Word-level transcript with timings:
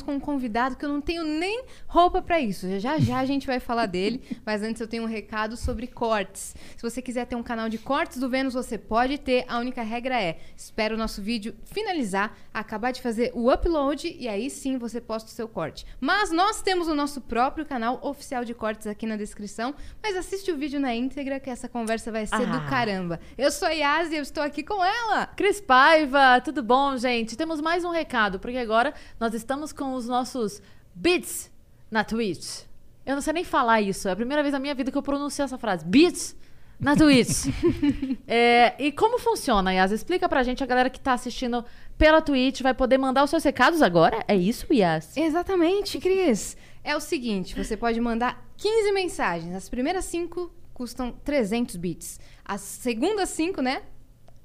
com 0.00 0.14
um 0.14 0.20
convidado 0.20 0.76
que 0.76 0.84
eu 0.84 0.88
não 0.88 1.00
tenho 1.00 1.24
nem 1.24 1.64
roupa 1.86 2.22
para 2.22 2.40
isso. 2.40 2.78
Já 2.78 2.98
já 2.98 3.18
a 3.18 3.24
gente 3.24 3.46
vai 3.46 3.58
falar 3.58 3.86
dele, 3.86 4.22
mas 4.46 4.62
antes 4.62 4.80
eu 4.80 4.86
tenho 4.86 5.02
um 5.02 5.06
recado 5.06 5.56
sobre 5.56 5.86
cortes. 5.86 6.54
Se 6.76 6.82
você 6.82 7.02
quiser 7.02 7.26
ter 7.26 7.34
um 7.34 7.42
canal 7.42 7.68
de 7.68 7.78
cortes 7.78 8.18
do 8.18 8.28
Vênus, 8.28 8.54
você 8.54 8.78
pode 8.78 9.18
ter. 9.18 9.44
A 9.48 9.58
única 9.58 9.82
regra 9.82 10.20
é: 10.20 10.38
espera 10.56 10.94
o 10.94 10.98
nosso 10.98 11.20
vídeo 11.20 11.56
finalizar, 11.64 12.36
acabar 12.54 12.92
de 12.92 13.02
fazer 13.02 13.32
o 13.34 13.52
upload 13.52 14.16
e 14.18 14.28
aí 14.28 14.48
sim 14.48 14.78
você 14.78 15.00
posta 15.00 15.28
o 15.28 15.32
seu 15.32 15.48
corte. 15.48 15.84
Mas 16.00 16.30
nós 16.30 16.62
temos 16.62 16.88
o 16.88 16.94
nosso 16.94 17.20
próprio 17.20 17.66
canal 17.66 17.98
oficial 18.02 18.44
de 18.44 18.54
cortes 18.54 18.86
aqui 18.86 19.06
na 19.06 19.16
descrição, 19.16 19.74
mas 20.02 20.16
assiste 20.16 20.52
o 20.52 20.56
vídeo 20.56 20.78
na 20.78 20.94
íntegra 20.94 21.40
que 21.40 21.50
essa 21.50 21.68
conversa 21.68 22.12
vai 22.12 22.26
ser 22.26 22.34
ah. 22.34 22.58
do 22.58 22.68
caramba. 22.68 23.20
Eu 23.36 23.50
sou 23.50 23.68
a 23.68 23.72
Yas 23.72 24.10
e 24.10 24.16
eu 24.16 24.22
estou 24.22 24.42
aqui 24.42 24.62
com 24.62 24.84
ela. 24.84 25.26
Cris 25.26 25.60
Paiva, 25.60 26.40
tudo 26.40 26.62
bom, 26.62 26.96
gente? 26.96 27.36
Temos 27.36 27.60
mais 27.60 27.84
um 27.84 27.90
recado, 27.90 28.38
porque 28.38 28.58
agora 28.58 28.94
nós 29.18 29.34
estamos 29.34 29.72
com 29.80 29.94
os 29.94 30.06
nossos 30.06 30.60
beats 30.94 31.50
na 31.90 32.04
Twitch. 32.04 32.64
Eu 33.06 33.14
não 33.14 33.22
sei 33.22 33.32
nem 33.32 33.44
falar 33.44 33.80
isso. 33.80 34.08
É 34.08 34.12
a 34.12 34.16
primeira 34.16 34.42
vez 34.42 34.52
na 34.52 34.58
minha 34.58 34.74
vida 34.74 34.92
que 34.92 34.98
eu 34.98 35.02
pronuncio 35.02 35.42
essa 35.42 35.56
frase. 35.56 35.86
Beats 35.86 36.36
na 36.78 36.94
Twitch. 36.94 37.46
é, 38.28 38.74
e 38.78 38.92
como 38.92 39.18
funciona, 39.18 39.72
Yas? 39.72 39.90
Explica 39.90 40.28
pra 40.28 40.42
gente, 40.42 40.62
a 40.62 40.66
galera 40.66 40.90
que 40.90 41.00
tá 41.00 41.14
assistindo 41.14 41.64
pela 41.96 42.20
Twitch 42.20 42.60
vai 42.60 42.74
poder 42.74 42.98
mandar 42.98 43.24
os 43.24 43.30
seus 43.30 43.42
recados 43.42 43.80
agora? 43.80 44.22
É 44.28 44.36
isso, 44.36 44.66
Yas? 44.70 45.16
Exatamente, 45.16 45.98
Cris. 45.98 46.58
É 46.84 46.94
o 46.94 47.00
seguinte, 47.00 47.56
você 47.56 47.74
pode 47.74 47.98
mandar 48.02 48.46
15 48.58 48.92
mensagens. 48.92 49.54
As 49.54 49.70
primeiras 49.70 50.04
5 50.04 50.52
custam 50.74 51.10
300 51.24 51.76
bits. 51.76 52.20
As 52.44 52.60
segundas 52.60 53.30
5, 53.30 53.62
né? 53.62 53.80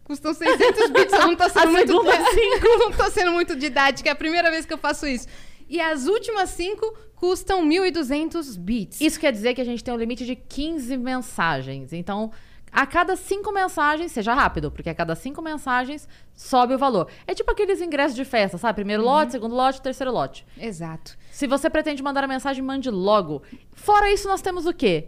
Custam 0.06 0.34
600 0.36 0.92
bits. 0.92 1.14
Eu 1.14 1.28
não 1.28 1.36
tô 1.36 1.50
sendo 1.50 1.72
muito. 1.72 1.92
Não 2.80 2.92
tô 2.92 3.10
sendo 3.10 3.32
muito 3.32 3.56
didática. 3.56 4.08
É 4.08 4.12
a 4.12 4.16
primeira 4.16 4.52
vez 4.52 4.66
que 4.66 4.72
eu 4.72 4.78
faço 4.78 5.08
isso. 5.08 5.28
E 5.68 5.82
as 5.82 6.06
últimas 6.06 6.52
cinco 6.52 6.96
custam 7.16 7.68
1.200 7.68 8.58
bits. 8.58 9.02
Isso 9.02 9.20
quer 9.20 9.32
dizer 9.32 9.56
que 9.56 9.62
a 9.62 9.66
gente 9.66 9.84
tem 9.84 9.92
um 9.92 9.98
limite 9.98 10.24
de 10.24 10.36
15 10.36 10.96
mensagens. 10.96 11.92
Então, 11.92 12.32
a 12.72 12.86
cada 12.86 13.16
cinco 13.16 13.52
mensagens, 13.52 14.12
seja 14.12 14.34
rápido, 14.34 14.70
porque 14.70 14.90
a 14.90 14.94
cada 14.94 15.16
cinco 15.16 15.42
mensagens 15.42 16.08
sobe 16.36 16.76
o 16.76 16.78
valor. 16.78 17.08
É 17.26 17.34
tipo 17.34 17.50
aqueles 17.50 17.82
ingressos 17.82 18.16
de 18.16 18.26
festa, 18.26 18.60
sabe? 18.60 18.76
Primeiro 18.76 19.02
uhum. 19.02 19.10
lote, 19.10 19.32
segundo 19.32 19.56
lote, 19.56 19.82
terceiro 19.82 20.12
lote. 20.12 20.46
Exato. 20.56 21.18
Se 21.32 21.48
você 21.48 21.68
pretende 21.68 22.04
mandar 22.04 22.24
a 22.26 22.28
mensagem, 22.28 22.62
mande 22.62 22.92
logo. 22.92 23.42
Fora 23.72 24.12
isso, 24.12 24.28
nós 24.28 24.42
temos 24.42 24.68
o 24.68 24.74
quê? 24.74 25.08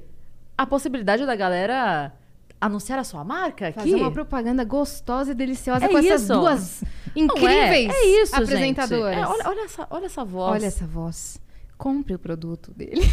A 0.58 0.66
possibilidade 0.66 1.24
da 1.26 1.36
galera 1.36 2.14
anunciar 2.60 3.00
a 3.00 3.04
sua 3.04 3.24
marca 3.24 3.68
aqui? 3.68 3.80
Fazer 3.80 3.96
uma 3.96 4.12
propaganda 4.12 4.64
gostosa 4.64 5.32
e 5.32 5.36
deliciosa 5.36 5.86
é 5.86 5.88
com 5.88 6.00
isso. 6.00 6.14
essas 6.14 6.28
duas 6.28 6.84
incríveis 7.16 7.90
é. 7.90 7.96
É 7.96 8.22
isso, 8.22 8.36
apresentadoras. 8.36 9.18
É, 9.18 9.26
olha, 9.26 9.44
olha, 9.46 9.62
essa, 9.62 9.88
olha 9.90 10.06
essa 10.06 10.26
voz. 10.26 10.54
Olha 10.54 10.66
essa 10.66 10.86
voz. 10.86 11.40
Compre 11.78 12.16
o 12.16 12.20
produto 12.20 12.72
dele. 12.72 13.02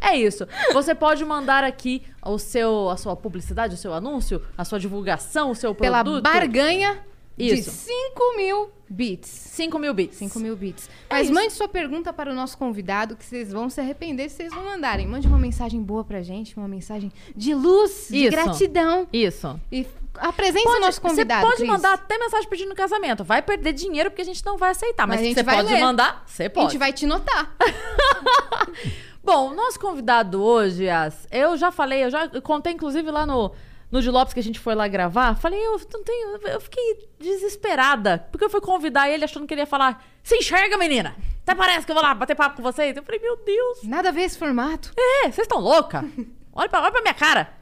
é 0.00 0.16
isso. 0.16 0.46
Você 0.72 0.96
pode 0.96 1.24
mandar 1.24 1.62
aqui 1.62 2.02
o 2.24 2.38
seu, 2.38 2.90
a 2.90 2.96
sua 2.96 3.14
publicidade, 3.14 3.74
o 3.74 3.78
seu 3.78 3.94
anúncio, 3.94 4.42
a 4.58 4.64
sua 4.64 4.80
divulgação, 4.80 5.50
o 5.50 5.54
seu 5.54 5.72
produto. 5.72 6.20
Pela 6.20 6.20
barganha 6.20 6.98
isso. 7.38 7.70
De 7.70 7.76
5 7.76 8.36
mil 8.36 8.70
bits. 8.88 9.28
5 9.28 9.78
mil 9.78 9.92
bits. 9.94 10.16
5 10.16 10.38
mil 10.38 10.56
bits. 10.56 10.88
É 11.10 11.14
Mas 11.14 11.30
mande 11.30 11.52
sua 11.52 11.68
pergunta 11.68 12.12
para 12.12 12.30
o 12.30 12.34
nosso 12.34 12.56
convidado, 12.56 13.16
que 13.16 13.24
vocês 13.24 13.52
vão 13.52 13.68
se 13.68 13.80
arrepender 13.80 14.28
se 14.28 14.36
vocês 14.36 14.52
não 14.52 14.64
mandarem. 14.64 15.06
Mande 15.06 15.26
uma 15.26 15.38
mensagem 15.38 15.82
boa 15.82 16.04
pra 16.04 16.22
gente, 16.22 16.56
uma 16.56 16.68
mensagem 16.68 17.12
de 17.34 17.54
luz, 17.54 18.08
de 18.10 18.22
Isso. 18.22 18.30
gratidão. 18.30 19.06
Isso. 19.12 19.60
E 19.70 19.86
apresente 20.18 20.66
o 20.66 20.80
nosso 20.80 21.00
convidado. 21.00 21.42
Você 21.42 21.46
pode 21.46 21.56
Cris. 21.56 21.70
mandar 21.70 21.92
até 21.94 22.18
mensagem 22.18 22.48
pedindo 22.48 22.74
casamento. 22.74 23.22
Vai 23.22 23.42
perder 23.42 23.72
dinheiro 23.72 24.10
porque 24.10 24.22
a 24.22 24.26
gente 24.26 24.44
não 24.44 24.56
vai 24.56 24.70
aceitar. 24.70 25.06
Mas, 25.06 25.20
mas 25.20 25.34
você 25.34 25.44
pode 25.44 25.72
ler. 25.72 25.80
mandar, 25.80 26.24
você 26.26 26.48
pode. 26.48 26.66
A 26.66 26.70
gente 26.70 26.78
vai 26.78 26.92
te 26.92 27.06
notar. 27.06 27.54
Bom, 29.22 29.52
nosso 29.54 29.80
convidado 29.80 30.40
hoje, 30.40 30.88
As, 30.88 31.26
eu 31.32 31.56
já 31.56 31.72
falei, 31.72 32.04
eu 32.04 32.10
já 32.10 32.28
contei 32.40 32.72
inclusive 32.72 33.10
lá 33.10 33.26
no 33.26 33.50
no 33.90 34.02
de 34.02 34.10
Lopes 34.10 34.34
que 34.34 34.40
a 34.40 34.42
gente 34.42 34.58
foi 34.58 34.74
lá 34.74 34.88
gravar, 34.88 35.36
falei, 35.36 35.60
eu 35.64 35.80
não 35.92 36.02
tenho. 36.04 36.36
Eu 36.48 36.60
fiquei 36.60 37.08
desesperada. 37.18 38.26
Porque 38.30 38.44
eu 38.44 38.50
fui 38.50 38.60
convidar 38.60 39.08
ele 39.08 39.24
achando 39.24 39.46
que 39.46 39.54
ele 39.54 39.62
ia 39.62 39.66
falar: 39.66 40.04
Se 40.22 40.36
enxerga, 40.36 40.76
menina! 40.76 41.16
Até 41.42 41.54
parece 41.54 41.86
que 41.86 41.92
eu 41.92 41.94
vou 41.94 42.02
lá 42.02 42.12
bater 42.12 42.34
papo 42.34 42.56
com 42.56 42.62
vocês. 42.62 42.96
Eu 42.96 43.04
falei, 43.04 43.20
meu 43.20 43.36
Deus. 43.36 43.84
Nada 43.84 44.08
a 44.08 44.12
ver 44.12 44.22
esse 44.22 44.36
formato. 44.36 44.92
É, 44.98 45.30
vocês 45.30 45.44
estão 45.46 45.60
louca? 45.60 46.04
olha, 46.52 46.68
pra, 46.68 46.82
olha 46.82 46.90
pra 46.90 47.02
minha 47.02 47.14
cara. 47.14 47.54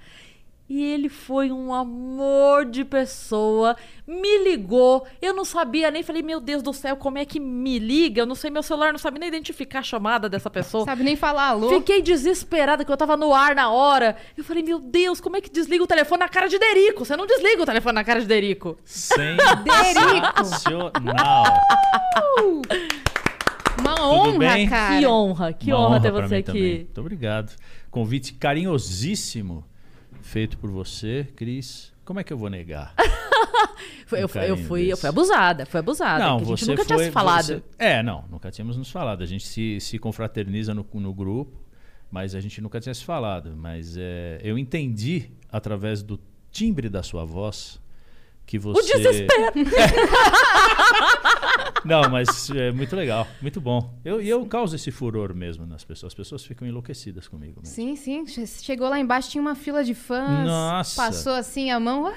E 0.67 0.83
ele 0.83 1.11
foi 1.11 1.53
um 1.53 1.75
amor 1.75 2.65
de 2.65 2.87
pessoa, 2.87 3.77
me 4.07 4.45
ligou. 4.45 5.07
Eu 5.21 5.35
não 5.35 5.45
sabia 5.45 5.91
nem, 5.91 6.03
falei, 6.03 6.23
meu 6.23 6.41
Deus 6.41 6.63
do 6.63 6.73
céu, 6.73 6.97
como 6.97 7.19
é 7.19 7.27
que 7.27 7.39
me 7.39 7.79
liga? 7.79 8.23
Eu 8.23 8.27
não 8.27 8.35
sei, 8.35 8.51
meu 8.51 8.63
celular 8.63 8.91
não 8.91 8.99
sabe 8.99 9.19
nem 9.19 9.29
identificar 9.29 9.81
a 9.81 9.83
chamada 9.83 10.27
dessa 10.27 10.49
pessoa. 10.49 10.87
Sabe 10.87 11.03
nem 11.05 11.17
falar 11.17 11.49
alô. 11.49 11.69
Fiquei 11.69 12.01
desesperada 12.01 12.83
que 12.83 12.91
eu 12.91 12.97
tava 12.97 13.15
no 13.15 13.35
ar 13.35 13.55
na 13.55 13.71
hora. 13.71 14.17
Eu 14.39 14.43
falei, 14.43 14.63
meu 14.63 14.81
Deus, 14.81 15.21
como 15.21 15.37
é 15.37 15.43
que 15.43 15.51
desliga 15.51 15.85
o 15.85 15.87
telefone 15.87 16.21
na 16.21 16.31
cara 16.31 16.49
de 16.49 16.59
Derico? 16.59 17.05
Você 17.05 17.15
não 17.15 17.27
desliga 17.27 17.63
o 17.63 17.67
telefone 17.67 17.97
na 17.97 18.05
cara 18.05 18.21
de 18.21 18.27
Derico. 18.27 18.79
Sensacional. 18.85 19.45
Uma 23.79 24.09
honra, 24.09 24.67
cara. 24.67 24.99
Que 24.99 25.07
honra, 25.07 25.53
que 25.53 25.75
honra, 25.75 25.87
honra 25.87 26.01
ter 26.01 26.11
você 26.11 26.37
aqui. 26.37 26.45
Também. 26.47 26.77
Muito 26.79 27.01
obrigado. 27.03 27.53
Convite 27.91 28.33
carinhosíssimo 28.33 29.63
feito 30.25 30.59
por 30.59 30.71
você, 30.71 31.29
Cris. 31.37 31.93
Como 32.05 32.19
é 32.19 32.25
que 32.25 32.33
eu 32.33 32.39
vou 32.39 32.51
negar? 32.51 32.95
um 34.13 34.17
eu, 34.17 34.21
eu, 34.23 34.57
fui, 34.57 34.91
eu 34.93 34.97
fui 34.97 35.09
abusada, 35.09 35.65
foi 35.67 35.81
abusada. 35.81 36.25
Não, 36.25 36.39
você 36.41 36.67
nunca 36.67 36.85
foi, 36.85 36.97
tinha 36.97 37.07
se 37.07 37.13
falado. 37.13 37.45
Você, 37.45 37.63
é, 37.79 38.03
não, 38.03 38.25
nunca 38.31 38.51
tínhamos 38.51 38.77
nos 38.77 38.91
falado. 38.91 39.23
A 39.23 39.27
gente 39.27 39.47
se, 39.47 39.79
se 39.81 39.99
confraterniza 39.99 40.75
no, 40.75 40.87
no 40.95 41.15
grupo, 41.15 41.53
mas 42.11 42.35
a 42.35 42.41
gente 42.41 42.61
nunca 42.61 42.81
tinha 42.81 42.95
se 42.95 43.05
falado. 43.05 43.55
Mas 43.57 43.97
é, 43.97 44.41
eu 44.43 44.59
entendi 44.59 45.31
através 45.51 46.03
do 46.03 46.19
timbre 46.51 46.89
da 46.89 47.03
sua 47.03 47.25
voz 47.25 47.81
que 48.47 48.59
você. 48.59 48.81
O 48.81 48.83
desespero! 48.83 49.53
Não, 51.85 52.09
mas 52.11 52.51
é 52.51 52.73
muito 52.73 52.97
legal, 52.97 53.27
muito 53.41 53.61
bom. 53.61 53.95
Eu, 54.05 54.21
e 54.21 54.29
eu 54.29 54.45
causo 54.47 54.75
esse 54.75 54.91
furor 54.91 55.35
mesmo 55.35 55.67
nas 55.67 55.85
pessoas. 55.85 56.13
As 56.13 56.15
pessoas 56.15 56.45
ficam 56.45 56.67
enlouquecidas 56.67 57.29
comigo. 57.29 57.61
Mesmo. 57.61 57.75
Sim, 57.75 57.97
sim. 57.97 58.47
Chegou 58.47 58.89
lá 58.89 58.99
embaixo, 58.99 59.31
tinha 59.31 59.43
uma 59.43 59.55
fila 59.55 59.85
de 59.85 59.95
fãs. 59.95 60.47
Nossa! 60.47 61.03
Passou 61.03 61.35
assim 61.35 61.71
a 61.71 61.79
mão. 61.79 62.09
É, 62.09 62.13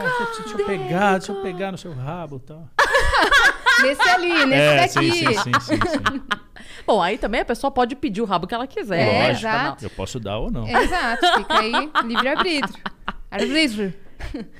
deixa, 0.00 0.42
deixa 0.42 0.60
eu 0.60 0.66
pegar, 0.66 1.18
deixa 1.18 1.32
eu 1.32 1.42
pegar 1.42 1.72
no 1.72 1.78
seu 1.78 1.92
rabo 1.92 2.36
e 2.36 2.46
tal. 2.46 2.68
nesse 3.82 4.08
ali, 4.08 4.46
nesse 4.46 4.54
é, 4.54 4.76
daqui. 4.76 5.12
Sim, 5.12 5.26
sim, 5.26 5.34
sim, 5.34 5.60
sim, 5.60 5.76
sim. 5.76 6.22
Bom, 6.86 7.00
aí 7.00 7.18
também 7.18 7.40
a 7.40 7.44
pessoa 7.44 7.70
pode 7.70 7.94
pedir 7.96 8.20
o 8.22 8.24
rabo 8.24 8.46
que 8.46 8.54
ela 8.54 8.66
quiser. 8.66 9.00
É, 9.00 9.28
Lógico, 9.28 9.46
exato. 9.46 9.84
Eu 9.84 9.90
posso 9.90 10.18
dar 10.18 10.38
ou 10.38 10.50
não. 10.50 10.66
exato, 10.66 11.26
fica 11.38 11.58
aí 11.58 11.72
livre-arbítrio. 12.04 12.82
Arbítrio. 13.30 13.94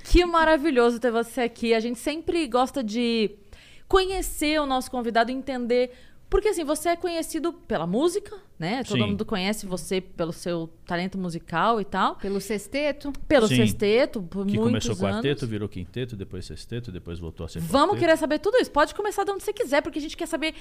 Que 0.04 0.24
maravilhoso 0.24 0.98
ter 0.98 1.10
você 1.10 1.42
aqui. 1.42 1.74
A 1.74 1.80
gente 1.80 1.98
sempre 1.98 2.46
gosta 2.46 2.82
de 2.82 3.36
conhecer 3.90 4.60
o 4.60 4.66
nosso 4.66 4.88
convidado, 4.88 5.32
entender. 5.32 5.90
Porque 6.30 6.46
assim, 6.46 6.62
você 6.62 6.90
é 6.90 6.96
conhecido 6.96 7.52
pela 7.52 7.88
música, 7.88 8.36
né? 8.56 8.84
Todo 8.84 8.98
Sim. 8.98 9.08
mundo 9.08 9.24
conhece 9.24 9.66
você 9.66 10.00
pelo 10.00 10.32
seu 10.32 10.70
talento 10.86 11.18
musical 11.18 11.80
e 11.80 11.84
tal. 11.84 12.14
Pelo 12.14 12.40
sexteto. 12.40 13.12
Pelo 13.26 13.48
Sim. 13.48 13.56
sexteto, 13.56 14.22
por 14.22 14.46
que 14.46 14.56
muitos 14.56 14.86
começou 14.86 15.06
anos. 15.08 15.16
quarteto, 15.16 15.44
virou 15.44 15.68
quinteto, 15.68 16.14
depois 16.14 16.46
sexteto, 16.46 16.92
depois 16.92 17.18
voltou 17.18 17.44
a 17.44 17.48
ser 17.48 17.58
Vamos 17.58 17.88
quarteto. 17.88 18.00
querer 18.00 18.16
saber 18.16 18.38
tudo 18.38 18.58
isso. 18.58 18.70
Pode 18.70 18.94
começar 18.94 19.24
de 19.24 19.32
onde 19.32 19.42
você 19.42 19.52
quiser, 19.52 19.82
porque 19.82 19.98
a 19.98 20.02
gente 20.02 20.16
quer 20.16 20.26
saber 20.26 20.54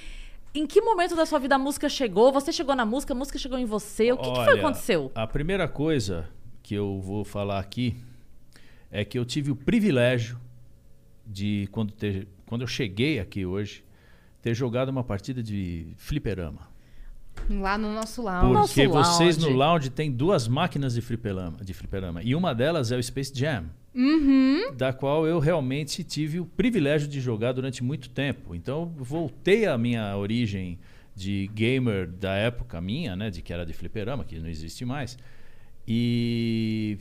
em 0.56 0.66
que 0.66 0.82
momento 0.82 1.16
da 1.16 1.28
sua 1.28 1.38
vida 1.38 1.54
a 1.54 1.60
música 1.60 1.88
chegou. 1.88 2.32
Você 2.32 2.52
chegou 2.52 2.76
na 2.76 2.84
música, 2.84 3.14
a 3.14 3.16
música 3.16 3.38
chegou 3.38 3.60
em 3.60 3.66
você. 3.66 4.12
O 4.12 4.18
que, 4.18 4.28
Olha, 4.28 4.40
que 4.40 4.46
foi 4.46 4.54
que 4.56 4.60
aconteceu? 4.62 5.12
A 5.14 5.28
primeira 5.28 5.68
coisa 5.68 6.28
que 6.64 6.74
eu 6.74 7.00
vou 7.00 7.24
falar 7.24 7.60
aqui 7.60 7.96
é 8.90 9.06
que 9.06 9.20
eu 9.20 9.24
tive 9.24 9.52
o 9.52 9.56
privilégio 9.56 10.40
de, 11.28 11.70
quando, 11.72 11.94
ter, 11.94 12.28
quando 12.50 12.62
eu 12.62 12.68
cheguei 12.68 13.20
aqui 13.20 13.46
hoje, 13.46 13.84
ter 14.42 14.56
jogado 14.56 14.90
uma 14.90 15.04
partida 15.04 15.44
de 15.44 15.86
fliperama. 15.98 16.68
Lá 17.48 17.78
no 17.78 17.94
nosso 17.94 18.24
lounge. 18.24 18.68
Porque 18.68 18.88
nosso 18.88 19.18
vocês 19.18 19.38
lounge. 19.38 19.54
no 19.54 19.56
lounge 19.56 19.90
tem 19.92 20.12
duas 20.12 20.48
máquinas 20.48 20.96
de 20.96 21.02
fliperama, 21.02 21.64
de 21.64 21.76
fliperama. 21.76 22.24
E 22.24 22.34
uma 22.34 22.56
delas 22.56 22.92
é 22.92 22.98
o 22.98 23.04
Space 23.04 23.32
Jam. 23.36 23.66
Uhum. 23.94 24.74
Da 24.76 24.92
qual 24.92 25.28
eu 25.28 25.38
realmente 25.38 26.04
tive 26.04 26.40
o 26.40 26.46
privilégio 26.46 27.08
de 27.08 27.22
jogar 27.22 27.52
durante 27.52 27.84
muito 27.84 28.10
tempo. 28.10 28.56
Então, 28.56 28.92
voltei 28.98 29.68
à 29.68 29.78
minha 29.78 30.18
origem 30.18 30.80
de 31.16 31.52
gamer 31.54 32.08
da 32.08 32.34
época 32.34 32.82
minha, 32.82 33.16
né? 33.16 33.30
De 33.30 33.44
que 33.44 33.54
era 33.54 33.64
de 33.64 33.74
fliperama, 33.74 34.24
que 34.24 34.40
não 34.40 34.50
existe 34.50 34.84
mais. 34.86 35.20
E 35.88 36.98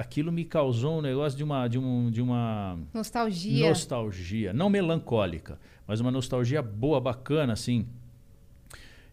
aquilo 0.00 0.30
me 0.30 0.44
causou 0.44 0.98
um 0.98 1.02
negócio 1.02 1.36
de 1.36 1.44
uma, 1.44 1.68
de 1.68 1.78
um, 1.78 2.10
de 2.10 2.20
uma 2.22 2.78
Nostalgia. 2.92 3.68
nostalgia, 3.68 4.52
não 4.52 4.68
melancólica, 4.68 5.58
mas 5.86 6.00
uma 6.00 6.10
nostalgia 6.10 6.62
boa, 6.62 7.00
bacana, 7.00 7.52
assim. 7.52 7.86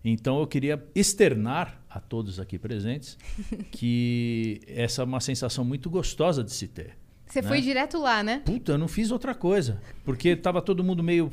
Então 0.03 0.39
eu 0.39 0.47
queria 0.47 0.83
externar 0.93 1.81
a 1.89 1.99
todos 1.99 2.39
aqui 2.39 2.59
presentes 2.59 3.17
que 3.71 4.59
essa 4.67 5.01
é 5.01 5.05
uma 5.05 5.21
sensação 5.21 5.63
muito 5.63 5.89
gostosa 5.89 6.43
de 6.43 6.51
se 6.51 6.67
ter. 6.67 6.97
Você 7.25 7.41
né? 7.41 7.47
foi 7.47 7.61
direto 7.61 7.97
lá, 7.97 8.21
né? 8.21 8.41
Puta, 8.45 8.73
eu 8.73 8.77
não 8.77 8.87
fiz 8.87 9.09
outra 9.09 9.33
coisa. 9.33 9.81
Porque 10.03 10.35
tava 10.35 10.61
todo 10.61 10.83
mundo 10.83 11.01
meio 11.01 11.31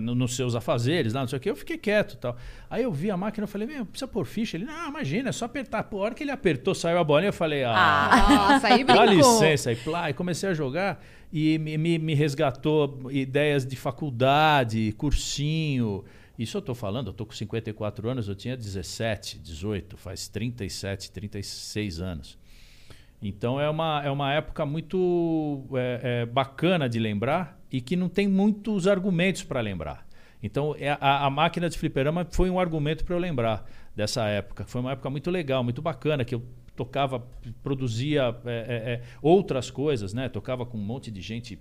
nos 0.00 0.36
seus 0.36 0.54
afazeres, 0.54 1.12
lá, 1.12 1.20
não 1.20 1.28
sei 1.28 1.38
o 1.38 1.40
quê. 1.40 1.50
Eu 1.50 1.56
fiquei 1.56 1.76
quieto 1.76 2.14
e 2.14 2.16
tal. 2.18 2.36
Aí 2.70 2.82
eu 2.82 2.92
vi 2.92 3.10
a 3.10 3.16
máquina 3.16 3.44
e 3.44 3.48
falei, 3.48 3.66
meu, 3.66 3.84
precisa 3.86 4.06
pôr 4.06 4.24
ficha? 4.24 4.56
Ele, 4.56 4.64
não, 4.64 4.88
imagina, 4.88 5.30
é 5.30 5.32
só 5.32 5.46
apertar. 5.46 5.82
Pô, 5.84 5.98
a 5.98 6.04
hora 6.04 6.14
que 6.14 6.22
ele 6.22 6.30
apertou, 6.30 6.74
saiu 6.74 6.98
a 6.98 7.04
bolinha, 7.04 7.30
eu 7.30 7.32
falei, 7.32 7.64
ah, 7.64 8.26
Nossa, 8.28 8.68
aí 8.68 8.84
brincou. 8.84 9.06
dá 9.06 9.12
licença. 9.12 9.72
E, 9.72 9.76
plá, 9.76 10.10
e 10.10 10.14
comecei 10.14 10.48
a 10.48 10.54
jogar 10.54 11.02
e 11.32 11.58
me, 11.58 11.76
me, 11.76 11.98
me 11.98 12.14
resgatou 12.14 13.10
ideias 13.10 13.66
de 13.66 13.76
faculdade, 13.76 14.94
cursinho. 14.96 16.04
Isso 16.38 16.56
eu 16.56 16.62
tô 16.62 16.74
falando, 16.74 17.08
eu 17.08 17.12
tô 17.14 17.24
com 17.24 17.32
54 17.32 18.08
anos, 18.08 18.28
eu 18.28 18.34
tinha 18.34 18.56
17, 18.56 19.38
18, 19.38 19.96
faz 19.96 20.28
37, 20.28 21.10
36 21.10 22.00
anos. 22.00 22.38
Então 23.20 23.60
é 23.60 23.68
uma, 23.68 24.02
é 24.04 24.10
uma 24.10 24.32
época 24.32 24.66
muito 24.66 25.64
é, 25.74 26.00
é, 26.02 26.26
bacana 26.26 26.88
de 26.88 26.98
lembrar 26.98 27.58
e 27.70 27.80
que 27.80 27.96
não 27.96 28.08
tem 28.08 28.28
muitos 28.28 28.86
argumentos 28.86 29.42
para 29.42 29.60
lembrar. 29.60 30.06
Então 30.42 30.74
é, 30.78 30.90
a, 31.00 31.26
a 31.26 31.30
máquina 31.30 31.68
de 31.68 31.78
fliperama 31.78 32.26
foi 32.30 32.50
um 32.50 32.60
argumento 32.60 33.04
para 33.04 33.14
eu 33.14 33.18
lembrar 33.18 33.68
dessa 33.94 34.26
época. 34.28 34.64
Foi 34.66 34.80
uma 34.80 34.92
época 34.92 35.08
muito 35.10 35.30
legal, 35.30 35.64
muito 35.64 35.80
bacana, 35.80 36.24
que 36.24 36.34
eu 36.34 36.42
tocava, 36.76 37.26
produzia 37.62 38.36
é, 38.44 38.50
é, 38.50 38.92
é, 38.92 39.02
outras 39.22 39.70
coisas, 39.70 40.12
né? 40.12 40.28
Tocava 40.28 40.66
com 40.66 40.76
um 40.76 40.84
monte 40.84 41.10
de 41.10 41.22
gente 41.22 41.58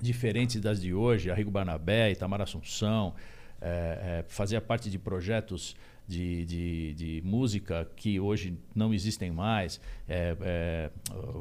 diferente 0.00 0.60
das 0.60 0.80
de 0.80 0.92
hoje, 0.94 1.30
Arrigo 1.30 1.50
Barnabé, 1.50 2.12
Itamar 2.12 2.40
Assunção, 2.40 3.14
fazia 4.28 4.60
parte 4.60 4.88
de 4.88 4.96
projetos 4.96 5.74
de, 6.08 6.44
de, 6.46 6.94
de 6.94 7.22
música 7.24 7.86
que 7.94 8.18
hoje 8.18 8.56
não 8.74 8.94
existem 8.94 9.30
mais, 9.30 9.78
é, 10.08 10.34
é, 10.40 10.90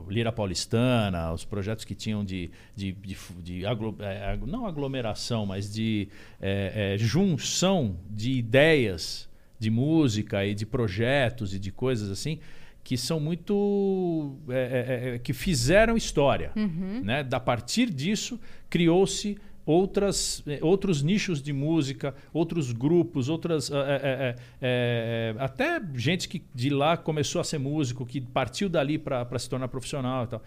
Lira 0.10 0.31
Paulistana, 0.31 1.31
os 1.31 1.46
projetos 1.46 1.86
que 1.86 1.96
tinham 1.96 2.24
de, 2.25 2.52
de, 2.75 2.92
de, 2.92 3.18
de 3.42 3.66
aglo- 3.66 3.96
é, 4.00 4.38
não 4.46 4.68
aglomeração, 4.68 5.46
mas 5.46 5.74
de 5.74 6.10
é, 6.42 6.96
é, 6.96 6.98
junção 6.98 7.96
de 8.10 8.31
ideias 8.34 9.30
de 9.58 9.72
música 9.72 10.46
e 10.46 10.54
de 10.54 10.66
projetos 10.66 11.54
e 11.54 11.60
de 11.60 11.72
coisas 11.72 12.12
assim 12.12 12.38
que 12.84 12.96
são 12.98 13.20
muito 13.20 14.38
é, 14.50 14.54
é, 14.54 15.16
é, 15.16 15.20
que 15.20 15.34
fizeram 15.34 15.98
história, 15.98 16.52
né? 17.04 17.22
Da 17.24 17.38
partir 17.40 17.90
disso 17.90 18.40
criou-se 18.70 19.38
outras 19.68 20.42
eh, 20.48 20.60
outros 20.62 21.04
nichos 21.04 21.42
de 21.42 21.52
música, 21.54 22.16
outros 22.34 22.72
grupos, 22.72 23.28
outras 23.30 23.69
eh, 23.69 23.75
eh, 23.75 24.36
eh, 24.62 25.36
até 25.38 25.80
gente 25.94 26.28
que 26.30 26.42
de 26.56 26.69
lá 26.69 26.96
começou 26.96 27.42
a 27.42 27.44
ser 27.44 27.60
músico, 27.60 28.06
que 28.06 28.22
partiu 28.22 28.69
dali 28.69 28.98
para 28.98 29.38
se 29.38 29.50
tornar 29.50 29.68
profissional 29.68 30.24
e 30.24 30.28
tal. 30.28 30.42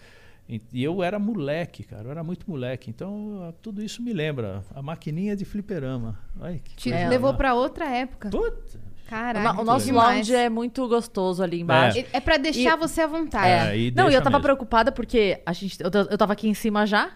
E 0.73 0.83
eu 0.83 1.01
era 1.01 1.17
moleque, 1.17 1.83
cara, 1.83 2.03
eu 2.05 2.11
era 2.11 2.23
muito 2.23 2.49
moleque. 2.49 2.89
Então 2.89 3.53
tudo 3.61 3.81
isso 3.81 4.01
me 4.01 4.11
lembra 4.11 4.63
a 4.75 4.81
maquininha 4.81 5.35
de 5.35 5.45
fliperama. 5.45 6.19
Ai, 6.41 6.59
que 6.63 6.75
Te 6.75 6.89
coisa 6.89 7.07
levou 7.07 7.29
boa. 7.29 7.37
pra 7.37 7.53
outra 7.53 7.85
época. 7.85 8.29
Puta. 8.29 8.91
Caraca, 9.07 9.59
o 9.61 9.65
nosso 9.65 9.91
lounge 9.93 10.33
é 10.33 10.47
muito 10.49 10.87
gostoso 10.87 11.43
ali 11.43 11.59
embaixo. 11.59 11.99
É, 11.99 12.05
é 12.13 12.19
pra 12.21 12.37
deixar 12.37 12.75
E- 12.77 12.79
você 12.79 13.01
à 13.01 13.07
vontade. 13.07 13.69
É, 13.69 13.77
e 13.77 13.91
Não, 13.91 14.09
e 14.09 14.13
eu 14.13 14.19
tava 14.21 14.37
mesmo. 14.37 14.43
preocupada 14.43 14.89
porque 14.89 15.41
a 15.45 15.51
gente, 15.51 15.77
eu, 15.81 15.89
eu 16.09 16.17
tava 16.17 16.31
aqui 16.31 16.47
em 16.47 16.53
cima 16.53 16.85
já. 16.87 17.11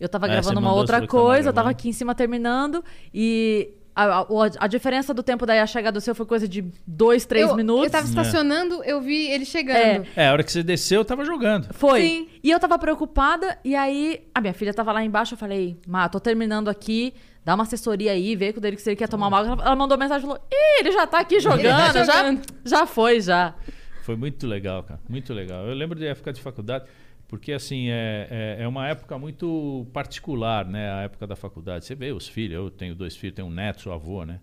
Eu 0.00 0.08
tava 0.08 0.26
É, 0.26 0.30
gravando 0.30 0.60
uma 0.60 0.72
outra 0.72 1.06
coisa, 1.06 1.48
eu 1.48 1.52
tava 1.52 1.70
aqui 1.70 1.88
em 1.88 1.92
cima 1.92 2.14
terminando. 2.14 2.84
E 3.12 3.70
a, 3.94 4.20
a, 4.20 4.26
a 4.60 4.66
diferença 4.66 5.14
do 5.14 5.22
tempo 5.22 5.46
daí 5.46 5.58
a 5.58 5.66
chegada 5.66 5.98
do 5.98 6.02
seu 6.02 6.14
foi 6.14 6.26
coisa 6.26 6.46
de 6.46 6.62
dois, 6.86 7.24
três 7.24 7.48
eu, 7.48 7.56
minutos. 7.56 7.86
Eu 7.86 7.90
tava 7.90 8.06
estacionando, 8.06 8.84
eu 8.84 9.00
vi 9.00 9.30
ele 9.30 9.46
chegando. 9.46 9.76
É. 9.76 10.06
É, 10.16 10.28
a 10.28 10.32
hora 10.32 10.44
que 10.44 10.52
você 10.52 10.62
desceu, 10.62 11.00
eu 11.00 11.04
tava 11.04 11.24
jogando. 11.24 11.72
Foi. 11.72 12.02
Sim. 12.02 12.28
E 12.44 12.50
eu 12.50 12.60
tava 12.60 12.78
preocupada, 12.78 13.58
e 13.64 13.74
aí 13.74 14.20
a 14.34 14.40
minha 14.42 14.52
filha 14.52 14.74
tava 14.74 14.92
lá 14.92 15.02
embaixo, 15.02 15.32
eu 15.32 15.38
falei, 15.38 15.78
Má, 15.86 16.06
tô 16.10 16.20
terminando 16.20 16.68
aqui, 16.68 17.14
dá 17.42 17.54
uma 17.54 17.62
assessoria 17.64 18.12
aí, 18.12 18.36
vê 18.36 18.52
com 18.52 18.64
ele 18.66 18.76
que 18.76 18.82
se 18.82 18.90
ele 18.90 18.96
quer 18.96 19.08
tomar 19.08 19.28
uma 19.28 19.38
água. 19.38 19.64
Ela 19.64 19.76
mandou 19.76 19.96
mensagem 19.96 20.26
e 20.26 20.28
falou, 20.28 20.46
ih, 20.52 20.80
ele 20.80 20.92
já 20.92 21.06
tá 21.06 21.20
aqui 21.20 21.40
jogando, 21.40 21.94
tá 21.94 22.04
já, 22.04 22.16
jogando. 22.16 22.42
já 22.66 22.86
foi, 22.86 23.22
já. 23.22 23.54
Foi 24.02 24.14
muito 24.14 24.46
legal, 24.46 24.82
cara. 24.82 25.00
Muito 25.08 25.32
legal. 25.32 25.66
Eu 25.66 25.74
lembro 25.74 25.98
de 25.98 26.06
época 26.06 26.34
de 26.34 26.42
faculdade, 26.42 26.84
porque 27.28 27.52
assim, 27.52 27.88
é, 27.88 28.28
é, 28.30 28.62
é 28.62 28.68
uma 28.68 28.88
época 28.88 29.18
muito 29.18 29.86
particular, 29.92 30.64
né? 30.66 30.92
A 30.92 31.02
época 31.02 31.26
da 31.26 31.34
faculdade. 31.34 31.84
Você 31.84 31.94
vê 31.94 32.12
os 32.12 32.28
filhos, 32.28 32.54
eu 32.54 32.70
tenho 32.70 32.94
dois 32.94 33.16
filhos, 33.16 33.34
tenho 33.34 33.48
um 33.48 33.50
neto, 33.50 33.82
sou 33.82 33.92
avô, 33.92 34.24
né? 34.24 34.40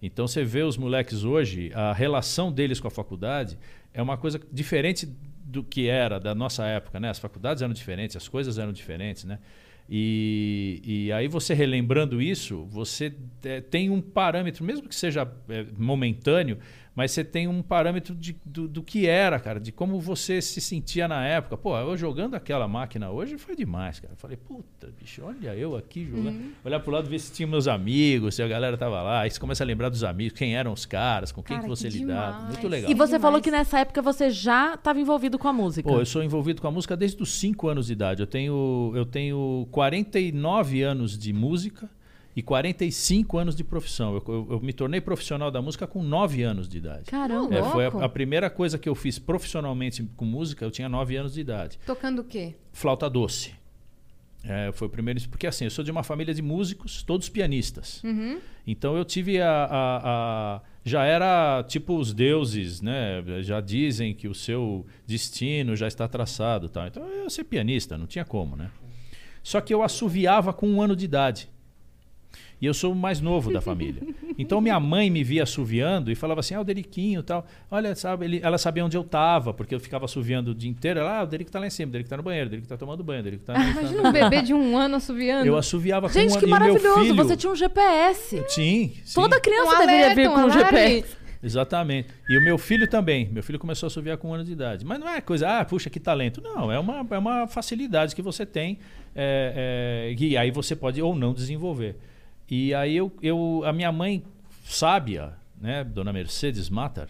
Então 0.00 0.28
você 0.28 0.44
vê 0.44 0.62
os 0.62 0.76
moleques 0.76 1.24
hoje, 1.24 1.72
a 1.74 1.92
relação 1.92 2.52
deles 2.52 2.78
com 2.78 2.86
a 2.86 2.90
faculdade 2.90 3.58
é 3.92 4.00
uma 4.00 4.16
coisa 4.16 4.40
diferente 4.52 5.06
do 5.42 5.64
que 5.64 5.88
era 5.88 6.20
da 6.20 6.34
nossa 6.34 6.64
época, 6.66 7.00
né? 7.00 7.08
As 7.08 7.18
faculdades 7.18 7.62
eram 7.62 7.72
diferentes, 7.72 8.16
as 8.16 8.28
coisas 8.28 8.58
eram 8.58 8.72
diferentes, 8.72 9.24
né? 9.24 9.38
E, 9.90 10.82
e 10.84 11.12
aí 11.12 11.26
você 11.26 11.54
relembrando 11.54 12.20
isso, 12.20 12.66
você 12.66 13.14
é, 13.42 13.60
tem 13.62 13.88
um 13.88 14.02
parâmetro, 14.02 14.62
mesmo 14.62 14.86
que 14.86 14.94
seja 14.94 15.26
é, 15.48 15.64
momentâneo, 15.78 16.58
mas 16.98 17.12
você 17.12 17.22
tem 17.22 17.46
um 17.46 17.62
parâmetro 17.62 18.12
de, 18.12 18.36
do, 18.44 18.66
do 18.66 18.82
que 18.82 19.06
era, 19.06 19.38
cara, 19.38 19.60
de 19.60 19.70
como 19.70 20.00
você 20.00 20.42
se 20.42 20.60
sentia 20.60 21.06
na 21.06 21.24
época. 21.24 21.56
Pô, 21.56 21.78
eu 21.78 21.96
jogando 21.96 22.34
aquela 22.34 22.66
máquina 22.66 23.08
hoje 23.08 23.38
foi 23.38 23.54
demais, 23.54 24.00
cara. 24.00 24.14
Eu 24.14 24.16
falei, 24.16 24.36
puta, 24.36 24.92
bicho, 25.00 25.22
olha 25.24 25.54
eu 25.54 25.76
aqui 25.76 26.04
jogando. 26.04 26.50
Olhar 26.64 26.80
pro 26.80 26.90
lado, 26.90 27.08
ver 27.08 27.20
se 27.20 27.32
tinha 27.32 27.46
meus 27.46 27.68
amigos, 27.68 28.34
se 28.34 28.42
a 28.42 28.48
galera 28.48 28.76
tava 28.76 29.00
lá. 29.00 29.20
Aí 29.20 29.30
você 29.30 29.38
começa 29.38 29.62
a 29.62 29.66
lembrar 29.68 29.90
dos 29.90 30.02
amigos, 30.02 30.36
quem 30.36 30.56
eram 30.56 30.72
os 30.72 30.84
caras, 30.84 31.30
com 31.30 31.40
quem 31.40 31.58
Cara, 31.58 31.68
que 31.68 31.68
você 31.68 31.88
que 31.88 31.98
lidava. 31.98 32.46
Muito 32.46 32.66
legal. 32.66 32.90
E 32.90 32.94
você 32.94 33.12
Demais. 33.12 33.22
falou 33.22 33.40
que 33.40 33.50
nessa 33.52 33.78
época 33.78 34.02
você 34.02 34.28
já 34.28 34.74
estava 34.74 34.98
envolvido 34.98 35.38
com 35.38 35.46
a 35.46 35.52
música. 35.52 35.88
Pô, 35.88 36.00
eu 36.00 36.06
sou 36.06 36.24
envolvido 36.24 36.60
com 36.60 36.66
a 36.66 36.72
música 36.72 36.96
desde 36.96 37.22
os 37.22 37.30
5 37.30 37.68
anos 37.68 37.86
de 37.86 37.92
idade. 37.92 38.22
Eu 38.22 38.26
tenho, 38.26 38.90
eu 38.96 39.06
tenho 39.06 39.68
49 39.70 40.82
anos 40.82 41.16
de 41.16 41.32
música 41.32 41.88
e 42.36 42.42
45 42.42 43.36
anos 43.38 43.56
de 43.56 43.64
profissão. 43.64 44.14
Eu, 44.14 44.24
eu- 44.28 44.46
eu 44.52 44.60
me 44.60 44.72
tornei 44.72 45.00
profissional 45.00 45.50
da 45.50 45.60
música 45.60 45.86
com 45.86 46.02
9 46.02 46.42
anos 46.42 46.68
de 46.68 46.78
idade. 46.78 47.04
Caramba. 47.10 47.54
É, 47.54 47.62
foi 47.64 47.86
a, 47.86 47.88
a 48.04 48.08
primeira 48.08 48.48
coisa 48.48 48.78
que 48.78 48.88
eu 48.88 48.94
fiz 48.94 49.18
profissionalmente 49.18 50.02
com 50.16 50.24
música, 50.24 50.64
eu 50.64 50.70
tinha 50.70 50.88
9 50.88 51.16
anos 51.16 51.34
de 51.34 51.40
idade. 51.40 51.78
Tocando 51.86 52.20
o 52.20 52.24
quê? 52.24 52.54
Flauta 52.72 53.08
doce. 53.10 53.52
É, 54.44 54.70
foi 54.72 54.86
o 54.86 54.90
primeiro. 54.90 55.20
Porque 55.28 55.48
assim, 55.48 55.64
eu 55.64 55.70
sou 55.70 55.84
de 55.84 55.90
uma 55.90 56.04
família 56.04 56.32
de 56.32 56.40
músicos, 56.40 57.02
todos 57.02 57.28
pianistas. 57.28 58.02
Uhum. 58.04 58.38
Então 58.66 58.96
eu 58.96 59.04
tive 59.04 59.40
a, 59.42 59.50
a- 59.64 60.00
a- 60.04 60.60
Já 60.84 61.04
era 61.04 61.64
tipo 61.64 61.98
os 61.98 62.14
deuses, 62.14 62.80
né? 62.80 63.22
Já 63.42 63.60
dizem 63.60 64.14
que 64.14 64.28
o 64.28 64.34
seu 64.34 64.86
destino 65.06 65.74
já 65.74 65.88
está 65.88 66.06
traçado. 66.06 66.68
Tal. 66.68 66.86
Então 66.86 67.02
eu 67.08 67.24
ia 67.24 67.30
ser 67.30 67.44
pianista, 67.44 67.98
não 67.98 68.06
tinha 68.06 68.24
como, 68.24 68.54
né? 68.54 68.70
Só 69.42 69.60
que 69.60 69.74
eu 69.74 69.82
assoviava 69.82 70.52
com 70.52 70.68
um 70.68 70.80
ano 70.80 70.94
de 70.94 71.04
idade. 71.04 71.48
E 72.60 72.66
eu 72.66 72.74
sou 72.74 72.92
o 72.92 72.94
mais 72.96 73.20
novo 73.20 73.52
da 73.52 73.60
família. 73.60 74.02
Então 74.36 74.60
minha 74.60 74.80
mãe 74.80 75.08
me 75.10 75.22
via 75.22 75.44
assoviando 75.44 76.10
e 76.10 76.14
falava 76.16 76.40
assim: 76.40 76.54
ah, 76.54 76.60
o 76.60 76.64
Deriquinho 76.64 77.20
e 77.20 77.22
tal. 77.22 77.46
Olha, 77.70 77.94
sabe, 77.94 78.24
ele- 78.24 78.40
ela 78.42 78.58
sabia 78.58 78.84
onde 78.84 78.96
eu 78.96 79.04
tava, 79.04 79.54
porque 79.54 79.74
eu 79.74 79.78
ficava 79.80 80.04
assoviando 80.06 80.50
o 80.50 80.54
dia 80.54 80.68
inteiro. 80.68 80.98
Ela, 81.00 81.20
ah, 81.20 81.22
o 81.22 81.26
Derico 81.26 81.50
tá 81.50 81.60
lá 81.60 81.66
em 81.66 81.70
cima, 81.70 81.88
o 81.88 81.92
Derico 81.92 82.10
tá 82.10 82.16
no 82.16 82.22
banheiro, 82.22 82.46
o 82.48 82.50
Derico 82.50 82.68
tá 82.68 82.76
tomando 82.76 83.04
banho, 83.04 83.20
o 83.20 83.22
Derico 83.22 83.44
tá. 83.44 83.54
Imagina 83.54 84.08
um 84.08 84.12
bebê 84.12 84.42
de 84.42 84.52
um 84.54 84.76
ano 84.76 84.96
assoviando. 84.96 85.46
Eu 85.46 85.56
assoviava 85.56 86.08
com 86.08 86.12
Gente, 86.12 86.30
um 86.32 86.38
que 86.38 86.44
ano. 86.44 86.46
E 86.46 86.50
maravilhoso. 86.50 87.00
filho- 87.00 87.14
Você 87.14 87.36
tinha 87.36 87.52
um 87.52 87.56
GPS. 87.56 88.44
Sim, 88.48 88.92
sim. 89.04 89.14
Toda 89.14 89.40
criança 89.40 89.76
Um 89.76 89.78
deveria 89.78 89.94
alerta, 90.06 90.14
vir 90.20 90.28
um 90.28 90.32
com 90.32 90.38
um 90.40 90.42
alarme. 90.44 90.62
GPS. 90.64 91.16
Exatamente. 91.40 92.08
E 92.28 92.36
o 92.36 92.40
meu 92.42 92.58
filho 92.58 92.88
também. 92.88 93.28
Meu 93.30 93.42
filho 93.44 93.58
começou 93.60 93.86
a 93.86 93.88
assoviar 93.88 94.16
com 94.18 94.30
um 94.30 94.34
ano 94.34 94.42
de 94.44 94.50
idade. 94.52 94.84
Mas 94.84 94.98
não 94.98 95.08
é 95.08 95.20
coisa, 95.20 95.60
ah, 95.60 95.64
puxa, 95.64 95.88
que 95.88 96.00
talento. 96.00 96.40
Não, 96.40 96.70
é 96.72 96.78
uma, 96.80 97.06
é 97.08 97.18
uma 97.18 97.46
facilidade 97.46 98.14
que 98.16 98.20
você 98.22 98.44
tem 98.44 98.78
é, 99.14 100.10
é, 100.10 100.14
e 100.18 100.36
aí 100.36 100.50
você 100.50 100.74
pode 100.74 101.00
ou 101.00 101.14
não 101.14 101.32
desenvolver. 101.32 101.96
E 102.50 102.72
aí 102.74 102.96
eu, 102.96 103.12
eu 103.22 103.62
a 103.64 103.72
minha 103.72 103.92
mãe, 103.92 104.22
sábia, 104.64 105.34
né, 105.60 105.84
dona 105.84 106.12
Mercedes 106.12 106.70
Matar, 106.70 107.08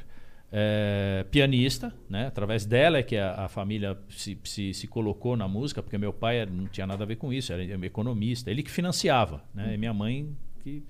é, 0.50 1.24
pianista, 1.30 1.92
né, 2.08 2.26
através 2.26 2.64
dela 2.64 2.98
é 2.98 3.02
que 3.02 3.16
a, 3.16 3.44
a 3.44 3.48
família 3.48 3.96
se, 4.08 4.38
se, 4.44 4.72
se 4.74 4.86
colocou 4.86 5.36
na 5.36 5.46
música, 5.46 5.82
porque 5.82 5.98
meu 5.98 6.12
pai 6.12 6.44
não 6.46 6.66
tinha 6.66 6.86
nada 6.86 7.04
a 7.04 7.06
ver 7.06 7.16
com 7.16 7.32
isso, 7.32 7.52
era 7.52 7.62
economista, 7.84 8.50
ele 8.50 8.62
que 8.62 8.70
financiava, 8.70 9.42
né, 9.54 9.74
e 9.74 9.76
minha 9.76 9.92
mãe 9.94 10.34
que... 10.62 10.82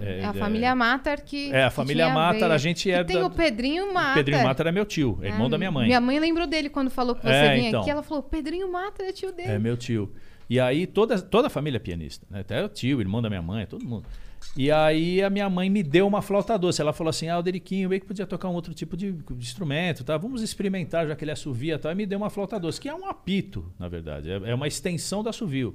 É, 0.00 0.24
a 0.24 0.32
família 0.32 0.74
Matar 0.74 1.20
que. 1.20 1.52
É, 1.52 1.64
a 1.64 1.70
família 1.70 2.08
Matar, 2.08 2.50
a 2.50 2.58
gente 2.58 2.90
é 2.90 3.04
tem 3.04 3.20
da- 3.20 3.26
o 3.26 3.30
Pedrinho 3.30 3.92
Matar. 3.92 4.14
Pedrinho 4.14 4.42
Matar 4.42 4.66
é 4.66 4.72
meu 4.72 4.84
tio, 4.86 5.18
é 5.22 5.28
irmão 5.28 5.46
Ah, 5.46 5.50
da 5.50 5.58
minha 5.58 5.70
mãe. 5.70 5.86
Minha 5.86 6.00
mãe 6.00 6.18
lembrou 6.18 6.46
dele 6.46 6.68
quando 6.68 6.90
falou 6.90 7.14
que 7.14 7.22
você 7.22 7.28
É, 7.28 7.54
vinha 7.54 7.68
então. 7.68 7.82
aqui. 7.82 7.90
Ela 7.90 8.02
falou: 8.02 8.22
Pedrinho 8.22 8.72
Matar 8.72 9.04
é 9.04 9.12
tio 9.12 9.30
dele. 9.30 9.52
É 9.52 9.58
meu 9.58 9.76
tio. 9.76 10.12
E 10.48 10.58
aí 10.58 10.86
toda, 10.86 11.20
toda 11.20 11.48
a 11.48 11.50
família 11.50 11.76
é 11.76 11.80
pianista, 11.80 12.26
né? 12.30 12.40
Até 12.40 12.64
o 12.64 12.68
tio, 12.68 12.98
o 12.98 13.00
irmão 13.00 13.20
da 13.20 13.28
minha 13.28 13.42
mãe, 13.42 13.66
todo 13.66 13.84
mundo. 13.84 14.06
E 14.56 14.70
aí 14.70 15.22
a 15.22 15.28
minha 15.28 15.50
mãe 15.50 15.68
me 15.68 15.82
deu 15.82 16.06
uma 16.06 16.22
flauta 16.22 16.58
doce. 16.58 16.80
Ela 16.80 16.92
falou 16.92 17.10
assim: 17.10 17.28
"Ah, 17.28 17.38
o 17.38 17.42
Deriquinho, 17.42 17.88
bem 17.88 18.00
que 18.00 18.06
podia 18.06 18.26
tocar 18.26 18.48
um 18.48 18.54
outro 18.54 18.72
tipo 18.72 18.96
de, 18.96 19.12
de 19.12 19.34
instrumento, 19.34 20.04
tá? 20.04 20.16
Vamos 20.16 20.42
experimentar, 20.42 21.06
já 21.06 21.14
que 21.14 21.24
ele 21.24 21.32
assovia, 21.32 21.74
e 21.74 21.78
tal". 21.78 21.92
E 21.92 21.94
me 21.94 22.06
deu 22.06 22.18
uma 22.18 22.30
flauta 22.30 22.58
doce, 22.58 22.80
que 22.80 22.88
é 22.88 22.94
um 22.94 23.06
apito, 23.06 23.70
na 23.78 23.88
verdade, 23.88 24.30
é, 24.30 24.34
é 24.50 24.54
uma 24.54 24.66
extensão 24.66 25.22
do 25.22 25.28
assovio. 25.28 25.74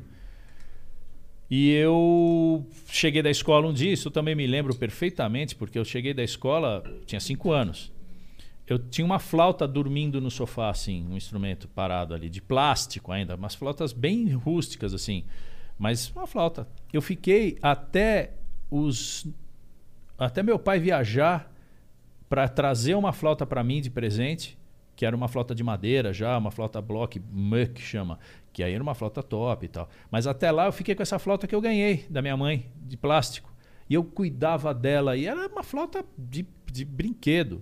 E 1.51 1.69
eu 1.71 2.65
cheguei 2.87 3.21
da 3.21 3.29
escola 3.29 3.67
um 3.67 3.73
dia, 3.73 3.93
isso 3.93 4.07
eu 4.07 4.11
também 4.11 4.33
me 4.33 4.47
lembro 4.47 4.73
perfeitamente, 4.73 5.55
porque 5.55 5.77
eu 5.77 5.85
cheguei 5.85 6.11
da 6.11 6.23
escola, 6.23 6.83
tinha 7.05 7.19
cinco 7.19 7.51
anos. 7.51 7.92
Eu 8.65 8.79
tinha 8.79 9.03
uma 9.03 9.19
flauta 9.19 9.67
dormindo 9.67 10.21
no 10.21 10.31
sofá, 10.31 10.69
assim, 10.69 11.05
um 11.09 11.17
instrumento 11.17 11.67
parado 11.67 12.13
ali, 12.13 12.29
de 12.29 12.41
plástico 12.41 13.11
ainda, 13.11 13.35
umas 13.35 13.55
flautas 13.55 13.91
bem 13.91 14.29
rústicas, 14.31 14.93
assim. 14.93 15.25
Mas 15.77 16.09
uma 16.11 16.25
flauta. 16.25 16.67
Eu 16.91 17.01
fiquei 17.01 17.57
até 17.61 18.35
os. 18.71 19.27
Até 20.17 20.41
meu 20.41 20.57
pai 20.57 20.79
viajar 20.79 21.51
para 22.29 22.47
trazer 22.47 22.95
uma 22.95 23.11
flauta 23.11 23.45
para 23.45 23.63
mim 23.63 23.81
de 23.81 23.89
presente, 23.89 24.57
que 24.95 25.05
era 25.05 25.15
uma 25.15 25.27
flauta 25.27 25.53
de 25.53 25.63
madeira 25.63 26.13
já, 26.13 26.37
uma 26.37 26.51
flauta 26.51 26.81
block, 26.81 27.19
Muck 27.19 27.79
chama, 27.79 28.17
que 28.51 28.63
aí 28.63 28.73
era 28.73 28.81
uma 28.81 28.95
flauta 28.95 29.21
top 29.21 29.65
e 29.65 29.69
tal. 29.69 29.89
Mas 30.09 30.25
até 30.25 30.51
lá 30.51 30.67
eu 30.67 30.71
fiquei 30.71 30.95
com 30.95 31.03
essa 31.03 31.19
flauta 31.19 31.47
que 31.47 31.53
eu 31.53 31.61
ganhei 31.61 32.05
da 32.09 32.21
minha 32.21 32.37
mãe, 32.37 32.71
de 32.77 32.95
plástico. 32.95 33.51
E 33.89 33.93
eu 33.93 34.03
cuidava 34.03 34.73
dela, 34.73 35.17
e 35.17 35.25
era 35.25 35.47
uma 35.47 35.63
flauta 35.63 36.05
de, 36.17 36.47
de 36.71 36.85
brinquedo. 36.85 37.61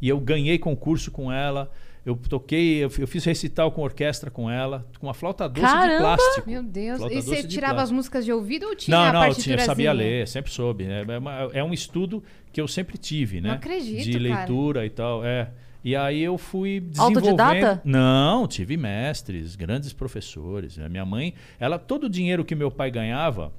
E 0.00 0.08
eu 0.08 0.18
ganhei 0.20 0.58
concurso 0.58 1.10
com 1.10 1.30
ela. 1.32 1.70
Eu 2.06 2.16
toquei, 2.16 2.82
eu, 2.82 2.90
eu 2.98 3.06
fiz 3.06 3.22
recital 3.24 3.70
com 3.70 3.82
orquestra 3.82 4.30
com 4.30 4.50
ela, 4.50 4.86
com 4.98 5.06
uma 5.08 5.12
flauta 5.12 5.46
doce 5.48 5.60
Caramba! 5.66 5.92
de 5.94 5.98
plástico. 5.98 6.50
Meu 6.50 6.62
Deus. 6.62 6.98
Flauta 6.98 7.14
e 7.14 7.20
você 7.20 7.42
tirava 7.42 7.72
as 7.72 7.76
plástico. 7.80 7.96
músicas 7.96 8.24
de 8.24 8.32
ouvido 8.32 8.66
ou 8.66 8.74
tinha 8.76 8.96
Não, 8.96 9.04
a 9.04 9.12
não, 9.12 9.26
eu, 9.26 9.34
tinha, 9.34 9.56
eu 9.56 9.60
sabia 9.60 9.92
ler, 9.92 10.26
sempre 10.26 10.50
soube. 10.50 10.84
né? 10.84 11.04
É, 11.06 11.18
uma- 11.18 11.50
é 11.52 11.62
um 11.64 11.72
estudo 11.74 12.22
que 12.52 12.60
eu 12.60 12.66
sempre 12.68 12.96
tive, 12.96 13.40
né? 13.42 13.48
Não 13.50 13.56
acredito, 13.56 14.04
De 14.04 14.12
cara. 14.12 14.22
leitura 14.38 14.86
e 14.86 14.90
tal, 14.90 15.22
é. 15.24 15.50
E 15.84 15.94
aí 15.94 16.22
eu 16.22 16.38
fui 16.38 16.80
desenvolvendo... 16.80 17.18
Autodidata? 17.28 17.82
Não, 17.84 18.46
tive 18.48 18.76
mestres, 18.76 19.54
grandes 19.54 19.92
professores. 19.92 20.76
né? 20.78 20.88
Minha 20.88 21.04
mãe, 21.04 21.34
ela 21.60 21.78
todo 21.78 22.04
o 22.04 22.08
dinheiro 22.08 22.42
que 22.44 22.54
meu 22.54 22.70
pai 22.70 22.90
ganhava 22.90 23.52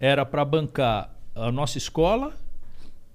era 0.00 0.24
para 0.26 0.44
bancar 0.44 1.14
a 1.34 1.52
nossa 1.52 1.78
escola 1.78 2.34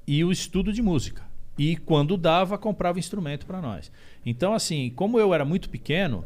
e 0.08 0.24
o 0.24 0.32
estudo 0.32 0.72
de 0.72 0.82
música. 0.82 1.27
E 1.58 1.76
quando 1.76 2.18
dava, 2.18 2.58
comprava 2.58 3.00
instrumento 3.00 3.46
para 3.46 3.62
nós. 3.62 3.92
Então, 4.26 4.54
assim, 4.54 4.92
como 4.96 5.20
eu 5.20 5.34
era 5.34 5.44
muito 5.44 5.70
pequeno, 5.70 6.24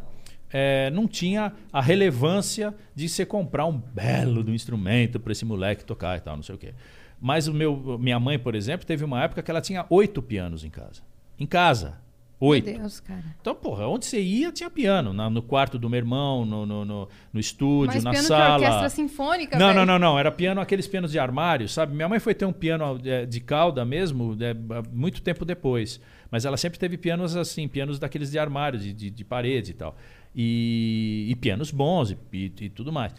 eh, 0.51 0.89
não 0.91 1.07
tinha 1.07 1.53
a 1.71 1.81
relevância 1.81 2.75
de 2.93 3.07
você 3.07 3.25
comprar 3.25 3.65
um 3.65 3.77
belo 3.77 4.43
do 4.43 4.53
instrumento 4.53 5.19
para 5.19 5.31
esse 5.31 5.45
moleque 5.45 5.85
tocar 5.85 6.17
e 6.17 6.21
tal, 6.21 6.35
não 6.35 6.43
sei 6.43 6.55
o 6.55 6.57
quê. 6.57 6.73
Mas 7.19 7.47
o 7.47 7.53
meu, 7.53 7.97
minha 7.99 8.19
mãe, 8.19 8.37
por 8.37 8.55
exemplo, 8.55 8.85
teve 8.85 9.05
uma 9.05 9.23
época 9.23 9.43
que 9.43 9.51
ela 9.51 9.61
tinha 9.61 9.85
oito 9.89 10.21
pianos 10.21 10.63
em 10.63 10.69
casa. 10.69 11.01
Em 11.39 11.45
casa. 11.45 11.99
Oito. 12.43 12.65
Meu 12.71 12.79
Deus, 12.79 12.99
cara. 12.99 13.23
Então, 13.39 13.53
porra, 13.53 13.87
onde 13.87 14.03
você 14.07 14.19
ia 14.19 14.51
tinha 14.51 14.67
piano. 14.67 15.13
Na- 15.13 15.29
no 15.29 15.43
quarto 15.43 15.77
do 15.77 15.87
meu 15.87 15.97
irmão, 15.99 16.43
no, 16.43 16.65
no, 16.65 16.83
no, 16.83 17.07
no 17.31 17.39
estúdio, 17.39 17.93
Mas 17.93 18.03
na 18.03 18.09
piano 18.09 18.27
sala. 18.27 18.57
que 18.57 18.65
orquestra 18.65 18.89
sinfônica, 18.89 19.59
Não, 19.59 19.71
não, 19.71 19.85
não, 19.85 19.99
não. 19.99 20.17
Era 20.17 20.31
piano, 20.31 20.59
aqueles 20.59 20.87
pianos 20.87 21.11
de 21.11 21.19
armário, 21.19 21.69
sabe? 21.69 21.93
Minha 21.95 22.09
mãe 22.09 22.19
foi 22.19 22.33
ter 22.33 22.45
um 22.45 22.51
piano 22.51 22.99
é, 23.05 23.27
de 23.27 23.39
cauda 23.39 23.85
mesmo, 23.85 24.35
é, 24.41 24.55
muito 24.91 25.21
tempo 25.21 25.45
depois. 25.45 26.01
Mas 26.31 26.43
ela 26.43 26.57
sempre 26.57 26.79
teve 26.79 26.97
pianos 26.97 27.35
assim, 27.35 27.67
pianos 27.67 27.99
daqueles 27.99 28.31
de 28.31 28.39
armário, 28.39 28.79
de, 28.79 28.91
de, 28.91 29.11
de 29.11 29.23
parede 29.23 29.71
e 29.71 29.73
tal. 29.75 29.95
E, 30.35 31.27
e 31.29 31.35
pianos 31.35 31.69
bons 31.69 32.09
e, 32.11 32.17
e, 32.33 32.45
e 32.61 32.69
tudo 32.69 32.91
mais. 32.91 33.13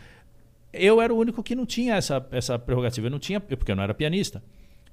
Eu 0.72 1.00
era 1.00 1.14
o 1.14 1.16
único 1.18 1.42
que 1.42 1.54
não 1.54 1.66
tinha 1.66 1.94
essa, 1.94 2.26
essa 2.32 2.58
prerrogativa. 2.58 3.06
Eu 3.06 3.10
não 3.12 3.18
tinha, 3.20 3.38
porque 3.38 3.70
eu 3.70 3.76
não 3.76 3.82
era 3.84 3.94
pianista. 3.94 4.42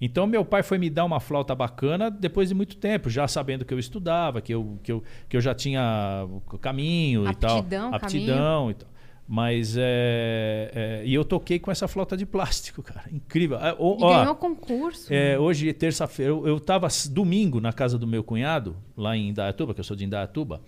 Então 0.02 0.26
meu 0.26 0.46
pai 0.46 0.64
foi 0.64 0.78
me 0.78 0.90
dar 0.90 1.04
uma 1.06 1.20
flauta 1.20 1.54
bacana 1.54 2.10
depois 2.10 2.50
de 2.50 2.56
muito 2.56 2.78
tempo, 2.78 3.10
já 3.10 3.28
sabendo 3.28 3.66
que 3.66 3.74
eu 3.74 3.80
estudava, 3.80 4.42
que 4.42 4.54
eu, 4.54 4.80
que 4.82 4.92
eu, 4.92 5.04
que 5.28 5.36
eu 5.36 5.42
já 5.42 5.54
tinha 5.54 6.26
o 6.50 6.58
caminho 6.58 7.30
e 7.30 7.36
tal. 7.36 7.58
Aptidão, 7.60 7.94
Aptidão 7.94 8.72
e 8.72 8.74
tal. 8.76 8.90
Mas 9.32 9.78
é, 9.78 10.72
é, 10.74 11.04
E 11.06 11.14
eu 11.14 11.24
toquei 11.24 11.60
com 11.60 11.70
essa 11.70 11.88
flauta 11.88 12.18
de 12.18 12.26
plástico, 12.26 12.82
cara. 12.84 13.04
Incrível. 13.12 13.58
Ah, 13.62 13.76
ó, 13.78 13.96
E 14.00 14.04
ó, 14.04 14.20
ganhou 14.22 14.36
concurso. 14.36 15.14
é, 15.14 15.38
hoje, 15.38 15.72
terça-feira, 15.72 16.32
eu, 16.32 16.48
eu 16.48 16.60
tava 16.60 16.88
domingo 17.12 17.62
na 17.62 17.72
casa 17.72 17.96
do 17.96 18.08
meu 18.08 18.24
cunhado, 18.24 18.76
lá 18.98 19.16
em 19.16 19.30
Indaiatuba, 19.30 19.76
que 19.76 19.82
eu 19.82 19.84
sou 19.84 19.96
de 19.96 20.04
Indaiatuba, 20.04 20.62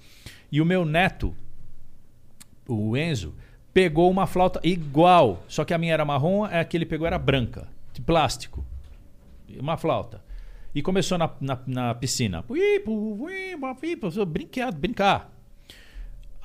e 0.52 0.62
o 0.62 0.66
meu 0.66 0.86
neto, 0.86 1.34
o 2.68 2.96
Enzo, 2.96 3.34
pegou 3.74 4.12
uma 4.12 4.28
flauta 4.28 4.60
igual, 4.64 5.44
só 5.48 5.66
que 5.66 5.74
a 5.74 5.78
minha 5.80 5.94
era 5.94 6.06
marrom, 6.06 6.44
a 6.44 6.64
que 6.64 6.78
ele 6.78 6.86
pegou 6.86 7.08
era 7.08 7.18
branca, 7.18 7.68
de 7.94 8.02
plástico. 8.02 8.64
Uma 9.60 9.78
flauta. 9.78 10.24
E 10.74 10.82
começou 10.82 11.18
na, 11.18 11.30
na, 11.40 11.60
na 11.68 11.96
piscina. 11.96 12.44
Brincar, 14.26 14.72
brincar. 14.72 15.32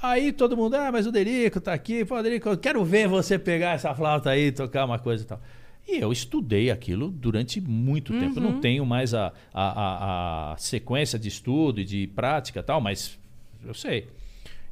Aí 0.02 0.32
todo 0.32 0.56
mundo, 0.56 0.74
ah, 0.74 0.92
mas 0.92 1.06
o 1.06 1.12
Derico 1.12 1.60
tá 1.60 1.72
aqui, 1.72 2.04
pô, 2.04 2.20
Derico, 2.22 2.48
eu 2.48 2.58
quero 2.58 2.84
ver 2.84 3.08
você 3.08 3.38
pegar 3.38 3.72
essa 3.72 3.94
flauta 3.94 4.30
aí, 4.30 4.52
tocar 4.52 4.84
uma 4.84 4.98
coisa 4.98 5.24
e 5.24 5.26
tal. 5.26 5.40
E 5.88 5.98
eu 5.98 6.12
estudei 6.12 6.70
aquilo 6.70 7.10
durante 7.10 7.60
muito 7.60 8.12
tempo. 8.18 8.38
Eu 8.38 8.42
não 8.42 8.60
tenho 8.60 8.84
mais 8.84 9.14
a, 9.14 9.32
a, 9.54 9.62
a, 9.62 10.52
a 10.52 10.56
sequência 10.56 11.18
de 11.18 11.28
estudo 11.28 11.80
e 11.80 11.84
de 11.84 12.08
prática 12.08 12.58
e 12.60 12.62
tal, 12.62 12.80
mas 12.80 13.18
eu 13.64 13.72
sei. 13.72 14.08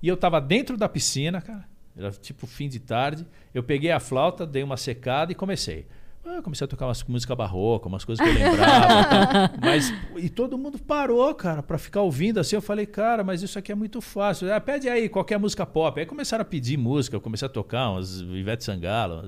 E 0.03 0.09
eu 0.09 0.17
tava 0.17 0.41
dentro 0.41 0.77
da 0.77 0.89
piscina, 0.89 1.41
cara, 1.41 1.65
era 1.97 2.11
tipo 2.11 2.47
fim 2.47 2.69
de 2.69 2.81
tarde. 2.81 3.25
Eu 3.55 3.63
peguei 3.63 3.93
a 3.93 4.01
flauta, 4.01 4.45
dei 4.45 4.63
uma 4.63 4.77
secada 4.77 5.31
e 5.31 5.35
comecei. 5.35 5.87
Eu 6.25 6.43
comecei 6.43 6.65
a 6.65 6.69
tocar 6.69 6.87
umas 6.87 7.05
música 7.05 7.35
barroca, 7.37 7.87
umas 7.87 8.05
coisas 8.05 8.25
que 8.25 8.31
eu 8.31 8.35
lembrava. 8.35 9.53
Mas, 9.61 9.93
e 10.17 10.29
todo 10.29 10.57
mundo 10.57 10.79
parou, 10.79 11.35
cara, 11.35 11.63
pra 11.63 11.79
ficar 11.79 12.01
ouvindo 12.01 12.41
assim. 12.41 12.57
Eu 12.57 12.63
falei, 12.63 12.87
cara, 12.87 13.23
mas 13.23 13.43
isso 13.43 13.59
aqui 13.59 13.71
é 13.71 13.75
muito 13.75 14.01
fácil. 14.01 14.53
Ah, 14.53 14.61
pede 14.61 14.89
aí 14.89 15.09
qualquer 15.09 15.39
música 15.39 15.67
pop. 15.67 15.99
Aí 15.99 16.07
começaram 16.07 16.43
a 16.43 16.45
pedir 16.45 16.77
música, 16.77 17.17
eu 17.17 17.21
comecei 17.21 17.47
a 17.47 17.49
tocar 17.49 17.91
umas 17.91 18.21
Ivete 18.21 18.65
Sangalo. 18.65 19.23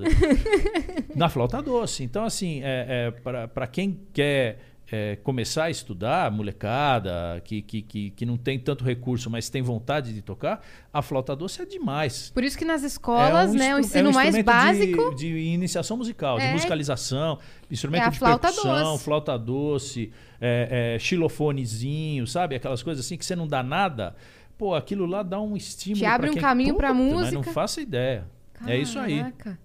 na 1.14 1.28
flauta 1.28 1.62
doce. 1.62 2.02
Então, 2.02 2.24
assim, 2.24 2.60
é, 2.62 3.12
é, 3.24 3.46
para 3.46 3.66
quem 3.66 4.00
quer 4.12 4.75
é, 4.90 5.16
começar 5.16 5.64
a 5.64 5.70
estudar, 5.70 6.30
molecada, 6.30 7.40
que, 7.44 7.60
que, 7.62 7.82
que, 7.82 8.10
que 8.10 8.24
não 8.26 8.36
tem 8.36 8.58
tanto 8.58 8.84
recurso, 8.84 9.28
mas 9.28 9.48
tem 9.48 9.60
vontade 9.60 10.12
de 10.14 10.22
tocar, 10.22 10.62
a 10.92 11.02
flauta 11.02 11.34
doce 11.34 11.60
é 11.60 11.64
demais. 11.66 12.30
Por 12.32 12.44
isso 12.44 12.56
que 12.56 12.64
nas 12.64 12.82
escolas, 12.84 13.52
né, 13.52 13.74
o 13.74 13.78
instru- 13.80 13.96
é 13.98 14.00
ensino 14.00 14.10
um 14.10 14.12
mais 14.12 14.44
básico 14.44 15.10
De, 15.10 15.16
de 15.32 15.38
iniciação 15.38 15.96
musical, 15.96 16.38
É. 16.38 16.46
de 16.48 16.52
musicalização, 16.52 17.38
instrumento 17.70 18.04
É 18.06 18.10
de 18.10 18.18
flauta 18.18 18.48
percussão, 18.48 18.92
doce. 18.92 19.04
flauta 19.04 19.36
doce, 19.38 20.12
é, 20.40 20.94
é, 20.94 20.98
xilofonezinho, 21.00 22.26
sabe? 22.26 22.54
Aquelas 22.54 22.82
coisas 22.82 23.04
assim 23.04 23.16
que 23.16 23.24
você 23.24 23.36
não 23.36 23.46
dá 23.46 23.62
nada. 23.62 24.14
Pô, 24.58 24.74
aquilo 24.74 25.04
lá 25.06 25.22
dá 25.22 25.40
um 25.40 25.56
estímulo. 25.56 26.00
Te 26.00 26.06
abre 26.06 26.30
um 26.30 26.34
caminho 26.34 26.74
pra 26.76 26.88
Puta, 26.94 27.02
Mas 27.04 27.12
música. 27.12 27.34
não 27.36 27.42
faço 27.42 27.80
ideia. 27.80 28.24
É 28.66 28.78
isso 28.78 28.98
aí. 28.98 29.18
Caraca. 29.18 29.58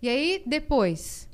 E 0.00 0.08
aí, 0.08 0.42
depois? 0.46 1.27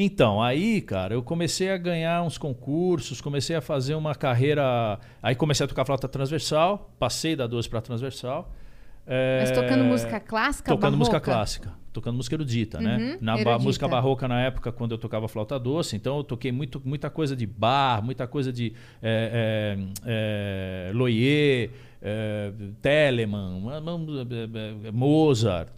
Então, 0.00 0.40
aí, 0.40 0.80
cara, 0.80 1.12
eu 1.14 1.22
comecei 1.24 1.70
a 1.70 1.76
ganhar 1.76 2.22
uns 2.22 2.38
concursos, 2.38 3.20
comecei 3.20 3.56
a 3.56 3.60
fazer 3.60 3.96
uma 3.96 4.14
carreira. 4.14 4.98
Aí 5.20 5.34
comecei 5.34 5.64
a 5.64 5.68
tocar 5.68 5.84
flauta 5.84 6.06
transversal, 6.06 6.90
passei 7.00 7.34
da 7.34 7.48
12 7.48 7.68
para 7.68 7.80
transversal. 7.80 8.52
É, 9.04 9.38
Mas 9.40 9.50
tocando 9.50 9.82
música 9.84 10.20
clássica, 10.20 10.70
Tocando 10.72 10.96
música 10.96 11.14
barroca? 11.18 11.32
clássica, 11.32 11.72
tocando 11.94 12.16
música 12.16 12.36
erudita, 12.36 12.78
né? 12.78 12.96
Uhum, 12.98 13.18
Na 13.22 13.32
ba- 13.32 13.40
erudita. 13.40 13.58
música 13.58 13.88
barroca, 13.88 14.28
na 14.28 14.40
época, 14.42 14.70
quando 14.70 14.92
eu 14.92 14.98
tocava 14.98 15.26
flauta 15.26 15.58
doce, 15.58 15.96
então 15.96 16.18
eu 16.18 16.22
toquei 16.24 16.52
muito, 16.52 16.80
muita 16.84 17.08
coisa 17.08 17.34
de 17.34 17.46
bar, 17.46 18.00
muita 18.04 18.26
coisa 18.26 18.52
de 18.52 18.74
é, 19.02 19.76
é, 20.04 20.90
é, 20.90 20.92
Loyer, 20.94 21.70
é, 22.02 22.52
Telemann, 22.82 23.62
é, 24.86 24.90
Mozart. 24.92 25.70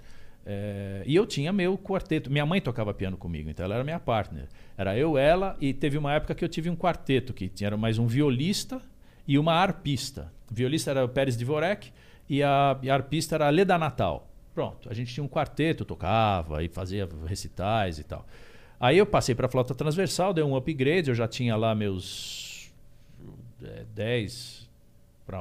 É, 0.52 1.04
e 1.06 1.14
eu 1.14 1.24
tinha 1.24 1.52
meu 1.52 1.78
quarteto. 1.78 2.28
Minha 2.28 2.44
mãe 2.44 2.60
tocava 2.60 2.92
piano 2.92 3.16
comigo, 3.16 3.48
então 3.48 3.64
ela 3.64 3.76
era 3.76 3.84
minha 3.84 4.00
partner. 4.00 4.48
Era 4.76 4.98
eu, 4.98 5.16
ela, 5.16 5.56
e 5.60 5.72
teve 5.72 5.96
uma 5.96 6.12
época 6.12 6.34
que 6.34 6.44
eu 6.44 6.48
tive 6.48 6.68
um 6.68 6.74
quarteto, 6.74 7.32
que 7.32 7.48
tinha 7.48 7.76
mais 7.76 7.98
um 7.98 8.06
violista 8.08 8.82
e 9.28 9.38
uma 9.38 9.52
arpista. 9.52 10.32
O 10.50 10.54
violista 10.54 10.90
era 10.90 11.04
o 11.04 11.08
Pérez 11.08 11.36
Dvorek 11.36 11.92
e 12.28 12.42
a, 12.42 12.76
e 12.82 12.90
a 12.90 12.94
arpista 12.94 13.36
era 13.36 13.46
a 13.46 13.50
Leda 13.50 13.78
Natal. 13.78 14.28
Pronto, 14.52 14.90
a 14.90 14.94
gente 14.94 15.14
tinha 15.14 15.22
um 15.22 15.28
quarteto, 15.28 15.84
tocava 15.84 16.64
e 16.64 16.68
fazia 16.68 17.08
recitais 17.26 18.00
e 18.00 18.02
tal. 18.02 18.26
Aí 18.80 18.98
eu 18.98 19.06
passei 19.06 19.36
para 19.36 19.48
flauta 19.48 19.72
transversal, 19.72 20.34
dei 20.34 20.42
um 20.42 20.56
upgrade, 20.56 21.10
eu 21.10 21.14
já 21.14 21.28
tinha 21.28 21.54
lá 21.54 21.76
meus 21.76 22.72
é, 23.62 23.84
10 23.94 24.59
para 25.30 25.40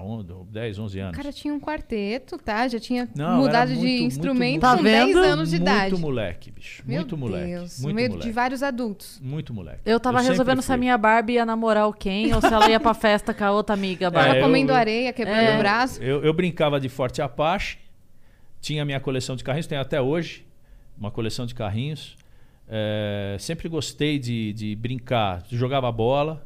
10, 0.51 0.77
11 0.79 0.99
O 0.99 1.03
anos. 1.03 1.17
cara 1.17 1.33
tinha 1.33 1.53
um 1.53 1.59
quarteto, 1.59 2.37
tá? 2.37 2.67
Já 2.67 2.79
tinha 2.79 3.09
Não, 3.15 3.37
mudado 3.37 3.71
era 3.71 3.79
de 3.79 3.87
muito, 3.87 4.03
instrumento 4.03 4.51
muito, 4.51 4.67
com 4.67 4.83
muito. 4.83 4.83
10 4.83 4.99
Tá 5.15 5.21
vendo? 5.21 5.31
anos 5.33 5.49
de 5.49 5.55
idade. 5.55 5.89
Muito 5.91 5.99
moleque, 5.99 6.51
bicho. 6.51 6.83
Meu 6.85 6.97
muito 6.97 7.17
moleque. 7.17 7.47
Deus, 7.47 7.79
Muito 7.79 7.89
no 7.89 7.95
meio 7.95 8.09
moleque. 8.09 8.27
de 8.27 8.31
vários 8.33 8.61
adultos. 8.63 9.19
Muito 9.23 9.53
moleque. 9.53 9.79
Eu 9.85 9.99
tava 9.99 10.19
sempre 10.19 10.31
resolvendo 10.33 10.61
se 10.61 10.71
a 10.71 10.77
minha 10.77 10.97
Barbie 10.97 11.33
ia 11.33 11.45
namorar 11.45 11.87
o 11.87 11.93
Ken 11.93 12.33
ou 12.35 12.41
se 12.41 12.53
ela 12.53 12.69
ia 12.69 12.79
pra 12.79 12.93
festa 12.93 13.33
com 13.33 13.43
a 13.43 13.51
outra 13.51 13.73
amiga 13.73 14.11
Tava 14.11 14.35
É, 14.35 14.39
eu- 14.39 14.43
comendo 14.43 14.71
eu- 14.71 14.75
areia, 14.75 15.11
quebrando 15.11 15.39
É. 15.39 15.55
o 15.55 15.57
braço. 15.59 16.01
Eu, 16.03 16.23
eu 16.23 16.33
brincava 16.33 16.79
de 16.79 16.87
Forte 16.89 17.21
Apache, 17.21 17.77
tinha 18.61 18.85
minha 18.85 18.99
coleção 18.99 19.35
de 19.35 19.43
carrinhos, 19.43 19.65
tenho 19.67 19.81
até 19.81 19.99
hoje 20.01 20.45
uma 20.97 21.09
coleção 21.09 21.45
de 21.45 21.55
carrinhos. 21.55 22.15
É, 22.67 23.35
sempre 23.39 23.67
gostei 23.67 24.19
de, 24.19 24.53
de 24.53 24.75
brincar, 24.75 25.43
jogava 25.49 25.91
bola, 25.91 26.45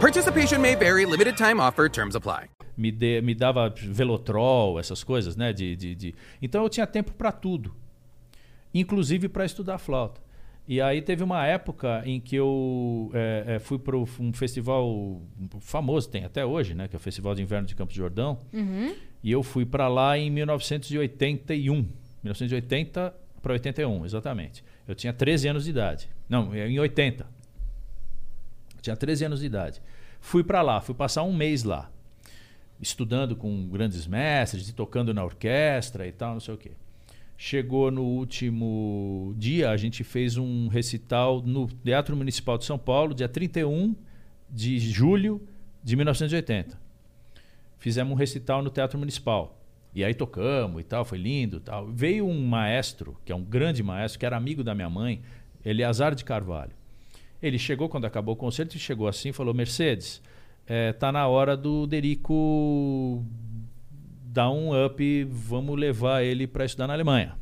Participation 0.00 0.60
may 0.60 0.76
vary, 0.76 1.04
limited 1.04 1.36
time 1.36 1.58
offer, 1.58 1.88
terms 1.90 2.14
apply. 2.14 2.48
Me, 2.76 2.92
de, 2.92 3.20
me 3.20 3.34
dava 3.34 3.68
velotrol, 3.68 4.78
essas 4.78 5.02
coisas, 5.02 5.34
né? 5.34 5.52
De, 5.52 5.74
de, 5.74 5.94
de... 5.96 6.14
Então 6.40 6.62
eu 6.62 6.68
tinha 6.68 6.86
tempo 6.86 7.12
para 7.12 7.32
tudo, 7.32 7.74
inclusive 8.72 9.28
para 9.28 9.44
estudar 9.44 9.78
flauta. 9.78 10.20
E 10.68 10.80
aí 10.80 11.02
teve 11.02 11.24
uma 11.24 11.44
época 11.44 12.02
em 12.06 12.20
que 12.20 12.36
eu 12.36 13.10
é, 13.12 13.56
é, 13.56 13.58
fui 13.58 13.76
para 13.76 13.96
um 13.96 14.32
festival 14.32 15.20
famoso, 15.58 16.08
tem 16.08 16.24
até 16.24 16.46
hoje, 16.46 16.74
né? 16.74 16.86
Que 16.86 16.94
é 16.94 16.98
o 16.98 17.00
Festival 17.00 17.34
de 17.34 17.42
Inverno 17.42 17.66
de 17.66 17.74
Campos 17.74 17.94
de 17.94 17.98
Jordão. 17.98 18.38
Uhum. 18.52 18.94
E 19.24 19.32
eu 19.32 19.42
fui 19.42 19.66
para 19.66 19.88
lá 19.88 20.16
em 20.16 20.30
1981. 20.30 21.88
1980 22.22 23.14
para 23.42 23.52
81, 23.54 24.04
exatamente. 24.04 24.62
Eu 24.86 24.94
tinha 24.94 25.12
13 25.12 25.48
anos 25.48 25.64
de 25.64 25.70
idade. 25.70 26.08
Não, 26.28 26.54
em 26.54 26.78
80. 26.78 27.37
Tinha 28.88 28.96
13 28.96 29.26
anos 29.26 29.40
de 29.40 29.46
idade. 29.46 29.82
Fui 30.18 30.42
para 30.42 30.62
lá, 30.62 30.80
fui 30.80 30.94
passar 30.94 31.22
um 31.22 31.32
mês 31.32 31.62
lá, 31.62 31.90
estudando 32.80 33.36
com 33.36 33.68
grandes 33.68 34.06
mestres, 34.06 34.66
e 34.70 34.72
tocando 34.72 35.12
na 35.12 35.22
orquestra 35.22 36.06
e 36.06 36.12
tal, 36.12 36.32
não 36.32 36.40
sei 36.40 36.54
o 36.54 36.56
quê. 36.56 36.70
Chegou 37.36 37.90
no 37.90 38.02
último 38.02 39.34
dia, 39.36 39.70
a 39.70 39.76
gente 39.76 40.02
fez 40.02 40.38
um 40.38 40.68
recital 40.68 41.42
no 41.42 41.66
Teatro 41.66 42.16
Municipal 42.16 42.56
de 42.56 42.64
São 42.64 42.78
Paulo, 42.78 43.14
dia 43.14 43.28
31 43.28 43.94
de 44.48 44.78
julho 44.78 45.46
de 45.84 45.94
1980. 45.94 46.80
Fizemos 47.76 48.14
um 48.14 48.16
recital 48.16 48.62
no 48.62 48.70
Teatro 48.70 48.98
Municipal. 48.98 49.60
E 49.94 50.02
aí 50.02 50.14
tocamos 50.14 50.80
e 50.80 50.84
tal, 50.84 51.04
foi 51.04 51.18
lindo 51.18 51.60
tal. 51.60 51.86
Veio 51.88 52.26
um 52.26 52.46
maestro, 52.46 53.18
que 53.22 53.32
é 53.32 53.36
um 53.36 53.44
grande 53.44 53.82
maestro, 53.82 54.18
que 54.18 54.24
era 54.24 54.36
amigo 54.36 54.64
da 54.64 54.74
minha 54.74 54.88
mãe, 54.88 55.20
Eleazar 55.62 56.14
de 56.14 56.24
Carvalho. 56.24 56.77
Ele 57.42 57.58
chegou 57.58 57.88
quando 57.88 58.04
acabou 58.04 58.34
o 58.34 58.36
concerto 58.36 58.76
e 58.76 58.80
chegou 58.80 59.08
assim 59.08 59.30
e 59.30 59.32
falou: 59.32 59.54
Mercedes, 59.54 60.22
é, 60.66 60.92
tá 60.92 61.12
na 61.12 61.26
hora 61.26 61.56
do 61.56 61.86
Derico 61.86 63.24
dar 64.24 64.50
um 64.50 64.84
up, 64.84 65.24
vamos 65.24 65.78
levar 65.78 66.22
ele 66.22 66.46
para 66.46 66.64
estudar 66.64 66.86
na 66.86 66.92
Alemanha. 66.92 67.36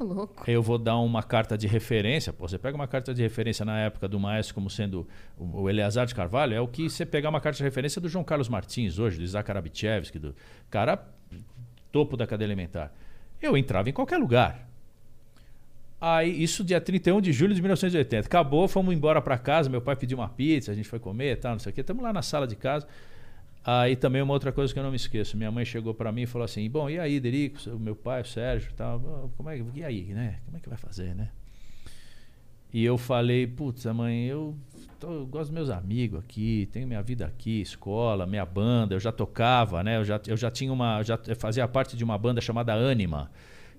Louco. 0.00 0.44
Eu 0.50 0.62
vou 0.62 0.76
dar 0.76 0.98
uma 0.98 1.22
carta 1.22 1.56
de 1.56 1.66
referência. 1.66 2.32
Pô, 2.32 2.46
você 2.46 2.58
pega 2.58 2.76
uma 2.76 2.86
carta 2.86 3.14
de 3.14 3.22
referência 3.22 3.64
na 3.64 3.78
época 3.78 4.06
do 4.06 4.20
maestro 4.20 4.54
como 4.54 4.68
sendo 4.68 5.08
o 5.36 5.62
o 5.62 5.70
Eleazar 5.70 6.06
de 6.06 6.14
Carvalho, 6.14 6.54
é 6.54 6.60
o 6.60 6.68
que 6.68 6.90
você 6.90 7.06
pegar 7.06 7.30
uma 7.30 7.40
carta 7.40 7.56
de 7.56 7.64
referência 7.64 8.00
do 8.00 8.08
João 8.08 8.22
Carlos 8.22 8.48
Martins 8.48 8.98
hoje, 8.98 9.16
do 9.16 9.22
Isaac 9.22 9.50
Arabichevski, 9.50 10.18
do 10.18 10.34
cara 10.68 11.02
topo 11.90 12.16
da 12.16 12.26
cadeia 12.26 12.48
alimentar. 12.48 12.92
Eu 13.40 13.56
entrava 13.56 13.88
em 13.88 13.92
qualquer 13.92 14.18
lugar. 14.18 14.67
Aí, 16.00 16.42
isso 16.42 16.62
dia 16.62 16.80
31 16.80 17.20
de 17.20 17.32
julho 17.32 17.54
de 17.54 17.60
1980. 17.60 18.26
Acabou, 18.26 18.68
fomos 18.68 18.94
embora 18.94 19.20
para 19.20 19.36
casa, 19.36 19.68
meu 19.68 19.80
pai 19.80 19.96
pediu 19.96 20.18
uma 20.18 20.28
pizza, 20.28 20.70
a 20.70 20.74
gente 20.74 20.88
foi 20.88 20.98
comer 21.00 21.32
e 21.32 21.36
tal, 21.36 21.52
não 21.52 21.58
sei 21.58 21.70
o 21.70 21.74
quê. 21.74 21.80
Estamos 21.80 22.02
lá 22.02 22.12
na 22.12 22.22
sala 22.22 22.46
de 22.46 22.54
casa. 22.54 22.86
Aí 23.64 23.96
também 23.96 24.22
uma 24.22 24.32
outra 24.32 24.52
coisa 24.52 24.72
que 24.72 24.78
eu 24.78 24.82
não 24.82 24.90
me 24.90 24.96
esqueço. 24.96 25.36
Minha 25.36 25.50
mãe 25.50 25.64
chegou 25.64 25.92
para 25.92 26.10
mim 26.12 26.22
e 26.22 26.26
falou 26.26 26.44
assim: 26.44 26.68
"Bom, 26.70 26.88
e 26.88 26.98
aí, 26.98 27.18
Derico, 27.18 27.58
meu 27.78 27.96
pai, 27.96 28.22
o 28.22 28.24
Sérgio, 28.24 28.72
tal, 28.76 29.30
como 29.36 29.50
é 29.50 29.58
que 29.58 29.64
e 29.74 29.84
aí, 29.84 30.04
né? 30.14 30.38
Como 30.44 30.56
é 30.56 30.60
que 30.60 30.68
vai 30.68 30.78
fazer, 30.78 31.14
né?" 31.14 31.28
E 32.72 32.84
eu 32.84 32.96
falei: 32.96 33.46
"Putz, 33.46 33.84
mãe, 33.86 34.26
eu, 34.26 34.54
tô- 35.00 35.26
gosto 35.26 35.46
dos 35.46 35.50
meus 35.50 35.70
amigos 35.70 36.20
aqui, 36.20 36.68
tenho 36.72 36.86
minha 36.86 37.02
vida 37.02 37.26
aqui, 37.26 37.60
escola, 37.60 38.24
minha 38.26 38.46
banda, 38.46 38.94
eu 38.94 39.00
já 39.00 39.10
tocava, 39.10 39.82
né? 39.82 39.96
Eu 39.96 40.04
já, 40.04 40.20
eu 40.26 40.36
já 40.36 40.50
tinha 40.50 40.72
uma, 40.72 41.02
já 41.02 41.18
fazia 41.38 41.66
parte 41.66 41.96
de 41.96 42.04
uma 42.04 42.16
banda 42.16 42.40
chamada 42.40 42.72
Anima, 42.72 43.30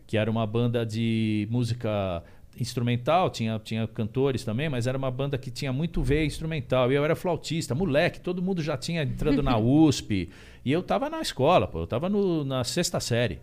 que 0.09 0.17
era 0.17 0.29
uma 0.31 0.43
banda 0.47 0.83
de 0.83 1.47
música 1.51 2.23
instrumental, 2.59 3.29
tinha, 3.29 3.61
tinha 3.63 3.87
cantores 3.87 4.43
também, 4.43 4.67
mas 4.67 4.87
era 4.87 4.97
uma 4.97 5.11
banda 5.11 5.37
que 5.37 5.51
tinha 5.51 5.71
muito 5.71 6.01
veia 6.01 6.25
instrumental. 6.25 6.91
E 6.91 6.95
eu 6.95 7.05
era 7.05 7.15
flautista, 7.15 7.75
moleque, 7.75 8.19
todo 8.19 8.41
mundo 8.41 8.59
já 8.59 8.75
tinha 8.75 9.03
entrado 9.03 9.43
na 9.43 9.55
USP. 9.61 10.27
E 10.65 10.71
eu 10.71 10.81
tava 10.81 11.11
na 11.11 11.21
escola, 11.21 11.67
pô, 11.67 11.81
eu 11.81 11.87
tava 11.87 12.09
no- 12.09 12.43
na 12.43 12.63
sexta 12.63 12.99
série. 12.99 13.39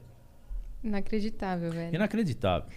Inacreditável, 0.82 1.70
velho. 1.70 1.94
Inacreditável. 1.94 2.68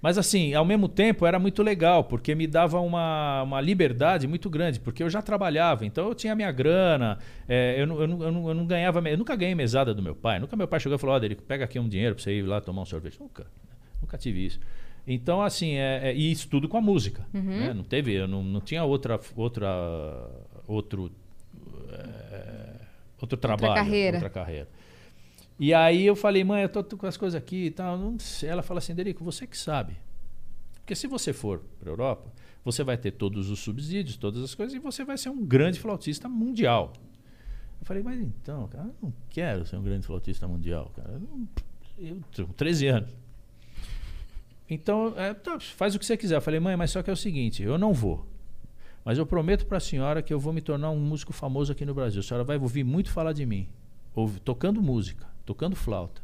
Mas 0.00 0.16
assim, 0.16 0.54
ao 0.54 0.64
mesmo 0.64 0.88
tempo 0.88 1.26
era 1.26 1.38
muito 1.38 1.62
legal, 1.62 2.04
porque 2.04 2.34
me 2.34 2.46
dava 2.46 2.80
uma, 2.80 3.42
uma 3.42 3.60
liberdade 3.60 4.28
muito 4.28 4.48
grande, 4.48 4.78
porque 4.78 5.02
eu 5.02 5.10
já 5.10 5.20
trabalhava, 5.20 5.84
então 5.84 6.06
eu 6.06 6.14
tinha 6.14 6.34
minha 6.36 6.52
grana, 6.52 7.18
é, 7.48 7.80
eu, 7.80 7.86
não, 7.86 8.00
eu, 8.00 8.06
não, 8.06 8.22
eu, 8.22 8.32
não, 8.32 8.48
eu 8.48 8.54
não 8.54 8.66
ganhava, 8.66 9.00
eu 9.08 9.18
nunca 9.18 9.34
ganhei 9.34 9.56
mesada 9.56 9.92
do 9.92 10.00
meu 10.00 10.14
pai, 10.14 10.38
nunca 10.38 10.56
meu 10.56 10.68
pai 10.68 10.78
chegou 10.78 10.96
e 10.96 10.98
falou, 11.00 11.16
ó, 11.16 11.20
pega 11.46 11.64
aqui 11.64 11.80
um 11.80 11.88
dinheiro 11.88 12.14
pra 12.14 12.22
você 12.22 12.32
ir 12.38 12.42
lá 12.42 12.60
tomar 12.60 12.82
um 12.82 12.86
sorvete. 12.86 13.18
Nunca, 13.20 13.46
nunca 14.00 14.16
tive 14.16 14.46
isso. 14.46 14.60
Então, 15.10 15.40
assim, 15.42 15.76
é, 15.76 16.10
é, 16.10 16.14
e 16.14 16.30
isso 16.30 16.48
tudo 16.48 16.68
com 16.68 16.76
a 16.76 16.80
música. 16.82 17.26
né? 17.32 17.72
Não 17.74 17.82
teve, 17.82 18.12
eu 18.12 18.28
não, 18.28 18.44
não 18.44 18.60
tinha 18.60 18.84
outra, 18.84 19.18
outra, 19.34 19.68
outro, 20.66 21.10
é, 21.90 22.74
outro 23.20 23.38
trabalho, 23.38 23.74
carreira. 23.74 24.18
outra 24.18 24.30
carreira. 24.30 24.68
E 25.58 25.74
aí 25.74 26.06
eu 26.06 26.14
falei, 26.14 26.44
mãe, 26.44 26.62
eu 26.62 26.68
tô, 26.68 26.82
tô 26.82 26.96
com 26.96 27.06
as 27.06 27.16
coisas 27.16 27.36
aqui 27.36 27.66
e 27.66 27.70
tal. 27.70 27.98
Ela 28.42 28.62
fala 28.62 28.78
assim, 28.78 28.94
Derico, 28.94 29.24
você 29.24 29.46
que 29.46 29.58
sabe. 29.58 29.96
Porque 30.76 30.94
se 30.94 31.06
você 31.06 31.32
for 31.32 31.60
para 31.80 31.90
Europa, 31.90 32.32
você 32.64 32.84
vai 32.84 32.96
ter 32.96 33.12
todos 33.12 33.50
os 33.50 33.58
subsídios, 33.58 34.16
todas 34.16 34.42
as 34.42 34.54
coisas, 34.54 34.74
e 34.74 34.78
você 34.78 35.04
vai 35.04 35.18
ser 35.18 35.30
um 35.30 35.44
grande 35.44 35.80
flautista 35.80 36.28
mundial. 36.28 36.92
Eu 37.80 37.86
falei, 37.86 38.02
mas 38.02 38.20
então, 38.20 38.68
cara, 38.68 38.86
eu 38.86 38.94
não 39.02 39.14
quero 39.30 39.66
ser 39.66 39.76
um 39.76 39.82
grande 39.82 40.06
flautista 40.06 40.46
mundial, 40.46 40.90
cara. 40.94 41.10
Eu, 41.12 41.48
eu 41.98 42.22
tenho 42.32 42.48
13 42.48 42.86
anos. 42.86 43.10
Então, 44.70 45.14
é, 45.16 45.32
tá, 45.32 45.58
faz 45.58 45.94
o 45.94 45.98
que 45.98 46.06
você 46.06 46.16
quiser. 46.16 46.36
Eu 46.36 46.40
falei, 46.40 46.60
mãe, 46.60 46.76
mas 46.76 46.90
só 46.90 47.02
que 47.02 47.10
é 47.10 47.12
o 47.12 47.16
seguinte, 47.16 47.62
eu 47.62 47.78
não 47.78 47.92
vou. 47.92 48.26
Mas 49.04 49.16
eu 49.16 49.24
prometo 49.24 49.66
para 49.66 49.78
a 49.78 49.80
senhora 49.80 50.22
que 50.22 50.32
eu 50.32 50.38
vou 50.38 50.52
me 50.52 50.60
tornar 50.60 50.90
um 50.90 50.98
músico 50.98 51.32
famoso 51.32 51.72
aqui 51.72 51.84
no 51.84 51.94
Brasil. 51.94 52.20
A 52.20 52.22
senhora 52.22 52.44
vai 52.44 52.58
ouvir 52.58 52.84
muito 52.84 53.10
falar 53.10 53.32
de 53.32 53.46
mim. 53.46 53.66
Tocando 54.44 54.82
música, 54.82 55.26
tocando 55.48 55.74
flauta. 55.74 56.20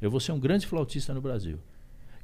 Eu 0.00 0.10
vou 0.10 0.18
ser 0.18 0.32
um 0.32 0.40
grande 0.40 0.66
flautista 0.66 1.12
no 1.12 1.20
Brasil. 1.20 1.58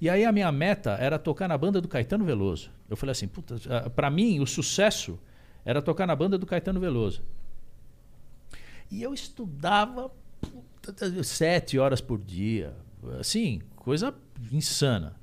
E 0.01 0.09
aí 0.09 0.25
a 0.25 0.33
minha 0.33 0.51
meta 0.51 0.93
era 0.93 1.19
tocar 1.19 1.47
na 1.47 1.59
banda 1.59 1.83
do 1.83 1.87
Caetano 1.87 2.25
Veloso. 2.25 2.71
Eu 2.89 2.97
falei 2.97 3.13
assim, 3.13 3.29
puta, 3.29 3.57
para 3.91 4.09
mim 4.09 4.41
o 4.41 4.47
sucesso 4.47 5.21
era 5.67 5.83
tocar 5.83 6.07
na 6.07 6.17
banda 6.17 6.39
do 6.39 6.47
Caetano 6.47 6.81
Veloso. 6.81 7.23
E 8.91 9.03
eu 9.03 9.13
estudava 9.13 10.11
puta, 10.41 11.23
sete 11.23 11.79
horas 11.79 12.01
por 12.01 12.19
dia, 12.19 12.75
assim, 13.19 13.61
coisa 13.77 14.15
insana. 14.51 15.15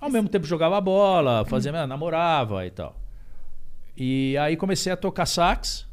Ao 0.00 0.08
mesmo 0.08 0.30
tempo 0.30 0.46
jogava 0.46 0.80
bola, 0.80 1.44
fazia, 1.44 1.86
namorava 1.86 2.64
e 2.64 2.70
tal. 2.70 2.98
E 3.94 4.34
aí 4.38 4.56
comecei 4.56 4.90
a 4.90 4.96
tocar 4.96 5.26
sax, 5.26 5.86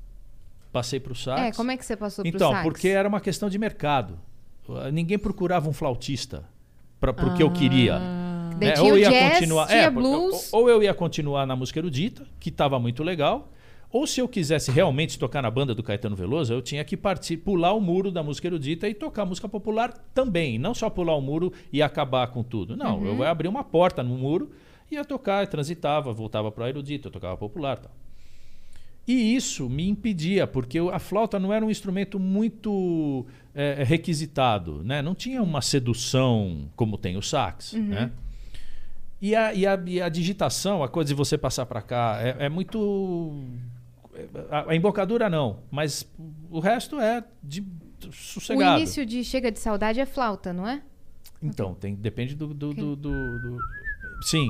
passei 0.74 1.00
pro 1.00 1.16
sax. 1.16 1.42
É, 1.42 1.52
como 1.54 1.72
é 1.72 1.78
que 1.78 1.86
você 1.86 1.96
passou 1.96 2.24
pro 2.26 2.36
Então, 2.36 2.52
sax? 2.52 2.64
porque 2.64 2.90
era 2.90 3.08
uma 3.08 3.22
questão 3.22 3.48
de 3.50 3.58
mercado. 3.58 4.20
Uh, 4.68 4.92
Ninguém 4.92 5.18
procurava 5.20 5.70
um 5.70 5.74
flautista 5.74 6.44
para 7.00 7.14
porque 7.14 7.42
eu 7.44 7.52
queria. 7.52 8.00
Daí 8.58 8.70
É, 8.70 8.74
tinha 8.74 8.94
o 8.94 8.98
jazz, 9.00 9.38
tinha 9.40 9.64
é, 9.84 9.90
blues. 9.90 10.52
ou 10.52 10.62
ou 10.64 10.70
eu 10.70 10.84
ia 10.84 10.94
continuar 10.94 11.46
na 11.46 11.56
música 11.56 11.80
erudita, 11.80 12.26
que 12.40 12.50
estava 12.50 12.80
muito 12.80 13.04
legal, 13.04 13.52
ou 13.92 14.08
se 14.08 14.20
eu 14.22 14.28
quisesse 14.28 14.72
realmente 14.72 15.20
tocar 15.20 15.42
na 15.42 15.52
banda 15.52 15.76
do 15.76 15.84
Caetano 15.84 16.16
Veloso, 16.16 16.54
eu 16.54 16.62
tinha 16.62 16.84
que 16.84 16.96
partir, 16.98 17.38
pular 17.38 17.74
o 17.74 17.80
muro 17.82 18.12
da 18.12 18.24
música 18.24 18.48
erudita 18.48 18.88
e 18.88 18.94
tocar 18.94 19.26
música 19.26 19.48
popular 19.50 19.92
também. 20.14 20.58
Não 20.58 20.74
só 20.74 20.90
pular 20.90 21.16
o 21.16 21.22
muro 21.22 21.52
e 21.72 21.82
acabar 21.82 22.28
com 22.28 22.42
tudo. 22.44 22.76
Não, 22.78 22.98
Uhum. 23.00 23.06
eu 23.08 23.18
ia 23.20 23.30
abrir 23.30 23.48
uma 23.48 23.64
porta 23.64 24.02
no 24.02 24.16
muro, 24.18 24.52
ia 24.90 25.04
tocar, 25.04 25.46
transitava, 25.48 26.12
voltava 26.14 26.52
para 26.52 26.70
erudita, 26.70 27.08
eu 27.08 27.12
tocava 27.12 27.36
popular 27.38 27.78
e 27.80 27.82
tal. 27.82 27.92
E 29.08 29.36
isso 29.36 29.70
me 29.70 29.88
impedia, 29.90 30.48
porque 30.48 30.80
o- 30.80 30.90
a 30.90 30.98
flauta 31.00 31.38
não 31.40 31.52
era 31.52 31.66
um 31.66 31.70
instrumento 31.70 32.18
muito 32.20 33.26
eh, 33.56 33.84
requisitado, 33.84 34.82
né? 34.84 35.02
Não 35.02 35.14
tinha 35.14 35.42
uma 35.44 35.62
sedução 35.62 36.70
como 36.76 36.98
tem 36.98 37.18
o 37.18 37.22
sax, 37.22 37.74
né? 37.74 38.12
E 39.22 39.36
a, 39.36 39.54
e, 39.54 39.66
a, 39.66 39.82
e 39.86 40.02
a 40.02 40.10
digitação, 40.10 40.84
a 40.84 40.90
coisa 40.90 41.10
de 41.10 41.14
você 41.14 41.38
passar 41.38 41.66
para 41.66 41.82
cá, 41.82 42.18
é, 42.22 42.46
é 42.46 42.50
muito... 42.50 43.42
A, 44.50 44.72
a 44.72 44.76
embocadura 44.76 45.30
não, 45.30 45.60
mas 45.72 46.06
o 46.52 46.60
resto 46.60 47.00
é 47.00 47.24
de 47.42 47.62
O 48.08 48.12
sossegado. 48.12 48.78
início 48.78 49.06
de 49.06 49.24
Chega 49.24 49.52
de 49.52 49.60
Saudade 49.60 50.00
é 50.00 50.06
flauta, 50.06 50.52
não 50.54 50.68
é? 50.68 50.82
Então, 51.42 51.74
tem, 51.74 51.96
depende 51.96 52.36
do, 52.36 52.48
do, 52.54 52.74
do, 52.74 52.96
do- 52.96 53.40
do- 53.40 53.58
Sim. 54.24 54.50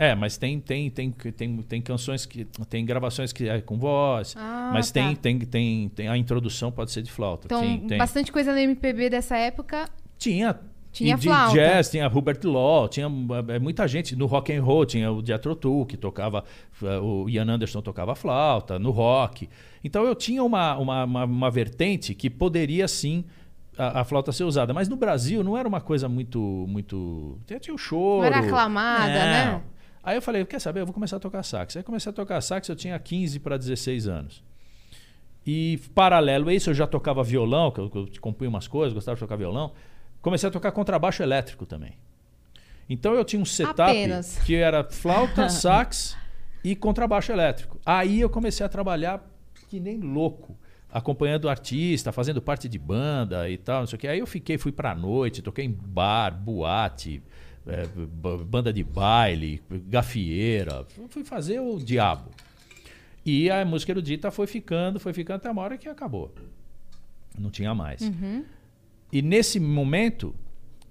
É, 0.00 0.14
mas 0.14 0.38
tem, 0.38 0.58
tem, 0.58 0.88
tem, 0.88 1.10
tem, 1.10 1.56
tem 1.58 1.82
canções 1.82 2.24
que. 2.24 2.46
Tem 2.70 2.86
gravações 2.86 3.34
que 3.34 3.46
é 3.46 3.60
com 3.60 3.78
voz. 3.78 4.34
Ah, 4.34 4.70
mas 4.72 4.90
tá. 4.90 4.94
tem, 4.94 5.14
tem, 5.14 5.38
tem, 5.40 5.88
tem. 5.90 6.08
A 6.08 6.16
introdução 6.16 6.72
pode 6.72 6.90
ser 6.90 7.02
de 7.02 7.12
flauta. 7.12 7.46
Então, 7.46 7.60
tem. 7.86 7.98
bastante 7.98 8.32
coisa 8.32 8.50
no 8.50 8.58
MPB 8.58 9.10
dessa 9.10 9.36
época. 9.36 9.90
Tinha. 10.16 10.58
Tinha 10.90 11.16
e 11.16 11.20
flauta. 11.20 11.52
jazz, 11.52 11.90
tinha 11.90 12.08
Hubert 12.08 12.42
Law, 12.44 12.88
tinha 12.88 13.06
eh, 13.48 13.58
muita 13.58 13.86
gente. 13.86 14.16
No 14.16 14.24
rock 14.24 14.50
and 14.50 14.62
roll 14.62 14.86
tinha 14.86 15.12
o 15.12 15.24
Jethro 15.24 15.54
Tull, 15.54 15.84
que 15.84 15.98
tocava, 15.98 16.44
eh, 16.82 16.98
o 16.98 17.28
Ian 17.28 17.48
Anderson 17.50 17.82
tocava 17.82 18.14
flauta, 18.14 18.78
no 18.78 18.90
rock. 18.90 19.50
Então 19.84 20.04
eu 20.06 20.14
tinha 20.14 20.42
uma, 20.42 20.78
uma, 20.78 21.04
uma, 21.04 21.24
uma 21.24 21.50
vertente 21.50 22.14
que 22.14 22.30
poderia 22.30 22.88
sim 22.88 23.22
a, 23.76 24.00
a 24.00 24.04
flauta 24.04 24.32
ser 24.32 24.44
usada. 24.44 24.72
Mas 24.72 24.88
no 24.88 24.96
Brasil 24.96 25.44
não 25.44 25.58
era 25.58 25.68
uma 25.68 25.80
coisa 25.82 26.08
muito. 26.08 26.40
muito 26.66 27.38
tinha, 27.46 27.74
o 27.74 27.78
choro. 27.78 28.20
Não 28.20 28.24
era 28.24 28.38
aclamada, 28.40 29.06
Não. 29.06 29.58
né? 29.58 29.62
Aí 30.02 30.16
eu 30.16 30.22
falei, 30.22 30.44
quer 30.44 30.60
saber, 30.60 30.80
eu 30.80 30.86
vou 30.86 30.94
começar 30.94 31.16
a 31.16 31.20
tocar 31.20 31.42
sax. 31.42 31.76
Aí 31.76 31.82
comecei 31.82 32.10
a 32.10 32.12
tocar 32.12 32.40
sax, 32.40 32.68
eu 32.68 32.76
tinha 32.76 32.98
15 32.98 33.38
para 33.40 33.56
16 33.56 34.08
anos. 34.08 34.42
E 35.46 35.78
paralelo 35.94 36.48
a 36.48 36.54
isso, 36.54 36.70
eu 36.70 36.74
já 36.74 36.86
tocava 36.86 37.22
violão, 37.22 37.70
que 37.70 37.80
eu, 37.80 37.90
eu 37.94 38.08
compunha 38.20 38.48
umas 38.48 38.66
coisas, 38.68 38.92
gostava 38.92 39.16
de 39.16 39.20
tocar 39.20 39.36
violão. 39.36 39.72
Comecei 40.22 40.48
a 40.48 40.52
tocar 40.52 40.72
contrabaixo 40.72 41.22
elétrico 41.22 41.64
também. 41.66 41.94
Então 42.88 43.14
eu 43.14 43.24
tinha 43.24 43.40
um 43.40 43.44
setup 43.44 43.82
Apenas. 43.82 44.38
que 44.38 44.54
era 44.54 44.84
flauta, 44.84 45.48
sax 45.50 46.16
e 46.64 46.74
contrabaixo 46.74 47.32
elétrico. 47.32 47.78
Aí 47.86 48.20
eu 48.20 48.28
comecei 48.28 48.64
a 48.64 48.68
trabalhar 48.68 49.24
que 49.68 49.78
nem 49.78 49.98
louco, 50.00 50.58
acompanhando 50.90 51.48
artista, 51.48 52.10
fazendo 52.10 52.42
parte 52.42 52.68
de 52.68 52.78
banda 52.78 53.48
e 53.48 53.56
tal, 53.56 53.80
não 53.80 53.86
sei 53.86 53.96
o 53.96 54.00
que. 54.00 54.08
Aí 54.08 54.18
eu 54.18 54.26
fiquei, 54.26 54.58
fui 54.58 54.72
pra 54.72 54.94
noite, 54.94 55.40
toquei 55.40 55.64
em 55.64 55.70
bar, 55.70 56.30
boate, 56.32 57.22
b- 57.64 58.44
banda 58.44 58.72
de 58.72 58.82
baile, 58.82 59.62
gafieira. 59.88 60.86
Fui 61.08 61.24
fazer 61.24 61.60
o 61.60 61.78
diabo. 61.78 62.30
E 63.24 63.50
a 63.50 63.64
música 63.64 63.92
erudita 63.92 64.30
foi 64.30 64.46
ficando, 64.46 64.98
foi 64.98 65.12
ficando 65.12 65.36
até 65.36 65.50
uma 65.50 65.62
hora 65.62 65.76
que 65.76 65.88
acabou. 65.88 66.34
Não 67.38 67.50
tinha 67.50 67.74
mais. 67.74 68.00
E 69.12 69.22
nesse 69.22 69.60
momento, 69.60 70.34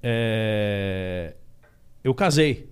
é, 0.03 1.33
eu 2.03 2.13
casei. 2.13 2.69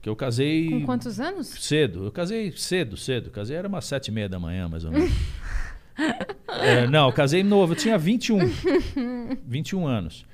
Que 0.00 0.08
eu 0.08 0.16
casei 0.16 0.70
Com 0.70 0.86
quantos 0.86 1.20
anos? 1.20 1.48
cedo. 1.48 2.04
Eu 2.06 2.12
casei 2.12 2.52
cedo, 2.52 2.96
cedo. 2.96 3.30
Casei 3.30 3.56
era 3.56 3.68
umas 3.68 3.84
sete 3.84 4.08
e 4.08 4.12
meia 4.12 4.28
da 4.28 4.38
manhã, 4.38 4.68
mais 4.68 4.84
ou 4.84 4.90
menos. 4.92 5.10
É, 6.48 6.86
não, 6.86 7.08
eu 7.08 7.12
casei 7.12 7.42
novo. 7.42 7.72
Eu 7.74 7.76
tinha 7.76 7.98
21. 7.98 8.38
21 9.46 9.86
anos. 9.86 10.24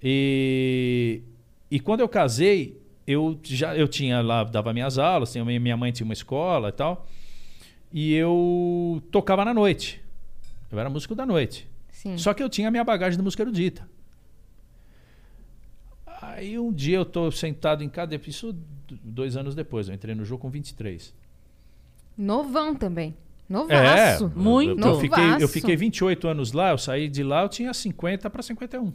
E, 0.00 1.22
e 1.70 1.78
quando 1.80 2.00
eu 2.00 2.08
casei, 2.08 2.80
eu 3.06 3.38
já 3.42 3.76
eu 3.76 3.88
tinha 3.88 4.20
lá, 4.20 4.44
dava 4.44 4.72
minhas 4.72 4.98
aulas, 4.98 5.32
tinha, 5.32 5.44
minha 5.44 5.76
mãe 5.76 5.92
tinha 5.92 6.04
uma 6.04 6.12
escola 6.12 6.68
e 6.68 6.72
tal. 6.72 7.06
E 7.92 8.14
eu 8.14 9.02
tocava 9.10 9.44
na 9.44 9.54
noite. 9.54 10.02
Eu 10.70 10.78
era 10.78 10.90
músico 10.90 11.14
da 11.14 11.24
noite. 11.24 11.66
Sim. 11.90 12.18
Só 12.18 12.34
que 12.34 12.42
eu 12.42 12.48
tinha 12.48 12.68
a 12.68 12.70
minha 12.70 12.84
bagagem 12.84 13.16
de 13.16 13.22
música 13.22 13.42
erudita. 13.42 13.88
Aí 16.20 16.58
um 16.58 16.72
dia 16.72 16.96
eu 16.96 17.04
tô 17.04 17.30
sentado 17.30 17.82
em 17.82 17.88
casa, 17.88 18.14
isso 18.26 18.54
dois 19.02 19.36
anos 19.36 19.54
depois, 19.54 19.88
eu 19.88 19.94
entrei 19.94 20.14
no 20.14 20.24
jogo 20.24 20.42
com 20.42 20.50
23. 20.50 21.14
Novão 22.16 22.74
também. 22.74 23.16
É, 23.48 23.52
Novaço. 23.52 24.32
Muito. 24.36 24.86
Eu, 24.86 24.94
eu 24.94 25.00
fiquei, 25.00 25.24
eu 25.40 25.48
fiquei 25.48 25.76
28 25.76 26.28
anos 26.28 26.52
lá, 26.52 26.70
eu 26.70 26.78
saí 26.78 27.08
de 27.08 27.22
lá, 27.22 27.42
eu 27.42 27.48
tinha 27.48 27.72
50 27.72 28.28
para 28.28 28.42
51. 28.42 28.92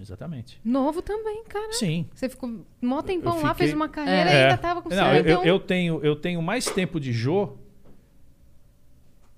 Exatamente. 0.00 0.60
Novo 0.64 1.00
também, 1.00 1.44
cara. 1.44 1.72
Sim. 1.72 2.06
Você 2.14 2.28
ficou 2.28 2.64
mó 2.82 3.00
tempão 3.02 3.36
Eu 3.36 3.42
lá, 3.42 3.54
fiquei- 3.54 3.66
fez 3.68 3.74
uma 3.76 3.88
carreira 3.88 4.30
É. 4.30 4.34
e 4.34 4.42
ainda 4.44 4.56
tava 4.58 4.82
com 4.82 4.88
Não, 4.88 4.96
eu, 5.14 5.16
51. 5.18 5.38
eu, 5.40 5.44
eu 5.44 5.60
tenho, 5.60 6.00
eu 6.02 6.16
tenho 6.16 6.42
mais 6.42 6.66
tempo 6.66 6.98
de 6.98 7.12
Jô. 7.12 7.56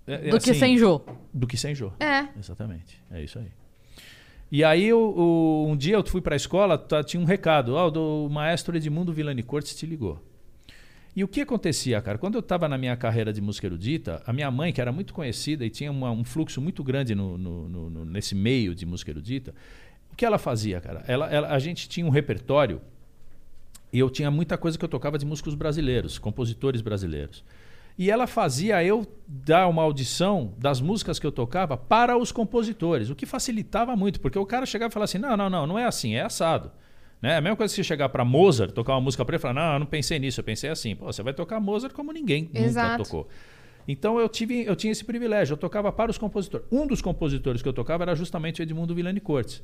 é, 0.07 0.14
é, 0.14 0.31
Do 0.31 0.38
que 0.40 0.51
assim, 0.51 0.59
sem 0.61 0.79
Jô. 0.79 1.01
Do 1.33 1.47
que 1.47 1.57
sem 1.57 1.75
Jô. 1.75 1.92
É. 2.01 2.29
Exatamente. 2.38 3.03
É 3.11 3.23
isso 3.23 3.38
aí. 3.38 3.49
E 4.51 4.62
aí, 4.62 4.85
eu, 4.85 5.01
o- 5.01 5.66
um 5.69 5.77
dia 5.77 5.97
eu 5.97 6.07
fui 6.07 6.21
para 6.21 6.35
a 6.35 6.37
escola, 6.37 6.79
tá, 6.79 7.03
tinha 7.03 7.21
um 7.21 7.25
recado. 7.27 7.75
Ó, 7.75 7.88
o 8.25 8.31
maestro 8.31 8.77
Edmundo 8.77 9.12
Villani 9.12 9.42
Cortes 9.42 9.75
te 9.75 9.85
ligou. 9.85 10.23
E 11.16 11.25
o 11.25 11.29
que 11.29 11.40
acontecia, 11.40 12.01
cara? 12.01 12.19
Quando 12.19 12.35
eu 12.35 12.40
estava 12.40 12.69
na 12.69 12.77
minha 12.79 12.95
carreira 12.97 13.33
de 13.33 13.40
música 13.40 13.66
erudita, 13.66 14.23
a 14.27 14.33
minha 14.33 14.51
mãe, 14.51 14.73
que 14.73 14.81
era 14.81 14.92
muito 14.92 15.12
conhecida 15.14 15.64
e 15.64 15.71
tinha 15.71 15.90
uma- 15.90 16.11
um 16.12 16.23
fluxo 16.23 16.61
muito 16.61 16.85
grande 16.85 17.14
no- 17.14 17.37
no- 17.38 17.69
no- 17.69 17.90
no- 17.90 18.05
nesse 18.05 18.35
meio 18.35 18.75
de 18.75 18.85
música 18.87 19.11
erudita, 19.11 19.55
o 20.17 20.19
que 20.19 20.25
ela 20.25 20.39
fazia, 20.39 20.81
cara? 20.81 21.05
Ela, 21.07 21.27
ela- 21.31 21.49
a 21.49 21.59
gente 21.59 21.87
tinha 21.91 22.07
um 22.07 22.09
repertório 22.09 22.81
e 23.93 23.99
eu 23.99 24.09
tinha 24.09 24.31
muita 24.31 24.57
coisa 24.57 24.79
que 24.79 24.85
eu 24.85 24.89
tocava 24.89 25.19
de 25.19 25.27
músicos 25.27 25.55
brasileiros, 25.55 26.19
compositores 26.19 26.81
brasileiros. 26.81 27.45
E 27.99 28.11
ela 28.11 28.27
fazia 28.27 28.83
eu 28.83 29.07
dar 29.27 29.69
uma 29.69 29.83
audição 29.83 30.55
das 30.57 30.81
músicas 30.81 31.19
que 31.19 31.27
eu 31.27 31.33
tocava 31.33 31.77
para 31.77 32.17
os 32.17 32.33
compositores, 32.33 33.11
o 33.11 33.15
que 33.15 33.27
facilitava 33.27 33.95
muito, 33.95 34.19
porque 34.19 34.39
o 34.39 34.47
cara 34.47 34.65
chegava 34.65 34.91
e 34.91 34.95
falava 34.95 35.05
assim: 35.05 35.19
não, 35.19 35.37
não, 35.37 35.51
não, 35.51 35.67
não 35.67 35.79
é 35.79 35.85
assim, 35.85 36.15
é 36.15 36.23
assado. 36.23 36.71
Né? 37.21 37.37
A 37.37 37.41
mesma 37.43 37.57
coisa 37.57 37.71
que 37.73 37.77
você 37.77 37.85
chegar 37.85 38.09
para 38.09 38.25
Mozart, 38.25 38.73
tocar 38.73 38.95
uma 38.95 39.01
música 39.03 39.23
para 39.23 39.35
ele 39.35 39.41
e 39.41 39.43
falar: 39.43 39.55
não, 39.55 39.73
eu 39.75 39.79
não 39.81 39.87
pensei 39.87 40.19
nisso, 40.19 40.41
eu 40.41 40.45
pensei 40.45 40.71
assim. 40.71 40.97
Pô, 40.97 41.07
você 41.13 41.23
vai 41.23 41.35
tocar 41.35 41.61
Mozart 41.61 41.93
como 41.95 42.11
ninguém 42.11 42.51
Exato. 42.55 42.89
nunca 42.99 43.05
tocou. 43.05 43.29
Então 43.87 44.19
eu, 44.19 44.29
tive, 44.31 44.65
eu 44.65 44.75
tinha 44.75 44.91
esse 44.93 45.05
privilégio, 45.05 45.53
eu 45.53 45.59
tocava 45.59 45.93
para 45.93 46.11
os 46.11 46.17
compositores. 46.19 46.67
Um 46.73 46.87
dos 46.87 47.01
compositores 47.03 47.61
que 47.63 47.69
eu 47.69 47.73
tocava 47.75 48.03
era 48.05 48.15
justamente 48.15 48.61
o 48.61 48.63
Edmundo 48.63 48.95
Villani 48.95 49.21
Cortes. 49.21 49.63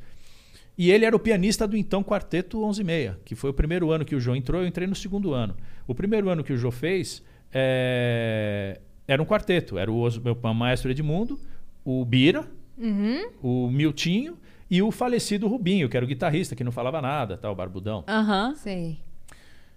E 0.76 0.90
ele 0.90 1.04
era 1.04 1.14
o 1.14 1.18
pianista 1.18 1.66
do 1.66 1.76
então 1.76 2.02
Quarteto 2.02 2.62
11 2.64 2.82
que 3.24 3.35
foi 3.35 3.50
o 3.50 3.54
primeiro 3.54 3.90
ano 3.90 4.04
que 4.04 4.14
o 4.14 4.20
Jô 4.20 4.35
entrou, 4.35 4.62
eu 4.62 4.66
entrei 4.66 4.87
no 4.87 4.94
segundo 4.94 5.35
ano. 5.35 5.54
O 5.87 5.94
primeiro 5.94 6.28
ano 6.28 6.42
que 6.42 6.52
o 6.52 6.56
Jô 6.56 6.70
fez 6.70 7.22
é, 7.52 8.80
era 9.06 9.22
um 9.22 9.26
quarteto, 9.26 9.78
era 9.78 9.90
o 9.90 10.08
meu 10.24 10.35
maestro 10.54 10.90
Edmundo, 10.90 11.38
o 11.85 12.04
Bira, 12.04 12.46
Uhum. 12.78 13.28
o 13.42 13.70
Miltinho 13.70 14.38
e 14.70 14.82
o 14.82 14.90
falecido 14.90 15.46
Rubinho, 15.46 15.88
que 15.88 15.96
era 15.96 16.04
o 16.04 16.08
guitarrista, 16.08 16.56
que 16.56 16.64
não 16.64 16.72
falava 16.72 17.02
nada, 17.02 17.37
tal, 17.37 17.54
barbudão. 17.54 18.02
Aham. 18.08 18.54
Sei. 18.54 18.98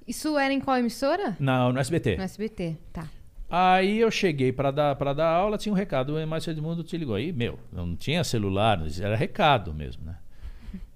Isso 0.08 0.38
era 0.38 0.54
em 0.54 0.60
qual 0.62 0.78
emissora? 0.78 1.36
Não, 1.40 1.74
no 1.74 1.80
SBT. 1.80 2.16
No 2.16 2.24
SBT. 2.24 2.78
Tá. 2.94 3.10
Aí 3.50 4.00
eu 4.00 4.10
cheguei 4.10 4.52
para 4.52 4.72
dar, 4.72 4.96
pra 4.96 5.14
dar 5.14 5.28
aula, 5.28 5.58
tinha 5.58 5.74
um 5.74 5.76
recado, 5.76 6.16
o 6.16 6.28
maestro 6.28 6.52
Edmundo 6.54 6.84
te 6.84 6.98
ligou. 6.98 7.16
Aí, 7.16 7.32
meu, 7.34 7.60
não 7.72 7.96
tinha 7.96 8.24
celular, 8.24 8.82
era 9.02 9.16
recado 9.16 9.74
mesmo, 9.74 10.06
né? 10.06 10.16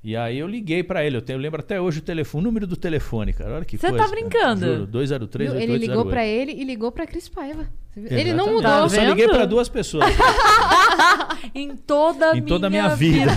E 0.02 0.16
aí 0.16 0.40
eu 0.40 0.48
liguei 0.48 0.82
para 0.82 1.04
ele, 1.04 1.18
eu, 1.18 1.22
tenho, 1.22 1.36
eu 1.36 1.42
lembro 1.42 1.60
até 1.60 1.80
hoje 1.80 2.00
o 2.00 2.02
telefone, 2.02 2.42
o 2.42 2.48
número 2.48 2.66
do 2.66 2.78
telefone, 2.78 3.34
cara. 3.34 3.56
Olha 3.56 3.66
que 3.66 3.78
Você 3.78 3.90
coisa. 3.90 3.98
tá 3.98 4.10
cara. 4.10 4.16
brincando? 4.22 4.66
Juro, 4.66 4.88
203 4.88 5.52
Viu? 5.52 5.62
Ele 5.62 5.78
ligou 5.78 6.06
pra 6.06 6.26
ele 6.26 6.54
e 6.54 6.64
ligou 6.64 6.90
pra 6.92 7.06
Cris 7.06 7.28
Paiva. 7.28 7.68
Você 7.92 8.00
viu? 8.00 8.18
Ele 8.18 8.34
não 8.34 8.46
Exatamente. 8.46 8.56
mudou. 8.56 8.72
Tá 8.72 8.80
Eu 8.80 8.90
só 8.90 9.02
liguei 9.02 9.28
para 9.28 9.46
duas 9.46 9.68
pessoas. 9.68 10.06
Em 11.54 11.76
toda 11.76 12.32
a 12.32 12.38
em 12.38 12.42
toda 12.44 12.68
a 12.68 12.70
minha 12.70 12.84
minha 12.84 12.96
vida. 12.96 13.32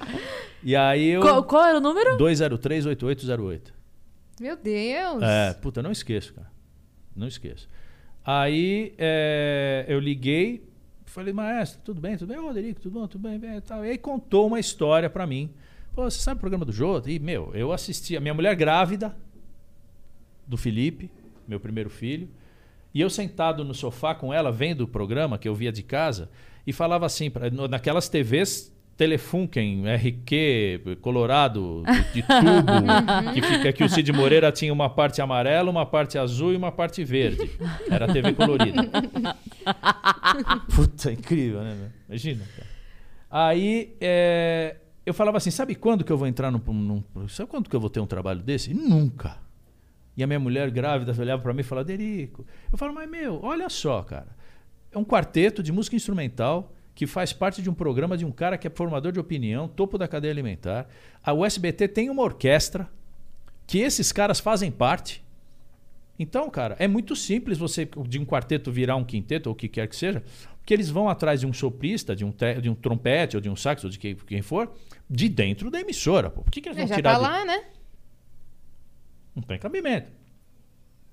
e 0.62 0.74
aí 0.74 1.08
eu. 1.08 1.20
Qual, 1.20 1.44
qual 1.44 1.64
era 1.64 1.78
o 1.78 1.80
número? 1.80 2.16
203 2.16 2.86
8808. 2.86 3.72
Meu 4.40 4.56
Deus. 4.56 5.22
É, 5.22 5.54
puta, 5.54 5.82
não 5.82 5.92
esqueço, 5.92 6.34
cara. 6.34 6.50
Não 7.14 7.28
esqueço. 7.28 7.68
Aí 8.24 8.94
é, 8.98 9.84
eu 9.86 10.00
liguei, 10.00 10.66
falei, 11.04 11.32
maestro, 11.32 11.80
tudo 11.84 12.00
bem, 12.00 12.16
tudo 12.16 12.28
bem? 12.28 12.38
Ô, 12.38 12.46
Roderico, 12.46 12.80
tudo 12.80 12.98
bom, 12.98 13.06
tudo 13.06 13.28
bem? 13.28 13.38
bem 13.38 13.56
e, 13.56 13.60
tal. 13.60 13.84
e 13.84 13.90
aí 13.90 13.98
contou 13.98 14.46
uma 14.46 14.58
história 14.58 15.08
pra 15.08 15.26
mim. 15.26 15.50
Pô, 15.94 16.10
você 16.10 16.18
sabe 16.18 16.38
o 16.38 16.40
programa 16.40 16.64
do 16.64 16.72
Jô? 16.72 17.00
E, 17.06 17.20
meu, 17.20 17.52
eu 17.54 17.72
assisti 17.72 18.16
a 18.16 18.20
minha 18.20 18.34
mulher 18.34 18.56
grávida 18.56 19.14
do 20.44 20.56
Felipe, 20.56 21.08
meu 21.46 21.60
primeiro 21.60 21.88
filho, 21.88 22.28
e 22.92 23.00
eu 23.00 23.08
sentado 23.08 23.64
no 23.64 23.72
sofá 23.72 24.12
com 24.12 24.34
ela, 24.34 24.50
vendo 24.50 24.80
o 24.80 24.88
programa 24.88 25.38
que 25.38 25.48
eu 25.48 25.54
via 25.54 25.70
de 25.70 25.84
casa, 25.84 26.28
e 26.66 26.72
falava 26.72 27.06
assim, 27.06 27.30
pra, 27.30 27.48
naquelas 27.68 28.08
TVs 28.08 28.74
Telefunken, 28.96 29.84
RQ, 29.86 30.98
Colorado, 31.00 31.84
de, 32.12 32.22
tubo, 32.26 33.32
que 33.32 33.42
fica 33.42 33.72
que 33.72 33.84
o 33.84 33.88
Cid 33.88 34.12
Moreira 34.12 34.50
tinha 34.50 34.72
uma 34.72 34.90
parte 34.90 35.22
amarela, 35.22 35.70
uma 35.70 35.86
parte 35.86 36.18
azul 36.18 36.52
e 36.52 36.56
uma 36.56 36.72
parte 36.72 37.04
verde. 37.04 37.52
Era 37.88 38.12
TV 38.12 38.32
colorida. 38.32 38.82
Puta, 40.74 41.12
incrível, 41.12 41.62
né? 41.62 41.90
Imagina. 42.08 42.44
cara. 42.56 42.68
Aí 43.30 43.96
é, 44.00 44.76
eu 45.04 45.12
falava 45.12 45.36
assim, 45.36 45.50
sabe 45.50 45.74
quando 45.74 46.04
que 46.04 46.12
eu 46.12 46.16
vou 46.16 46.26
entrar 46.26 46.50
num, 46.50 46.58
num... 46.58 47.28
Sabe 47.28 47.48
quando 47.48 47.68
que 47.68 47.76
eu 47.76 47.80
vou 47.80 47.90
ter 47.90 48.00
um 48.00 48.06
trabalho 48.06 48.42
desse? 48.42 48.72
Nunca. 48.72 49.38
E 50.16 50.22
a 50.22 50.26
minha 50.26 50.38
mulher 50.38 50.70
grávida 50.70 51.14
olhava 51.20 51.42
para 51.42 51.52
mim 51.52 51.60
e 51.60 51.64
falava, 51.64 51.84
Derico. 51.84 52.46
Eu 52.70 52.78
falo, 52.78 52.94
mas 52.94 53.08
meu, 53.10 53.40
olha 53.42 53.68
só, 53.68 54.02
cara. 54.02 54.36
É 54.92 54.98
um 54.98 55.04
quarteto 55.04 55.62
de 55.62 55.72
música 55.72 55.96
instrumental 55.96 56.72
que 56.94 57.06
faz 57.06 57.32
parte 57.32 57.60
de 57.60 57.68
um 57.68 57.74
programa 57.74 58.16
de 58.16 58.24
um 58.24 58.30
cara 58.30 58.56
que 58.56 58.66
é 58.66 58.70
formador 58.70 59.10
de 59.10 59.18
opinião, 59.18 59.66
topo 59.66 59.98
da 59.98 60.06
cadeia 60.06 60.32
alimentar. 60.32 60.86
A 61.22 61.32
USBT 61.32 61.88
tem 61.88 62.08
uma 62.08 62.22
orquestra 62.22 62.88
que 63.66 63.78
esses 63.78 64.12
caras 64.12 64.38
fazem 64.38 64.70
parte. 64.70 65.24
Então, 66.16 66.48
cara, 66.48 66.76
é 66.78 66.86
muito 66.86 67.16
simples 67.16 67.58
você 67.58 67.88
de 68.06 68.20
um 68.20 68.24
quarteto 68.24 68.70
virar 68.70 68.94
um 68.94 69.04
quinteto 69.04 69.48
ou 69.48 69.52
o 69.52 69.56
que 69.56 69.68
quer 69.68 69.88
que 69.88 69.96
seja, 69.96 70.22
porque 70.64 70.72
eles 70.72 70.88
vão 70.88 71.10
atrás 71.10 71.40
de 71.40 71.46
um 71.46 71.52
soprista, 71.52 72.16
de 72.16 72.24
um, 72.24 72.32
de 72.62 72.70
um 72.70 72.74
trompete 72.74 73.36
ou 73.36 73.40
de 73.42 73.50
um 73.50 73.54
sax 73.54 73.84
ou 73.84 73.90
de 73.90 73.98
quem, 73.98 74.14
quem 74.14 74.40
for, 74.40 74.72
de 75.10 75.28
dentro 75.28 75.70
da 75.70 75.78
emissora. 75.78 76.30
Pô. 76.30 76.40
Por 76.40 76.50
que, 76.50 76.62
que 76.62 76.68
eles 76.70 76.78
É, 76.78 76.80
vão 76.80 76.88
já 76.88 76.94
tirar 76.94 77.12
tá 77.12 77.18
de- 77.18 77.22
lá, 77.22 77.44
né? 77.44 77.64
Não 79.36 79.42
tem 79.42 79.58
cabimento. 79.58 80.10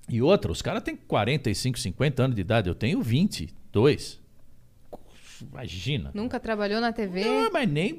E 0.08 0.22
outra, 0.22 0.50
os 0.54 0.62
caras 0.62 0.82
têm 0.84 0.96
45, 0.96 1.78
50 1.78 2.24
anos 2.24 2.36
de 2.36 2.40
idade. 2.42 2.70
Eu 2.70 2.76
tenho 2.76 3.02
22. 3.02 4.21
Imagina. 5.50 6.12
Nunca 6.14 6.40
trabalhou 6.40 6.80
na 6.82 6.92
TV. 6.94 7.24
Não, 7.24 7.52
mas 7.52 7.70
nem. 7.70 7.98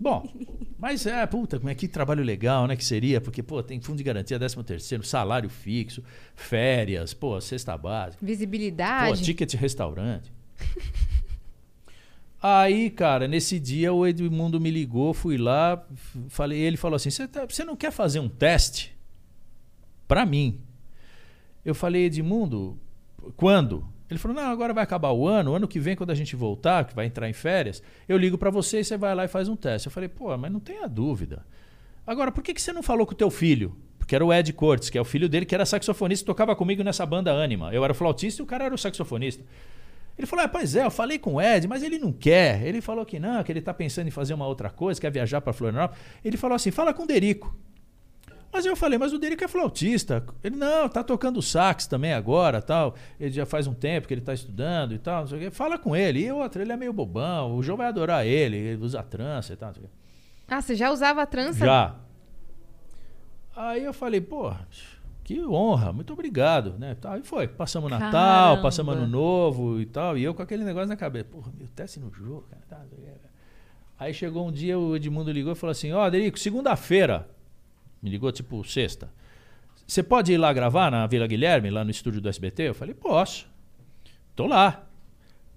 Bom, 0.00 0.28
mas 0.78 1.06
é, 1.06 1.26
puta, 1.26 1.58
como 1.58 1.70
é 1.70 1.74
que 1.74 1.88
trabalho 1.88 2.22
legal, 2.22 2.66
né? 2.66 2.76
Que 2.76 2.84
seria, 2.84 3.20
porque, 3.20 3.42
pô, 3.42 3.62
tem 3.62 3.80
fundo 3.80 3.98
de 3.98 4.04
garantia, 4.04 4.38
13 4.38 4.62
terceiro, 4.64 5.04
salário 5.04 5.48
fixo, 5.50 6.02
férias, 6.34 7.12
pô, 7.14 7.40
cesta 7.40 7.76
básica, 7.76 8.20
pô, 8.20 8.26
Visibilidade. 8.26 9.22
ticket 9.22 9.54
restaurante. 9.54 10.32
Aí, 12.40 12.88
cara, 12.90 13.26
nesse 13.26 13.58
dia 13.58 13.92
o 13.92 14.06
Edmundo 14.06 14.60
me 14.60 14.70
ligou, 14.70 15.12
fui 15.12 15.36
lá, 15.36 15.84
falei, 16.28 16.60
ele 16.60 16.76
falou 16.76 16.94
assim: 16.94 17.10
você 17.10 17.26
tá- 17.26 17.44
você 17.44 17.64
não 17.64 17.74
quer 17.74 17.90
fazer 17.90 18.20
um 18.20 18.28
teste 18.28 18.96
pra 20.06 20.24
mim? 20.24 20.60
Eu 21.64 21.74
falei, 21.74 22.04
Edmundo, 22.04 22.78
quando? 23.36 23.84
Ele 24.10 24.18
falou: 24.18 24.36
não, 24.36 24.50
agora 24.50 24.72
vai 24.72 24.82
acabar 24.82 25.10
o 25.10 25.26
ano, 25.26 25.54
ano 25.54 25.68
que 25.68 25.78
vem, 25.78 25.96
quando 25.96 26.10
a 26.10 26.14
gente 26.14 26.34
voltar, 26.34 26.84
que 26.84 26.94
vai 26.94 27.06
entrar 27.06 27.28
em 27.28 27.32
férias, 27.32 27.82
eu 28.08 28.16
ligo 28.16 28.38
pra 28.38 28.50
você 28.50 28.80
e 28.80 28.84
você 28.84 28.96
vai 28.96 29.14
lá 29.14 29.24
e 29.24 29.28
faz 29.28 29.48
um 29.48 29.56
teste. 29.56 29.88
Eu 29.88 29.92
falei, 29.92 30.08
pô, 30.08 30.36
mas 30.36 30.50
não 30.50 30.60
tenha 30.60 30.88
dúvida. 30.88 31.44
Agora, 32.06 32.32
por 32.32 32.42
que, 32.42 32.54
que 32.54 32.62
você 32.62 32.72
não 32.72 32.82
falou 32.82 33.06
com 33.06 33.12
o 33.12 33.16
teu 33.16 33.30
filho? 33.30 33.76
Porque 33.98 34.14
era 34.14 34.24
o 34.24 34.32
Ed 34.32 34.50
Cortes, 34.54 34.88
que 34.88 34.96
é 34.96 35.00
o 35.00 35.04
filho 35.04 35.28
dele, 35.28 35.44
que 35.44 35.54
era 35.54 35.66
saxofonista, 35.66 36.24
tocava 36.24 36.56
comigo 36.56 36.82
nessa 36.82 37.04
banda 37.04 37.30
Anima. 37.32 37.70
Eu 37.74 37.84
era 37.84 37.92
o 37.92 37.94
flautista 37.94 38.40
e 38.40 38.44
o 38.44 38.46
cara 38.46 38.64
era 38.64 38.74
o 38.74 38.78
saxofonista. 38.78 39.44
Ele 40.16 40.26
falou: 40.26 40.44
ah, 40.46 40.48
pois 40.48 40.74
é, 40.74 40.84
eu 40.84 40.90
falei 40.90 41.18
com 41.18 41.34
o 41.34 41.40
Ed, 41.40 41.68
mas 41.68 41.82
ele 41.82 41.98
não 41.98 42.10
quer. 42.10 42.62
Ele 42.66 42.80
falou 42.80 43.04
que 43.04 43.20
não, 43.20 43.42
que 43.44 43.52
ele 43.52 43.60
tá 43.60 43.72
pensando 43.74 44.08
em 44.08 44.10
fazer 44.10 44.32
uma 44.32 44.46
outra 44.46 44.70
coisa, 44.70 45.00
quer 45.00 45.12
viajar 45.12 45.40
para 45.40 45.52
Florianópolis. 45.52 46.02
Ele 46.24 46.36
falou 46.36 46.56
assim: 46.56 46.70
fala 46.70 46.94
com 46.94 47.04
o 47.04 47.06
Derico. 47.06 47.54
Mas 48.52 48.64
eu 48.64 48.74
falei, 48.74 48.98
mas 48.98 49.12
o 49.12 49.18
Derico 49.18 49.44
é 49.44 49.48
flautista. 49.48 50.24
Ele, 50.42 50.56
não, 50.56 50.88
tá 50.88 51.04
tocando 51.04 51.42
sax 51.42 51.86
também 51.86 52.12
agora, 52.12 52.62
tal. 52.62 52.94
Ele 53.20 53.30
já 53.30 53.44
faz 53.44 53.66
um 53.66 53.74
tempo 53.74 54.08
que 54.08 54.14
ele 54.14 54.20
tá 54.20 54.32
estudando 54.32 54.94
e 54.94 54.98
tal, 54.98 55.20
não 55.20 55.28
sei 55.28 55.38
o 55.38 55.40
quê. 55.42 55.50
Fala 55.50 55.78
com 55.78 55.94
ele. 55.94 56.24
E 56.24 56.32
outro, 56.32 56.62
ele 56.62 56.72
é 56.72 56.76
meio 56.76 56.92
bobão, 56.92 57.56
o 57.56 57.62
João 57.62 57.76
vai 57.76 57.86
adorar 57.88 58.26
ele, 58.26 58.56
ele 58.56 58.82
usa 58.82 59.02
trança 59.02 59.52
e 59.52 59.56
tal, 59.56 59.68
não 59.68 59.74
sei 59.74 59.84
o 59.84 59.86
quê. 59.86 59.92
Ah, 60.48 60.62
você 60.62 60.74
já 60.74 60.90
usava 60.90 61.22
a 61.22 61.26
trança? 61.26 61.64
Já. 61.64 61.94
Aí 63.54 63.84
eu 63.84 63.92
falei, 63.92 64.20
pô, 64.20 64.50
que 65.24 65.44
honra, 65.44 65.92
muito 65.92 66.12
obrigado, 66.12 66.78
né? 66.78 66.96
E 67.20 67.22
foi, 67.22 67.46
passamos 67.46 67.90
Natal, 67.90 68.10
Caramba. 68.10 68.62
passamos 68.62 68.94
Ano 68.94 69.06
Novo 69.06 69.78
e 69.78 69.84
tal, 69.84 70.16
e 70.16 70.24
eu 70.24 70.32
com 70.32 70.40
aquele 70.40 70.64
negócio 70.64 70.88
na 70.88 70.96
cabeça, 70.96 71.26
porra, 71.26 71.52
meu 71.58 71.68
teste 71.68 72.00
no 72.00 72.10
jogo, 72.10 72.46
cara. 72.48 72.86
Aí 73.98 74.14
chegou 74.14 74.46
um 74.46 74.52
dia, 74.52 74.78
o 74.78 74.94
Edmundo 74.94 75.32
ligou 75.32 75.52
e 75.52 75.56
falou 75.56 75.72
assim, 75.72 75.92
ó, 75.92 76.08
Derico, 76.08 76.38
segunda-feira, 76.38 77.28
me 78.02 78.10
ligou 78.10 78.30
tipo 78.32 78.62
sexta, 78.64 79.10
você 79.86 80.02
pode 80.02 80.32
ir 80.32 80.36
lá 80.36 80.52
gravar 80.52 80.90
na 80.90 81.06
Vila 81.06 81.26
Guilherme, 81.26 81.70
lá 81.70 81.82
no 81.84 81.90
estúdio 81.90 82.20
do 82.20 82.28
SBT? 82.28 82.64
Eu 82.64 82.74
falei, 82.74 82.94
posso. 82.94 83.46
Tô 84.36 84.46
lá. 84.46 84.84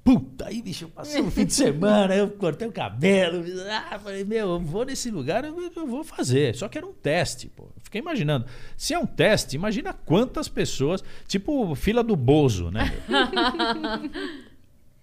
Puta, 0.04 0.48
aí, 0.48 0.64
bicho, 0.64 0.86
eu 0.86 0.90
passei 0.90 1.22
o 1.22 1.30
fim 1.30 1.46
de 1.46 1.54
semana, 1.54 2.16
eu 2.16 2.28
cortei 2.32 2.68
o 2.68 2.72
cabelo. 2.72 3.44
Ah, 3.70 4.00
falei, 4.00 4.24
meu, 4.24 4.50
eu 4.54 4.60
vou 4.60 4.84
nesse 4.84 5.12
lugar, 5.12 5.46
eu, 5.46 5.72
eu 5.76 5.86
vou 5.86 6.04
fazer. 6.04 6.56
Só 6.56 6.68
que 6.68 6.76
era 6.78 6.88
um 6.88 6.94
teste, 6.94 7.50
pô. 7.50 7.68
Fiquei 7.84 8.02
imaginando. 8.02 8.46
Se 8.76 8.96
é 8.96 9.00
um 9.00 9.06
teste, 9.06 9.56
imagina 9.56 9.94
quantas 9.94 10.48
pessoas. 10.50 11.04
Tipo, 11.28 11.76
fila 11.76 12.04
do 12.04 12.16
Bozo, 12.16 12.72
né? 12.72 12.92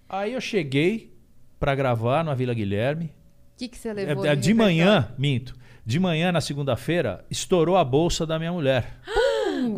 aí 0.08 0.32
eu 0.32 0.40
cheguei 0.40 1.12
pra 1.58 1.74
gravar 1.74 2.24
na 2.24 2.34
Vila 2.34 2.54
Guilherme. 2.54 3.06
O 3.54 3.58
que, 3.58 3.68
que 3.68 3.76
você 3.78 3.88
É, 3.88 3.92
levou? 3.92 4.24
é, 4.26 4.34
de 4.34 4.42
de 4.42 4.54
manhã, 4.54 5.12
minto. 5.18 5.54
De 5.88 5.98
manhã, 5.98 6.30
na 6.30 6.42
segunda-feira, 6.42 7.24
estourou 7.30 7.74
a 7.78 7.82
bolsa 7.82 8.26
da 8.26 8.38
minha 8.38 8.52
mulher. 8.52 8.98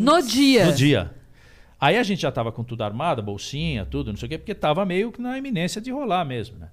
No 0.00 0.20
dia. 0.20 0.66
No 0.66 0.72
dia. 0.72 1.14
Aí 1.80 1.96
a 1.96 2.02
gente 2.02 2.20
já 2.22 2.32
tava 2.32 2.50
com 2.50 2.64
tudo 2.64 2.82
armado, 2.82 3.22
bolsinha, 3.22 3.86
tudo, 3.86 4.10
não 4.10 4.16
sei 4.18 4.26
o 4.26 4.28
quê, 4.28 4.36
porque 4.38 4.54
tava 4.54 4.84
meio 4.84 5.10
que 5.12 5.22
na 5.22 5.38
iminência 5.38 5.80
de 5.80 5.90
rolar 5.92 6.24
mesmo, 6.24 6.58
né? 6.58 6.68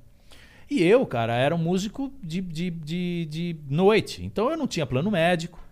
E 0.70 0.84
eu, 0.84 1.06
cara, 1.06 1.34
era 1.36 1.54
um 1.56 1.58
músico 1.60 2.12
de, 2.22 2.42
de, 2.42 2.72
de, 2.72 3.26
de 3.30 3.56
noite. 3.70 4.26
Então 4.26 4.50
eu 4.50 4.58
não 4.58 4.66
tinha 4.68 4.86
plano 4.88 5.10
médico. 5.12 5.64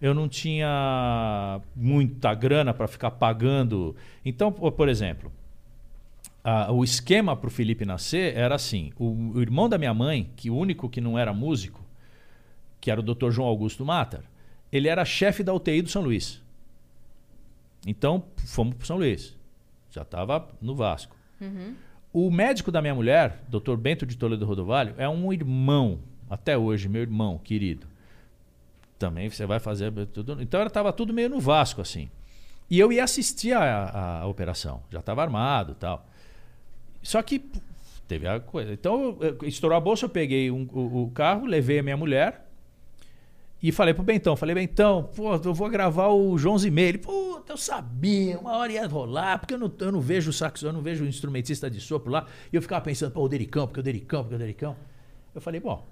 Eu 0.00 0.14
não 0.14 0.28
tinha 0.28 1.60
muita 1.76 2.32
grana 2.32 2.72
para 2.72 2.86
ficar 2.88 3.10
pagando. 3.10 3.94
Então, 4.24 4.50
por 4.52 4.70
por 4.72 4.88
exemplo, 4.88 5.30
a- 6.42 6.72
o 6.72 6.82
esquema 6.84 7.36
para 7.36 7.48
o 7.48 7.50
Felipe 7.50 7.84
nascer 7.84 8.34
era 8.36 8.54
assim: 8.54 8.92
o, 8.98 9.32
o 9.34 9.42
irmão 9.42 9.68
da 9.68 9.76
minha 9.78 9.92
mãe, 9.92 10.30
que 10.36 10.48
o 10.48 10.56
único 10.56 10.88
que 10.88 11.00
não 11.00 11.18
era 11.18 11.34
músico, 11.34 11.83
que 12.84 12.90
era 12.90 13.00
o 13.00 13.02
Dr. 13.02 13.30
João 13.30 13.48
Augusto 13.48 13.82
Matar, 13.82 14.20
ele 14.70 14.88
era 14.88 15.06
chefe 15.06 15.42
da 15.42 15.54
UTI 15.54 15.80
do 15.80 15.88
São 15.88 16.02
Luís. 16.02 16.42
Então, 17.86 18.22
fomos 18.46 18.74
para 18.76 18.86
São 18.86 18.98
Luís. 18.98 19.34
Já 19.90 20.02
estava 20.02 20.46
no 20.60 20.74
Vasco. 20.74 21.16
O 22.12 22.30
médico 22.30 22.70
da 22.70 22.82
minha 22.82 22.94
mulher, 22.94 23.42
Dr. 23.48 23.74
Bento 23.76 24.04
de 24.04 24.18
Toledo 24.18 24.44
Rodovalho, 24.44 24.94
é 24.98 25.08
um 25.08 25.32
irmão, 25.32 25.98
até 26.28 26.58
hoje, 26.58 26.86
meu 26.86 27.00
irmão 27.00 27.38
querido. 27.38 27.86
Também 28.98 29.30
você 29.30 29.46
vai 29.46 29.58
fazer 29.58 29.90
tudo. 30.08 30.36
Então 30.42 30.62
estava 30.62 30.92
tudo 30.92 31.14
meio 31.14 31.30
no 31.30 31.40
Vasco, 31.40 31.80
assim. 31.80 32.10
E 32.70 32.78
eu 32.78 32.92
ia 32.92 33.02
assistir 33.04 33.54
a, 33.54 33.60
a- 33.62 34.20
a 34.20 34.26
operação. 34.26 34.82
Já 34.90 35.00
estava 35.00 35.22
armado 35.22 35.74
tal. 35.74 36.06
Só 37.02 37.22
que 37.22 37.42
teve 38.06 38.28
a 38.28 38.40
coisa. 38.40 38.74
Então, 38.74 39.16
eu- 39.22 39.38
eu- 39.40 39.48
estourou 39.48 39.74
a 39.76 39.80
bolsa, 39.80 40.04
eu 40.04 40.10
peguei 40.10 40.50
um- 40.50 40.68
o, 40.70 41.04
o 41.04 41.10
carro, 41.12 41.46
levei 41.46 41.78
a 41.78 41.82
minha 41.82 41.96
mulher 41.96 42.43
e 43.64 43.72
falei 43.72 43.94
pro 43.94 44.02
Bentão, 44.02 44.36
falei, 44.36 44.54
Bentão, 44.54 45.04
pô, 45.16 45.36
eu 45.36 45.54
vou 45.54 45.70
gravar 45.70 46.08
o 46.08 46.36
João 46.36 46.58
Zimei. 46.58 46.88
Ele, 46.88 46.98
puta, 46.98 47.54
eu 47.54 47.56
sabia, 47.56 48.38
uma 48.38 48.58
hora 48.58 48.70
ia 48.70 48.86
rolar, 48.86 49.38
porque 49.38 49.54
eu 49.54 49.58
não, 49.58 49.72
eu 49.78 49.90
não 49.90 50.02
vejo 50.02 50.28
o 50.28 50.32
saxo, 50.34 50.66
eu 50.66 50.72
não 50.72 50.82
vejo 50.82 51.02
o 51.02 51.08
instrumentista 51.08 51.70
de 51.70 51.80
sopro 51.80 52.12
lá. 52.12 52.26
E 52.52 52.56
eu 52.56 52.60
ficava 52.60 52.84
pensando, 52.84 53.12
pô, 53.12 53.22
o 53.22 53.28
Dericão, 53.28 53.66
porque 53.66 53.80
o 53.80 53.82
Dericão, 53.82 54.22
porque 54.22 54.34
o 54.34 54.38
Dericão. 54.38 54.76
Eu 55.34 55.40
falei, 55.40 55.60
bom, 55.60 55.82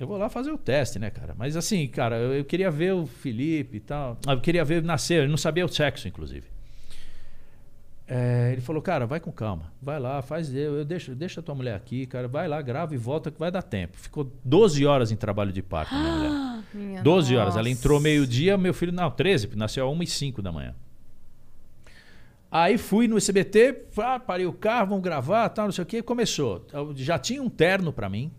eu 0.00 0.04
vou 0.04 0.18
lá 0.18 0.28
fazer 0.28 0.50
o 0.50 0.58
teste, 0.58 0.98
né, 0.98 1.10
cara? 1.10 1.32
Mas 1.38 1.56
assim, 1.56 1.86
cara, 1.86 2.16
eu, 2.16 2.34
eu 2.34 2.44
queria 2.44 2.72
ver 2.72 2.92
o 2.92 3.06
Felipe 3.06 3.76
e 3.76 3.80
tal. 3.80 4.18
Eu 4.26 4.40
queria 4.40 4.64
ver 4.64 4.82
nascer, 4.82 5.22
ele 5.22 5.30
não 5.30 5.36
sabia 5.36 5.64
o 5.64 5.68
sexo, 5.68 6.08
inclusive. 6.08 6.48
É, 8.14 8.52
ele 8.52 8.60
falou, 8.60 8.82
cara, 8.82 9.06
vai 9.06 9.18
com 9.18 9.32
calma, 9.32 9.72
vai 9.80 9.98
lá, 9.98 10.20
faz 10.20 10.54
eu, 10.54 10.76
eu 10.76 10.84
deixo, 10.84 11.14
deixa 11.14 11.40
a 11.40 11.42
tua 11.42 11.54
mulher 11.54 11.74
aqui, 11.74 12.04
cara, 12.04 12.28
vai 12.28 12.46
lá, 12.46 12.60
grava 12.60 12.94
e 12.94 12.98
volta 12.98 13.30
que 13.30 13.38
vai 13.38 13.50
dar 13.50 13.62
tempo. 13.62 13.96
Ficou 13.96 14.30
12 14.44 14.84
horas 14.84 15.10
em 15.10 15.16
trabalho 15.16 15.50
de 15.50 15.62
parto, 15.62 15.94
minha 15.94 16.12
mulher. 16.12 16.62
Minha 16.74 17.02
12 17.02 17.34
horas. 17.34 17.54
Ela 17.54 17.62
nossa. 17.62 17.70
entrou 17.70 17.98
meio-dia, 17.98 18.58
meu 18.58 18.74
filho, 18.74 18.92
não, 18.92 19.10
13, 19.10 19.46
porque 19.46 19.58
nasceu 19.58 19.86
a 19.86 19.90
1 19.90 20.02
e 20.02 20.06
5 20.06 20.42
da 20.42 20.52
manhã. 20.52 20.74
Aí 22.50 22.76
fui 22.76 23.08
no 23.08 23.16
SBT, 23.16 23.72
pá, 23.94 24.20
parei 24.20 24.44
o 24.44 24.52
carro, 24.52 24.88
vamos 24.88 25.02
gravar, 25.02 25.48
tal, 25.48 25.64
não 25.64 25.72
sei 25.72 25.82
o 25.82 25.86
que, 25.86 26.02
começou. 26.02 26.66
Eu 26.70 26.92
já 26.94 27.18
tinha 27.18 27.42
um 27.42 27.48
terno 27.48 27.94
pra 27.94 28.10
mim. 28.10 28.30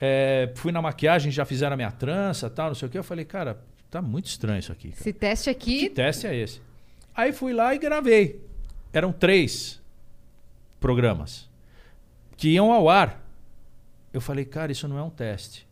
É, 0.00 0.50
fui 0.56 0.72
na 0.72 0.82
maquiagem, 0.82 1.30
já 1.30 1.44
fizeram 1.44 1.74
a 1.74 1.76
minha 1.76 1.92
trança, 1.92 2.50
tal, 2.50 2.70
não 2.70 2.74
sei 2.74 2.88
o 2.88 2.90
que. 2.90 2.98
Eu 2.98 3.04
falei, 3.04 3.24
cara, 3.24 3.62
tá 3.88 4.02
muito 4.02 4.26
estranho 4.26 4.58
isso 4.58 4.72
aqui. 4.72 4.88
cara. 4.88 5.00
Esse 5.00 5.12
teste 5.12 5.48
aqui. 5.48 5.78
Que 5.78 5.90
teste 5.90 6.26
é 6.26 6.34
esse? 6.34 6.71
Aí 7.14 7.32
fui 7.32 7.52
lá 7.52 7.74
e 7.74 7.78
gravei. 7.78 8.40
Eram 8.92 9.12
três 9.12 9.80
programas 10.80 11.48
que 12.36 12.48
iam 12.50 12.72
ao 12.72 12.88
ar. 12.88 13.22
Eu 14.12 14.20
falei, 14.20 14.44
cara, 14.44 14.72
isso 14.72 14.86
não 14.88 14.98
é 14.98 15.02
um 15.02 15.10
teste. 15.10 15.66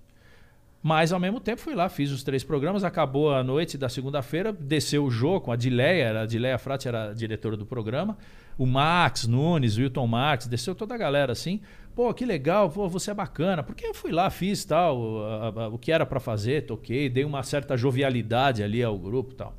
Mas 0.83 1.12
ao 1.12 1.20
mesmo 1.20 1.40
tempo 1.40 1.61
fui 1.61 1.74
lá, 1.74 1.90
fiz 1.90 2.11
os 2.11 2.22
três 2.22 2.42
programas, 2.42 2.85
acabou 2.85 3.35
a 3.35 3.44
noite 3.44 3.76
da 3.76 3.88
segunda-feira, 3.90 4.50
desceu 4.50 5.05
o 5.05 5.11
jogo 5.11 5.42
com 5.42 5.53
a 5.53 5.57
Dileia, 5.57 6.22
a 6.22 6.24
Dileia 6.26 6.57
Frati 6.57 6.88
era 6.88 7.11
a 7.11 7.12
diretora 7.12 7.55
do 7.55 7.66
programa, 7.66 8.16
o 8.57 8.64
Max 8.64 9.26
Nunes, 9.26 9.76
o 9.76 9.81
Wilton 9.81 10.07
Marques, 10.07 10.46
desceu 10.46 10.74
toda 10.74 10.94
a 10.94 10.98
galera 10.98 11.33
assim. 11.33 11.61
Pô, 11.94 12.14
que 12.14 12.24
legal, 12.24 12.70
pô, 12.70 12.88
você 12.88 13.11
é 13.11 13.14
bacana. 13.14 13.62
Porque 13.62 13.85
eu 13.85 13.92
fui 13.92 14.11
lá, 14.11 14.31
fiz 14.31 14.64
tal, 14.64 15.22
a- 15.22 15.48
a- 15.64 15.68
o 15.68 15.76
que 15.79 15.92
era 15.92 16.07
pra 16.07 16.18
fazer, 16.18 16.64
toquei, 16.64 17.11
dei 17.11 17.24
uma 17.26 17.42
certa 17.42 17.76
jovialidade 17.76 18.62
ali 18.62 18.83
ao 18.83 18.96
grupo 18.98 19.35
tal. 19.35 19.55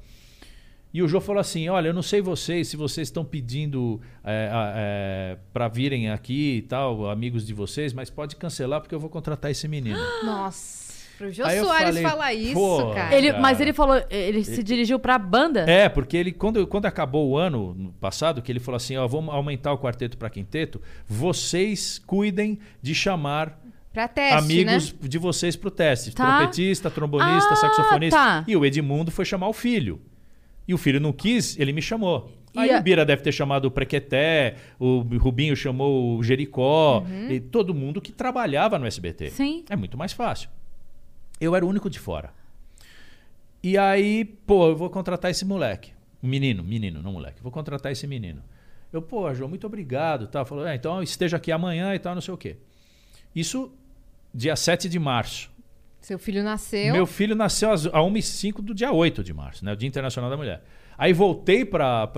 E 0.94 1.02
o 1.02 1.08
Jô 1.08 1.22
falou 1.22 1.40
assim: 1.40 1.70
Olha, 1.70 1.88
eu 1.88 1.94
não 1.94 2.02
sei 2.02 2.22
vocês, 2.22 2.68
se 2.68 2.76
vocês 2.78 3.08
estão 3.08 3.24
pedindo 3.24 4.02
é, 4.24 4.50
é, 4.76 5.38
para 5.54 5.68
virem 5.68 6.10
aqui 6.10 6.58
e 6.58 6.62
tal, 6.64 7.10
amigos 7.10 7.46
de 7.46 7.54
vocês, 7.54 7.94
mas 7.94 8.10
pode 8.10 8.36
cancelar 8.36 8.82
porque 8.82 8.94
eu 8.94 9.00
vou 9.00 9.10
contratar 9.10 9.50
esse 9.52 9.68
menino. 9.68 10.00
Nossa. 10.26 10.92
Pro 11.18 11.32
Jô 11.32 11.46
Aí 11.46 11.60
Soares 11.60 11.86
falei, 11.90 12.04
falar 12.04 12.34
isso, 12.34 12.92
cara. 12.96 13.16
Ele, 13.16 13.32
mas 13.34 13.62
ele 13.62 13.74
falou, 13.74 14.04
ele 14.10 14.44
se 14.44 14.64
dirigiu 14.64 14.98
pra 14.98 15.20
banda? 15.20 15.70
É, 15.70 15.88
porque 15.88 16.18
ele, 16.18 16.32
quando, 16.32 16.66
quando 16.66 16.88
acabou 16.88 17.30
o 17.30 17.38
ano 17.38 17.76
no 17.76 17.92
passado, 17.94 18.42
que 18.42 18.52
ele 18.52 18.60
falou 18.60 18.78
assim: 18.78 18.98
Ó, 18.98 19.08
vamos 19.08 19.34
aumentar 19.34 19.72
o 19.72 19.78
quarteto 19.78 20.18
para 20.18 20.32
quinteto, 20.32 20.82
vocês 21.08 22.00
cuidem 22.00 22.58
de 22.82 22.96
chamar 22.96 23.60
Pra 23.94 24.08
teste, 24.08 24.38
amigos 24.38 24.94
né? 24.94 25.00
de 25.08 25.18
vocês 25.18 25.56
pro 25.56 25.70
teste. 25.70 26.16
Tá. 26.16 26.38
Trompetista, 26.38 26.90
trombonista, 26.90 27.54
Ah, 27.54 27.56
saxofonista. 27.56 28.18
tá. 28.18 28.44
E 28.48 28.56
o 28.56 28.66
Edmundo 28.66 29.12
foi 29.12 29.26
chamar 29.26 29.48
o 29.50 29.54
filho. 29.54 30.02
E 30.68 30.74
o 30.74 30.78
filho 30.78 31.00
não 31.00 31.12
quis, 31.12 31.58
ele 31.60 31.74
me 31.74 31.82
chamou. 31.82 32.32
Aí 32.56 32.70
E 32.70 32.74
a- 32.74 32.80
o 32.80 32.84
Bira 32.84 33.06
deve 33.06 33.22
ter 33.22 33.32
chamado 33.32 33.66
o 33.66 33.72
Prequeté, 33.72 34.56
o 34.80 35.00
Rubinho 35.18 35.56
chamou 35.56 36.18
o 36.18 36.24
Jericó, 36.24 37.06
e 37.30 37.40
todo 37.40 37.74
mundo 37.74 38.02
que 38.02 38.12
trabalhava 38.12 38.78
no 38.78 38.86
SBT. 38.86 39.30
Sim. 39.30 39.64
É 39.70 39.76
muito 39.76 39.98
mais 39.98 40.12
fácil. 40.14 40.50
Eu 41.40 41.56
era 41.56 41.66
o 41.66 41.70
único 41.70 41.90
de 41.90 41.98
fora. 42.00 42.32
E 43.64 43.78
aí, 43.78 44.26
pô, 44.26 44.70
eu 44.70 44.76
vou 44.76 44.90
contratar 44.90 45.30
esse 45.32 45.46
moleque. 45.46 45.92
Menino, 46.22 46.64
menino, 46.64 47.02
não 47.02 47.14
moleque. 47.14 47.42
Vou 47.42 47.52
contratar 47.52 47.92
esse 47.92 48.06
menino. 48.08 48.42
Eu, 48.92 49.02
pô, 49.02 49.32
João, 49.34 49.50
muito 49.50 49.66
obrigado. 49.68 50.28
Tá? 50.28 50.44
Falou, 50.44 50.66
é, 50.68 50.76
então 50.76 51.02
esteja 51.02 51.38
aqui 51.38 51.52
amanhã 51.52 51.94
e 51.96 52.00
tal, 52.00 52.14
não 52.16 52.22
sei 52.22 52.34
o 52.34 52.38
quê. 52.38 52.58
Isso 53.36 53.72
dia 54.34 54.56
7 54.56 54.90
de 54.90 55.00
março. 55.00 55.51
Seu 56.02 56.18
filho 56.20 56.44
nasceu. 56.44 56.92
Meu 56.94 57.06
filho 57.06 57.36
nasceu 57.36 57.72
às- 57.72 57.86
a 57.86 58.02
1h05 58.02 58.62
do 58.62 58.74
dia 58.74 58.92
8 58.92 59.24
de 59.24 59.34
março, 59.34 59.64
né? 59.64 59.72
O 59.74 59.76
Dia 59.76 59.88
Internacional 59.88 60.30
da 60.30 60.36
Mulher. 60.36 60.64
Aí 60.98 61.14
voltei 61.14 61.64
para. 61.64 62.10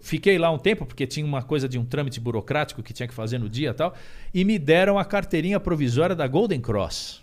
Fiquei 0.00 0.38
lá 0.38 0.50
um 0.50 0.58
tempo, 0.58 0.84
porque 0.86 1.06
tinha 1.06 1.24
uma 1.24 1.42
coisa 1.42 1.68
de 1.68 1.78
um 1.78 1.84
trâmite 1.84 2.20
burocrático 2.20 2.82
que 2.82 2.92
tinha 2.92 3.06
que 3.06 3.14
fazer 3.14 3.38
no 3.38 3.48
dia 3.48 3.70
e 3.70 3.74
tal. 3.74 3.94
E 4.32 4.44
me 4.44 4.58
deram 4.58 4.98
a 4.98 5.04
carteirinha 5.04 5.58
provisória 5.60 6.14
da 6.14 6.26
Golden 6.26 6.60
Cross. 6.60 7.19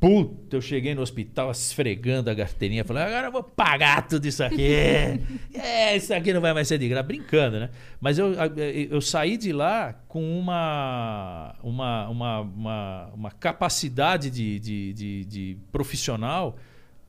Puta, 0.00 0.56
eu 0.56 0.60
cheguei 0.60 0.94
no 0.94 1.02
hospital 1.02 1.50
esfregando 1.50 2.30
a 2.30 2.36
carteirinha, 2.36 2.84
falei, 2.84 3.02
agora 3.02 3.26
eu 3.26 3.32
vou 3.32 3.42
pagar 3.42 4.06
tudo 4.06 4.26
isso 4.26 4.44
aqui. 4.44 4.62
é, 5.52 5.96
isso 5.96 6.14
aqui 6.14 6.32
não 6.32 6.40
vai 6.40 6.54
mais 6.54 6.68
ser 6.68 6.78
de 6.78 6.88
graça. 6.88 7.02
Brincando, 7.02 7.58
né? 7.58 7.70
Mas 8.00 8.16
eu, 8.16 8.32
eu 8.90 9.00
saí 9.00 9.36
de 9.36 9.52
lá 9.52 9.92
com 10.06 10.38
uma, 10.38 11.56
uma, 11.64 12.08
uma, 12.08 12.40
uma, 12.40 13.06
uma 13.12 13.30
capacidade 13.32 14.30
de, 14.30 14.60
de, 14.60 14.92
de, 14.92 15.24
de 15.24 15.58
profissional 15.72 16.56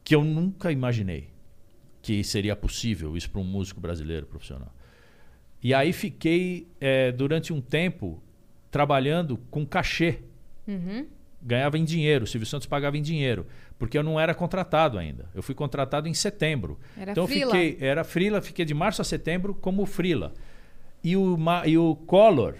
que 0.04 0.16
eu 0.16 0.24
nunca 0.24 0.72
imaginei 0.72 1.30
que 2.02 2.24
seria 2.24 2.56
possível 2.56 3.16
isso 3.16 3.30
para 3.30 3.42
um 3.42 3.44
músico 3.44 3.80
brasileiro 3.80 4.26
profissional. 4.26 4.74
E 5.62 5.74
aí 5.74 5.92
fiquei, 5.92 6.68
eh, 6.80 7.12
durante 7.12 7.52
um 7.52 7.60
tempo, 7.60 8.24
trabalhando 8.72 9.38
com 9.52 9.66
cachê 9.66 10.20
Uhum. 10.70 11.08
Ganhava 11.42 11.78
em 11.78 11.84
dinheiro, 11.84 12.24
o 12.26 12.28
Silvio 12.28 12.46
Santos 12.48 12.68
pagava 12.68 12.98
em 12.98 13.02
dinheiro, 13.02 13.46
porque 13.78 13.98
eu 13.98 14.04
não 14.04 14.20
era 14.20 14.34
contratado 14.34 14.98
ainda. 14.98 15.30
Eu 15.34 15.42
fui 15.42 15.56
contratado 15.56 16.08
em 16.08 16.14
setembro. 16.14 16.80
Era 16.98 17.12
então 17.12 17.24
eu 17.24 17.28
frila. 17.28 17.52
fiquei, 17.52 17.78
era 17.88 18.04
frila, 18.04 18.42
fiquei 18.42 18.66
de 18.66 18.74
março 18.74 19.02
a 19.02 19.06
setembro 19.06 19.54
como 19.54 19.86
frila. 19.86 20.34
E 21.04 21.16
o 21.16 21.38
e 21.66 21.78
o 21.78 21.96
Collor, 21.96 22.56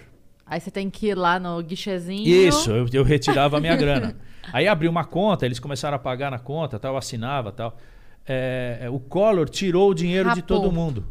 Aí 0.46 0.58
você 0.60 0.70
tem 0.70 0.90
que 0.90 1.06
ir 1.08 1.14
lá 1.14 1.38
no 1.38 1.62
guichezinho. 1.62 2.26
isso, 2.26 2.72
eu, 2.72 2.84
eu 2.92 3.04
retirava 3.04 3.58
a 3.58 3.60
minha 3.60 3.76
grana. 3.76 4.16
Aí 4.52 4.66
abri 4.66 4.88
uma 4.88 5.04
conta, 5.04 5.46
eles 5.46 5.60
começaram 5.60 5.94
a 5.94 5.98
pagar 5.98 6.28
na 6.30 6.40
conta, 6.40 6.76
tal, 6.76 6.96
assinava, 6.96 7.52
tal. 7.52 7.76
É, 8.26 8.78
é, 8.82 8.90
o 8.90 8.98
Collor 8.98 9.48
tirou 9.48 9.90
o 9.90 9.94
dinheiro 9.94 10.30
de 10.34 10.40
Rapou. 10.40 10.60
todo 10.60 10.72
mundo. 10.72 11.06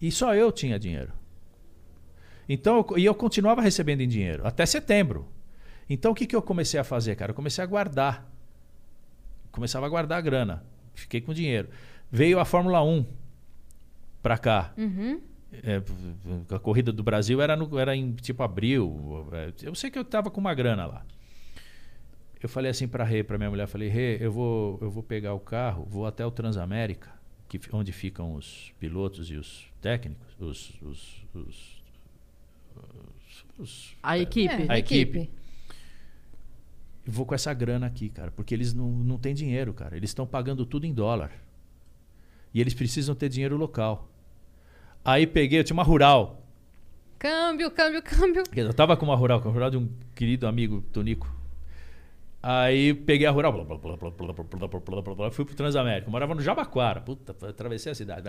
E 0.00 0.10
só 0.10 0.34
eu 0.34 0.50
tinha 0.50 0.78
dinheiro. 0.80 1.12
Então, 2.48 2.84
eu- 2.90 2.98
e 2.98 3.04
eu 3.04 3.14
continuava 3.14 3.60
recebendo 3.62 4.00
em 4.00 4.08
dinheiro 4.08 4.44
até 4.44 4.66
setembro. 4.66 5.28
Então, 5.88 6.12
o 6.12 6.14
que, 6.14 6.26
que 6.26 6.34
eu 6.36 6.42
comecei 6.42 6.78
a 6.80 6.84
fazer, 6.84 7.16
cara? 7.16 7.30
Eu 7.32 7.34
comecei 7.36 7.62
a 7.62 7.66
guardar. 7.66 8.30
Começava 9.50 9.86
a 9.86 9.88
guardar 9.88 10.18
a 10.18 10.20
grana. 10.20 10.64
Fiquei 10.94 11.20
com 11.20 11.34
dinheiro. 11.34 11.68
Veio 12.10 12.38
a 12.38 12.44
Fórmula 12.44 12.82
1 12.82 13.04
pra 14.22 14.38
cá. 14.38 14.72
Uhum. 14.76 15.20
É, 15.52 15.82
a 16.54 16.58
corrida 16.58 16.90
do 16.92 17.02
Brasil 17.02 17.40
era, 17.42 17.54
no- 17.56 17.78
era 17.78 17.94
em 17.94 18.12
tipo 18.14 18.42
abril. 18.42 19.28
é, 19.32 19.52
Eu 19.62 19.74
sei 19.74 19.90
que 19.90 19.98
eu 19.98 20.04
tava 20.04 20.30
com 20.30 20.40
uma 20.40 20.54
grana 20.54 20.86
lá. 20.86 21.04
Eu 22.42 22.48
falei 22.48 22.70
assim 22.70 22.88
pra 22.88 23.04
Rê, 23.04 23.22
pra 23.22 23.36
minha 23.38 23.50
mulher, 23.50 23.66
falei, 23.68 23.88
Rê, 23.88 24.16
eu 24.20 24.32
vou, 24.32 24.78
eu 24.80 24.90
vou 24.90 25.02
pegar 25.02 25.32
o 25.34 25.38
carro, 25.40 25.86
vou 25.88 26.06
até 26.06 26.24
o 26.26 26.30
Transamérica, 26.30 27.10
que, 27.48 27.60
onde 27.72 27.92
ficam 27.92 28.34
os 28.34 28.72
pilotos 28.80 29.30
e 29.30 29.36
os 29.36 29.66
técnicos, 29.80 30.26
os. 30.40 30.72
os, 30.82 31.24
os, 31.34 31.82
os- 32.74 33.44
os- 33.58 33.96
A 34.02 34.18
equipe. 34.18 34.52
É, 34.54 34.66
A 34.72 34.78
equipe. 34.78 35.30
Eu 37.06 37.12
vou 37.12 37.26
com 37.26 37.34
essa 37.34 37.52
grana 37.52 37.86
aqui, 37.86 38.08
cara, 38.08 38.30
porque 38.30 38.54
eles 38.54 38.72
não, 38.72 38.88
não 38.88 39.18
têm 39.18 39.34
dinheiro, 39.34 39.74
cara. 39.74 39.96
Eles 39.96 40.10
estão 40.10 40.26
pagando 40.26 40.64
tudo 40.64 40.86
em 40.86 40.94
dólar. 40.94 41.32
E 42.54 42.60
eles 42.60 42.74
precisam 42.74 43.14
ter 43.14 43.28
dinheiro 43.28 43.56
local. 43.56 44.08
Aí 45.04 45.26
peguei, 45.26 45.58
eu 45.58 45.64
tinha 45.64 45.74
uma 45.74 45.82
rural. 45.82 46.46
Câmbio, 47.18 47.70
câmbio, 47.70 48.02
câmbio. 48.02 48.42
Eu 48.54 48.74
tava 48.74 48.96
com 48.96 49.06
uma 49.06 49.16
rural, 49.16 49.40
com 49.40 49.48
a 49.48 49.52
rural 49.52 49.70
de 49.70 49.76
um 49.76 49.88
querido 50.14 50.46
amigo, 50.46 50.82
Tonico. 50.92 51.42
Aí 52.42 52.92
peguei 52.92 53.26
a 53.26 53.30
rural, 53.30 53.52
blá, 53.52 53.64
blá, 53.64 53.78
blá, 53.78 53.96
blá, 53.96 54.10
blá, 54.10 54.32
blá, 54.32 54.68
blá, 54.68 54.80
blá, 54.80 55.02
blá, 55.02 55.14
blá, 55.14 55.30
fui 55.30 55.44
pro 55.44 55.54
Transamérica. 55.54 56.08
Eu 56.08 56.10
morava 56.10 56.34
no 56.34 56.40
Jabaquara. 56.40 57.00
Puta, 57.00 57.34
atravessei 57.48 57.92
a 57.92 57.94
cidade. 57.94 58.28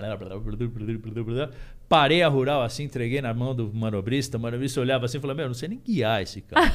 Parei 1.90 2.22
a 2.22 2.28
rural 2.28 2.62
assim, 2.62 2.84
entreguei 2.84 3.22
na 3.22 3.34
mão 3.34 3.56
do 3.56 3.74
manobrista. 3.74 4.38
O 4.38 4.40
manobrista 4.40 4.80
olhava 4.80 5.06
assim 5.06 5.18
e 5.18 5.22
falou: 5.22 5.36
Meu, 5.36 5.46
eu 5.46 5.50
não 5.50 5.56
sei 5.56 5.70
nem 5.70 5.80
guiar 5.80 6.22
esse 6.22 6.42
cara. 6.42 6.72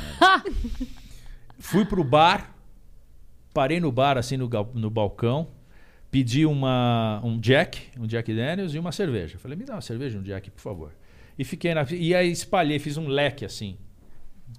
Né?" 1.58 1.64
Fui 1.64 1.84
pro 1.84 2.02
bar, 2.04 2.54
parei 3.52 3.80
no 3.80 3.90
bar 3.92 4.16
assim 4.16 4.36
no, 4.36 4.48
no 4.74 4.88
balcão, 4.90 5.48
pedi 6.10 6.46
uma, 6.46 7.20
um 7.24 7.38
Jack, 7.38 7.88
um 7.98 8.06
Jack 8.06 8.32
Daniels 8.32 8.74
e 8.74 8.78
uma 8.78 8.92
cerveja. 8.92 9.38
Falei, 9.38 9.56
me 9.58 9.64
dá 9.64 9.74
uma 9.74 9.80
cerveja 9.80 10.18
um 10.18 10.22
Jack, 10.22 10.50
por 10.50 10.60
favor. 10.60 10.92
E 11.38 11.44
fiquei 11.44 11.74
na. 11.74 11.86
E 11.90 12.14
aí 12.14 12.30
espalhei, 12.30 12.78
fiz 12.78 12.96
um 12.96 13.06
leque 13.08 13.44
assim, 13.44 13.76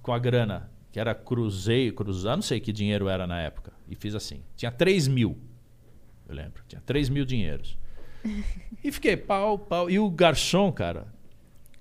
com 0.02 0.12
a 0.12 0.18
grana, 0.18 0.70
que 0.92 0.98
era 1.00 1.14
cruzeiro, 1.14 1.94
cruzar, 1.94 2.36
não 2.36 2.42
sei 2.42 2.58
que 2.60 2.72
dinheiro 2.72 3.08
era 3.08 3.26
na 3.26 3.40
época. 3.40 3.72
E 3.88 3.94
fiz 3.94 4.14
assim. 4.14 4.42
Tinha 4.56 4.70
3 4.70 5.08
mil. 5.08 5.36
Eu 6.28 6.34
lembro. 6.34 6.62
Tinha 6.68 6.80
3 6.86 7.08
mil 7.08 7.24
dinheiros. 7.24 7.76
E 8.82 8.90
fiquei 8.90 9.14
pau, 9.16 9.58
pau. 9.58 9.90
E 9.90 9.98
o 9.98 10.08
garçom, 10.10 10.72
cara, 10.72 11.06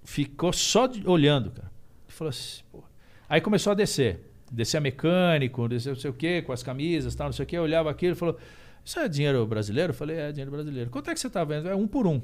ficou 0.03 0.51
só 0.51 0.85
de- 0.85 1.07
olhando, 1.07 1.49
cara. 1.51 1.71
Ele 2.07 2.11
falou 2.13 2.29
assim, 2.29 2.61
pô. 2.71 2.83
Aí 3.29 3.39
começou 3.39 3.71
a 3.71 3.73
descer. 3.73 4.28
Descia 4.51 4.79
mecânico, 4.81 5.67
descia 5.67 5.91
não 5.91 5.99
sei 5.99 6.09
o 6.09 6.13
quê, 6.13 6.41
com 6.41 6.51
as 6.51 6.63
camisas, 6.63 7.13
tal, 7.15 7.27
não 7.27 7.33
sei 7.33 7.43
o 7.43 7.47
quê. 7.47 7.57
Eu 7.57 7.63
olhava 7.63 7.89
aquilo 7.91 8.13
e 8.13 8.15
falou: 8.15 8.37
Isso 8.83 8.99
é 8.99 9.07
dinheiro 9.07 9.45
brasileiro? 9.45 9.91
Eu 9.91 9.95
falei: 9.95 10.17
É 10.17 10.31
dinheiro 10.31 10.51
brasileiro. 10.51 10.89
Quanto 10.89 11.09
é 11.09 11.13
que 11.13 11.19
você 11.19 11.29
tá 11.29 11.43
vendo? 11.43 11.69
É 11.69 11.75
um 11.75 11.87
por 11.87 12.07
um. 12.07 12.21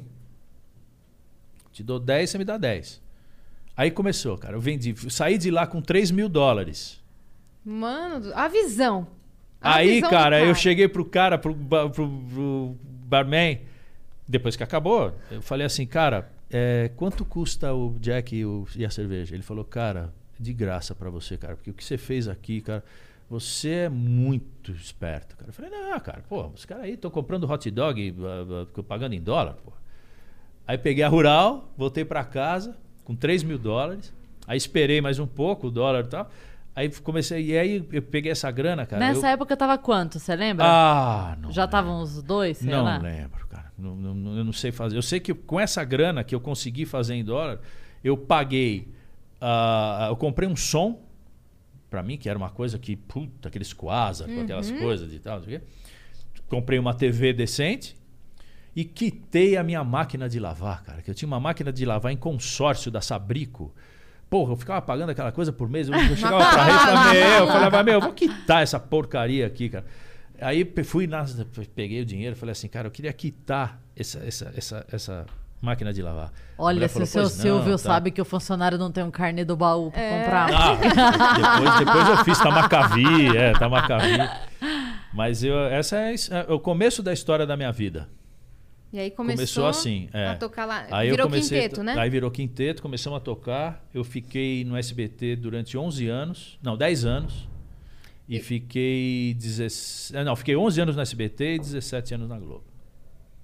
Te 1.72 1.84
dou 1.84 2.00
10, 2.00 2.30
você 2.30 2.38
me 2.38 2.46
dá 2.46 2.58
10. 2.58 3.02
Aí 3.78 3.92
começou, 3.92 4.38
cara. 4.38 4.56
Eu 4.56 4.62
vendi, 4.62 4.96
saí 5.12 5.38
de 5.38 5.52
lá 5.52 5.68
com 5.68 5.82
3 5.82 6.10
mil 6.12 6.30
dólares. 6.30 7.04
Mano, 7.64 8.32
a 8.34 8.48
visão. 8.48 9.08
A 9.60 9.76
Aí, 9.76 9.96
visão 9.96 10.10
do 10.10 10.12
cara, 10.14 10.40
eu 10.44 10.56
cheguei 10.56 10.88
pro 10.88 11.04
cara, 11.04 11.38
pro, 11.38 11.54
pro, 11.56 11.90
pro 11.92 12.76
barman, 13.08 13.62
depois 14.28 14.56
que 14.56 14.64
acabou, 14.64 15.14
eu 15.32 15.42
falei 15.42 15.66
assim, 15.66 15.86
cara, 15.86 16.32
é, 16.52 16.92
quanto 16.96 17.26
custa 17.26 17.74
o 17.74 17.98
Jack 18.00 18.36
e, 18.36 18.46
o- 18.46 18.68
e 18.76 18.86
a 18.86 18.90
cerveja? 18.90 19.34
Ele 19.36 19.42
falou, 19.44 19.66
cara, 19.66 20.14
de 20.40 20.54
graça 20.54 20.94
pra 20.94 21.10
você, 21.10 21.38
cara, 21.38 21.56
porque 21.56 21.72
o 21.72 21.74
que 21.74 21.84
você 21.84 21.98
fez 21.98 22.28
aqui, 22.28 22.62
cara, 22.62 22.84
você 23.30 23.70
é 23.70 23.90
muito 23.90 24.72
esperto, 24.72 25.36
cara. 25.36 25.50
Eu 25.50 25.54
falei, 25.54 25.72
não, 25.72 26.00
cara, 26.00 26.24
pô, 26.28 26.48
os 26.48 26.66
caras 26.66 26.84
aí 26.86 26.94
estão 26.94 27.10
comprando 27.10 27.50
hot 27.50 27.70
dog, 27.72 28.16
ah, 28.20 28.68
ah, 28.78 28.84
pagando 28.84 29.14
em 29.14 29.22
dólar, 29.22 29.54
pô. 29.64 29.72
Aí 30.68 30.78
peguei 30.78 31.04
a 31.04 31.08
rural, 31.08 31.72
voltei 31.78 32.04
pra 32.04 32.24
casa 32.24 32.76
com 33.04 33.16
3 33.16 33.44
mil 33.44 33.58
dólares. 33.58 34.14
Aí 34.48 34.58
esperei 34.58 35.00
mais 35.02 35.20
um 35.20 35.28
pouco 35.28 35.68
o 35.68 35.72
dólar 35.72 36.06
e 36.06 36.08
tal. 36.08 36.30
Aí 36.76 36.90
comecei. 36.90 37.46
E 37.46 37.58
aí 37.58 37.88
eu 37.92 38.02
peguei 38.02 38.32
essa 38.32 38.52
grana, 38.52 38.86
cara. 38.86 39.00
Nessa 39.00 39.28
eu... 39.28 39.32
época 39.32 39.56
tava 39.56 39.78
quanto? 39.78 40.20
Você 40.20 40.36
lembra? 40.36 40.66
Ah, 40.68 41.38
não. 41.40 41.52
Já 41.52 41.66
estavam 41.66 42.02
uns 42.02 42.22
dois, 42.22 42.58
sei 42.58 42.70
Não 42.70 42.84
lá. 42.84 42.98
lembro, 42.98 43.48
cara. 43.48 43.72
Não, 43.78 43.96
não- 43.96 44.14
não- 44.14 44.38
eu 44.38 44.44
não 44.44 44.52
sei 44.52 44.72
fazer. 44.72 44.98
Eu 44.98 45.02
sei 45.02 45.20
que 45.20 45.34
com 45.34 45.60
essa 45.60 45.84
grana 45.84 46.24
que 46.24 46.36
eu 46.36 46.40
consegui 46.42 46.86
fazer 46.86 47.16
em 47.16 47.24
dólar, 47.24 47.60
eu 48.04 48.18
paguei. 48.18 48.94
Ah, 49.42 50.08
eu 50.10 50.16
comprei 50.16 50.48
um 50.48 50.56
som 50.56 51.02
pra 51.90 52.04
mim, 52.04 52.18
que 52.18 52.28
era 52.28 52.38
uma 52.38 52.50
coisa 52.50 52.78
que, 52.78 52.96
puta, 52.96 53.48
aqueles 53.48 53.74
quasar, 53.74 54.28
com 54.28 54.42
aquelas 54.42 54.70
coisas 54.72 55.14
e 55.14 55.20
tal, 55.20 55.38
não 55.38 55.46
sei 55.46 55.58
o 55.58 55.60
quê. 55.60 55.66
Comprei 56.50 56.78
uma 56.78 56.94
TV 56.94 57.34
decente 57.34 57.96
e 58.76 58.84
quitei 58.84 59.56
a 59.56 59.64
minha 59.64 59.84
máquina 59.84 60.28
de 60.28 60.40
lavar, 60.40 60.84
cara. 60.84 61.02
Que 61.02 61.10
eu 61.10 61.16
tinha 61.16 61.28
uma 61.28 61.40
máquina 61.40 61.72
de 61.72 61.86
lavar 61.86 62.12
em 62.12 62.18
consórcio 62.18 62.92
da 62.92 63.02
Sabrico. 63.02 63.74
Porra, 64.30 64.52
eu 64.52 64.58
ficava 64.58 64.82
pagando 64.82 65.12
aquela 65.12 65.32
coisa 65.32 65.54
por 65.54 65.70
mês. 65.70 65.88
Eu 65.88 65.96
eu 65.96 66.16
chegava 66.18 66.38
pra 66.38 66.64
rede 66.64 66.78
e 66.78 66.86
falava, 66.86 67.14
meu, 67.14 67.40
eu 67.40 67.48
falava, 67.48 67.84
meu, 67.84 67.94
eu 67.94 68.02
vou 68.02 68.14
quitar 68.14 68.64
essa 68.64 68.80
porcaria 68.80 69.48
aqui, 69.48 69.70
cara. 69.70 69.86
Aí 70.42 70.70
fui 70.84 71.08
na, 71.08 71.26
peguei 71.74 72.02
o 72.02 72.06
dinheiro 72.06 72.36
falei 72.36 72.52
assim, 72.52 72.68
cara, 72.68 72.88
eu 72.88 72.92
queria 72.92 73.14
quitar 73.14 73.82
essa, 73.96 74.20
essa, 74.20 74.54
essa, 74.56 74.86
essa 74.92 75.26
máquina 75.62 75.94
de 75.94 76.02
lavar. 76.02 76.32
Olha, 76.58 76.88
se 76.88 77.02
o 77.02 77.06
seu 77.06 77.24
"Pois 77.24 77.38
não, 77.38 77.42
Silvio 77.44 77.72
tá." 77.74 77.78
sabe 77.78 78.12
que 78.12 78.22
o 78.22 78.26
funcionário 78.26 78.78
não 78.78 78.92
tem 78.92 79.04
um 79.04 79.12
carnê 79.12 79.44
do 79.44 79.56
baú 79.56 79.92
pra 79.92 80.02
comprar. 80.02 80.54
Ah, 80.54 80.76
depois, 80.76 81.80
depois 81.86 82.10
eu 82.10 82.18
fiz 82.24 82.40
Tamacavi, 82.40 83.38
é, 83.38 83.54
Tamacavi. 83.54 84.18
Mas 85.14 85.44
eu, 85.44 85.58
essa 85.66 85.98
é, 85.98 86.16
é 86.48 86.54
o 86.54 86.60
começo 86.60 87.02
da 87.02 87.14
história 87.14 87.46
da 87.46 87.56
minha 87.56 87.72
vida. 87.72 88.10
E 88.92 89.00
aí 89.00 89.12
começou, 89.12 89.38
Começou 89.38 89.68
assim, 89.68 90.08
é. 90.14 90.28
a 90.28 90.36
tocar 90.36 90.66
lá. 90.66 90.88
Aí 90.90 91.10
Virou 91.10 91.26
eu 91.26 91.30
comecei, 91.30 91.62
quinteto, 91.64 91.84
né? 91.84 91.96
Aí 91.98 92.10
virou 92.10 92.32
quinteto, 92.32 92.82
começamos 92.82 93.18
a 93.18 93.20
tocar. 93.20 93.86
Eu 93.94 94.06
fiquei 94.06 94.64
no 94.64 94.78
SBT 94.78 95.36
durante 95.36 95.78
11 95.78 96.08
anos, 96.08 96.60
não, 96.64 96.78
10 96.78 97.04
anos. 97.04 97.48
E, 98.28 98.40
fiquei 98.40 99.36
17, 99.36 100.24
não, 100.24 100.36
fiquei 100.36 100.56
11 100.56 100.82
anos 100.82 100.96
no 100.96 101.02
SBT 101.02 101.56
e 101.56 101.60
17 101.60 102.16
anos 102.16 102.30
na 102.30 102.40
Globo. 102.40 102.64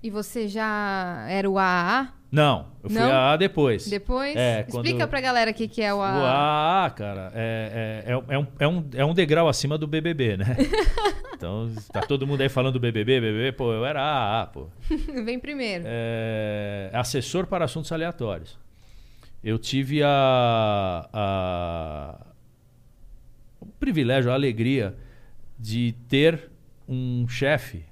E 0.03 0.09
você 0.09 0.47
já 0.47 1.25
era 1.29 1.49
o 1.49 1.57
AAA? 1.59 2.13
Não, 2.31 2.67
eu 2.81 2.89
fui 2.89 2.97
Não? 2.99 3.11
a 3.11 3.33
A 3.33 3.37
depois. 3.37 3.87
Depois? 3.89 4.35
É, 4.37 4.65
Explica 4.67 4.99
quando- 4.99 5.09
pra 5.09 5.19
galera 5.21 5.51
o 5.51 5.53
que, 5.53 5.67
que 5.67 5.81
é 5.81 5.93
o 5.93 5.97
O 5.97 6.01
AAA. 6.01 6.85
AA, 6.85 6.89
cara, 6.91 7.31
é, 7.35 8.03
é, 8.07 8.11
é, 8.11 8.33
é 8.33 8.37
um, 8.39 8.47
é, 8.59 8.67
um, 8.67 8.89
é 8.95 9.05
um 9.05 9.13
degrau 9.13 9.47
acima 9.49 9.77
do 9.77 9.85
BBB, 9.85 10.37
né? 10.37 10.45
então, 11.35 11.69
tá 11.91 12.01
todo 12.01 12.25
mundo 12.25 12.41
aí 12.41 12.47
falando 12.49 12.73
do 12.75 12.79
BBB, 12.79 13.19
BBB, 13.19 13.51
pô, 13.51 13.73
eu 13.73 13.85
era 13.85 14.01
AA, 14.01 14.47
pô. 14.47 14.67
Vem 15.25 15.37
primeiro. 15.39 15.83
é, 15.85 16.89
assessor 16.93 17.45
para 17.45 17.65
assuntos 17.65 17.91
aleatórios. 17.91 18.57
Eu 19.43 19.59
tive 19.59 20.01
a, 20.01 21.09
a- 21.11 22.19
o 23.59 23.65
privilégio, 23.79 24.31
a 24.31 24.33
alegria 24.35 24.95
de 25.59 25.93
ter 26.07 26.49
um 26.87 27.27
chefe 27.27 27.83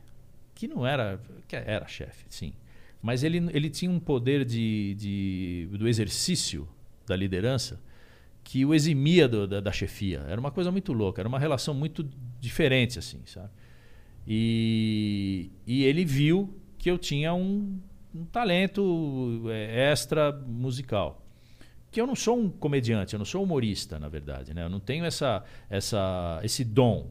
que 0.55 0.67
não 0.67 0.85
era, 0.87 1.19
que 1.49 1.55
era 1.55 1.87
chefe, 1.87 2.25
sim, 2.29 2.53
mas 3.01 3.23
ele, 3.23 3.37
ele 3.53 3.69
tinha 3.69 3.89
um 3.91 3.99
poder 3.99 4.45
de, 4.45 4.95
de- 4.95 5.77
do 5.77 5.87
exercício 5.87 6.67
da 7.07 7.15
liderança 7.15 7.81
que 8.43 8.65
o 8.65 8.73
eximia 8.73 9.27
do- 9.27 9.47
da, 9.47 9.59
da 9.59 9.71
chefia. 9.71 10.19
Era 10.27 10.39
uma 10.39 10.51
coisa 10.51 10.71
muito 10.71 10.93
louca, 10.93 11.21
era 11.21 11.27
uma 11.29 11.39
relação 11.39 11.73
muito 11.73 12.07
diferente, 12.39 12.99
assim, 12.99 13.21
sabe? 13.25 13.49
E, 14.27 15.49
e 15.65 15.83
ele 15.83 16.05
viu 16.05 16.53
que 16.77 16.89
eu 16.89 16.97
tinha 16.97 17.33
um, 17.33 17.79
um 18.13 18.25
talento 18.25 19.43
é, 19.49 19.91
extra 19.91 20.31
musical. 20.31 21.25
Que 21.91 21.99
eu 21.99 22.05
não 22.05 22.15
sou 22.15 22.37
um 22.37 22.49
comediante, 22.49 23.13
eu 23.15 23.17
não 23.17 23.25
sou 23.25 23.41
humorista, 23.43 23.97
na 23.97 24.07
verdade, 24.07 24.53
né? 24.53 24.63
Eu 24.63 24.69
não 24.69 24.79
tenho 24.79 25.05
essa, 25.05 25.43
essa, 25.69 26.39
esse 26.43 26.63
dom. 26.63 27.07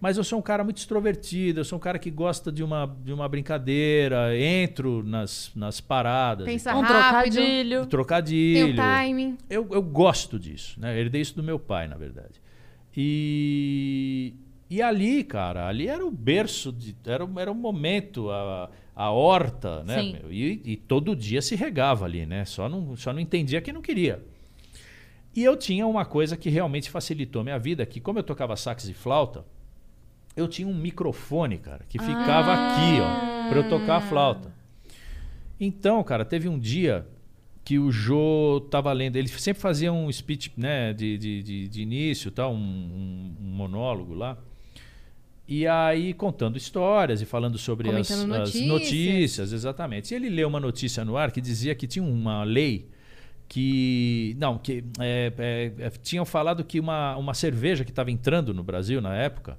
Mas 0.00 0.16
eu 0.16 0.22
sou 0.22 0.38
um 0.38 0.42
cara 0.42 0.62
muito 0.62 0.78
extrovertido, 0.78 1.58
eu 1.60 1.64
sou 1.64 1.78
um 1.78 1.80
cara 1.80 1.98
que 1.98 2.12
gosta 2.12 2.52
de 2.52 2.62
uma, 2.62 2.86
de 3.04 3.12
uma 3.12 3.28
brincadeira, 3.28 4.38
entro 4.38 5.02
nas, 5.02 5.50
nas 5.56 5.80
paradas. 5.80 6.46
Pensa 6.46 6.72
Um 6.76 6.80
rápido. 6.80 7.34
trocadilho. 7.34 7.80
Tem 7.80 7.88
trocadilho. 7.88 8.72
o 8.72 8.76
timing. 8.76 9.38
Eu, 9.50 9.66
eu 9.72 9.82
gosto 9.82 10.38
disso, 10.38 10.78
né? 10.78 10.94
Eu 10.94 11.00
herdei 11.00 11.22
isso 11.22 11.34
do 11.34 11.42
meu 11.42 11.58
pai, 11.58 11.88
na 11.88 11.96
verdade. 11.96 12.40
E, 12.96 14.34
e 14.68 14.80
ali, 14.80 15.24
cara, 15.24 15.66
ali 15.66 15.88
era 15.88 16.04
o 16.06 16.10
berço, 16.10 16.72
de, 16.72 16.94
era, 17.04 17.24
o- 17.24 17.40
era 17.40 17.50
o 17.50 17.54
momento, 17.54 18.30
a, 18.30 18.70
a 19.02 19.10
horta, 19.10 19.82
né? 19.84 19.96
E, 20.30 20.60
e 20.64 20.76
todo 20.76 21.14
dia 21.16 21.40
se 21.40 21.54
regava 21.56 22.04
ali, 22.04 22.26
né? 22.26 22.44
Só 22.44 22.68
não, 22.68 22.96
só 22.96 23.12
não 23.12 23.20
entendia 23.20 23.60
quem 23.60 23.72
não 23.72 23.80
queria. 23.82 24.22
E 25.34 25.44
eu 25.44 25.56
tinha 25.56 25.86
uma 25.86 26.04
coisa 26.04 26.36
que 26.36 26.50
realmente 26.50 26.90
facilitou 26.90 27.42
minha 27.42 27.58
vida, 27.58 27.86
que 27.86 28.00
como 28.00 28.18
eu 28.18 28.22
tocava 28.22 28.56
sax 28.56 28.88
e 28.88 28.94
flauta, 28.94 29.44
eu 30.36 30.46
tinha 30.48 30.66
um 30.68 30.74
microfone, 30.74 31.56
cara, 31.58 31.84
que 31.88 31.98
ficava 31.98 32.52
aqui, 32.52 33.00
ó, 33.00 33.48
pra 33.48 33.58
eu 33.60 33.68
tocar 33.68 33.96
a 33.96 34.00
flauta. 34.00 34.52
Então, 35.58 36.02
cara, 36.02 36.24
teve 36.24 36.48
um 36.48 36.58
dia 36.58 37.06
que 37.64 37.78
o 37.78 37.92
Jô 37.92 38.66
tava 38.70 38.92
lendo, 38.92 39.16
ele 39.16 39.28
sempre 39.28 39.60
fazia 39.62 39.92
um 39.92 40.10
speech, 40.10 40.52
né, 40.56 40.92
de, 40.92 41.16
de, 41.18 41.42
de, 41.42 41.68
de 41.68 41.82
início, 41.82 42.30
tal, 42.30 42.52
um, 42.52 42.56
um- 42.56 43.36
um 43.40 43.50
monólogo 43.54 44.14
lá. 44.14 44.36
E 45.52 45.66
aí 45.66 46.14
contando 46.14 46.56
histórias 46.56 47.20
e 47.20 47.26
falando 47.26 47.58
sobre 47.58 47.90
as, 47.90 48.08
as 48.08 48.20
notícias. 48.20 48.66
notícias, 48.68 49.52
exatamente. 49.52 50.12
E 50.12 50.14
ele 50.14 50.28
leu 50.28 50.46
uma 50.46 50.60
notícia 50.60 51.04
no 51.04 51.16
ar 51.16 51.32
que 51.32 51.40
dizia 51.40 51.74
que 51.74 51.88
tinha 51.88 52.04
uma 52.04 52.44
lei 52.44 52.88
que 53.48 54.36
não 54.38 54.56
que 54.56 54.84
é, 55.00 55.32
é, 55.36 55.72
é, 55.86 55.90
tinham 55.90 56.24
falado 56.24 56.62
que 56.62 56.78
uma, 56.78 57.16
uma 57.16 57.34
cerveja 57.34 57.84
que 57.84 57.90
estava 57.90 58.12
entrando 58.12 58.54
no 58.54 58.62
Brasil 58.62 59.00
na 59.00 59.16
época 59.16 59.58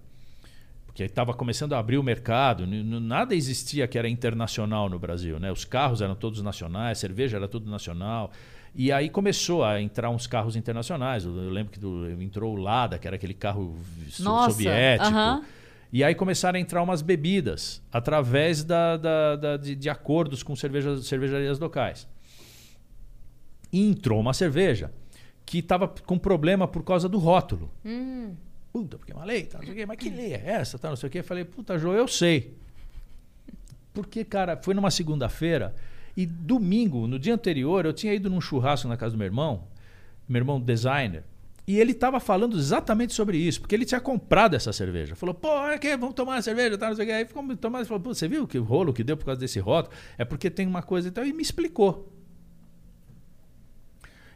porque 0.85 1.03
estava 1.03 1.33
começando 1.33 1.73
a 1.73 1.79
abrir 1.79 1.97
o 1.97 2.03
mercado, 2.03 2.65
nada 2.65 3.35
existia 3.35 3.85
que 3.87 3.97
era 3.97 4.07
internacional 4.07 4.89
no 4.89 4.99
Brasil, 4.99 5.39
né? 5.39 5.51
Os 5.51 5.63
carros 5.65 6.01
eram 6.01 6.15
todos 6.15 6.41
nacionais, 6.41 6.97
cerveja 6.99 7.37
era 7.37 7.47
tudo 7.47 7.69
nacional. 7.69 8.31
E 8.73 8.91
aí 8.91 9.09
começou 9.09 9.63
a 9.63 9.81
entrar 9.81 10.09
uns 10.09 10.27
carros 10.27 10.55
internacionais. 10.57 11.23
Eu, 11.25 11.31
lembro 11.49 11.71
que 11.71 11.79
do- 11.79 12.09
entrou 12.21 12.53
o 12.53 12.61
Lada, 12.61 12.97
que 12.97 13.07
era 13.07 13.15
aquele 13.15 13.33
carro 13.33 13.77
Nossa, 14.19 14.51
soviético. 14.51 15.09
aham. 15.09 15.41
E 15.93 16.03
aí 16.03 16.15
começaram 16.15 16.57
a 16.57 16.61
entrar 16.61 16.81
umas 16.81 17.01
bebidas 17.01 17.81
através 17.91 18.63
da, 18.63 18.95
da- 18.97 19.35
da- 19.35 19.57
de, 19.57 19.75
de 19.75 19.89
acordos 19.89 20.41
com 20.41 20.55
cervejas, 20.55 21.05
cervejarias 21.05 21.59
locais. 21.59 22.07
E 23.73 23.81
entrou 23.85 24.19
uma 24.19 24.33
cerveja 24.33 24.91
que 25.45 25.59
estava 25.59 25.87
com 25.87 26.17
problema 26.17 26.67
por 26.67 26.83
causa 26.83 27.09
do 27.09 27.17
rótulo. 27.17 27.69
Puta, 28.71 28.97
porque 28.97 29.11
é 29.11 29.15
uma 29.15 29.25
lei, 29.25 29.43
tá, 29.43 29.57
não 29.57 29.65
sei 29.65 29.73
o 29.73 29.75
quê. 29.75 29.85
Mas 29.85 29.97
que 29.97 30.09
lei 30.09 30.33
é 30.33 30.41
essa? 30.45 30.79
Tá, 30.79 30.87
não 30.89 30.95
sei 30.95 31.07
o 31.07 31.11
quê. 31.11 31.19
Eu 31.19 31.23
falei, 31.25 31.43
puta, 31.43 31.77
Jô, 31.77 31.93
eu 31.93 32.07
sei. 32.07 32.53
Porque, 33.93 34.23
cara, 34.23 34.55
foi 34.63 34.73
numa 34.73 34.89
segunda-feira 34.89 35.75
e 36.15 36.25
domingo, 36.25 37.05
no 37.07 37.19
dia 37.19 37.33
anterior, 37.33 37.85
eu 37.85 37.91
tinha 37.91 38.13
ido 38.13 38.29
num 38.29 38.39
churrasco 38.39 38.87
na 38.87 38.95
casa 38.95 39.11
do 39.13 39.17
meu 39.17 39.25
irmão, 39.25 39.63
meu 40.27 40.39
irmão 40.39 40.59
designer, 40.61 41.23
e 41.71 41.79
ele 41.79 41.93
estava 41.93 42.19
falando 42.19 42.57
exatamente 42.57 43.13
sobre 43.13 43.37
isso, 43.37 43.61
porque 43.61 43.73
ele 43.73 43.85
tinha 43.85 44.01
comprado 44.01 44.57
essa 44.57 44.73
cerveja. 44.73 45.15
Falou, 45.15 45.33
pô, 45.33 45.47
olha 45.47 45.75
aqui, 45.75 45.95
vamos 45.95 46.13
tomar 46.13 46.33
uma 46.33 46.41
cerveja, 46.41 46.77
tá, 46.77 46.89
não 46.89 46.95
sei 46.97 47.07
o. 47.07 47.15
Aí 47.15 47.25
ficou 47.25 47.41
tomando, 47.55 47.85
falou, 47.85 48.03
pô, 48.03 48.13
você 48.13 48.27
viu 48.27 48.45
que 48.45 48.57
rolo 48.57 48.91
que 48.91 49.05
deu 49.05 49.15
por 49.15 49.23
causa 49.23 49.39
desse 49.39 49.57
rótulo? 49.57 49.95
É 50.17 50.25
porque 50.25 50.49
tem 50.49 50.67
uma 50.67 50.83
coisa 50.83 51.07
e 51.07 51.11
tal, 51.11 51.25
e 51.25 51.31
me 51.31 51.41
explicou. 51.41 52.11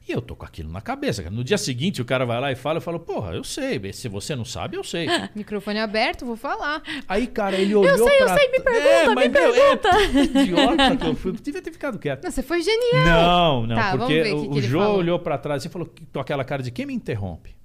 E 0.07 0.11
eu 0.11 0.21
tô 0.21 0.35
com 0.35 0.45
aquilo 0.45 0.71
na 0.71 0.81
cabeça. 0.81 1.23
cara. 1.23 1.33
No 1.33 1.43
dia 1.43 1.57
seguinte, 1.57 1.99
o 1.99 2.05
cara 2.05 2.25
vai 2.25 2.39
lá 2.39 2.51
e 2.51 2.55
fala, 2.55 2.77
eu 2.77 2.81
falo, 2.81 2.99
porra, 2.99 3.33
eu 3.33 3.43
sei. 3.43 3.91
Se 3.91 4.07
você 4.07 4.35
não 4.35 4.45
sabe, 4.45 4.77
eu 4.77 4.83
sei. 4.83 5.07
Microfone 5.33 5.79
aberto, 5.79 6.25
vou 6.25 6.35
falar. 6.35 6.83
Aí, 7.07 7.25
cara, 7.25 7.55
ele 7.55 7.73
olhou 7.73 8.07
sei, 8.07 8.21
eu 8.21 8.25
pra... 8.25 8.37
sei, 8.37 8.51
me 8.51 8.59
pergunta, 8.59 8.87
é, 8.87 9.09
me 9.09 9.15
mas, 9.15 9.31
meu, 9.31 9.53
pergunta. 9.53 9.89
É, 9.89 10.41
idiota 10.43 10.97
que 10.97 11.07
eu 11.07 11.15
fui. 11.17 11.31
Devia 11.31 11.61
ter 11.61 11.71
ficado 11.71 11.97
quieto. 11.97 12.23
Não, 12.23 12.29
você 12.29 12.43
foi 12.43 12.61
genial. 12.61 13.05
Não, 13.05 13.67
não, 13.67 13.75
Tá, 13.75 13.97
porque 13.97 14.21
o 14.31 14.51
que 14.51 14.59
o, 14.59 14.61
Jô 14.61 14.79
olhou 14.79 15.17
pra 15.17 15.39
trás 15.39 15.65
e 15.65 15.69
falou 15.69 15.91
com 16.13 16.19
aquela 16.19 16.43
cara 16.43 16.61
de 16.61 16.69
quem 16.69 16.85
me 16.85 16.93
interrompe. 16.93 17.55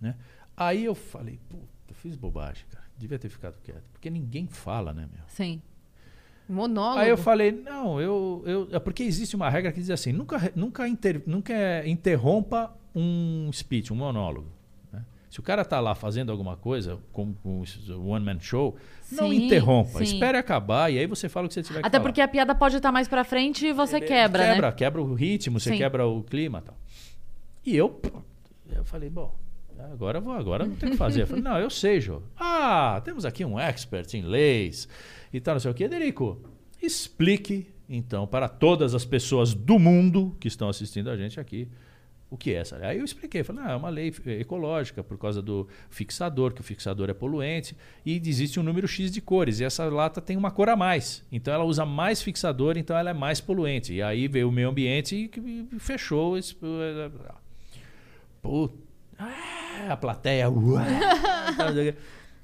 Né? 0.00 0.14
Aí 0.56 0.84
eu 0.84 0.94
falei, 0.94 1.40
puta, 1.48 1.66
eu 1.88 1.94
fiz 1.96 2.14
bobagem, 2.14 2.64
cara. 2.70 2.84
Devia 2.96 3.18
ter 3.18 3.28
ficado 3.28 3.56
quieto. 3.62 3.82
Porque 3.92 4.08
ninguém 4.08 4.46
fala, 4.46 4.94
né, 4.94 5.08
meu? 5.12 5.24
Sim. 5.26 5.60
Monólogo. 6.48 7.00
Aí 7.00 7.08
eu 7.10 7.16
falei, 7.16 7.50
não, 7.52 8.00
eu, 8.00 8.42
eu. 8.46 8.68
É 8.72 8.78
porque 8.78 9.02
existe 9.02 9.34
uma 9.34 9.50
regra 9.50 9.72
que 9.72 9.80
diz 9.80 9.90
assim: 9.90 10.12
nunca, 10.12 10.52
nunca, 10.54 10.86
inter- 10.88 11.22
nunca 11.26 11.54
interrompa 11.86 12.72
um 12.94 13.50
speech, 13.52 13.92
um 13.92 13.96
monólogo. 13.96 14.46
né? 14.92 15.04
Se 15.28 15.40
o 15.40 15.42
cara 15.42 15.64
tá 15.64 15.80
lá 15.80 15.94
fazendo 15.94 16.30
alguma 16.30 16.56
coisa, 16.56 16.98
com 17.12 17.34
com 17.34 17.62
o 17.90 18.08
one 18.08 18.24
man 18.24 18.38
show, 18.40 18.76
não 19.10 19.30
Sim, 19.30 19.44
interrompa. 19.46 19.98
sim. 19.98 20.04
Espere 20.04 20.38
acabar 20.38 20.92
e 20.92 20.98
aí 20.98 21.06
você 21.06 21.28
fala 21.28 21.46
o 21.46 21.48
que 21.48 21.54
você 21.54 21.62
tiver 21.62 21.80
que 21.80 21.86
Até 21.86 21.98
falar. 21.98 22.08
porque 22.08 22.20
a 22.20 22.28
piada 22.28 22.54
pode 22.54 22.76
estar 22.76 22.92
mais 22.92 23.08
pra 23.08 23.24
frente 23.24 23.66
e 23.66 23.72
você 23.72 24.00
quebra, 24.00 24.44
quebra, 24.46 24.66
né? 24.68 24.72
quebra 24.72 25.02
o 25.02 25.14
ritmo, 25.14 25.58
você 25.58 25.70
Sim. 25.70 25.76
quebra 25.78 26.06
o 26.06 26.22
clima 26.22 26.58
e 26.58 26.62
tal. 26.62 26.76
E 27.66 27.76
eu, 27.76 28.00
eu 28.70 28.84
falei, 28.84 29.10
bom, 29.10 29.34
agora 29.92 30.20
vou, 30.20 30.32
agora 30.32 30.64
não 30.64 30.76
tem 30.76 30.88
o 30.90 30.92
que 30.92 30.96
fazer. 30.98 31.22
Eu 31.22 31.26
falei, 31.26 31.42
não, 31.42 31.58
eu 31.58 31.68
sei, 31.68 32.00
Jô. 32.00 32.22
Ah, 32.38 33.00
temos 33.04 33.24
aqui 33.24 33.44
um 33.44 33.58
expert 33.58 34.14
em 34.14 34.22
leis 34.22 34.88
e 35.36 35.40
tal, 35.40 35.54
não 35.54 35.60
sei 35.60 35.70
o 35.70 35.74
que. 35.74 35.86
Derico, 35.86 36.40
explique, 36.82 37.66
então, 37.88 38.26
para 38.26 38.48
todas 38.48 38.94
as 38.94 39.04
pessoas 39.04 39.54
do 39.54 39.78
mundo 39.78 40.36
que 40.40 40.48
estão 40.48 40.68
assistindo 40.68 41.10
a 41.10 41.16
gente 41.16 41.38
aqui, 41.38 41.68
o 42.28 42.36
que 42.36 42.52
é 42.52 42.56
essa 42.56 42.76
lei. 42.76 42.88
Aí 42.88 42.98
eu 42.98 43.04
expliquei, 43.04 43.44
falei, 43.44 43.62
não, 43.62 43.70
é 43.70 43.76
uma 43.76 43.88
lei 43.88 44.12
eh, 44.26 44.40
ecológica 44.40 45.04
por 45.04 45.16
causa 45.16 45.40
do 45.40 45.68
fixador, 45.90 46.52
que 46.52 46.60
o 46.60 46.64
fixador 46.64 47.08
é 47.08 47.14
poluente, 47.14 47.76
e 48.04 48.20
existe 48.24 48.58
um 48.58 48.62
número 48.62 48.88
X 48.88 49.12
de 49.12 49.20
cores, 49.20 49.60
e 49.60 49.64
essa 49.64 49.84
lata 49.84 50.20
tem 50.20 50.36
uma 50.36 50.50
cor 50.50 50.68
a 50.68 50.74
mais. 50.74 51.24
Então 51.30 51.54
ela 51.54 51.64
usa 51.64 51.84
mais 51.84 52.20
fixador, 52.22 52.76
então 52.76 52.96
ela 52.96 53.10
é 53.10 53.14
mais 53.14 53.40
poluente. 53.40 53.92
E 53.92 54.02
aí 54.02 54.26
veio 54.26 54.48
o 54.48 54.52
meio 54.52 54.70
ambiente 54.70 55.30
e 55.36 55.78
fechou 55.78 56.36
esse. 56.36 56.56
Puta, 58.42 58.74
ah, 59.18 59.92
a 59.92 59.96
plateia. 59.96 60.46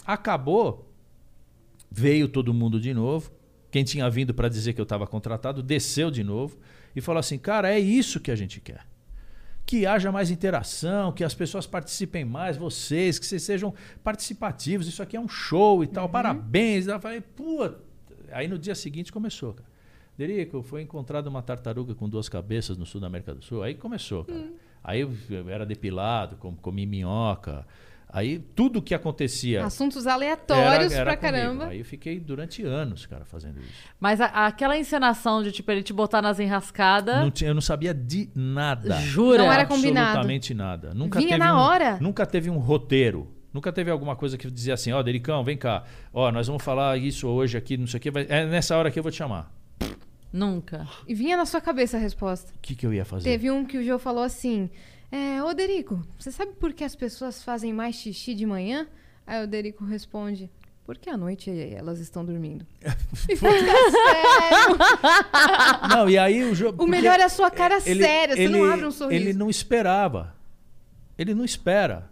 Acabou, 0.07 0.91
veio 1.93 2.26
todo 2.28 2.53
mundo 2.55 2.80
de 2.80 2.95
novo. 2.95 3.30
Quem 3.70 3.84
tinha 3.84 4.09
vindo 4.11 4.32
para 4.34 4.49
dizer 4.49 4.72
que 4.72 4.80
eu 4.80 4.84
estava 4.84 5.07
contratado 5.07 5.62
desceu 5.62 6.11
de 6.11 6.22
novo 6.24 6.59
e 6.95 7.01
falou 7.01 7.20
assim: 7.20 7.38
cara, 7.38 7.72
é 7.72 7.78
isso 7.78 8.20
que 8.20 8.30
a 8.30 8.36
gente 8.36 8.61
quer 8.61 8.86
que 9.64 9.86
haja 9.86 10.11
mais 10.11 10.28
interação, 10.28 11.12
que 11.12 11.22
as 11.22 11.34
pessoas 11.34 11.66
participem 11.68 12.24
mais, 12.24 12.57
vocês, 12.57 13.16
que 13.18 13.24
vocês 13.24 13.43
sejam 13.45 13.72
participativos. 14.03 14.88
Isso 14.88 15.01
aqui 15.03 15.16
é 15.16 15.20
um 15.20 15.28
show 15.28 15.84
e 15.84 15.86
tal, 15.86 16.09
parabéns. 16.09 16.88
Eu 16.88 16.99
falei, 17.01 17.20
pô. 17.20 17.70
Aí 18.32 18.49
no 18.49 18.59
dia 18.59 18.74
seguinte 18.74 19.12
começou, 19.12 19.55
cara. 19.55 19.68
Derico, 20.18 20.62
foi 20.62 20.82
encontrada 20.82 21.30
uma 21.30 21.40
tartaruga 21.43 21.95
com 21.95 22.09
duas 22.09 22.28
cabeças 22.28 22.76
no 22.76 22.84
sul 22.84 23.01
da 23.01 23.07
América 23.07 23.34
do 23.34 23.43
Sul. 23.43 23.62
Aí 23.62 23.74
começou, 23.74 24.24
cara. 24.24 24.51
Aí 24.82 25.01
eu 25.01 25.11
era 25.49 25.64
depilado, 25.64 26.36
com- 26.36 26.57
comi 26.57 26.84
minhoca. 26.84 27.64
Aí 28.14 28.38
tudo 28.54 28.82
que 28.82 28.94
acontecia. 28.94 29.64
Assuntos 29.64 30.06
aleatórios 30.06 30.92
era, 30.92 31.00
era 31.10 31.16
pra 31.16 31.30
comigo. 31.30 31.46
caramba. 31.46 31.66
Aí 31.68 31.78
eu 31.78 31.84
fiquei 31.84 32.20
durante 32.20 32.62
anos, 32.62 33.06
cara, 33.06 33.24
fazendo 33.24 33.58
isso. 33.60 33.72
Mas 33.98 34.20
a- 34.20 34.46
aquela 34.46 34.76
encenação 34.76 35.42
de, 35.42 35.50
tipo, 35.50 35.70
ele 35.70 35.82
te 35.82 35.94
botar 35.94 36.20
nas 36.20 36.38
enrascadas. 36.38 37.16
Não 37.16 37.30
tinha- 37.30 37.48
eu 37.50 37.54
não 37.54 37.62
sabia 37.62 37.94
de 37.94 38.28
nada. 38.34 38.96
Jura? 39.00 39.38
Não 39.38 39.50
era 39.50 39.64
combinado. 39.64 40.08
Absolutamente 40.08 40.52
nada. 40.52 40.92
Nunca 40.92 41.18
Vinha 41.20 41.30
teve 41.32 41.42
na 41.42 41.56
um, 41.56 41.58
hora? 41.58 41.96
Nunca 42.02 42.26
teve 42.26 42.50
um 42.50 42.58
roteiro. 42.58 43.32
Nunca 43.50 43.72
teve 43.72 43.90
alguma 43.90 44.14
coisa 44.14 44.36
que 44.36 44.50
dizia 44.50 44.74
assim, 44.74 44.92
ó, 44.92 45.02
Dericão, 45.02 45.42
vem 45.42 45.56
cá. 45.56 45.84
Ó, 46.12 46.30
nós 46.30 46.46
vamos 46.46 46.62
falar 46.62 46.98
isso 46.98 47.26
hoje 47.28 47.56
aqui, 47.56 47.76
não 47.78 47.86
sei 47.86 47.96
o 47.98 48.00
quê. 48.00 48.10
vai- 48.10 48.26
É 48.28 48.44
nessa 48.44 48.76
hora 48.76 48.90
que 48.90 48.98
eu 48.98 49.02
vou 49.02 49.10
te 49.12 49.16
chamar. 49.16 49.50
Nunca. 50.32 50.86
E 51.06 51.14
vinha 51.14 51.36
na 51.36 51.44
sua 51.44 51.60
cabeça 51.60 51.96
a 51.98 52.00
resposta. 52.00 52.52
O 52.56 52.58
que, 52.60 52.74
que 52.74 52.86
eu 52.86 52.94
ia 52.94 53.04
fazer? 53.04 53.24
Teve 53.28 53.50
um 53.50 53.64
que 53.66 53.76
o 53.76 53.84
Jô 53.84 53.98
falou 53.98 54.22
assim: 54.24 54.70
é, 55.12 55.42
Ô 55.42 55.52
Derico, 55.52 56.02
você 56.18 56.32
sabe 56.32 56.52
por 56.52 56.72
que 56.72 56.82
as 56.82 56.96
pessoas 56.96 57.42
fazem 57.42 57.72
mais 57.72 57.96
xixi 57.96 58.34
de 58.34 58.46
manhã? 58.46 58.88
Aí 59.26 59.44
o 59.44 59.46
Derico 59.46 59.84
responde: 59.84 60.50
Porque 60.84 61.10
à 61.10 61.16
noite 61.16 61.50
elas 61.50 62.00
estão 62.00 62.24
dormindo. 62.24 62.66
E 63.28 63.36
fica 63.36 63.46
sério. 63.46 64.78
Não, 65.88 66.08
e 66.08 66.18
aí 66.18 66.42
o 66.44 66.54
jogo. 66.54 66.82
O 66.82 66.86
melhor 66.86 67.20
é 67.20 67.24
a 67.24 67.28
sua 67.28 67.50
cara 67.50 67.78
séria, 67.80 68.34
você 68.34 68.48
não 68.48 68.64
abre 68.64 68.86
um 68.86 68.90
sorriso. 68.90 69.22
Ele 69.22 69.32
não 69.32 69.48
esperava. 69.48 70.34
Ele 71.16 71.34
não 71.34 71.44
espera. 71.44 72.10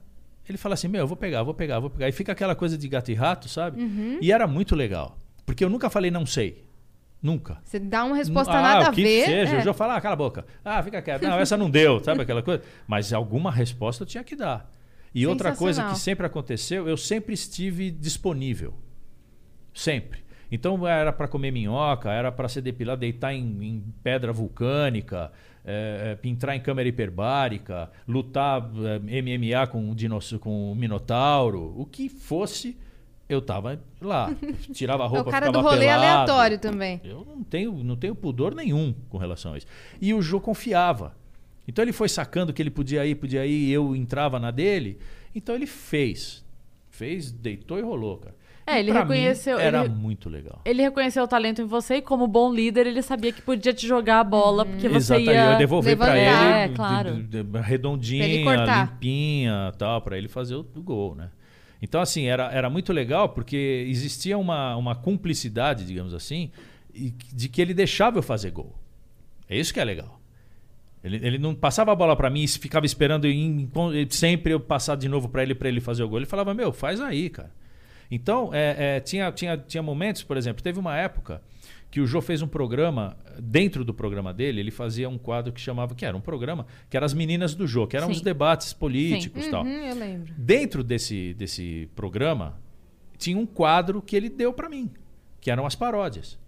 Ele 0.48 0.58
fala 0.58 0.74
assim: 0.74 0.88
Meu, 0.88 1.00
eu 1.00 1.06
vou 1.06 1.16
pegar, 1.16 1.42
vou 1.42 1.54
pegar, 1.54 1.80
vou 1.80 1.90
pegar. 1.90 2.08
E 2.08 2.12
fica 2.12 2.32
aquela 2.32 2.54
coisa 2.54 2.76
de 2.76 2.86
gato 2.86 3.10
e 3.10 3.14
rato, 3.14 3.48
sabe? 3.48 3.82
Uhum. 3.82 4.18
E 4.20 4.30
era 4.30 4.46
muito 4.46 4.76
legal. 4.76 5.18
Porque 5.46 5.64
eu 5.64 5.70
nunca 5.70 5.88
falei 5.88 6.10
não 6.10 6.26
sei. 6.26 6.64
Nunca. 7.22 7.58
Você 7.62 7.78
dá 7.78 8.04
uma 8.04 8.16
resposta 8.16 8.52
ah, 8.52 8.62
nada 8.62 8.88
a 8.88 8.92
que 8.92 9.02
ver. 9.02 9.26
seja. 9.26 9.56
é. 9.56 9.58
O 9.58 9.62
Jô 9.62 9.74
fala, 9.74 9.96
ah, 9.96 10.00
cala 10.00 10.14
a 10.14 10.16
boca. 10.16 10.46
Ah, 10.64 10.82
fica 10.82 11.02
quieto. 11.02 11.22
Não, 11.22 11.38
essa 11.38 11.56
não 11.56 11.70
deu, 11.70 12.00
sabe 12.04 12.22
aquela 12.22 12.42
coisa? 12.42 12.62
Mas 12.86 13.12
alguma 13.12 13.50
resposta 13.50 14.04
eu 14.04 14.06
tinha 14.06 14.24
que 14.24 14.34
dar. 14.34 14.70
E 15.14 15.26
outra 15.26 15.54
coisa 15.54 15.84
que 15.88 15.98
sempre 15.98 16.24
aconteceu, 16.26 16.88
eu 16.88 16.96
sempre 16.96 17.34
estive 17.34 17.90
disponível. 17.90 18.74
Sempre. 19.74 20.20
Então 20.50 20.86
era 20.86 21.12
para 21.12 21.28
comer 21.28 21.50
minhoca, 21.50 22.10
era 22.10 22.32
para 22.32 22.48
ser 22.48 22.60
depilado, 22.60 23.00
deitar 23.00 23.32
em, 23.32 23.44
em 23.62 23.84
pedra 24.02 24.32
vulcânica, 24.32 25.30
é, 25.64 26.18
é, 26.22 26.28
entrar 26.28 26.56
em 26.56 26.60
câmera 26.60 26.88
hiperbárica, 26.88 27.90
lutar 28.06 28.68
é, 29.06 29.22
MMA 29.22 29.66
com 29.68 29.78
um, 29.78 30.38
com 30.40 30.72
um 30.72 30.74
minotauro, 30.74 31.74
o 31.76 31.86
que 31.86 32.08
fosse, 32.08 32.76
eu 33.32 33.40
tava 33.40 33.80
lá. 34.00 34.30
Tirava 34.72 35.04
a 35.04 35.06
É 35.06 35.08
roupa, 35.08 35.28
o 35.28 35.32
cara 35.32 35.50
do 35.50 35.60
rolê 35.60 35.86
pelado. 35.86 36.02
aleatório 36.04 36.58
também. 36.58 37.00
Eu 37.04 37.26
não 37.28 37.42
tenho, 37.42 37.72
não 37.84 37.96
tenho 37.96 38.14
pudor 38.14 38.54
nenhum 38.54 38.94
com 39.08 39.18
relação 39.18 39.54
a 39.54 39.58
isso. 39.58 39.66
E 40.00 40.12
o 40.12 40.20
Jô 40.20 40.40
confiava. 40.40 41.14
Então 41.68 41.82
ele 41.84 41.92
foi 41.92 42.08
sacando 42.08 42.52
que 42.52 42.60
ele 42.60 42.70
podia 42.70 43.06
ir, 43.06 43.14
podia 43.14 43.46
ir, 43.46 43.68
e 43.68 43.72
eu 43.72 43.94
entrava 43.94 44.38
na 44.38 44.50
dele. 44.50 44.98
Então 45.34 45.54
ele 45.54 45.66
fez. 45.66 46.44
Fez, 46.90 47.30
deitou 47.30 47.78
e 47.78 47.82
rolou, 47.82 48.18
cara. 48.18 48.34
É, 48.66 48.78
ele 48.78 48.92
pra 48.92 49.00
reconheceu- 49.00 49.56
Mim, 49.56 49.62
era 49.64 49.84
ele- 49.84 49.94
muito 49.94 50.28
legal. 50.28 50.60
Ele 50.64 50.82
reconheceu 50.82 51.24
o 51.24 51.26
talento 51.28 51.60
em 51.62 51.64
você 51.64 51.96
e, 51.96 52.02
como 52.02 52.26
bom 52.28 52.52
líder, 52.52 52.86
ele 52.86 53.02
sabia 53.02 53.32
que 53.32 53.40
podia 53.42 53.72
te 53.72 53.86
jogar 53.86 54.20
a 54.20 54.24
bola, 54.24 54.64
porque 54.64 54.88
você 54.88 55.14
Exatamente, 55.14 55.30
ia... 55.32 55.52
eu 55.52 55.58
devolver 55.58 55.96
pra 55.96 56.12
levantar. 56.12 56.62
ele 56.64 56.72
É, 56.72 56.76
claro. 56.76 57.14
de- 57.22 57.42
de- 57.42 57.58
redondinha, 57.60 58.26
limpinha, 58.26 59.72
tal, 59.78 60.00
para 60.02 60.16
ele 60.18 60.28
fazer 60.28 60.54
o, 60.54 60.60
o 60.76 60.82
gol, 60.82 61.14
né? 61.14 61.30
Então 61.82 62.00
assim 62.00 62.26
era, 62.26 62.50
era 62.52 62.68
muito 62.68 62.92
legal 62.92 63.28
porque 63.30 63.86
existia 63.88 64.36
uma, 64.36 64.76
uma 64.76 64.94
cumplicidade, 64.94 65.86
digamos 65.86 66.12
assim, 66.14 66.50
de 66.92 67.48
que 67.48 67.60
ele 67.62 67.72
deixava 67.72 68.18
eu 68.18 68.22
fazer 68.22 68.50
gol. 68.50 68.74
É 69.48 69.56
isso 69.58 69.72
que 69.72 69.80
é 69.80 69.84
legal. 69.84 70.20
Ele, 71.02 71.16
ele 71.26 71.38
não 71.38 71.54
passava 71.54 71.90
a 71.92 71.94
bola 71.94 72.14
pra 72.14 72.28
mim 72.28 72.42
e 72.42 72.48
ficava 72.48 72.84
esperando 72.84 73.26
em- 73.26 73.68
em- 73.94 74.10
sempre 74.10 74.52
eu 74.52 74.60
passar 74.60 74.96
de 74.96 75.08
novo 75.08 75.28
pra 75.28 75.42
ele 75.42 75.54
para 75.54 75.68
ele 75.68 75.80
fazer 75.80 76.02
o 76.02 76.08
gol. 76.08 76.18
Ele 76.18 76.26
falava 76.26 76.52
meu, 76.52 76.72
faz 76.72 77.00
aí, 77.00 77.30
cara. 77.30 77.50
Então 78.10 78.50
é, 78.52 78.96
é, 78.96 79.00
tinha, 79.00 79.30
tinha, 79.32 79.56
tinha 79.56 79.82
momentos, 79.82 80.22
por 80.22 80.36
exemplo, 80.36 80.62
teve 80.62 80.78
uma 80.78 80.96
época 80.96 81.40
que 81.90 82.00
o 82.00 82.06
Jô 82.06 82.20
fez 82.20 82.40
um 82.40 82.46
programa, 82.46 83.16
dentro 83.38 83.84
do 83.84 83.92
programa 83.92 84.32
dele, 84.32 84.60
ele 84.60 84.70
fazia 84.70 85.08
um 85.08 85.18
quadro 85.18 85.52
que 85.52 85.60
chamava, 85.60 85.94
que 85.94 86.06
era 86.06 86.16
um 86.16 86.20
programa, 86.20 86.66
que 86.88 86.96
era 86.96 87.04
as 87.04 87.12
meninas 87.12 87.54
do 87.54 87.66
Jô, 87.66 87.86
que 87.86 87.96
eram 87.96 88.06
Sim. 88.06 88.12
os 88.12 88.20
debates 88.20 88.72
políticos 88.72 89.46
e 89.46 89.50
tal. 89.50 89.64
Uhum, 89.64 89.86
eu 89.86 89.96
lembro. 89.96 90.32
Dentro 90.38 90.84
desse, 90.84 91.34
desse 91.34 91.88
programa, 91.96 92.60
tinha 93.18 93.36
um 93.36 93.44
quadro 93.44 94.00
que 94.00 94.14
ele 94.14 94.28
deu 94.28 94.52
pra 94.52 94.68
mim, 94.68 94.88
que 95.40 95.50
eram 95.50 95.66
as 95.66 95.74
paródias. 95.74 96.38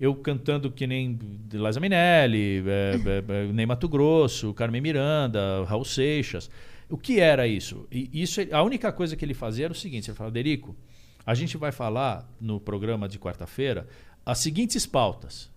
Eu 0.00 0.16
cantando 0.16 0.68
que 0.68 0.84
nem 0.84 1.16
Liza 1.52 1.78
Minelli, 1.78 2.64
é, 2.66 2.94
é, 3.06 3.44
é, 3.44 3.52
Ney 3.52 3.66
Mato 3.66 3.88
Grosso, 3.88 4.52
Carmen 4.52 4.80
Miranda, 4.80 5.64
Raul 5.64 5.84
Seixas. 5.84 6.50
O 6.90 6.98
que 6.98 7.20
era 7.20 7.46
isso? 7.46 7.86
E 7.90 8.10
isso? 8.12 8.40
A 8.50 8.64
única 8.64 8.90
coisa 8.90 9.14
que 9.14 9.24
ele 9.24 9.32
fazia 9.32 9.66
era 9.66 9.72
o 9.72 9.76
seguinte: 9.76 10.10
ele 10.10 10.16
falava, 10.16 10.34
Derico, 10.34 10.76
a 11.24 11.34
gente 11.34 11.56
vai 11.56 11.70
falar 11.70 12.28
no 12.40 12.58
programa 12.58 13.08
de 13.08 13.16
quarta-feira 13.18 13.86
as 14.24 14.38
seguintes 14.38 14.86
pautas. 14.86 15.50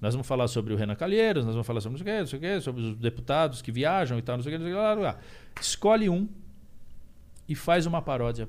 Nós 0.00 0.14
vamos 0.14 0.26
falar 0.26 0.48
sobre 0.48 0.72
o 0.72 0.76
Renan 0.76 0.94
Calheiros, 0.94 1.44
nós 1.44 1.54
vamos 1.54 1.66
falar 1.66 1.80
sobre 1.82 1.98
não 1.98 2.04
sei 2.04 2.12
o 2.12 2.16
quê, 2.16 2.20
não 2.20 2.26
sei 2.26 2.38
o 2.38 2.42
quê, 2.42 2.60
sobre 2.62 2.82
os 2.82 2.96
deputados 2.96 3.60
que 3.60 3.70
viajam 3.70 4.18
e 4.18 4.22
tal, 4.22 4.36
não 4.38 4.42
sei 4.42 4.54
o 4.54 4.54
quê, 4.54 4.58
não 4.58 4.64
sei 4.66 4.72
o 4.74 4.76
quê, 4.76 4.82
lá, 4.82 4.94
lá. 4.94 5.18
Escolhe 5.60 6.08
um 6.08 6.26
e 7.46 7.54
faz 7.54 7.84
uma 7.84 8.00
paródia. 8.00 8.48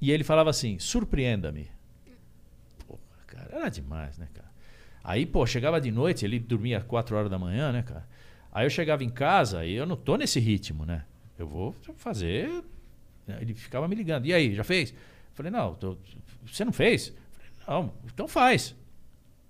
E 0.00 0.10
ele 0.10 0.24
falava 0.24 0.50
assim: 0.50 0.78
surpreenda-me. 0.80 1.70
Porra, 2.86 2.98
cara, 3.26 3.48
era 3.52 3.68
demais, 3.68 4.18
né, 4.18 4.26
cara? 4.34 4.50
Aí, 5.04 5.24
pô, 5.24 5.46
chegava 5.46 5.80
de 5.80 5.92
noite, 5.92 6.24
ele 6.24 6.40
dormia 6.40 6.80
4 6.80 7.16
horas 7.16 7.30
da 7.30 7.38
manhã, 7.38 7.70
né, 7.70 7.82
cara? 7.82 8.04
Aí 8.52 8.66
eu 8.66 8.70
chegava 8.70 9.04
em 9.04 9.10
casa 9.10 9.64
e 9.64 9.74
eu 9.74 9.86
não 9.86 9.94
tô 9.96 10.16
nesse 10.16 10.40
ritmo, 10.40 10.84
né? 10.84 11.04
Eu 11.38 11.46
vou 11.46 11.76
fazer. 11.96 12.64
Ele 13.40 13.54
ficava 13.54 13.86
me 13.86 13.94
ligando. 13.94 14.26
E 14.26 14.32
aí, 14.34 14.52
já 14.54 14.64
fez? 14.64 14.90
Eu 14.90 14.96
falei, 15.34 15.52
não, 15.52 15.74
tô- 15.74 15.96
você 16.44 16.64
não 16.64 16.72
fez? 16.72 17.12
Não, 17.66 17.92
então 18.12 18.28
faz. 18.28 18.74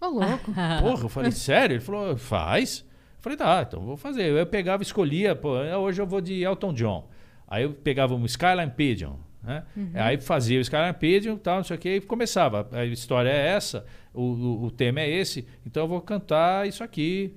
Ô, 0.01 0.07
louco. 0.07 0.53
Porra, 0.81 1.03
eu 1.05 1.09
falei, 1.09 1.31
sério? 1.31 1.75
Ele 1.75 1.81
falou, 1.81 2.17
faz. 2.17 2.85
Eu 3.17 3.23
falei, 3.23 3.39
tá, 3.39 3.65
então 3.67 3.81
vou 3.81 3.97
fazer. 3.97 4.31
Eu 4.31 4.47
pegava, 4.47 4.83
escolhia, 4.83 5.35
pô, 5.35 5.61
é, 5.63 5.77
hoje 5.77 6.01
eu 6.01 6.07
vou 6.07 6.21
de 6.21 6.43
Elton 6.43 6.73
John. 6.73 7.09
Aí 7.49 7.63
eu 7.63 7.73
pegava 7.73 8.15
um 8.15 8.25
Skyline 8.25 8.71
Pigeon, 8.71 9.15
né? 9.43 9.65
Aí 9.95 10.21
fazia 10.21 10.59
o 10.59 10.63
Skyline 10.63 10.93
Pigeon, 10.95 11.37
tal, 11.37 11.59
não 11.59 11.65
sei 11.65 11.77
o 11.77 11.79
que, 11.79 11.97
e 11.97 12.01
começava. 12.01 12.69
A 12.73 12.85
história 12.85 13.31
é 13.31 13.49
essa, 13.49 13.87
o, 14.13 14.23
o, 14.23 14.65
o 14.65 14.71
tema 14.71 15.01
é 15.01 15.09
esse, 15.09 15.47
então 15.65 15.85
eu 15.85 15.89
vou 15.89 16.01
cantar 16.01 16.67
isso 16.67 16.83
aqui, 16.83 17.33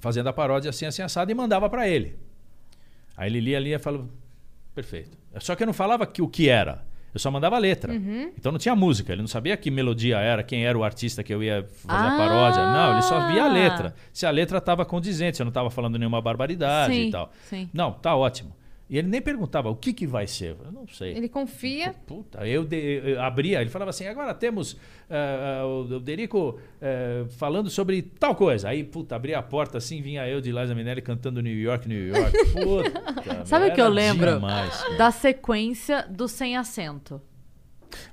fazendo 0.00 0.28
a 0.28 0.32
paródia 0.32 0.70
assim, 0.70 0.86
assim, 0.86 1.02
assado, 1.02 1.30
e 1.30 1.34
mandava 1.34 1.70
pra 1.70 1.86
ele. 1.88 2.16
Aí 3.16 3.30
ele 3.30 3.40
lia 3.40 3.56
ali 3.56 3.72
e 3.72 3.78
falava, 3.78 4.08
perfeito. 4.74 5.16
Só 5.40 5.54
que 5.54 5.62
eu 5.62 5.66
não 5.66 5.74
falava 5.74 6.06
que, 6.06 6.22
o 6.22 6.28
que 6.28 6.48
era. 6.48 6.84
Eu 7.12 7.18
só 7.20 7.30
mandava 7.30 7.56
letra. 7.58 7.94
Então 7.94 8.52
não 8.52 8.58
tinha 8.58 8.76
música. 8.76 9.12
Ele 9.12 9.22
não 9.22 9.28
sabia 9.28 9.56
que 9.56 9.70
melodia 9.70 10.18
era, 10.18 10.42
quem 10.42 10.66
era 10.66 10.78
o 10.78 10.84
artista 10.84 11.22
que 11.22 11.32
eu 11.32 11.42
ia 11.42 11.66
fazer 11.86 12.06
Ah! 12.08 12.14
a 12.14 12.16
paródia. 12.18 12.66
Não, 12.72 12.92
ele 12.92 13.02
só 13.02 13.26
via 13.28 13.44
a 13.44 13.48
letra. 13.48 13.94
Se 14.12 14.26
a 14.26 14.30
letra 14.30 14.58
estava 14.58 14.84
condizente, 14.84 15.36
se 15.36 15.42
eu 15.42 15.44
não 15.46 15.50
estava 15.50 15.70
falando 15.70 15.98
nenhuma 15.98 16.20
barbaridade 16.20 16.92
Sim, 16.94 17.08
e 17.08 17.10
tal. 17.10 17.32
sim. 17.48 17.68
Não, 17.72 17.92
tá 17.92 18.14
ótimo. 18.14 18.52
E 18.90 18.96
ele 18.96 19.06
nem 19.08 19.20
perguntava 19.20 19.68
o 19.68 19.76
que, 19.76 19.92
que 19.92 20.06
vai 20.06 20.26
ser. 20.26 20.56
Eu 20.64 20.72
não 20.72 20.86
sei. 20.88 21.12
Ele 21.14 21.28
confia. 21.28 21.94
Puta, 22.06 22.46
eu, 22.48 22.64
de- 22.64 23.02
eu 23.04 23.20
abria, 23.22 23.60
ele 23.60 23.68
falava 23.68 23.90
assim, 23.90 24.06
agora 24.06 24.32
temos 24.32 24.78
eh, 25.10 25.60
eh, 25.60 25.62
o 25.64 26.00
Derico 26.00 26.58
eh, 26.80 27.24
falando 27.36 27.68
sobre 27.68 28.00
tal 28.00 28.34
coisa. 28.34 28.70
Aí, 28.70 28.82
puta, 28.82 29.14
abria 29.14 29.38
a 29.38 29.42
porta 29.42 29.76
assim, 29.76 30.00
vinha 30.00 30.26
eu 30.26 30.40
de 30.40 30.50
Liza 30.50 30.74
Minelli 30.74 31.02
cantando 31.02 31.42
New 31.42 31.54
York, 31.58 31.86
New 31.86 32.08
York. 32.08 32.32
Puta, 32.54 33.44
Sabe 33.44 33.68
o 33.68 33.74
que 33.74 33.80
eu 33.80 33.88
lembro? 33.90 34.32
demais. 34.34 34.82
Da 34.96 35.10
sequência 35.10 36.06
do 36.08 36.26
Sem 36.26 36.56
Acento. 36.56 37.20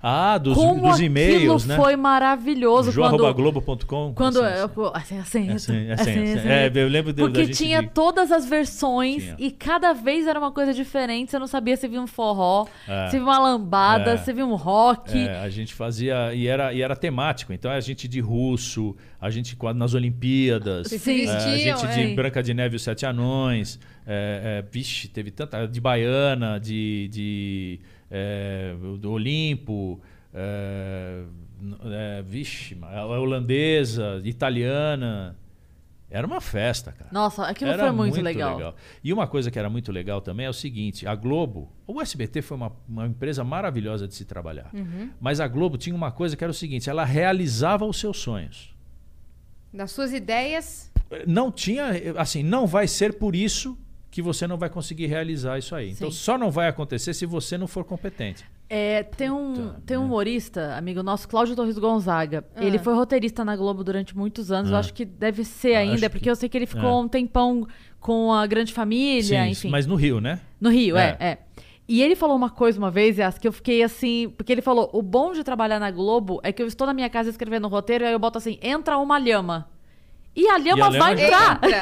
Ah, 0.01 0.37
dos, 0.37 0.55
dos 0.55 0.99
e-mails, 0.99 1.65
né? 1.65 1.75
foi 1.75 1.95
maravilhoso. 1.95 2.91
João.globo.com. 2.91 4.13
Quando 4.15 4.41
Assim, 4.41 5.47
eu, 5.49 5.93
assim. 5.93 6.37
É, 6.47 6.71
eu 6.73 6.87
lembro 6.87 7.11
de- 7.13 7.21
Porque 7.21 7.47
tinha 7.47 7.83
todas 7.83 8.31
as 8.31 8.45
versões 8.45 9.33
e 9.37 9.51
cada 9.51 9.93
vez 9.93 10.27
era 10.27 10.39
uma 10.39 10.51
coisa 10.51 10.73
diferente. 10.73 11.31
Você 11.31 11.39
não 11.39 11.47
sabia 11.47 11.75
se 11.77 11.87
via 11.87 12.01
um 12.01 12.07
forró, 12.07 12.65
É. 12.87 13.07
se 13.09 13.17
via 13.17 13.25
uma 13.25 13.39
lambada, 13.39 14.11
É. 14.11 14.17
se 14.17 14.31
via 14.33 14.45
um 14.45 14.55
rock. 14.55 15.17
É, 15.17 15.39
a 15.39 15.49
gente 15.49 15.73
fazia 15.73 16.33
e 16.33 16.47
era, 16.47 16.73
e 16.73 16.81
era 16.81 16.95
temático. 16.95 17.51
Então 17.53 17.69
a 17.71 17.79
gente 17.79 18.07
de 18.07 18.19
russo, 18.19 18.95
a 19.19 19.29
gente 19.29 19.55
quase 19.55 19.77
nas 19.77 19.93
Olimpíadas, 19.93 20.91
a 20.93 21.49
gente 21.57 21.87
de. 21.87 22.15
Branca 22.15 22.41
de 22.43 22.53
Neve 22.53 22.75
e 22.75 22.77
os 22.77 22.83
Sete 22.83 23.05
Anões, 23.05 23.79
vixe, 24.71 25.07
teve 25.07 25.31
tanta 25.31 25.67
de 25.67 25.81
baiana, 25.81 26.59
de 26.59 27.79
é, 28.09 28.75
do 28.99 29.11
Olimpo, 29.11 30.01
é, 30.33 31.23
é, 31.85 32.21
vixe, 32.21 32.77
a 32.81 33.05
holandesa, 33.05 34.21
italiana. 34.23 35.37
Era 36.09 36.27
uma 36.27 36.39
festa, 36.39 36.91
cara. 36.91 37.09
Nossa, 37.11 37.45
aquilo 37.45 37.71
Era 37.71 37.83
foi 37.83 37.91
muito, 37.91 38.21
legal. 38.21 38.75
E 39.03 39.11
uma 39.11 39.27
coisa 39.27 39.49
que 39.49 39.57
era 39.57 39.69
muito 39.69 39.91
legal 39.91 40.21
também 40.21 40.45
é 40.45 40.49
o 40.49 40.53
seguinte: 40.53 41.07
a 41.07 41.15
Globo, 41.15 41.71
o 41.87 41.99
SBT 41.99 42.41
foi 42.41 42.57
uma, 42.57 42.71
uma 42.87 43.07
empresa 43.07 43.43
maravilhosa 43.43 44.07
de 44.07 44.13
se 44.13 44.23
trabalhar. 44.23 44.69
Uhum. 44.73 45.09
Mas 45.19 45.39
a 45.39 45.47
Globo 45.47 45.77
tinha 45.77 45.95
uma 45.95 46.11
coisa 46.11 46.37
que 46.37 46.43
era 46.43 46.51
o 46.51 46.53
seguinte: 46.53 46.89
ela 46.89 47.03
realizava 47.03 47.85
os 47.85 47.99
seus 47.99 48.17
sonhos. 48.17 48.73
Das 49.73 49.91
suas 49.91 50.13
ideias. 50.13 50.91
Não 51.27 51.51
tinha, 51.51 51.85
assim, 52.17 52.43
não 52.43 52.65
vai 52.65 52.87
ser 52.87 53.13
por 53.13 53.35
isso 53.35 53.77
que 54.15 54.21
você 54.21 54.47
não 54.47 54.55
vai 54.55 54.69
conseguir 54.69 55.07
realizar 55.07 55.57
isso 55.57 55.75
aí. 55.75 55.89
Então 55.91 56.09
Sim. 56.09 56.15
só 56.17 56.37
não 56.37 56.49
vai 56.49 56.69
acontecer 56.69 57.13
se 57.13 57.25
você 57.25 57.57
não 57.57 57.67
for 57.67 57.83
competente. 57.83 58.45
É, 58.69 59.03
tem 59.03 59.29
um, 59.29 59.53
Puta, 59.53 59.81
tem 59.85 59.97
um 59.97 59.99
né? 59.99 60.05
humorista, 60.05 60.73
amigo 60.77 61.03
nosso, 61.03 61.27
Cláudio 61.27 61.53
Torres 61.53 61.77
Gonzaga. 61.77 62.45
Ah. 62.55 62.63
Ele 62.63 62.79
foi 62.79 62.93
roteirista 62.93 63.43
na 63.43 63.57
Globo 63.57 63.83
durante 63.83 64.15
muitos 64.15 64.53
anos. 64.53 64.71
Eu 64.71 64.77
Ah. 64.77 64.79
acho 64.79 64.93
que 64.93 65.03
deve 65.03 65.43
ser 65.43 65.75
Ah, 65.75 65.79
ainda, 65.79 65.93
acho 65.95 66.09
porque 66.11 66.19
que- 66.23 66.29
eu 66.29 66.35
sei 66.37 66.47
que 66.47 66.57
ele 66.57 66.65
ficou 66.65 66.89
é. 66.89 66.95
um 66.95 67.09
tempão 67.09 67.67
com 67.99 68.31
a 68.31 68.47
Grande 68.47 68.71
Família, 68.71 69.43
Sim, 69.43 69.49
enfim. 69.51 69.69
mas 69.69 69.85
no 69.85 69.95
Rio, 69.95 70.21
né? 70.21 70.39
No 70.61 70.69
Rio, 70.69 70.95
é. 70.95 71.17
É. 71.19 71.25
é, 71.31 71.37
E 71.85 72.01
ele 72.01 72.15
falou 72.15 72.37
uma 72.37 72.49
coisa 72.49 72.79
uma 72.79 72.89
vez, 72.89 73.17
Yas, 73.17 73.37
que 73.37 73.45
eu 73.45 73.51
fiquei 73.51 73.83
assim. 73.83 74.33
Porque 74.37 74.51
ele 74.51 74.61
falou: 74.61 74.89
o 74.93 75.01
bom 75.01 75.33
de 75.33 75.43
trabalhar 75.43 75.77
na 75.79 75.91
Globo 75.91 76.39
é 76.41 76.53
que 76.53 76.61
eu 76.63 76.67
estou 76.67 76.87
na 76.87 76.93
minha 76.93 77.09
casa 77.09 77.29
escrevendo 77.29 77.67
roteiro, 77.67 78.05
aí 78.05 78.13
eu 78.13 78.17
boto 78.17 78.37
assim: 78.37 78.57
entra 78.61 78.97
uma 78.97 79.19
lhama. 79.19 79.67
E 80.35 80.47
a 80.49 80.57
lhama 80.57 80.91
vai 80.91 81.13
entrar. 81.13 81.55
Entra. 81.63 81.81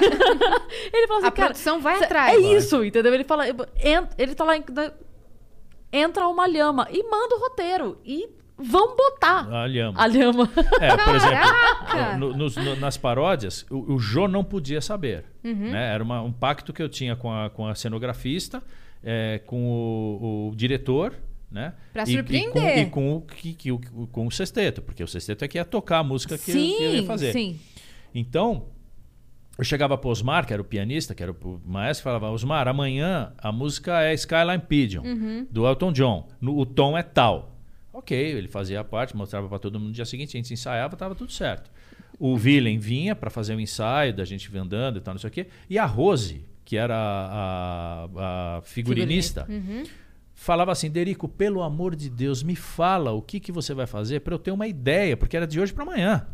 Ele 0.94 1.08
falou 1.08 1.18
assim, 1.20 1.28
A 1.28 1.32
cara, 1.32 1.48
produção 1.48 1.82
vai 1.82 2.04
atrás. 2.04 2.38
É 2.38 2.40
Vai. 2.42 2.56
isso, 2.56 2.84
entendeu? 2.84 3.14
Ele 3.14 3.24
fala, 3.24 3.46
ele 3.48 4.36
tá 4.36 4.44
lá, 4.44 4.56
em- 4.58 4.62
da- 4.72 4.94
entra 5.92 6.28
uma 6.28 6.46
lhama 6.48 6.88
e 6.92 7.04
manda 7.04 7.36
o 7.36 7.40
roteiro 7.40 7.98
e 8.06 8.28
vão 8.58 8.96
botar 8.96 9.48
A 9.52 9.66
lhama. 9.66 10.00
a 10.02 10.06
lhama. 10.06 10.50
É, 10.80 10.90
por 10.90 10.98
Caraca! 11.20 11.98
exemplo, 11.98 12.18
no- 12.20 12.38
nos- 12.38 12.56
no- 12.56 12.76
nas 12.76 12.98
paródias, 12.98 13.66
o, 13.70 13.94
o 13.96 14.00
Jô 14.00 14.28
não 14.28 14.44
podia 14.44 14.82
saber. 14.82 15.26
Uhum. 15.44 15.72
né? 15.72 15.94
Era 15.94 16.04
uma- 16.04 16.22
um 16.22 16.32
pacto 16.32 16.72
que 16.72 16.82
eu 16.82 16.88
tinha 16.90 17.16
com 17.16 17.32
a, 17.32 17.50
com 17.50 17.68
a 17.68 17.76
cenografista, 17.76 18.62
é, 19.04 19.40
com 19.46 19.66
o, 19.66 20.50
o 20.52 20.56
diretor. 20.56 21.14
Né? 21.52 21.72
Pra 21.92 22.02
E- 22.02 22.08
surpreender. 22.14 22.80
E, 22.80 22.86
com, 22.86 22.90
e 22.90 22.90
com 22.90 23.16
o, 23.18 23.22
que- 23.22 23.54
que 23.54 23.70
com 24.12 24.26
o 24.26 24.32
sexteto, 24.32 24.82
porque 24.82 25.04
o 25.04 25.08
sexteto 25.08 25.46
é 25.46 25.48
que 25.48 25.60
ia 25.60 25.64
tocar 25.66 26.00
a 26.00 26.04
música 26.04 26.36
que, 26.36 26.50
eu, 26.50 26.56
sim, 26.56 26.76
que 26.78 26.84
eu 26.84 26.96
ia 26.96 27.04
fazer. 27.04 27.32
sim. 27.32 27.60
Então, 28.14 28.66
eu 29.58 29.64
chegava 29.64 29.98
pro 29.98 30.10
Osmar, 30.10 30.46
que 30.48 30.54
era 30.54 30.62
o 30.62 30.66
pianista, 30.66 31.14
que 31.16 31.22
era 31.24 31.32
o 31.32 31.62
maestro, 31.66 32.02
e 32.02 32.06
falava: 32.06 32.30
Osmar, 32.32 32.68
amanhã 32.68 33.34
a 33.38 33.52
música 33.52 34.02
é 34.04 34.14
Skyline 34.14 34.60
Pigeon, 34.68 35.04
do 35.52 35.66
Elton 35.68 35.92
John. 35.92 36.28
No- 36.42 36.58
o 36.58 36.66
tom 36.66 36.98
é 36.98 37.04
tal. 37.04 37.52
Ok, 37.92 38.18
ele 38.18 38.48
fazia 38.48 38.80
a 38.80 38.84
parte, 38.84 39.16
mostrava 39.16 39.48
para 39.48 39.60
todo 39.60 39.80
mundo 39.80 39.90
no 39.90 39.94
dia 39.94 40.06
seguinte, 40.06 40.36
a 40.36 40.40
gente 40.40 40.52
ensaiava, 40.54 40.96
tava 40.98 41.14
tudo 41.14 41.32
certo. 41.32 41.70
O 42.20 42.34
Willem 42.34 42.80
vinha 42.80 43.16
para 43.16 43.30
fazer 43.30 43.56
o 43.56 43.60
ensaio, 43.60 44.14
da 44.16 44.26
gente 44.26 44.56
andando 44.58 44.98
e 44.98 45.02
tal, 45.02 45.14
não 45.14 45.20
sei 45.20 45.28
o 45.30 45.32
quê. 45.32 45.48
E 45.70 45.78
a 45.78 45.86
Rose, 45.86 46.44
que 46.66 46.76
era 46.78 46.96
a, 46.96 48.06
a- 48.16 48.58
a 48.58 48.62
figurinista, 48.64 49.46
falava 50.34 50.72
assim: 50.72 50.90
Derico, 50.90 51.28
pelo 51.28 51.62
amor 51.62 51.96
de 51.96 52.10
Deus, 52.10 52.42
me 52.42 52.56
fala 52.56 53.12
o 53.12 53.22
que, 53.22 53.40
que 53.40 53.52
você 53.52 53.74
vai 53.76 53.86
fazer 53.86 54.22
para 54.22 54.34
eu 54.34 54.40
ter 54.40 54.52
uma 54.52 54.66
ideia, 54.68 55.16
porque 55.16 55.38
era 55.38 55.46
de 55.46 55.60
hoje 55.60 55.72
para 55.74 55.84
amanhã. 55.84 56.26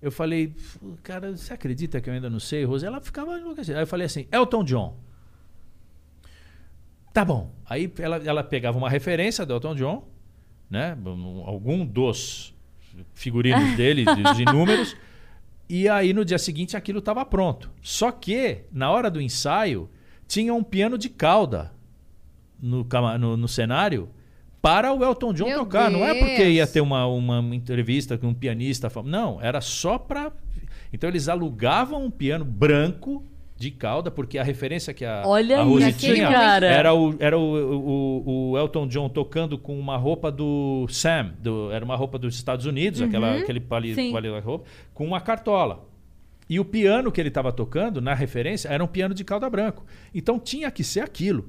Eu 0.00 0.12
falei, 0.12 0.54
cara, 1.02 1.36
você 1.36 1.52
acredita 1.54 2.00
que 2.00 2.08
eu 2.10 2.14
ainda 2.14 2.28
não 2.30 2.38
sei, 2.38 2.64
Rose? 2.64 2.84
Ela 2.84 3.00
ficava 3.00 3.38
enlouquecida. 3.38 3.78
Aí 3.78 3.82
eu 3.82 3.86
falei 3.86 4.06
assim, 4.06 4.26
Elton 4.30 4.62
John. 4.64 4.96
Tá 7.12 7.24
bom. 7.24 7.54
Aí 7.64 7.90
ela, 7.98 8.16
ela 8.18 8.44
pegava 8.44 8.76
uma 8.76 8.90
referência 8.90 9.44
do 9.46 9.54
Elton 9.54 9.74
John, 9.74 10.08
né? 10.70 10.96
um- 11.04 11.42
Algum 11.46 11.84
dos 11.84 12.54
figurinos 13.14 13.74
dele, 13.76 14.04
dos 14.04 14.38
inúmeros. 14.38 14.96
E 15.68 15.88
aí 15.88 16.12
no 16.12 16.24
dia 16.24 16.38
seguinte 16.38 16.76
aquilo 16.76 16.98
estava 16.98 17.24
pronto. 17.24 17.70
Só 17.80 18.12
que, 18.12 18.64
na 18.70 18.90
hora 18.90 19.10
do 19.10 19.20
ensaio, 19.20 19.88
tinha 20.28 20.52
um 20.54 20.62
piano 20.62 20.98
de 20.98 21.08
cauda 21.08 21.72
no, 22.60 22.86
no, 23.18 23.36
no 23.36 23.48
cenário 23.48 24.08
para 24.60 24.92
o 24.92 25.04
Elton 25.04 25.32
John 25.32 25.46
Meu 25.46 25.58
tocar. 25.60 25.90
Não 25.90 26.04
é 26.04 26.14
porque 26.14 26.36
Deus. 26.44 26.54
ia 26.54 26.66
ter 26.66 26.80
uma, 26.80 27.06
uma 27.06 27.38
entrevista 27.54 28.18
com 28.18 28.28
um 28.28 28.34
pianista. 28.34 28.90
Não, 29.04 29.40
era 29.40 29.60
só 29.60 29.98
para. 29.98 30.32
Então 30.92 31.08
eles 31.08 31.28
alugavam 31.28 32.04
um 32.04 32.10
piano 32.10 32.44
branco 32.44 33.24
de 33.58 33.70
cauda, 33.70 34.10
porque 34.10 34.36
a 34.38 34.42
referência 34.42 34.92
que 34.92 35.04
a, 35.04 35.22
Olha 35.24 35.60
a 35.60 35.62
Rose 35.62 35.90
tinha 35.94 36.28
cara. 36.30 36.66
era, 36.66 36.92
o, 36.92 37.14
era 37.18 37.38
o, 37.38 37.42
o, 37.42 38.50
o 38.50 38.58
Elton 38.58 38.86
John 38.86 39.08
tocando 39.08 39.56
com 39.56 39.78
uma 39.78 39.96
roupa 39.96 40.30
do 40.30 40.86
Sam, 40.90 41.32
do- 41.40 41.70
era 41.72 41.82
uma 41.82 41.96
roupa 41.96 42.18
dos 42.18 42.34
Estados 42.34 42.66
Unidos, 42.66 43.00
aquela, 43.00 43.34
aquele 43.38 43.60
pali, 43.60 43.94
Sim. 43.94 44.12
pali- 44.12 44.28
roupa, 44.40 44.66
com 44.92 45.06
uma 45.06 45.20
cartola. 45.22 45.88
E 46.50 46.60
o 46.60 46.64
piano 46.66 47.10
que 47.10 47.18
ele 47.20 47.28
estava 47.28 47.50
tocando, 47.50 48.00
na 48.00 48.12
referência, 48.14 48.68
era 48.68 48.84
um 48.84 48.86
piano 48.86 49.14
de 49.14 49.24
cauda 49.24 49.48
branco. 49.48 49.86
Então 50.14 50.38
tinha 50.38 50.70
que 50.70 50.84
ser 50.84 51.00
aquilo. 51.00 51.48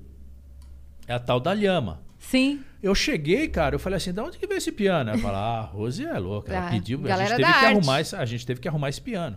É 1.07 1.13
a 1.13 1.19
tal 1.19 1.39
da 1.41 1.53
lhama. 1.53 2.01
Sim. 2.17 2.61
Eu 2.81 2.93
cheguei, 2.93 3.47
cara, 3.47 3.75
eu 3.75 3.79
falei 3.79 3.97
assim, 3.97 4.13
de 4.13 4.19
onde 4.21 4.37
que 4.37 4.45
veio 4.45 4.57
esse 4.59 4.71
piano? 4.71 5.09
Ela 5.09 5.17
falou, 5.19 5.37
ah, 5.37 5.59
a 5.59 5.61
Rose 5.61 6.05
é 6.05 6.17
louca. 6.19 6.53
Ela 6.53 6.67
Ah, 6.67 6.69
pediu, 6.69 6.99
a 7.05 7.17
gente, 7.17 7.29
teve 7.29 7.41
da 7.41 7.47
que 7.47 7.53
arte. 7.55 7.65
arrumar 7.65 8.01
esse, 8.01 8.15
a 8.15 8.25
gente 8.25 8.45
teve 8.45 8.59
que 8.59 8.67
arrumar 8.67 8.89
esse 8.89 9.01
piano. 9.01 9.35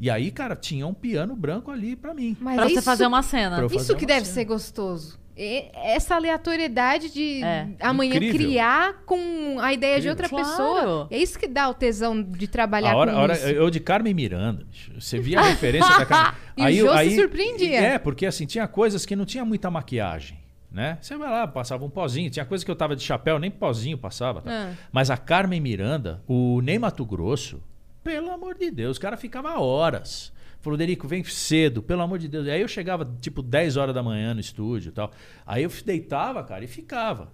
E 0.00 0.10
aí, 0.10 0.30
cara, 0.32 0.56
tinha 0.56 0.84
um 0.86 0.92
piano 0.94 1.36
branco 1.36 1.70
ali 1.70 1.94
pra 1.94 2.12
mim. 2.12 2.36
Mas 2.40 2.56
Pra 2.56 2.64
você 2.64 2.72
isso, 2.74 2.82
fazer 2.82 3.06
uma 3.06 3.22
cena. 3.22 3.60
Fazer 3.62 3.76
Isso 3.76 3.96
que 3.96 4.04
deve 4.04 4.24
cena. 4.24 4.34
ser 4.34 4.44
gostoso. 4.44 5.20
E 5.36 5.66
essa 5.74 6.16
aleatoriedade 6.16 7.10
de 7.12 7.42
É. 7.42 7.68
amanhã 7.80 8.16
Incrível. 8.16 8.36
criar 8.36 8.94
com 9.06 9.58
a 9.60 9.72
ideia 9.72 10.00
de 10.00 10.08
Incrível. 10.08 10.10
outra 10.10 10.28
Claro. 10.28 10.44
pessoa. 10.48 11.08
É 11.10 11.18
isso 11.18 11.38
que 11.38 11.46
dá 11.46 11.68
o 11.68 11.74
tesão 11.74 12.20
de 12.22 12.48
trabalhar 12.48 12.92
A 12.92 12.96
hora, 12.96 13.12
com 13.12 13.18
a 13.18 13.22
hora, 13.22 13.32
isso. 13.34 13.46
eu 13.46 13.70
de 13.70 13.78
Carmen 13.80 14.12
Miranda, 14.12 14.64
bicho. 14.68 14.92
você 15.00 15.18
via 15.20 15.38
a 15.38 15.42
referência 15.44 15.96
da 15.96 16.04
Carmen. 16.04 16.34
E 16.58 16.82
o 16.82 16.86
Jô 16.86 16.98
se 16.98 17.14
surpreendia. 17.14 17.78
É, 17.80 17.98
porque 17.98 18.26
assim, 18.26 18.44
tinha 18.44 18.66
coisas 18.68 19.06
que 19.06 19.14
não 19.16 19.24
tinha 19.24 19.44
muita 19.44 19.70
maquiagem. 19.70 20.41
Né? 20.72 20.96
Você 21.00 21.16
vai 21.16 21.30
lá, 21.30 21.46
passava 21.46 21.84
um 21.84 21.90
pozinho. 21.90 22.30
Tinha 22.30 22.46
coisa 22.46 22.64
que 22.64 22.70
eu 22.70 22.76
tava 22.76 22.96
de 22.96 23.02
chapéu, 23.02 23.38
nem 23.38 23.50
pozinho 23.50 23.98
passava. 23.98 24.40
tá? 24.40 24.50
Ah. 24.50 24.74
Mas 24.90 25.10
a 25.10 25.16
Carmen 25.16 25.60
Miranda, 25.60 26.22
o 26.26 26.60
Ney 26.62 26.78
Mato 26.78 27.04
Grosso, 27.04 27.62
pelo 28.02 28.30
amor 28.30 28.56
de 28.56 28.70
Deus, 28.70 28.96
o 28.96 29.00
cara 29.00 29.16
ficava 29.16 29.60
horas. 29.60 30.32
Falou, 30.60 30.76
Derico, 30.76 31.06
vem 31.06 31.22
cedo, 31.24 31.82
pelo 31.82 32.02
amor 32.02 32.18
de 32.18 32.28
Deus. 32.28 32.46
Aí 32.46 32.60
eu 32.60 32.68
chegava, 32.68 33.04
tipo, 33.20 33.42
10 33.42 33.76
horas 33.76 33.94
da 33.94 34.02
manhã 34.02 34.32
no 34.32 34.40
estúdio 34.40 34.90
e 34.90 34.92
tal. 34.92 35.10
Aí 35.44 35.64
eu 35.64 35.70
deitava, 35.84 36.42
cara, 36.44 36.64
e 36.64 36.68
ficava. 36.68 37.32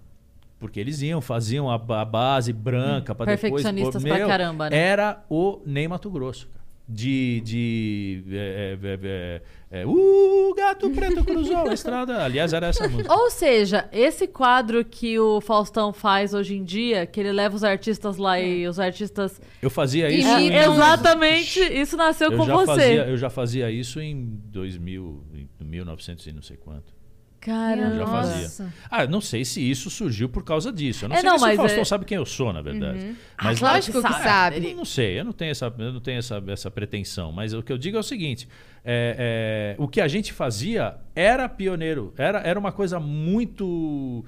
Porque 0.59 0.81
eles 0.81 1.03
iam, 1.03 1.21
faziam 1.21 1.71
a, 1.71 1.75
a 1.75 2.05
base 2.05 2.53
branca 2.53 3.15
para 3.15 3.37
depois... 3.37 3.63
Perfeccionistas 3.63 4.03
pra 4.03 4.27
caramba, 4.27 4.71
né? 4.71 4.77
Era 4.77 5.25
o 5.29 5.61
Ney 5.65 5.87
Mato 5.87 6.11
Grosso, 6.11 6.49
cara. 6.49 6.65
De... 6.89 7.41
de 7.43 8.25
é, 8.33 8.79
é, 8.83 8.99
é, 9.03 9.43
é, 9.71 9.85
o 9.87 10.55
gato 10.57 10.91
preto 10.91 11.25
cruzou 11.25 11.69
a 11.69 11.75
estrada. 11.75 12.25
Aliás, 12.25 12.53
era 12.53 12.69
essa 12.69 12.89
música. 12.89 13.13
Ou 13.15 13.31
seja, 13.31 13.89
esse 13.93 14.27
quadro 14.27 14.85
que 14.85 15.19
o 15.19 15.41
Faustão 15.41 15.93
faz 15.93 16.33
hoje 16.33 16.57
em 16.57 16.65
dia, 16.65 17.05
que 17.07 17.21
ele 17.21 17.33
leva 17.33 17.55
os 17.55 17.63
artistas 17.63 18.17
lá 18.17 18.41
e 18.41 18.67
os 18.67 18.81
artistas. 18.81 19.41
Eu 19.61 19.69
fazia 19.71 20.09
isso... 20.11 20.27
em- 20.29 20.51
É, 20.53 20.65
exatamente, 20.67 21.61
isso 21.61 21.97
nasceu 21.97 22.33
eu 22.33 22.39
com 22.39 22.45
já 22.47 22.55
você. 22.55 22.67
Fazia, 22.67 23.07
eu 23.09 23.17
já 23.17 23.31
fazia 23.31 23.71
isso 23.71 24.01
em 24.01 24.41
2000, 24.47 25.23
em 25.61 25.65
1900 25.65 26.27
e 26.27 26.33
não 26.33 26.43
sei 26.43 26.57
quanto. 26.57 26.98
Caramba. 27.41 27.95
Eu 27.95 27.97
já 27.99 28.05
Nossa. 28.07 28.65
fazia. 28.65 28.75
Ah, 28.91 29.07
não 29.07 29.21
sei 29.21 29.45
se 29.45 29.61
isso 29.71 29.89
surgiu 29.91 30.29
por 30.29 30.43
causa 30.45 30.73
disso. 30.73 31.05
Eu 31.05 31.09
não 31.09 31.17
É, 31.17 31.21
sei 31.21 31.31
não, 31.31 31.39
se 31.39 31.45
o 31.45 31.57
Faustão 31.57 31.81
é- 31.83 31.85
sabe 31.85 32.05
quem 32.05 32.17
eu 32.17 32.27
sou, 32.27 32.53
na 32.53 32.61
verdade. 32.61 33.17
Mas 33.43 33.59
claro 33.59 33.77
Lógico 33.77 34.03
que 34.03 34.13
sabe. 34.13 34.71
eu 34.71 34.77
não 34.77 34.85
sei, 34.85 35.21
eu 35.21 35.25
não 35.25 35.33
tenho 35.33 35.51
essa, 35.53 35.73
eu 35.79 35.93
não 35.93 36.01
tenho 36.01 36.19
essa, 36.19 36.43
essa 36.49 36.71
pretensão. 36.71 37.31
Mas 37.33 37.53
o 37.53 37.63
que 37.63 37.73
eu 37.73 37.79
digo 37.79 37.97
é 37.97 38.01
o 38.01 38.03
seguinte: 38.03 38.49
é, 38.85 39.75
é, 39.79 39.83
o 39.83 39.87
que 39.87 40.01
a 40.01 40.09
gente 40.09 40.33
fazia 40.33 40.97
era 41.15 41.49
pioneiro, 41.49 42.13
era, 42.19 42.41
era 42.41 42.59
uma 42.59 42.73
coisa 42.73 42.99
muito 42.99 44.25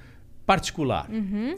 particular, 0.46 1.08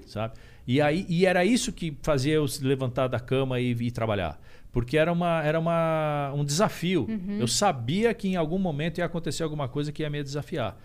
sabe? 0.07 0.35
E, 0.67 0.81
aí, 0.81 1.05
e 1.09 1.27
era 1.27 1.45
isso 1.45 1.73
que 1.73 1.97
fazia 2.03 2.35
eu 2.35 2.47
se 2.47 2.63
levantar 2.65 3.09
da 3.09 3.19
cama 3.19 3.59
e 3.61 3.73
ir 3.73 3.91
trabalhar. 3.91 4.41
Porque 4.71 4.97
era, 4.97 5.13
uma, 5.13 5.43
era 5.43 5.59
uma, 5.59 6.33
um 6.35 6.45
desafio. 6.45 7.07
Eu 7.39 7.47
sabia 7.49 8.15
que 8.15 8.29
em 8.29 8.37
algum 8.37 8.59
momento 8.59 8.99
ia 8.99 9.05
acontecer 9.05 9.43
alguma 9.43 9.69
coisa 9.69 9.93
que 9.93 10.03
ia 10.03 10.09
me 10.09 10.23
desafiar. 10.23 10.79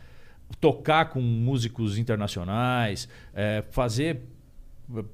Tocar 0.60 1.06
com 1.10 1.22
músicos 1.22 1.98
internacionais, 1.98 3.08
é, 3.34 3.64
fazer 3.70 4.22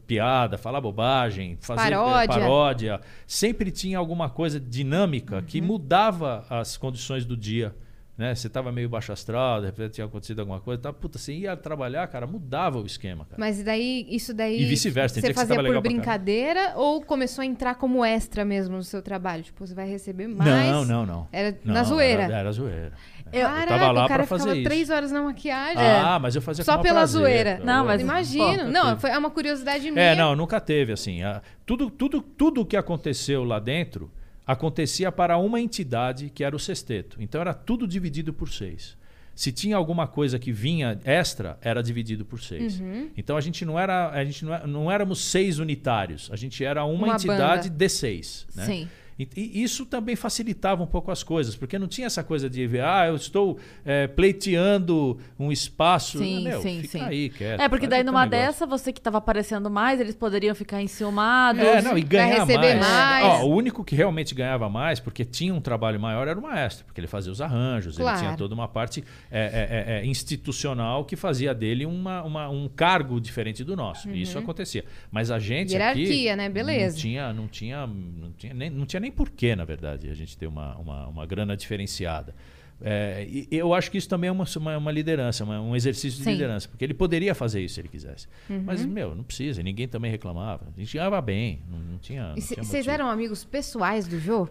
piada, 0.05 0.57
falar 0.57 0.79
bobagem, 0.79 1.57
fazer 1.59 1.87
é, 1.87 1.95
Paródia. 1.95 2.27
paródia. 2.27 3.01
Sempre 3.25 3.71
tinha 3.71 3.97
alguma 3.97 4.29
coisa 4.29 4.59
dinâmica 4.59 5.41
que 5.41 5.59
Uhum. 5.59 5.65
mudava 5.67 6.45
as 6.49 6.77
condições 6.77 7.25
do 7.25 7.35
dia. 7.35 7.75
Né? 8.15 8.35
Você 8.35 8.45
estava 8.45 8.71
meio 8.71 8.87
baixo 8.87 9.11
astral, 9.11 9.59
de 9.61 9.65
repente 9.65 9.93
tinha 9.93 10.05
acontecido 10.05 10.39
alguma 10.41 10.59
coisa. 10.59 10.79
Tá, 10.79 10.93
puta, 10.93 11.17
você 11.17 11.33
ia 11.33 11.57
trabalhar, 11.57 12.05
cara, 12.07 12.27
mudava 12.27 12.79
o 12.79 12.85
esquema, 12.85 13.25
cara. 13.25 13.37
Mas 13.39 13.59
e 13.59 13.63
daí, 13.63 14.05
isso 14.07 14.35
daí. 14.35 14.61
E 14.61 14.65
vice-versa, 14.65 15.19
Você 15.19 15.29
que 15.29 15.33
fazia 15.33 15.55
tava 15.55 15.67
por 15.67 15.81
brincadeira 15.81 16.73
ou 16.75 17.01
começou 17.03 17.41
a 17.41 17.45
entrar 17.45 17.73
como 17.73 18.05
extra 18.05 18.45
mesmo 18.45 18.75
no 18.77 18.83
seu 18.83 19.01
trabalho? 19.01 19.41
Tipo, 19.41 19.65
você 19.65 19.73
vai 19.73 19.89
receber 19.89 20.27
mais. 20.27 20.47
Não, 20.69 20.85
não, 20.85 21.05
não. 21.07 21.27
Era 21.31 21.57
Não, 21.65 21.73
na 21.73 21.83
zoeira. 21.83 22.23
Era, 22.25 22.37
era 22.37 22.51
zoeira. 22.51 22.93
Eu- 23.33 23.47
Caraca, 23.47 23.67
tava 23.67 23.91
lá 23.91 24.05
o 24.05 24.07
cara 24.07 24.19
pra 24.19 24.27
fazer 24.27 24.43
ficava 24.43 24.57
isso. 24.59 24.69
três 24.69 24.89
horas 24.89 25.11
na 25.11 25.21
maquiagem. 25.21 25.77
Ah, 25.83 26.19
mas 26.19 26.35
eu 26.35 26.41
fazia 26.41 26.61
É. 26.61 26.65
Só 26.65 26.77
com 26.77 26.83
pela 26.83 26.99
prazer, 26.99 27.19
zoeira. 27.21 27.61
Não, 27.63 27.85
mas- 27.85 28.01
Imagino. 28.01 28.65
Pô, 28.65 28.71
não, 28.71 28.99
foi 28.99 29.09
é 29.09 29.17
uma 29.17 29.29
curiosidade 29.31 29.89
minha. 29.91 30.03
É, 30.03 30.15
não, 30.15 30.35
nunca 30.35 30.59
teve 30.61 30.93
assim. 30.93 31.23
A- 31.23 31.41
tudo, 31.65 31.89
tudo, 31.89 32.21
tudo 32.21 32.65
que 32.65 32.77
aconteceu 32.77 33.43
lá 33.43 33.59
dentro 33.59 34.11
acontecia 34.45 35.11
para 35.11 35.37
uma 35.37 35.59
entidade 35.59 36.29
que 36.29 36.43
era 36.43 36.55
o 36.55 36.59
sexteto. 36.59 37.17
Então 37.19 37.39
era 37.41 37.53
tudo 37.53 37.87
dividido 37.87 38.33
por 38.33 38.49
seis. 38.49 38.97
Se 39.35 39.51
tinha 39.51 39.75
alguma 39.75 40.05
coisa 40.05 40.37
que 40.37 40.51
vinha 40.51 40.99
extra, 41.03 41.57
era 41.61 41.81
dividido 41.81 42.23
por 42.23 42.39
seis. 42.39 42.79
Uhum. 42.79 43.09
Então 43.17 43.35
a 43.35 43.41
gente 43.41 43.65
não 43.65 43.79
era, 43.79 44.09
a 44.11 44.23
gente 44.23 44.45
não, 44.45 44.53
é- 44.53 44.67
não 44.67 44.91
éramos 44.91 45.23
seis 45.23 45.57
unitários. 45.57 46.29
A 46.31 46.35
gente 46.35 46.63
era 46.63 46.83
uma, 46.85 47.05
Uma 47.07 47.15
entidade 47.15 47.69
banda. 47.69 47.75
de 47.75 47.89
seis. 47.89 48.45
Né? 48.55 48.65
Sim. 48.65 48.89
E, 49.17 49.27
e 49.35 49.63
isso 49.63 49.85
também 49.85 50.15
facilitava 50.15 50.81
um 50.83 50.87
pouco 50.87 51.11
as 51.11 51.21
coisas, 51.23 51.55
porque 51.55 51.77
não 51.77 51.87
tinha 51.87 52.07
essa 52.07 52.23
coisa 52.23 52.49
de 52.49 52.65
ver, 52.67 52.83
ah, 52.83 53.05
eu 53.07 53.15
estou 53.15 53.57
é, 53.85 54.07
pleiteando 54.07 55.17
um 55.39 55.51
espaço. 55.51 56.17
Sim, 56.17 56.43
Meu, 56.43 56.61
sim, 56.61 56.83
sim. 56.83 56.99
aí, 57.01 57.29
quieto, 57.29 57.59
É, 57.61 57.69
porque 57.69 57.87
daí 57.87 58.03
numa 58.03 58.25
dessa, 58.25 58.65
você 58.65 58.91
que 58.91 58.99
tava 59.01 59.17
aparecendo 59.19 59.69
mais, 59.69 59.99
eles 59.99 60.15
poderiam 60.15 60.55
ficar 60.55 60.81
enciumados. 60.81 61.61
É, 61.61 61.81
não, 61.81 61.97
e 61.97 62.01
ganhar 62.01 62.39
receber 62.45 62.75
mais. 62.75 62.79
mais. 62.79 63.25
Ó, 63.25 63.45
o 63.45 63.55
único 63.55 63.83
que 63.83 63.95
realmente 63.95 64.33
ganhava 64.33 64.67
mais, 64.69 64.99
porque 64.99 65.23
tinha 65.23 65.53
um 65.53 65.61
trabalho 65.61 65.99
maior, 65.99 66.27
era 66.27 66.37
o 66.37 66.41
maestro, 66.41 66.85
porque 66.85 66.99
ele 66.99 67.07
fazia 67.07 67.31
os 67.31 67.39
arranjos, 67.41 67.97
Claro. 67.97 68.17
ele 68.17 68.25
tinha 68.25 68.37
toda 68.37 68.53
uma 68.55 68.67
parte 68.67 69.03
é, 69.31 70.01
é, 70.01 70.05
institucional 70.05 71.05
que 71.05 71.15
fazia 71.15 71.53
dele 71.53 71.85
uma, 71.85 72.23
uma- 72.23 72.49
um 72.49 72.67
cargo 72.67 73.19
diferente 73.21 73.63
do 73.63 73.75
nosso. 73.75 74.09
Isso 74.09 74.37
acontecia. 74.37 74.83
Mas 75.11 75.29
a 75.31 75.39
gente 75.39 75.75
aqui 75.75 75.83
Uhum. 75.83 75.83
Hierarquia, 75.83 76.35
né? 76.35 76.49
Beleza. 76.49 76.95
Não 76.95 77.01
tinha, 77.01 77.33
não 77.33 77.47
tinha, 77.47 77.87
não 77.87 78.31
tinha 78.37 78.53
nem, 78.53 78.69
não 78.69 78.85
tinha 78.85 78.99
nem 79.03 79.11
porquê, 79.11 79.55
na 79.55 79.65
verdade, 79.65 80.09
a 80.09 80.13
gente 80.15 80.35
ter 80.35 80.47
uma, 80.47 80.75
uma, 80.77 81.07
uma 81.07 81.25
grana 81.27 81.55
diferenciada. 81.55 82.33
É, 82.81 83.25
e 83.29 83.47
eu 83.51 83.73
acho 83.73 83.89
que 83.91 83.97
isso 83.97 84.09
também 84.09 84.27
é 84.27 84.31
uma, 84.31 84.45
uma, 84.57 84.77
uma 84.77 84.91
liderança, 84.91 85.43
uma- 85.43 85.61
um 85.61 85.75
exercício 85.75 86.17
de 86.17 86.23
Sim. 86.25 86.31
liderança, 86.31 86.67
porque 86.67 86.83
ele 86.83 86.93
poderia 86.93 87.33
fazer 87.35 87.61
isso 87.61 87.75
se 87.75 87.81
ele 87.81 87.87
quisesse. 87.87 88.27
Uhum. 88.49 88.63
Mas, 88.65 88.83
meu, 88.85 89.13
não 89.15 89.23
precisa, 89.23 89.61
ninguém 89.63 89.87
também 89.87 90.09
reclamava. 90.11 90.65
A 90.75 90.79
gente 90.79 90.93
ganhava 90.97 91.21
bem, 91.21 91.61
não, 91.69 91.77
não 91.79 91.97
tinha. 91.99 92.33
E 92.35 92.41
vocês 92.41 92.87
eram 92.87 93.07
amigos 93.09 93.45
pessoais 93.45 94.07
do 94.07 94.19
Jô? 94.19 94.49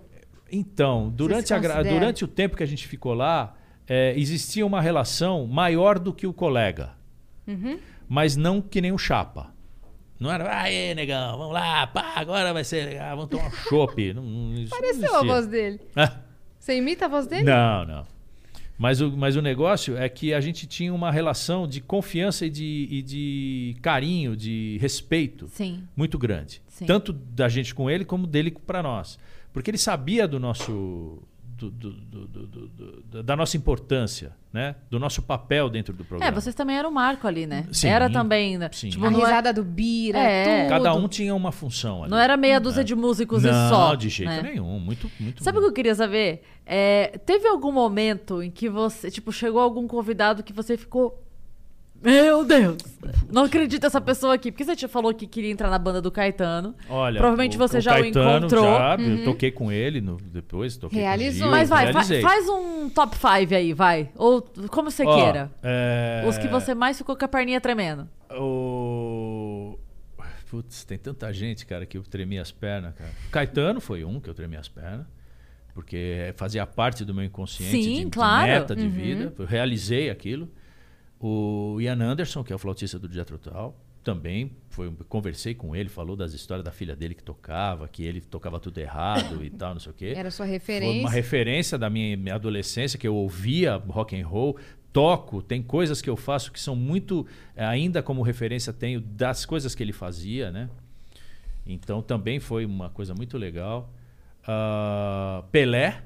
Então, 0.51 1.11
durante, 1.15 1.53
a 1.53 1.59
durante 1.83 2.25
o 2.25 2.29
tempo 2.29 2.57
que 2.57 2.63
a 2.63 2.67
gente 2.67 2.87
ficou 2.87 3.13
lá, 3.15 3.55
é, 3.87 4.15
existia 4.19 4.65
uma 4.65 4.81
relação 4.81 5.47
maior 5.47 5.99
do 5.99 6.13
que 6.13 6.27
o 6.27 6.33
colega, 6.33 6.93
Uhum. 7.47 7.79
mas 8.09 8.37
não 8.37 8.63
que 8.63 8.81
nem 8.81 8.93
o 8.93 8.99
chapa. 8.99 9.53
Não 10.23 10.31
era, 10.31 10.63
aê, 10.63 10.95
negão, 10.95 11.37
vamos 11.37 11.53
lá, 11.53 11.85
pá, 11.89 12.13
agora 12.15 12.53
vai 12.53 12.63
ser 12.63 12.87
legal, 12.91 13.17
vamos 13.17 13.29
tomar 13.31 13.49
um 13.49 13.51
chopp. 13.51 14.15
Pareceu 14.71 15.17
a 15.17 15.25
voz 15.25 15.47
dele. 15.49 15.81
Ah, 15.97 16.17
Você 16.61 16.77
imita 16.77 17.07
a 17.07 17.09
voz 17.09 17.27
dele? 17.27 17.43
Não, 17.43 17.85
não. 17.85 18.07
Mas 18.79 19.01
o, 19.01 19.11
mas 19.17 19.35
o 19.37 19.43
negócio 19.43 19.97
é 19.97 20.09
que 20.09 20.33
a 20.33 20.41
gente 20.41 20.67
tinha 20.67 20.95
uma 20.95 21.11
relação 21.11 21.67
de 21.67 21.81
confiança 21.81 22.47
e 22.47 22.51
de, 22.51 22.89
e 22.91 23.03
de 23.03 23.77
carinho, 23.83 24.37
de 24.37 24.79
respeito 24.81 25.49
Sim. 25.49 25.83
muito 25.97 26.19
grande. 26.19 26.63
Sim. 26.69 26.87
Tanto 26.87 27.13
da 27.13 27.49
gente 27.49 27.75
com 27.75 27.91
ele 27.91 28.05
como 28.05 28.27
dele 28.27 28.51
para 28.51 28.83
nós. 28.83 29.19
Porque 29.53 29.71
ele 29.71 29.79
sabia 29.79 30.27
do 30.27 30.41
nosso. 30.41 31.21
Do- 31.71 31.91
do- 31.93 32.27
do- 32.27 33.23
da 33.23 33.37
nossa 33.37 33.57
importância, 33.57 34.35
né? 34.53 34.75
Do 34.91 34.99
nosso 34.99 35.23
papel 35.23 35.69
dentro 35.71 35.93
do 35.95 36.03
É, 36.03 36.07
programa. 36.07 36.41
vocês 36.41 36.55
também 36.55 36.77
eram 36.77 36.91
o 36.91 36.93
marco 36.93 37.27
ali, 37.27 37.47
né? 37.47 37.67
Sim, 37.73 37.89
era 37.89 38.09
também. 38.11 38.59
né? 38.59 38.69
sim. 38.73 38.89
Tipo, 38.91 39.07
A 39.07 39.11
não, 39.11 39.21
é- 39.21 39.25
risada 39.25 39.53
do 39.53 39.63
Bira, 39.65 40.19
É. 40.19 40.63
tudo. 40.63 40.69
Cada 40.71 40.95
um 40.95 41.09
tinha 41.09 41.35
uma 41.35 41.53
função 41.53 42.03
ali. 42.03 42.11
não 42.11 42.19
era 42.19 42.37
meia 42.37 42.59
dúzia 42.61 42.83
de 42.85 42.95
músicos 42.95 43.43
não, 43.43 43.51
e 43.51 43.69
só. 43.69 43.95
de 43.95 44.09
jeito 44.09 44.31
né? 44.31 44.43
nenhum. 44.43 44.79
Muito, 44.79 45.11
muito 45.21 45.43
Sabe 45.45 45.59
o 45.59 45.61
que 45.61 45.67
eu 45.69 45.73
queria 45.73 45.95
saber? 45.95 46.43
É, 46.67 47.19
teve 47.27 47.47
algum 47.49 47.73
momento 47.73 48.43
em 48.43 48.51
que 48.51 48.69
você, 48.69 49.11
tipo, 49.11 49.33
chegou 49.33 49.61
algum 49.61 49.87
convidado 49.87 50.43
que 50.43 50.53
você 50.53 50.77
ficou. 50.77 51.23
Meu 52.03 52.45
Deus! 52.45 52.77
Não 53.31 53.45
acredito 53.45 53.85
essa 53.87 54.01
pessoa 54.01 54.35
aqui. 54.35 54.51
Porque 54.51 54.65
você 54.65 54.75
te 54.77 54.89
falou 54.89 55.15
que 55.15 55.27
queria 55.27 55.51
entrar 55.51 55.71
na 55.71 55.79
banda 55.79 56.01
do 56.03 56.11
Caetano. 56.11 56.75
Olha, 56.89 57.19
Provavelmente 57.19 57.57
você 57.57 57.81
já 57.81 57.93
o 57.93 58.01
Caetano 58.03 58.39
encontrou. 58.47 58.65
Já, 58.65 58.97
Eu 58.99 59.25
toquei 59.25 59.51
com 59.51 59.71
ele 59.73 60.01
no- 60.01 60.17
depois, 60.17 60.77
toquei 60.77 60.99
com 60.99 61.05
o 61.05 61.09
Realizou. 61.09 61.43
Gil, 61.45 61.51
Mas 61.51 61.69
vai, 61.69 61.93
fa- 61.93 62.03
faz 62.05 62.49
um 62.49 62.89
top 62.91 63.17
5 63.17 63.55
aí, 63.55 63.73
vai. 63.73 64.11
Ou 64.17 64.43
como 64.71 64.91
você 64.91 65.05
Ó, 65.05 65.15
queira. 65.15 65.51
é, 65.63 66.25
Os 66.29 66.37
que 66.39 66.49
você 66.49 66.75
mais 66.75 66.99
ficou 66.99 67.17
com 67.17 67.25
a 67.25 67.29
perninha 67.29 67.61
tremendo. 67.61 68.09
O... 68.39 69.79
Putz, 70.51 70.85
tem 70.85 70.99
tanta 70.99 71.33
gente, 71.33 71.65
cara, 71.65 71.87
que 71.87 71.97
eu 71.97 72.03
tremi 72.03 72.39
as 72.39 72.51
pernas, 72.53 72.95
cara. 72.95 73.11
Caetano 73.31 73.81
foi 73.81 74.05
um 74.05 74.21
que 74.21 74.29
eu 74.29 74.35
tremi 74.35 74.57
as 74.57 74.69
pernas. 74.69 75.07
Porque 75.75 76.35
fazia 76.37 76.67
parte 76.67 77.03
do 77.03 77.15
meu 77.15 77.25
inconsciente 77.25 77.83
Sim, 77.83 77.95
de, 78.01 78.05
de 78.05 78.11
claro. 78.11 78.47
meta 78.47 78.77
de 78.77 78.83
Uhum. 78.83 78.91
vida. 78.91 79.33
Eu 79.39 79.47
realizei 79.47 80.11
aquilo. 80.11 80.47
O 81.23 81.81
Ian 81.81 82.03
Anderson, 82.03 82.43
que 82.43 82.53
é 82.53 82.57
o 82.57 82.59
flautista 82.59 82.99
do 82.99 83.09
Dia 83.09 83.25
Total, 83.25 83.75
também 84.03 84.51
foi, 84.69 84.93
conversei 85.09 85.55
com 85.55 85.77
ele, 85.77 85.89
falou 85.89 86.17
das 86.17 86.33
histórias 86.33 86.65
da 86.65 86.73
filha 86.73 86.97
dele 86.97 87.15
que 87.15 87.23
tocava, 87.23 87.87
que 87.87 88.03
ele 88.03 88.21
tocava 88.21 88.59
tudo 88.59 88.79
errado 88.79 89.45
e 89.45 89.49
tal, 89.51 89.75
não 89.75 89.81
sei 89.81 89.93
o 89.93 89.95
quê. 89.95 90.15
Era 90.17 90.31
sua 90.33 90.47
Foi 90.47 90.53
referência. 90.53 91.01
uma 91.01 91.11
referência 91.11 91.79
da 91.79 91.89
minha, 91.89 92.17
minha 92.17 92.35
adolescência 92.35 92.99
que 92.99 93.07
eu 93.07 93.15
ouvia 93.15 93.77
rock 93.77 94.21
and 94.21 94.27
roll, 94.27 94.57
toco, 94.93 95.41
tem 95.41 95.63
coisas 95.63 96.03
que 96.03 96.11
eu 96.11 96.17
faço 96.17 96.51
que 96.51 96.59
são 96.59 96.75
muito 96.75 97.25
eh, 97.55 97.65
ainda 97.65 98.03
como 98.03 98.21
referência 98.23 98.73
tenho 98.73 99.01
das 99.01 99.47
coisas 99.47 99.75
que 99.75 99.83
ele 99.83 99.93
fazia, 99.93 100.51
né? 100.51 100.69
Então 101.65 102.03
também 102.03 102.41
foi 102.41 102.67
uma 102.67 102.91
coisa 102.91 103.15
muito 103.15 103.39
legal. 103.39 103.93
Ah, 104.45 105.45
Pelé, 105.53 106.03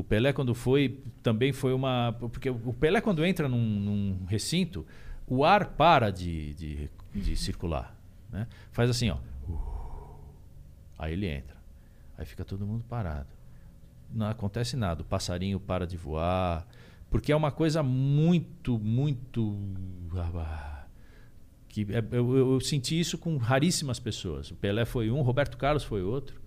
o 0.00 0.04
Pelé 0.04 0.32
quando 0.32 0.54
foi 0.54 1.00
também 1.22 1.52
foi 1.52 1.72
uma 1.72 2.14
porque 2.18 2.50
o 2.50 2.72
Pelé 2.72 3.00
quando 3.00 3.24
entra 3.24 3.48
num, 3.48 3.58
num 3.64 4.24
recinto 4.26 4.86
o 5.26 5.44
ar 5.44 5.66
para 5.74 6.10
de, 6.10 6.54
de, 6.54 6.90
de 7.14 7.36
circular, 7.36 7.96
né? 8.30 8.46
Faz 8.72 8.90
assim, 8.90 9.10
ó. 9.10 9.16
Aí 10.98 11.12
ele 11.12 11.26
entra. 11.26 11.56
Aí 12.18 12.26
fica 12.26 12.44
todo 12.44 12.66
mundo 12.66 12.84
parado. 12.88 13.28
Não 14.12 14.26
acontece 14.26 14.76
nada. 14.76 15.02
O 15.02 15.04
passarinho 15.04 15.58
para 15.60 15.86
de 15.86 15.96
voar. 15.96 16.66
Porque 17.08 17.32
é 17.32 17.36
uma 17.36 17.50
coisa 17.50 17.82
muito, 17.82 18.78
muito. 18.78 19.56
Que 21.68 21.82
é- 21.94 22.04
eu, 22.12 22.36
eu- 22.36 22.60
senti 22.60 22.98
isso 22.98 23.16
com 23.16 23.36
raríssimas 23.36 23.98
pessoas. 24.00 24.50
O 24.50 24.56
Pelé 24.56 24.84
foi 24.84 25.10
um, 25.10 25.22
Roberto 25.22 25.56
Carlos 25.56 25.84
foi 25.84 26.02
outro, 26.02 26.40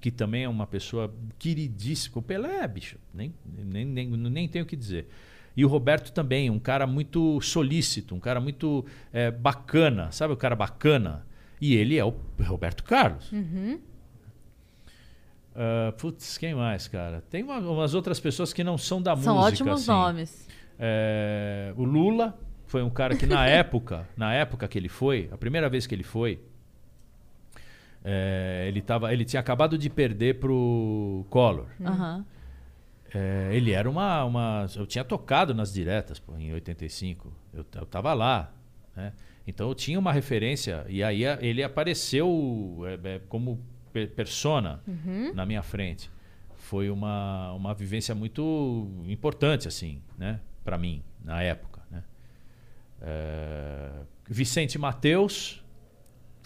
que 0.00 0.10
também 0.10 0.44
é 0.44 0.48
uma 0.48 0.66
pessoa 0.66 1.12
queridíssima. 1.38 2.18
O 2.18 2.22
Pelé, 2.22 2.66
bicho, 2.68 2.96
nem, 3.12 3.32
nem, 3.44 3.84
nem, 3.84 4.06
nem 4.08 4.48
tenho 4.48 4.64
o 4.64 4.68
que 4.68 4.76
dizer. 4.76 5.08
E 5.56 5.64
o 5.64 5.68
Roberto 5.68 6.12
também, 6.12 6.48
um 6.50 6.58
cara 6.58 6.86
muito 6.86 7.40
solícito, 7.40 8.14
um 8.14 8.20
cara 8.20 8.40
muito 8.40 8.84
é, 9.12 9.30
bacana, 9.30 10.10
sabe 10.12 10.32
o 10.32 10.36
cara 10.36 10.54
bacana? 10.54 11.26
E 11.60 11.74
ele 11.74 11.98
é 11.98 12.04
o 12.04 12.14
Roberto 12.40 12.84
Carlos. 12.84 13.28
Ah, 15.54 15.92
putz, 15.98 16.38
quem 16.38 16.54
mais, 16.54 16.86
cara? 16.86 17.20
Tem 17.28 17.42
uma- 17.42 17.58
umas 17.58 17.94
outras 17.94 18.20
pessoas 18.20 18.52
que 18.52 18.62
não 18.62 18.78
são 18.78 19.02
da 19.02 19.16
São 19.16 19.34
música. 19.34 19.52
ótimos 19.54 19.80
assim. 19.82 19.90
nomes. 19.90 20.48
É, 20.78 21.72
o 21.76 21.82
Lula 21.82 22.38
foi 22.66 22.82
um 22.82 22.90
cara 22.90 23.16
que 23.16 23.26
na 23.26 23.44
época, 23.48 24.08
na 24.16 24.32
época 24.32 24.68
que 24.68 24.78
ele 24.78 24.88
foi, 24.88 25.28
a 25.32 25.36
primeira 25.36 25.68
vez 25.68 25.86
que 25.86 25.94
ele 25.94 26.04
foi, 26.04 26.40
é, 28.04 28.64
ele, 28.68 28.80
tava, 28.80 29.12
ele 29.12 29.24
tinha 29.24 29.40
acabado 29.40 29.76
de 29.76 29.88
perder 29.90 30.38
pro 30.38 31.24
Collor. 31.30 31.66
Aham. 31.84 32.24
É, 33.14 33.50
ele 33.52 33.72
era 33.72 33.88
uma, 33.88 34.22
uma. 34.24 34.66
Eu 34.76 34.86
tinha 34.86 35.02
tocado 35.02 35.54
nas 35.54 35.72
diretas 35.72 36.18
pô, 36.18 36.36
em 36.36 36.52
85. 36.52 37.32
Eu, 37.54 37.64
eu 37.74 37.86
tava 37.86 38.12
lá. 38.12 38.52
Né? 38.94 39.12
Então 39.46 39.68
eu 39.68 39.74
tinha 39.74 39.98
uma 39.98 40.12
referência. 40.12 40.84
E 40.88 41.02
aí 41.02 41.22
ele 41.40 41.62
apareceu 41.62 42.80
é, 43.04 43.14
é, 43.14 43.20
como 43.28 43.58
pe- 43.92 44.06
persona 44.08 44.82
na 45.34 45.46
minha 45.46 45.62
frente. 45.62 46.10
Foi 46.54 46.90
uma, 46.90 47.52
uma 47.54 47.72
vivência 47.72 48.14
muito 48.14 48.90
importante, 49.06 49.66
assim, 49.66 50.02
né? 50.18 50.38
Para 50.62 50.76
mim, 50.76 51.02
na 51.24 51.42
época. 51.42 51.80
Né? 51.90 52.02
É, 53.00 53.90
Vicente 54.28 54.78
Mateus 54.78 55.64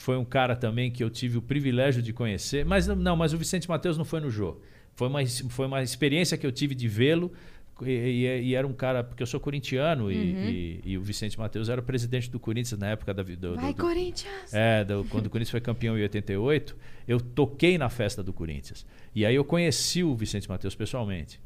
foi 0.03 0.16
um 0.16 0.24
cara 0.24 0.55
também 0.57 0.90
que 0.90 1.03
eu 1.03 1.09
tive 1.11 1.38
o 1.38 1.42
privilégio 1.42 2.03
de 2.03 2.12
conhecer. 2.12 2.64
Mas 2.64 2.86
não, 2.86 3.16
mas 3.16 3.32
o 3.32 3.38
Vicente 3.38 3.68
Mateus 3.68 3.96
não 3.96 4.05
foi 4.05 4.20
no 4.20 4.30
Jô. 4.30 4.57
Foi 4.94 5.09
uma, 5.09 5.24
foi 5.26 5.66
uma 5.66 5.82
experiência 5.82 6.36
que 6.36 6.46
eu 6.46 6.53
tive 6.53 6.74
de 6.74 6.88
vê-lo. 6.88 7.32
E, 7.80 7.90
e- 7.90 8.42
e 8.48 8.55
era 8.55 8.66
um 8.66 8.72
cara, 8.72 9.03
porque 9.03 9.22
eu 9.22 9.26
sou 9.26 9.40
corintiano 9.40 10.12
e, 10.12 10.14
e- 10.50 10.80
e 10.92 10.98
o 10.98 11.03
Vicente 11.03 11.38
Mateus 11.38 11.68
era 11.68 11.80
o 11.80 11.84
presidente 11.84 12.30
do 12.30 12.38
Corinthians 12.38 12.78
na 12.78 12.88
época 12.88 13.12
da 13.14 13.22
vida. 13.22 13.55
Vai, 13.55 13.72
Corinthians! 13.74 14.53
É, 14.53 14.84
do- 14.84 15.05
quando 15.09 15.26
o 15.26 15.30
Corinthians 15.30 15.50
foi 15.50 15.61
campeão 15.61 15.96
em 15.98 16.03
88, 16.03 16.76
eu 17.09 17.18
toquei 17.20 17.78
na 17.78 17.88
festa 17.88 18.22
do 18.22 18.32
Corinthians. 18.32 18.84
E 19.14 19.24
aí 19.26 19.34
eu 19.34 19.44
conheci 19.44 20.05
o 20.05 20.14
Vicente 20.14 20.48
Mateus 20.48 20.74
pessoalmente. 20.76 21.40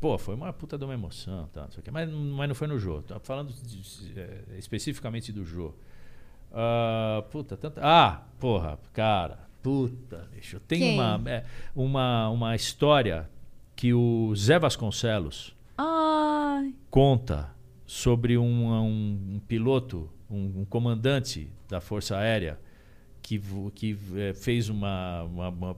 Pô, 0.00 0.16
foi 0.18 0.34
uma 0.34 0.52
puta 0.52 0.78
de 0.78 0.84
uma 0.84 0.94
emoção, 0.94 1.48
tá, 1.52 1.62
não 1.62 1.92
mas, 1.92 2.10
mas 2.10 2.48
não 2.48 2.54
foi 2.54 2.68
no 2.68 2.78
Jô. 2.78 3.02
Tô 3.02 3.18
falando 3.20 3.52
de- 3.52 4.18
é, 4.18 4.58
especificamente 4.58 5.32
do 5.32 5.44
Jô. 5.44 5.74
Ah, 6.52 7.22
puta, 7.30 7.56
tanta. 7.56 7.80
Ah, 7.84 8.22
porra, 8.38 8.78
cara, 8.92 9.38
puta, 9.62 10.28
bicho. 10.34 10.58
Tem 10.60 10.78
Quem? 10.80 10.94
uma, 10.94 11.20
é, 11.26 11.44
uma, 11.74 12.28
uma 12.30 12.56
história 12.56 13.28
que 13.76 13.94
o 13.94 14.34
Zé 14.34 14.58
Vasconcelos 14.58 15.56
conta 16.90 17.50
sobre 17.86 18.36
um, 18.36 18.44
um- 18.72 19.34
um 19.36 19.40
piloto, 19.46 20.10
um, 20.30 20.60
um 20.60 20.64
comandante 20.64 21.50
da 21.68 21.80
Força 21.80 22.16
Aérea 22.16 22.58
que, 23.22 23.40
que 23.74 23.96
eh, 24.16 24.32
fez 24.34 24.68
uma, 24.68 25.22
uma- 25.24 25.48
uma- 25.48 25.76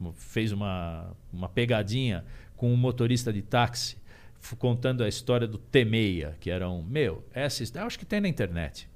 uma- 0.00 0.12
fez 0.14 0.52
uma, 0.52 1.14
uma 1.32 1.48
pegadinha 1.48 2.24
com 2.56 2.72
um 2.72 2.76
motorista 2.76 3.32
de 3.32 3.42
táxi 3.42 3.96
contando 4.58 5.04
a 5.04 5.08
história 5.08 5.46
do 5.46 5.56
T6, 5.58 6.34
que 6.40 6.50
era 6.50 6.68
um 6.68 6.82
meu 6.82 7.24
essa 7.32 7.62
acho 7.84 7.98
que 7.98 8.04
tem 8.04 8.20
na 8.20 8.28
internet 8.28 8.88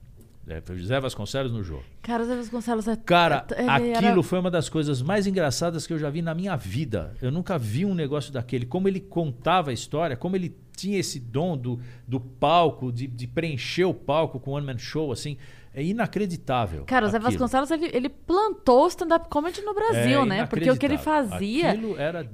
É, 0.49 0.63
José 0.77 1.01
Vasconcelos 1.01 1.51
no 1.53 1.63
jogo. 1.65 1.83
Cara, 2.03 2.23
o 2.23 2.27
Zé 2.27 2.37
Vasconcelos 2.37 2.87
é. 2.87 2.95
Cara, 2.97 3.45
ele 3.57 3.69
aquilo 3.69 4.07
era- 4.07 4.23
foi 4.23 4.39
uma 4.39 4.51
das 4.51 4.69
coisas 4.69 5.03
mais 5.03 5.27
engraçadas 5.27 5.87
que 5.87 5.93
eu 5.93 5.99
já 5.99 6.09
vi 6.09 6.23
na 6.23 6.35
minha 6.35 6.55
vida. 6.55 7.15
Eu 7.21 7.33
nunca 7.33 7.59
vi 7.59 7.85
um 7.85 7.95
negócio 7.95 8.33
daquele. 8.33 8.65
Como 8.65 8.87
ele 8.87 9.01
contava 9.01 9.71
a 9.71 9.73
história, 9.73 10.17
como 10.17 10.37
ele 10.37 10.57
tinha 10.77 10.99
esse 10.99 11.19
dom 11.19 11.57
do, 11.57 11.81
do 12.07 12.21
palco, 12.21 12.93
de, 12.93 13.07
de 13.09 13.27
preencher 13.27 13.87
o 13.87 13.95
palco 13.95 14.39
com 14.39 14.53
one 14.53 14.65
man 14.67 14.79
show, 14.79 15.11
assim. 15.11 15.37
É 15.77 15.83
inacreditável. 15.85 16.85
Cara, 16.87 17.07
o 17.07 17.11
Zé. 17.11 17.19
Vasconcelos, 17.19 17.71
ele, 17.71 17.91
ele 17.93 18.09
plantou 18.09 18.85
o 18.85 18.89
stand-up 18.89 19.29
comedy 19.29 19.61
no 19.61 19.75
Brasil, 19.75 20.23
É 20.23 20.25
né? 20.25 20.47
Porque 20.47 20.71
o 20.71 20.77
que 20.77 20.87
ele 20.87 20.97
fazia. 20.97 21.79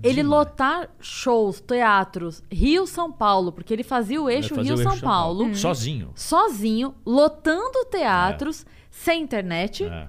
Ele 0.00 0.22
lotar 0.22 0.88
shows, 1.00 1.60
teatros, 1.60 2.40
Rio-São 2.48 3.10
Paulo, 3.10 3.50
porque 3.50 3.74
ele 3.74 3.82
fazia 3.82 4.22
o 4.22 4.30
eixo 4.30 4.54
o 4.54 4.62
Rio-São 4.62 4.92
São 4.92 5.00
Paulo, 5.00 5.52
Sozinho. 5.56 6.12
sozinho, 6.14 6.94
lotando 7.04 7.84
teatros, 7.90 8.64
sem 8.88 9.20
internet, 9.20 9.82
É. 9.86 10.08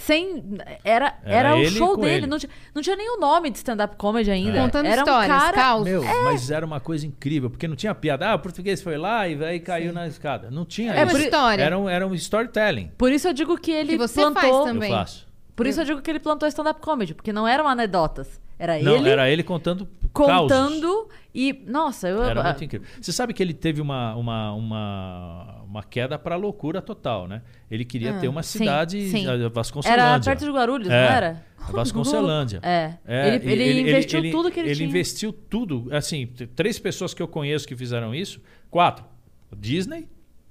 sem. 0.00 0.44
Era, 0.84 1.14
Era 1.24 1.50
era, 1.50 1.56
o 1.56 1.66
show 1.70 1.96
dele. 1.96 2.14
ele. 2.14 2.26
Não 2.26 2.38
tinha, 2.38 2.50
não 2.74 2.80
tinha 2.82 2.96
nem 2.96 3.16
o 3.16 3.20
nome 3.20 3.50
de 3.50 3.58
stand-up 3.58 3.96
comedy 3.96 4.30
ainda. 4.30 4.60
Contando 4.62 4.86
era 4.86 5.00
histórias, 5.02 5.36
um 5.36 5.38
cara. 5.40 5.56
caos. 5.56 5.84
Meu, 5.84 6.02
É. 6.04 6.24
mas 6.24 6.50
era 6.50 6.64
uma 6.64 6.80
coisa 6.80 7.06
incrível, 7.06 7.50
porque 7.50 7.66
não 7.66 7.76
tinha 7.76 7.94
piada. 7.94 8.28
Ah, 8.30 8.34
o 8.36 8.38
português 8.38 8.80
foi 8.80 8.96
lá 8.96 9.26
e 9.28 9.42
aí 9.44 9.60
caiu 9.60 9.92
na 9.92 10.06
escada. 10.06 10.50
Não 10.50 10.64
tinha 10.64 10.92
É 10.94 11.04
isso. 11.04 11.14
uma 11.16 11.22
história. 11.24 11.62
Era 11.62 11.78
um, 11.78 11.88
era 11.88 12.06
um 12.06 12.14
storytelling. 12.14 12.90
Por 12.96 13.10
isso 13.12 13.28
eu 13.28 13.32
digo 13.32 13.58
que 13.58 13.70
ele 13.72 13.92
Que 13.92 13.98
você 13.98 14.20
plantou. 14.20 14.40
faz 14.40 14.54
Eu 14.54 14.64
também. 14.64 14.90
faço. 14.90 15.26
Por 15.56 15.66
isso 15.66 15.80
eu 15.80 15.84
digo 15.84 16.00
que 16.00 16.08
ele 16.10 16.20
plantou 16.20 16.48
stand-up 16.48 16.80
comedy, 16.80 17.14
porque 17.14 17.32
não 17.32 17.46
eram 17.46 17.66
anedotas. 17.66 18.40
Era 18.60 18.78
Não, 18.80 18.96
ele 18.96 19.08
era 19.08 19.28
ele 19.30 19.42
contando 19.42 19.88
causos. 20.14 20.40
contando 20.42 21.08
e. 21.34 21.64
Nossa, 21.66 22.08
eu. 22.08 22.22
Era 22.24 22.42
muito 22.42 22.64
incrível. 22.64 22.86
Você 23.00 23.12
sabe 23.12 23.32
que 23.32 23.40
ele 23.42 23.54
teve 23.54 23.80
uma, 23.80 24.14
uma, 24.16 24.52
uma, 24.52 25.57
uma 25.68 25.82
queda 25.82 26.18
para 26.18 26.34
loucura 26.36 26.80
total, 26.80 27.28
né? 27.28 27.42
Ele 27.70 27.84
queria 27.84 28.14
ter 28.14 28.26
uma 28.28 28.42
sim, 28.42 28.58
cidade, 28.60 29.10
sim. 29.10 29.26
a 29.28 29.48
Vasconcelândia. 29.48 30.02
Era 30.02 30.20
perto 30.20 30.44
de 30.44 30.50
Guarulhos, 30.50 30.88
É, 30.88 30.90
não 30.90 31.14
era? 31.16 31.44
Vasconcelândia. 31.70 32.60
É. 32.62 32.94
É, 33.06 33.36
Ele- 33.36 33.46
e 33.48 33.52
ele 33.68 33.80
investiu 33.82 34.30
tudo 34.30 34.50
que 34.50 34.60
ele 34.60 34.74
tinha. 34.74 34.88
investiu 34.88 35.32
tudo. 35.32 35.88
Assim, 35.92 36.26
três 36.56 36.78
pessoas 36.78 37.12
que 37.12 37.22
eu 37.22 37.28
conheço 37.28 37.68
que 37.68 37.76
fizeram 37.76 38.14
isso. 38.14 38.40
Quatro. 38.70 39.04
O 39.52 39.56
Disney, 39.56 40.08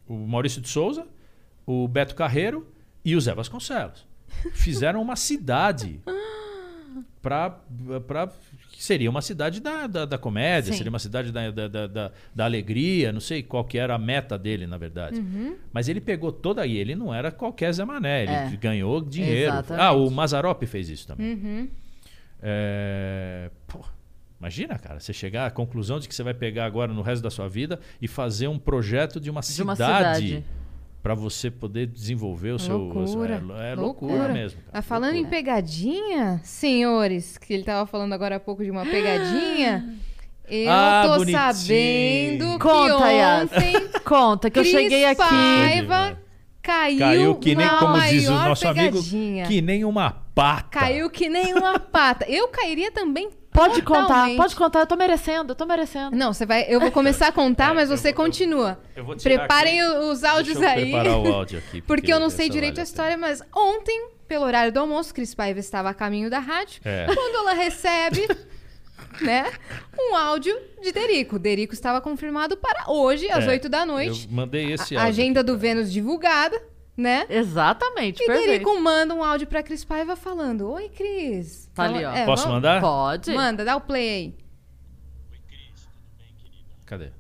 o 0.08 0.14
Maurício 0.16 0.62
de 0.62 0.70
Souza, 0.70 1.08
o 1.66 1.88
Beto 1.88 2.14
Carreiro 2.16 2.68
e 3.04 3.16
o 3.16 3.22
Zé 3.22 3.34
Vasconcelos. 3.34 4.06
Fizeram 4.54 5.02
uma 5.02 5.16
cidade 5.16 6.00
para 7.22 7.60
que 8.72 8.84
seria 8.84 9.10
uma 9.10 9.22
cidade 9.22 9.60
da, 9.60 9.88
da, 9.88 10.06
da 10.06 10.18
comédia, 10.18 10.72
Sim. 10.72 10.78
seria 10.78 10.90
uma 10.90 11.00
cidade 11.00 11.32
da, 11.32 11.50
da, 11.52 11.68
da, 11.68 12.12
da- 12.34 12.46
alegria, 12.46 13.12
não 13.12 13.20
sei 13.20 13.42
qual 13.44 13.64
que 13.66 13.78
era 13.78 13.96
a 13.96 13.98
meta 13.98 14.38
dele, 14.38 14.66
na 14.68 14.78
verdade. 14.78 15.24
Mas 15.74 15.88
ele 15.90 16.00
pegou 16.00 16.32
toda 16.32 16.62
aí, 16.62 16.78
ele 16.78 16.96
não 16.96 17.14
era 17.14 17.32
qualquer 17.32 17.72
Zé 17.74 17.84
Mané, 17.86 18.24
ele 18.24 18.32
É. 18.32 18.58
ganhou 18.58 19.02
dinheiro. 19.02 19.52
Exatamente. 19.54 19.84
Ah, 19.84 19.92
o 19.94 20.10
Mazarop 20.12 20.64
fez 20.66 20.90
isso 20.90 21.08
também. 21.08 21.34
Uhum. 21.34 21.68
É, 22.42 23.50
pô, 23.68 23.80
imagina, 24.40 24.78
cara, 24.78 25.00
você 25.00 25.12
chegar 25.12 25.48
à 25.48 25.52
conclusão 25.52 26.00
de 26.00 26.08
que 26.08 26.14
você 26.16 26.24
vai 26.24 26.34
pegar 26.34 26.66
agora 26.66 26.94
no 26.94 27.02
resto 27.02 27.24
da 27.24 27.30
sua 27.32 27.48
vida 27.50 27.80
e 28.02 28.08
fazer 28.08 28.48
um 28.48 28.60
projeto 28.60 29.20
de 29.20 29.30
uma 29.30 29.42
De 29.42 29.62
uma 29.64 29.76
cidade 29.76 30.26
cidade. 30.28 30.46
Para 31.02 31.14
você 31.14 31.50
poder 31.50 31.88
desenvolver 31.88 32.52
o 32.52 32.60
seu. 32.60 32.78
Loucura. 32.78 33.42
É, 33.60 33.72
é 33.72 33.76
loucura, 33.76 34.28
mesmo. 34.30 34.60
Cara. 34.62 34.72
Tá 34.74 34.82
falando 34.82 35.16
em 35.16 35.26
pegadinha, 35.26 36.40
senhores, 36.44 37.38
que 37.38 37.54
ele 37.54 37.64
tava 37.64 37.86
falando 37.88 38.14
agora 38.14 38.36
há 38.36 38.40
pouco 38.40 38.64
de 38.64 38.72
uma 38.72 38.86
pegadinha. 38.86 39.94
Eu 40.50 40.72
Ah, 40.72 41.04
tô 41.06 41.16
bonitinho. 41.18 41.38
sabendo 41.54 42.60
Conta, 42.60 42.98
que 43.04 43.04
Yas. 43.12 43.44
ontem 43.44 43.74
Conta 44.06 44.50
que 44.50 44.60
eu 44.60 44.64
Cris 44.64 44.74
cheguei 44.74 45.04
aqui. 45.04 45.18
Paiva 45.18 46.18
caiu, 46.62 47.00
Caiu 47.00 47.36
que 47.36 47.54
nem, 47.54 47.66
na 47.66 47.78
como 47.80 48.00
diz 48.02 48.30
o 48.30 48.32
nosso 48.32 48.62
pegadinha. 48.62 49.44
amigo, 49.44 49.48
que 49.50 49.62
nem 49.62 49.84
uma 49.84 50.10
pata. 50.34 50.70
Caiu 50.70 51.10
que 51.10 51.28
nem 51.28 51.54
uma 51.54 51.78
pata. 51.78 52.26
Eu 52.30 52.48
cairia 52.48 52.90
também 52.94 53.30
Pode 53.58 53.82
contar, 53.82 54.30
pode 54.36 54.56
contar, 54.56 54.80
eu 54.82 54.88
tô 54.88 54.96
merecendo, 54.96 55.52
eu 55.52 55.56
tô 55.56 55.66
merecendo. 55.66 56.16
Não, 56.16 56.32
você 56.34 56.46
vai. 56.46 56.66
Eu 56.70 56.80
vou 56.80 56.92
começar 56.92 57.28
a 57.28 57.32
contar, 57.32 57.72
É, 57.72 57.74
mas 57.74 57.90
eu 57.90 57.98
você 57.98 58.12
vou- 58.14 58.22
eu- 58.22 58.26
continua. 58.26 58.80
eu 58.96 59.04
vou 59.04 59.16
tirar 59.16 59.40
Preparem 59.40 59.82
aqui. 59.82 59.98
os 60.00 60.24
áudios 60.24 60.58
Deixa 60.58 60.74
eu 60.76 60.78
aí. 60.84 60.92
preparar 60.92 61.18
o 61.20 61.28
áudio 61.34 61.58
aqui, 61.60 61.82
Porque 61.82 62.14
eu 62.14 62.20
não 62.20 62.30
sei 62.30 62.50
direito 62.50 62.76
vale 62.76 62.82
a 62.82 62.84
a 62.84 62.86
história, 62.86 63.18
mas 63.18 63.42
ontem, 63.56 64.10
pelo 64.28 64.46
horário 64.46 64.72
do 64.72 64.80
almoço, 64.80 65.14
Cris 65.14 65.34
Paiva 65.34 65.60
estava 65.60 65.90
a 65.90 65.94
caminho 65.94 66.30
da 66.30 66.40
rádio. 66.40 66.82
É. 66.86 67.06
Quando 67.08 67.36
ela 67.38 67.54
recebe, 67.54 68.28
né, 69.22 69.52
um 70.00 70.16
áudio 70.16 70.56
de 70.82 70.92
Derico. 70.92 71.40
Derico 71.40 71.74
estava 71.74 72.00
confirmado 72.00 72.56
para 72.58 72.92
hoje, 72.92 73.30
às 73.32 73.46
É, 73.46 73.50
8 73.50 73.68
da 73.70 73.86
noite. 73.86 74.28
Eu 74.30 74.36
mandei 74.36 74.72
esse 74.74 74.96
A 74.96 75.00
áudio 75.02 75.10
agenda 75.14 75.40
aqui, 75.42 75.48
do 75.52 75.58
Vênus 75.58 75.92
divulgada, 75.92 76.62
né? 76.98 77.26
Exatamente, 77.30 78.22
E 78.24 78.26
perfeito. 78.26 78.50
Derico 78.50 78.82
manda 78.82 79.14
um 79.14 79.24
áudio 79.24 79.46
pra 79.48 79.62
Cris 79.64 79.86
Paiva 79.86 80.16
falando: 80.16 80.70
Oi, 80.72 80.90
Cris. 80.90 81.70
Tá 81.74 81.84
ali, 81.84 82.04
ó. 82.04 82.12
é, 82.12 82.26
Posso 82.26 82.44
vamos- 82.44 82.56
mandar? 82.58 82.82
Pode. 82.82 83.32
Manda, 83.34 83.64
dá 83.64 83.76
o 83.76 83.82
play 83.82 84.10
aí. 84.10 84.36
Cadê? 86.86 87.12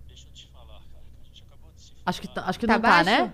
Acho 2.06 2.22
que, 2.22 2.28
tá- 2.30 2.44
acho 2.48 2.58
que 2.60 2.66
Tá 2.66 2.74
não 2.76 2.82
tá, 2.82 2.88
baixo? 2.90 3.10
né? 3.10 3.34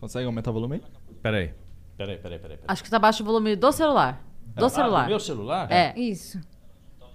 Consegue 0.00 0.24
aumentar 0.26 0.50
o 0.50 0.54
volume 0.54 0.76
aí? 0.76 0.82
Peraí. 1.20 1.52
Peraí, 1.96 2.16
peraí, 2.16 2.38
peraí. 2.38 2.56
peraí. 2.56 2.64
Acho 2.68 2.84
que 2.84 2.90
tá 2.90 2.98
baixo 3.00 3.24
o 3.24 3.26
volume 3.26 3.56
do 3.56 3.72
celular. 3.72 4.22
Do 4.54 4.66
Ah, 4.66 4.68
celular. 4.68 5.02
do 5.02 5.08
meu 5.08 5.18
celular? 5.20 5.70
É. 5.70 5.98
Isso. 5.98 6.40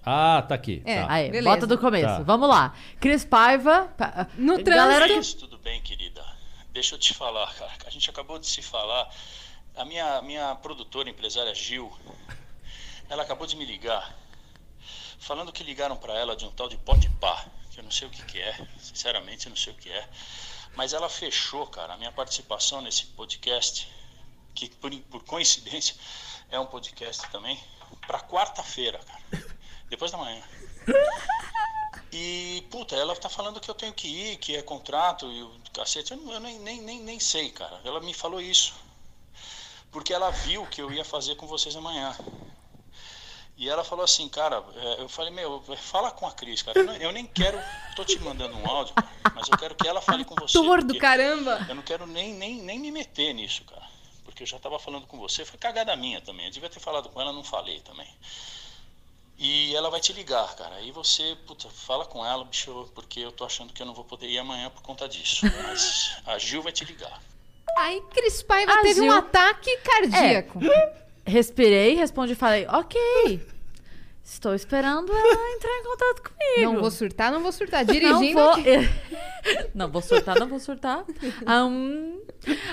Ah, 0.05 0.43
tá 0.45 0.55
aqui. 0.55 0.81
É. 0.83 1.01
tá. 1.01 1.07
Aí, 1.13 1.31
Beleza. 1.31 1.49
bota 1.55 1.65
do 1.67 1.77
começo. 1.77 2.05
Tá. 2.17 2.23
Vamos 2.23 2.49
lá. 2.49 2.73
Cris 2.99 3.23
Paiva. 3.23 3.85
pa- 3.97 4.27
No 4.37 4.61
Galera 4.61 5.07
que... 5.07 5.13
Cris, 5.13 5.33
tudo 5.33 5.57
bem, 5.59 5.81
querida? 5.81 6.21
Deixa 6.73 6.95
eu 6.95 6.99
te 6.99 7.13
falar, 7.13 7.53
cara. 7.53 7.71
A 7.85 7.89
gente 7.91 8.09
acabou 8.09 8.39
de 8.39 8.47
se 8.47 8.63
falar. 8.63 9.07
A 9.75 9.85
minha, 9.85 10.21
minha 10.23 10.55
produtora, 10.55 11.07
empresária 11.07 11.53
Gil, 11.53 11.95
ela 13.07 13.21
acabou 13.21 13.45
de 13.45 13.55
me 13.55 13.63
ligar, 13.63 14.15
falando 15.19 15.51
que 15.51 15.63
ligaram 15.63 15.95
para 15.95 16.17
ela 16.17 16.35
de 16.35 16.45
um 16.45 16.51
tal 16.51 16.67
de 16.67 16.77
pote 16.77 17.09
pá, 17.21 17.45
que 17.69 17.79
eu 17.79 17.83
não 17.83 17.91
sei 17.91 18.07
o 18.07 18.11
que, 18.11 18.23
que 18.25 18.39
é, 18.39 18.67
sinceramente 18.79 19.45
eu 19.45 19.51
não 19.51 19.57
sei 19.57 19.71
o 19.71 19.75
que 19.75 19.91
é. 19.91 20.09
Mas 20.75 20.93
ela 20.93 21.07
fechou, 21.07 21.67
cara, 21.67 21.93
a 21.93 21.97
minha 21.97 22.11
participação 22.11 22.81
nesse 22.81 23.05
podcast, 23.07 23.87
que 24.55 24.69
por, 24.69 24.91
por 25.03 25.23
coincidência 25.25 25.95
é 26.49 26.59
um 26.59 26.65
podcast 26.65 27.29
também, 27.29 27.59
para 28.07 28.19
quarta-feira, 28.19 28.97
cara. 28.97 29.23
Depois 29.89 30.11
da 30.11 30.17
manhã. 30.17 30.43
E, 32.15 32.61
puta, 32.69 32.95
ela 32.95 33.15
tá 33.15 33.27
falando 33.27 33.59
que 33.59 33.69
eu 33.69 33.73
tenho 33.75 33.93
que 33.93 34.07
ir, 34.07 34.37
que 34.37 34.55
é 34.55 34.61
contrato 34.61 35.25
e 35.31 35.41
o 35.43 35.51
cacete. 35.73 36.11
Eu, 36.11 36.17
não- 36.17 36.33
eu 36.33 36.39
nem, 36.39 36.59
nem, 36.59 36.81
nem, 36.81 36.99
nem 37.01 37.19
sei, 37.19 37.49
cara. 37.49 37.81
Ela 37.83 37.99
me 37.99 38.13
falou 38.13 38.39
isso. 38.39 38.73
Porque 39.91 40.13
ela 40.13 40.29
viu 40.31 40.65
que 40.67 40.81
eu 40.81 40.91
ia 40.91 41.03
fazer 41.03 41.35
com 41.35 41.47
vocês 41.47 41.75
amanhã. 41.75 42.15
E 43.55 43.69
ela 43.69 43.83
falou 43.83 44.03
assim, 44.03 44.27
cara, 44.29 44.63
é, 44.75 45.01
eu 45.01 45.07
falei, 45.09 45.31
meu, 45.31 45.63
fala 45.77 46.09
com 46.11 46.25
a 46.27 46.31
Cris, 46.31 46.61
cara. 46.63 46.79
Eu, 46.79 46.85
não- 46.85 46.95
eu 46.95 47.11
nem 47.11 47.25
quero, 47.25 47.59
tô 47.95 48.03
te 48.03 48.17
mandando 48.19 48.55
um 48.57 48.67
áudio, 48.67 48.95
mas 49.35 49.47
eu 49.47 49.57
quero 49.57 49.75
que 49.75 49.87
ela 49.87 50.01
fale 50.01 50.25
com 50.25 50.33
você. 50.35 50.57
Ator 50.57 50.83
do 50.83 50.97
caramba. 50.97 51.65
Eu 51.69 51.75
não 51.75 51.83
quero 51.83 52.07
nem, 52.07 52.33
nem, 52.33 52.55
nem 52.61 52.79
me 52.79 52.91
meter 52.91 53.33
nisso, 53.33 53.63
cara. 53.65 53.83
Porque 54.23 54.41
eu 54.43 54.47
já 54.47 54.57
tava 54.57 54.79
falando 54.79 55.05
com 55.05 55.17
você, 55.19 55.45
foi 55.45 55.59
cagada 55.59 55.95
minha 55.95 56.19
também. 56.21 56.45
Eu 56.47 56.51
devia 56.51 56.69
ter 56.69 56.79
falado 56.79 57.09
com 57.09 57.21
ela, 57.21 57.31
não 57.31 57.43
falei 57.43 57.79
também. 57.81 58.07
E 59.37 59.75
ela 59.75 59.89
vai 59.89 59.99
te 59.99 60.13
ligar, 60.13 60.55
cara. 60.55 60.75
Aí 60.75 60.91
você, 60.91 61.35
puta, 61.47 61.67
fala 61.69 62.05
com 62.05 62.25
ela, 62.25 62.45
bicho, 62.45 62.89
porque 62.93 63.19
eu 63.19 63.31
tô 63.31 63.43
achando 63.43 63.73
que 63.73 63.81
eu 63.81 63.85
não 63.85 63.93
vou 63.93 64.03
poder 64.05 64.27
ir 64.27 64.37
amanhã 64.37 64.69
por 64.69 64.81
conta 64.81 65.07
disso. 65.09 65.45
Mas 65.67 66.17
a 66.25 66.37
Gil 66.37 66.61
vai 66.61 66.71
te 66.71 66.85
ligar. 66.85 67.21
Aí 67.77 68.01
Cris 68.13 68.43
Paiva 68.43 68.71
A 68.71 68.81
teve 68.83 69.01
um 69.01 69.05
Gil- 69.05 69.13
ataque 69.13 69.75
cardíaco. 69.77 70.59
Respirei, 71.25 71.95
respondi 71.95 72.33
e 72.33 72.35
falei, 72.35 72.67
ok. 72.67 73.41
Estou 74.23 74.55
esperando 74.55 75.11
ela 75.11 75.55
entrar 75.55 75.71
em 75.79 75.83
contato 75.83 76.23
comigo. 76.23 76.73
Não 76.73 76.81
vou 76.81 76.89
surtar, 76.89 77.31
não 77.31 77.41
vou 77.43 77.51
surtar. 77.51 77.83
Não 77.85 77.93
Dirigindo 77.93 78.39
vou, 78.39 78.51
aqui. 78.51 78.89
não 79.75 79.89
vou 79.89 80.01
surtar, 80.01 80.39
não 80.39 80.47
vou 80.47 80.59
surtar. 80.59 81.03
Ahn, 81.45 82.19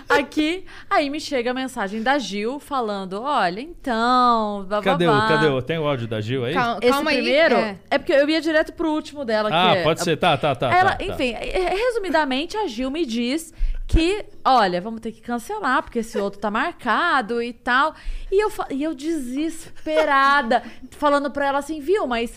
aqui, 0.09 0.65
aí 0.89 1.11
me 1.11 1.19
chega 1.21 1.51
a 1.51 1.55
mensagem 1.55 2.03
da 2.03 2.19
Gil 2.19 2.61
falando: 2.61 3.21
Olha, 3.21 3.61
então. 3.61 4.65
bababá. 4.69 4.83
Cadê 4.83 5.09
o, 5.09 5.13
cadê 5.13 5.47
o. 5.49 5.63
Tem 5.63 5.79
o 5.79 5.89
áudio 5.89 6.07
da 6.07 6.21
Gil 6.21 6.45
aí? 6.45 6.55
Calma, 6.55 6.79
Esse 6.81 6.93
calma 6.93 7.11
aí. 7.11 7.17
primeiro 7.17 7.57
é. 7.57 7.79
é. 7.91 7.99
porque 7.99 8.13
eu 8.13 8.29
ia 8.29 8.41
direto 8.41 8.73
pro 8.73 8.89
último 8.93 9.25
dela. 9.25 9.51
Ah, 9.53 9.73
que 9.73 9.79
é- 9.79 9.83
pode 9.83 10.05
ser. 10.05 10.17
Tá, 10.17 10.37
tá, 10.37 10.55
tá. 10.55 10.73
Ela, 10.73 10.93
tá, 10.93 10.99
tá. 10.99 11.05
enfim, 11.05 11.33
é- 11.33 11.75
resumidamente, 11.75 12.57
a 12.57 12.69
Gil 12.69 12.91
me 12.93 13.05
diz 13.05 13.53
que, 13.91 14.25
olha, 14.45 14.81
vamos 14.81 15.01
ter 15.01 15.11
que 15.13 15.21
cancelar, 15.21 15.83
porque 15.83 15.99
esse 15.99 16.17
outro 16.17 16.41
tá 16.41 16.51
marcado 16.51 17.43
e 17.43 17.53
tal. 17.53 17.95
E 18.31 18.41
eu, 18.43 18.51
e 18.71 18.83
eu 18.85 18.95
desesperada, 18.95 20.63
falando 20.93 21.31
pra 21.31 21.47
ela 21.47 21.59
assim, 21.59 21.81
viu, 21.81 22.07
mas. 22.07 22.33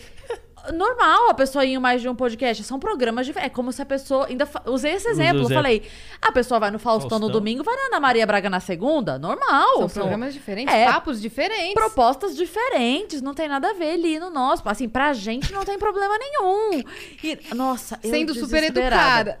Normal 0.72 1.28
a 1.28 1.34
pessoa 1.34 1.62
ir 1.62 1.74
em 1.74 1.78
mais 1.78 2.00
de 2.00 2.08
um 2.08 2.14
podcast. 2.14 2.64
São 2.64 2.78
programas 2.80 3.26
diferentes. 3.26 3.52
É 3.52 3.54
como 3.54 3.70
se 3.70 3.82
a 3.82 3.84
pessoa. 3.84 4.28
Ainda 4.28 4.46
fa- 4.46 4.62
usei 4.64 4.92
esse 4.92 5.06
exemplo. 5.06 5.40
exemplo. 5.42 5.54
Falei, 5.54 5.82
a 6.22 6.32
pessoa 6.32 6.58
vai 6.58 6.70
no 6.70 6.78
Faustão, 6.78 7.18
no 7.18 7.24
Faustão. 7.26 7.30
domingo, 7.38 7.62
vai 7.62 7.76
na 7.76 7.82
Ana 7.88 8.00
Maria 8.00 8.26
Braga 8.26 8.48
na 8.48 8.60
segunda. 8.60 9.18
Normal. 9.18 9.76
São 9.76 9.88
programas 9.90 10.32
diferentes, 10.32 10.72
É. 10.74 10.86
papos 10.86 11.20
diferentes. 11.20 11.74
propostas 11.74 12.34
diferentes, 12.34 13.20
não 13.20 13.34
tem 13.34 13.46
nada 13.46 13.68
a 13.68 13.72
ver 13.74 13.92
ali 13.92 14.18
no 14.18 14.30
nosso. 14.30 14.66
Assim, 14.66 14.88
pra 14.88 15.12
gente 15.12 15.52
não 15.52 15.66
tem 15.66 15.78
problema 15.78 16.14
nenhum. 16.16 16.82
E, 17.22 17.38
nossa, 17.54 18.00
eu 18.02 18.08
Sendo 18.10 18.34
super 18.34 18.64
educada. 18.64 19.38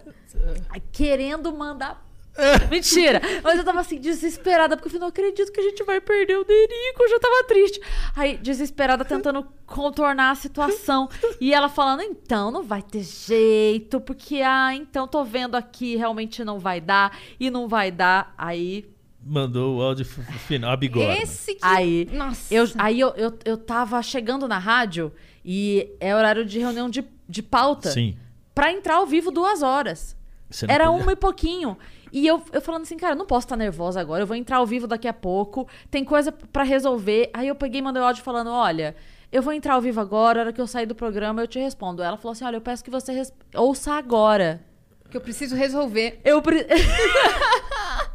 Querendo 0.92 1.52
mandar 1.52 2.04
Mentira! 2.68 3.20
Mas 3.42 3.58
eu 3.58 3.64
tava 3.64 3.80
assim, 3.80 3.98
desesperada, 3.98 4.76
porque 4.76 4.88
eu 4.88 4.90
falei, 4.90 5.00
não 5.00 5.08
acredito 5.08 5.52
que 5.52 5.60
a 5.60 5.62
gente 5.62 5.82
vai 5.84 6.00
perder 6.00 6.36
o 6.36 6.44
Derico, 6.44 7.02
eu 7.02 7.08
já 7.08 7.18
tava 7.20 7.44
triste. 7.44 7.80
Aí, 8.14 8.36
desesperada, 8.38 9.04
tentando 9.04 9.46
contornar 9.66 10.30
a 10.30 10.34
situação. 10.34 11.08
E 11.40 11.54
ela 11.54 11.68
falando, 11.68 12.02
então, 12.02 12.50
não 12.50 12.62
vai 12.62 12.82
ter 12.82 13.02
jeito, 13.02 14.00
porque, 14.00 14.42
ah, 14.42 14.74
então 14.74 15.06
tô 15.06 15.24
vendo 15.24 15.54
aqui, 15.54 15.96
realmente 15.96 16.44
não 16.44 16.58
vai 16.58 16.80
dar, 16.80 17.16
e 17.38 17.50
não 17.50 17.68
vai 17.68 17.90
dar. 17.90 18.34
Aí, 18.36 18.92
Mandou 19.26 19.78
o 19.78 19.82
áudio 19.82 20.04
final, 20.04 20.72
a 20.72 20.76
bigorna. 20.76 21.16
Esse 21.16 21.54
que. 21.54 21.60
aí, 21.62 22.06
Nossa. 22.12 22.52
eu, 22.52 22.70
aí 22.76 23.00
eu, 23.00 23.08
eu, 23.16 23.38
eu 23.44 23.56
tava 23.56 24.02
chegando 24.02 24.46
na 24.46 24.58
rádio, 24.58 25.12
e 25.42 25.92
é 25.98 26.14
horário 26.14 26.44
de 26.44 26.58
reunião 26.58 26.90
de, 26.90 27.04
de 27.28 27.42
pauta. 27.42 27.90
Sim. 27.90 28.16
Pra 28.54 28.72
entrar 28.72 28.96
ao 28.96 29.06
vivo 29.06 29.30
duas 29.30 29.62
horas. 29.62 30.14
Era 30.68 30.86
podia- 30.86 31.02
uma 31.02 31.12
e 31.12 31.16
pouquinho. 31.16 31.76
E 32.12 32.26
eu, 32.26 32.40
eu 32.52 32.60
falando 32.60 32.82
assim, 32.82 32.96
cara, 32.96 33.14
eu 33.14 33.18
não 33.18 33.26
posso 33.26 33.46
estar 33.46 33.56
nervosa 33.56 34.00
agora, 34.00 34.22
eu 34.22 34.26
vou 34.26 34.36
entrar 34.36 34.58
ao 34.58 34.66
vivo 34.66 34.86
daqui 34.86 35.08
a 35.08 35.12
pouco, 35.12 35.66
tem 35.90 36.04
coisa 36.04 36.30
pra 36.30 36.62
resolver. 36.62 37.28
Aí 37.34 37.48
eu 37.48 37.54
peguei 37.56 37.80
e 37.80 37.82
mandei 37.82 38.00
o 38.00 38.06
áudio 38.06 38.22
falando, 38.22 38.50
olha, 38.50 38.94
eu 39.32 39.42
vou 39.42 39.52
entrar 39.52 39.74
ao 39.74 39.80
vivo 39.80 40.00
agora, 40.00 40.38
a 40.38 40.42
hora 40.44 40.52
que 40.52 40.60
eu 40.60 40.66
sair 40.66 40.86
do 40.86 40.94
programa 40.94 41.42
eu 41.42 41.48
te 41.48 41.58
respondo. 41.58 42.02
Ela 42.02 42.16
falou 42.16 42.32
assim, 42.32 42.44
olha, 42.44 42.56
eu 42.56 42.60
peço 42.60 42.84
que 42.84 42.90
você 42.90 43.22
ouça 43.56 43.94
agora. 43.94 44.60
Que 45.10 45.16
eu 45.16 45.20
preciso 45.20 45.56
resolver. 45.56 46.20
Eu 46.24 46.40
pre... 46.40 46.64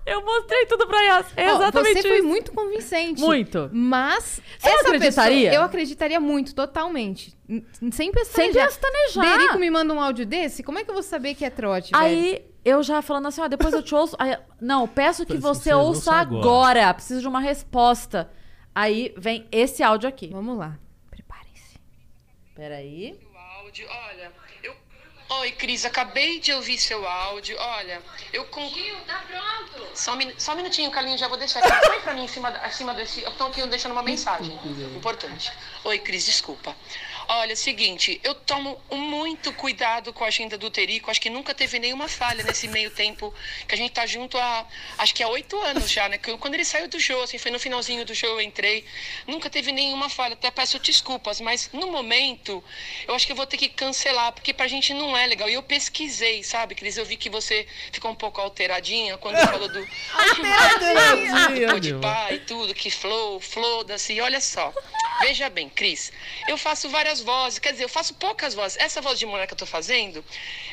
Eu 0.10 0.26
mostrei 0.26 0.66
tudo 0.66 0.88
pra 0.88 0.99
Yas. 1.01 1.26
É 1.36 1.45
exatamente 1.49 2.01
Você 2.01 2.07
foi 2.07 2.18
isso. 2.20 2.28
muito 2.28 2.51
convincente. 2.51 3.22
Muito. 3.22 3.70
Mas. 3.72 4.41
Você 4.57 4.70
não 4.70 4.80
acreditaria? 4.82 5.49
pessoa- 5.49 5.53
eu 5.62 5.64
acreditaria 5.64 6.20
muito, 6.20 6.53
totalmente. 6.55 7.38
Sem 7.47 7.91
Sem 7.91 8.12
pestanejar. 8.12 8.68
pestanejar. 8.68 9.38
Derico 9.38 9.57
me 9.60 9.70
manda 9.70 9.93
um 9.93 10.01
áudio 10.01 10.26
desse? 10.26 10.64
Como 10.64 10.78
é 10.80 10.84
que 10.84 10.89
eu 10.89 10.93
vou 10.93 11.03
saber 11.03 11.34
que 11.36 11.45
é 11.45 11.49
trote? 11.49 11.91
velho? 11.91 12.03
Aí 12.03 12.45
eu 12.66 12.84
já 12.84 13.01
falando 13.01 13.28
assim, 13.28 13.41
ó, 13.41 13.47
depois 13.47 13.74
eu 13.74 13.82
te 13.84 13.93
ouço. 13.95 14.16
Aí, 14.20 14.38
não, 14.60 14.88
peço 14.88 15.26
que 15.26 15.34
você 15.38 15.70
você 15.70 15.74
ouça 15.74 15.88
ouça 16.12 16.14
agora. 16.14 16.39
agora. 16.82 16.93
Preciso 16.93 17.22
de 17.22 17.28
uma 17.28 17.39
resposta. 17.39 18.30
Aí 18.76 19.14
vem 19.18 19.47
esse 19.51 19.82
áudio 19.84 20.07
aqui. 20.07 20.28
Vamos 20.32 20.57
lá. 20.57 20.78
Preparem-se. 21.10 21.80
Peraí. 22.55 23.20
o 23.34 23.38
áudio. 23.64 23.88
Olha. 23.88 24.32
Oi, 25.30 25.52
Cris, 25.52 25.86
acabei 25.86 26.40
de 26.40 26.52
ouvir 26.54 26.78
seu 26.80 27.08
áudio. 27.08 27.56
Olha, 27.60 28.02
eu 28.34 28.46
com. 28.46 28.68
Gil, 28.70 28.96
tá 29.06 29.24
pronto. 29.28 29.88
Só 29.94 30.14
um, 30.14 30.16
minu- 30.16 30.34
só 30.40 30.54
um 30.54 30.56
minutinho, 30.56 30.90
Carlinhos, 30.90 31.20
já 31.20 31.28
vou 31.28 31.38
deixar 31.38 31.60
aqui. 31.64 31.88
Põe 31.88 32.00
pra 32.02 32.14
mim 32.16 32.24
em 32.24 32.28
cima, 32.28 32.50
acima 32.50 32.94
desse. 32.96 33.22
Eu 33.22 33.32
tô 33.34 33.46
aqui 33.46 33.64
deixando 33.68 33.92
uma 33.92 34.02
mensagem 34.02 34.60
importante. 34.96 35.52
Oi, 35.84 36.00
Cris, 36.00 36.26
desculpa. 36.26 36.76
Olha, 37.32 37.52
é 37.52 37.54
o 37.54 37.58
seguinte, 37.58 38.20
eu 38.24 38.34
tomo 38.34 38.82
muito 38.90 39.54
cuidado 39.54 40.12
com 40.12 40.24
a 40.24 40.30
agenda 40.30 40.58
do 40.58 40.72
Terico. 40.72 41.12
Acho 41.12 41.22
que 41.22 41.30
nunca 41.30 41.54
teve 41.54 41.78
nenhuma 41.78 42.08
falha 42.08 42.44
nesse 42.44 42.68
meio 42.68 42.90
tempo 42.90 43.32
que 43.68 43.76
a 43.76 43.78
gente 43.78 43.92
tá 43.92 44.04
junto 44.08 44.36
há. 44.36 44.66
Acho 44.98 45.14
que 45.14 45.22
há 45.22 45.28
oito 45.28 45.56
anos 45.62 45.92
já, 45.92 46.10
né? 46.10 46.18
Quando 46.18 46.56
ele 46.56 46.66
saiu 46.66 46.88
do 46.88 47.00
show, 47.00 47.22
assim, 47.22 47.38
foi 47.38 47.52
no 47.52 47.60
finalzinho 47.60 48.04
do 48.04 48.16
show 48.16 48.32
eu 48.32 48.42
entrei. 48.42 48.84
Nunca 49.28 49.48
teve 49.48 49.72
nenhuma 49.72 50.10
falha. 50.10 50.34
Até 50.34 50.50
peço 50.50 50.80
desculpas, 50.80 51.40
mas 51.40 51.70
no 51.72 51.92
momento 51.92 52.64
eu 53.08 53.14
acho 53.14 53.28
que 53.28 53.32
eu 53.32 53.36
vou 53.36 53.46
ter 53.46 53.58
que 53.58 53.70
cancelar, 53.70 54.32
porque 54.32 54.52
pra 54.52 54.68
gente 54.68 54.92
não 54.96 55.16
é 55.16 55.28
legal. 55.28 55.48
E 55.48 55.54
eu 55.54 55.62
pesquisei, 55.62 56.42
sabe, 56.42 56.74
Cris? 56.74 56.98
Eu 56.98 57.06
vi 57.06 57.16
que 57.16 57.30
você 57.30 57.68
ficou 57.92 58.10
um 58.10 58.16
pouco 58.16 58.42
alteradinha 58.42 59.20
quando 59.20 59.38
falou 59.38 59.70
do. 59.70 59.86
De 61.80 61.94
pai 61.94 62.36
e 62.36 62.40
tudo, 62.40 62.74
que 62.74 62.90
flow, 62.90 63.40
floda-se. 63.40 64.14
E 64.14 64.20
olha 64.20 64.42
só, 64.42 64.74
veja 65.22 65.48
bem, 65.48 65.70
Cris, 65.70 66.12
eu 66.48 66.58
faço 66.58 66.90
várias 66.90 67.18
vozes, 67.22 67.59
quer 67.59 67.72
dizer, 67.72 67.84
eu 67.84 67.89
faço 67.89 68.13
poucas 68.15 68.53
vozes. 68.53 68.78
Essa 68.78 69.01
voz 69.01 69.17
de 69.20 69.26
mulher 69.26 69.47
que 69.47 69.53
eu 69.53 69.57
tô 69.57 69.65
fazendo, 69.65 70.24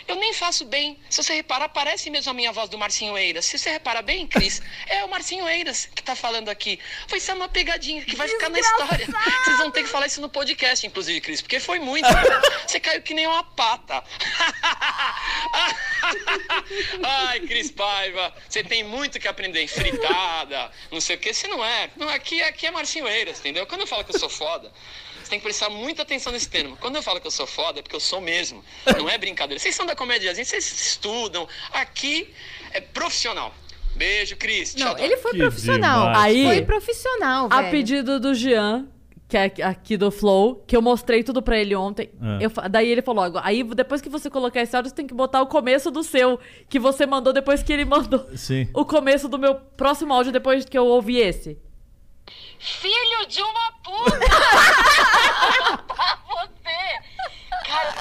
eu 0.07 0.17
nem 0.17 0.33
faço 0.33 0.65
bem. 0.65 0.99
Se 1.09 1.23
você 1.23 1.35
reparar, 1.35 1.69
parece 1.69 2.11
mesmo 2.11 2.31
a 2.31 2.35
minha 2.35 2.53
voz 2.53 2.69
do 2.69 2.79
Marcinho 2.79 3.17
Eiras. 3.17 3.47
Se 3.47 3.59
você 3.59 3.71
reparar 3.71 4.03
bem, 4.03 4.27
Cris, 4.27 4.63
é 4.87 5.05
o 5.05 5.09
Marcinho 5.09 5.49
Eiras 5.49 5.87
que 5.87 6.03
tá 6.03 6.15
falando 6.15 6.49
aqui. 6.49 6.79
Foi 7.09 7.21
só 7.21 7.35
uma 7.35 7.49
pegadinha 7.49 8.05
que 8.05 8.17
vai 8.17 8.29
ficar 8.29 8.49
na 8.49 8.59
história. 8.59 9.07
Vocês 9.45 9.59
vão 9.59 9.71
ter 9.71 9.83
que 9.83 9.89
falar 9.89 10.07
isso 10.07 10.21
no 10.21 10.29
podcast, 10.29 10.87
inclusive, 10.87 11.21
Cris, 11.21 11.41
porque 11.41 11.61
foi 11.61 11.79
muito. 11.79 12.07
Você 12.67 12.81
caiu 12.81 13.03
que 13.03 13.15
nem 13.15 13.27
uma 13.27 13.45
pata. 13.45 14.03
Ai, 17.03 17.41
Cris 17.41 17.71
Paiva, 17.71 18.33
você 18.49 18.63
tem 18.63 18.85
muito 18.85 19.19
que 19.19 19.27
aprender 19.27 19.61
em 19.63 19.69
fritada, 19.69 20.71
não 20.91 21.01
sei 21.01 21.17
o 21.17 21.19
que, 21.19 21.33
você 21.33 21.49
não 21.49 21.65
é. 21.65 21.91
Não, 21.97 22.09
aqui, 22.09 22.43
aqui 22.43 22.67
é 22.67 22.71
Marcinho 22.71 23.09
Eiras, 23.09 23.39
entendeu? 23.41 23.67
Quando 23.67 23.83
eu 23.83 23.87
falo 23.87 24.05
que 24.05 24.15
eu 24.15 24.19
sou 24.19 24.29
foda, 24.29 24.73
você 25.27 25.31
tem 25.31 25.39
que 25.41 25.45
prestar 25.45 25.69
muita 25.69 26.03
atenção 26.03 26.33
nesse 26.33 26.49
termo. 26.49 26.77
Quando 26.81 26.95
eu 26.97 27.03
falo 27.03 27.21
que 27.21 27.27
eu 27.27 27.31
sou 27.33 27.47
foda, 27.47 27.81
é 27.81 27.83
porque 27.83 27.97
eu 27.97 28.01
sou 28.01 28.21
mesmo. 28.21 28.63
Não 28.97 29.09
é 29.11 29.19
brincadeira. 29.19 29.59
Vocês 29.61 29.75
são 29.75 29.85
da 29.85 29.97
comédia, 29.97 30.33
vocês 30.33 30.51
estudam. 30.73 31.49
Aqui 31.73 32.29
é 32.73 32.81
profissional. 32.81 33.53
Beijo, 33.97 34.37
Cris. 34.37 34.75
Não, 34.77 34.97
ele 34.99 35.17
foi 35.17 35.33
Que 35.33 35.39
profissional. 35.39 36.07
demais. 36.07 36.25
Aí- 36.37 36.45
Foi 36.45 36.63
profissional, 36.63 37.49
A 37.51 37.57
velho. 37.63 37.71
pedido 37.71 38.21
do 38.21 38.35
Jean, 38.35 38.87
que 39.29 39.37
é 39.37 39.45
aqui 39.65 39.97
do 39.97 40.11
Flow, 40.11 40.63
que 40.67 40.77
eu 40.77 40.83
mostrei 40.83 41.25
tudo 41.25 41.43
pra 41.43 41.59
ele 41.59 41.75
ontem. 41.75 42.11
Ah. 42.21 42.39
Eu 42.41 42.51
daí 42.71 42.89
ele 42.89 43.03
falou: 43.03 43.25
"Agora- 43.25 43.45
aí 43.45 43.65
depois 43.65 44.01
que 44.03 44.09
você 44.09 44.29
colocar 44.31 44.61
esse 44.61 44.77
áudio, 44.77 44.91
você 44.91 44.95
tem 44.95 45.07
que 45.07 45.15
botar 45.15 45.41
o 45.43 45.47
começo 45.47 45.91
do 45.91 46.03
seu, 46.05 46.39
que 46.69 46.79
você 46.79 47.07
mandou 47.07 47.33
depois 47.33 47.63
que 47.63 47.73
ele 47.73 47.85
mandou. 47.87 48.25
Sim. 48.37 48.69
O 48.75 48.85
começo 48.85 49.29
do 49.29 49.39
meu 49.39 49.55
próximo 49.57 50.13
áudio 50.13 50.31
depois 50.31 50.65
que 50.67 50.77
eu 50.79 50.85
ouvi 50.87 51.17
esse. 51.19 51.59
Filho 52.59 53.27
de 53.29 53.41
uma 53.43 53.73
puta! 53.85 54.19
pra 55.87 56.19
você! 56.27 57.01
Cara, 57.67 57.93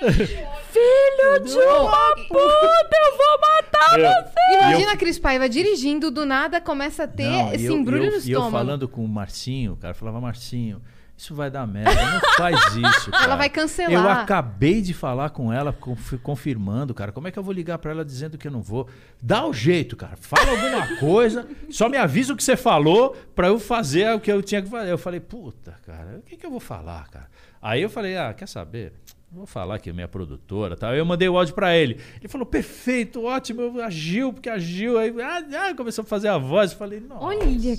Filho 0.72 1.38
de 1.44 1.58
uma 1.58 2.14
puta, 2.28 2.96
eu 2.96 3.16
vou 3.16 3.40
matar 3.40 3.98
Eu- 3.98 4.06
você! 4.10 4.38
Imagina 4.58 4.92
a 4.92 4.96
Cris 4.96 5.18
Paiva 5.18 5.48
dirigindo, 5.48 6.10
do 6.10 6.24
nada 6.26 6.60
começa 6.60 7.04
a 7.04 7.08
ter 7.08 7.24
Não, 7.28 7.52
esse 7.52 7.66
eu- 7.66 7.74
embrulho 7.76 8.04
eu, 8.04 8.10
no 8.10 8.16
E 8.16 8.16
eu 8.16 8.20
estômago. 8.20 8.50
falando 8.52 8.88
com 8.88 9.04
o 9.04 9.08
Marcinho, 9.08 9.72
o 9.72 9.76
cara 9.76 9.94
falava, 9.94 10.20
Marcinho, 10.20 10.80
isso 11.18 11.34
vai 11.34 11.50
dar 11.50 11.66
merda, 11.66 11.90
não 12.12 12.20
faz 12.36 12.56
isso, 12.76 13.10
cara. 13.12 13.24
Ela 13.24 13.36
vai 13.36 13.50
cancelar. 13.50 13.92
Eu 13.92 14.08
acabei 14.08 14.80
de 14.80 14.94
falar 14.94 15.30
com 15.30 15.52
ela, 15.52 15.72
confi- 15.72 16.16
confirmando, 16.18 16.94
cara. 16.94 17.10
Como 17.10 17.26
é 17.26 17.32
que 17.32 17.38
eu 17.38 17.42
vou 17.42 17.52
ligar 17.52 17.76
pra 17.78 17.90
ela 17.90 18.04
dizendo 18.04 18.38
que 18.38 18.46
eu 18.46 18.52
não 18.52 18.62
vou? 18.62 18.88
Dá 19.20 19.44
o 19.44 19.52
jeito, 19.52 19.96
cara. 19.96 20.16
Fala 20.16 20.48
alguma 20.50 20.86
coisa, 21.00 21.46
só 21.70 21.88
me 21.88 21.96
avisa 21.96 22.32
o 22.32 22.36
que 22.36 22.44
você 22.44 22.56
falou 22.56 23.16
pra 23.34 23.48
eu 23.48 23.58
fazer 23.58 24.14
o 24.14 24.20
que 24.20 24.30
eu 24.30 24.40
tinha 24.42 24.62
que 24.62 24.70
fazer. 24.70 24.90
Eu 24.92 24.96
falei, 24.98 25.18
puta, 25.18 25.74
cara, 25.84 26.18
o 26.18 26.22
que, 26.22 26.36
que 26.36 26.46
eu 26.46 26.50
vou 26.50 26.60
falar, 26.60 27.08
cara? 27.08 27.26
Aí 27.60 27.82
eu 27.82 27.90
falei, 27.90 28.16
ah, 28.16 28.32
quer 28.32 28.46
saber? 28.46 28.92
Vou 29.30 29.44
falar 29.44 29.78
que 29.80 29.90
é 29.90 29.92
minha 29.92 30.08
produtora. 30.08 30.74
Aí 30.80 30.98
eu 30.98 31.04
mandei 31.04 31.28
o 31.28 31.36
áudio 31.36 31.52
pra 31.54 31.76
ele. 31.76 32.00
Ele 32.20 32.28
falou, 32.28 32.46
perfeito, 32.46 33.24
ótimo, 33.24 33.60
eu- 33.60 33.82
a 33.84 33.90
Gil, 33.90 34.32
porque 34.32 34.48
a 34.48 34.56
Gil. 34.58 34.96
Aí 34.98 35.12
ah, 35.20 35.68
ah, 35.68 35.74
começou 35.74 36.02
a 36.02 36.06
fazer 36.06 36.28
a 36.28 36.38
voz. 36.38 36.70
Eu 36.72 36.78
falei, 36.78 37.00
nossa. 37.00 37.24
Olha. 37.24 37.76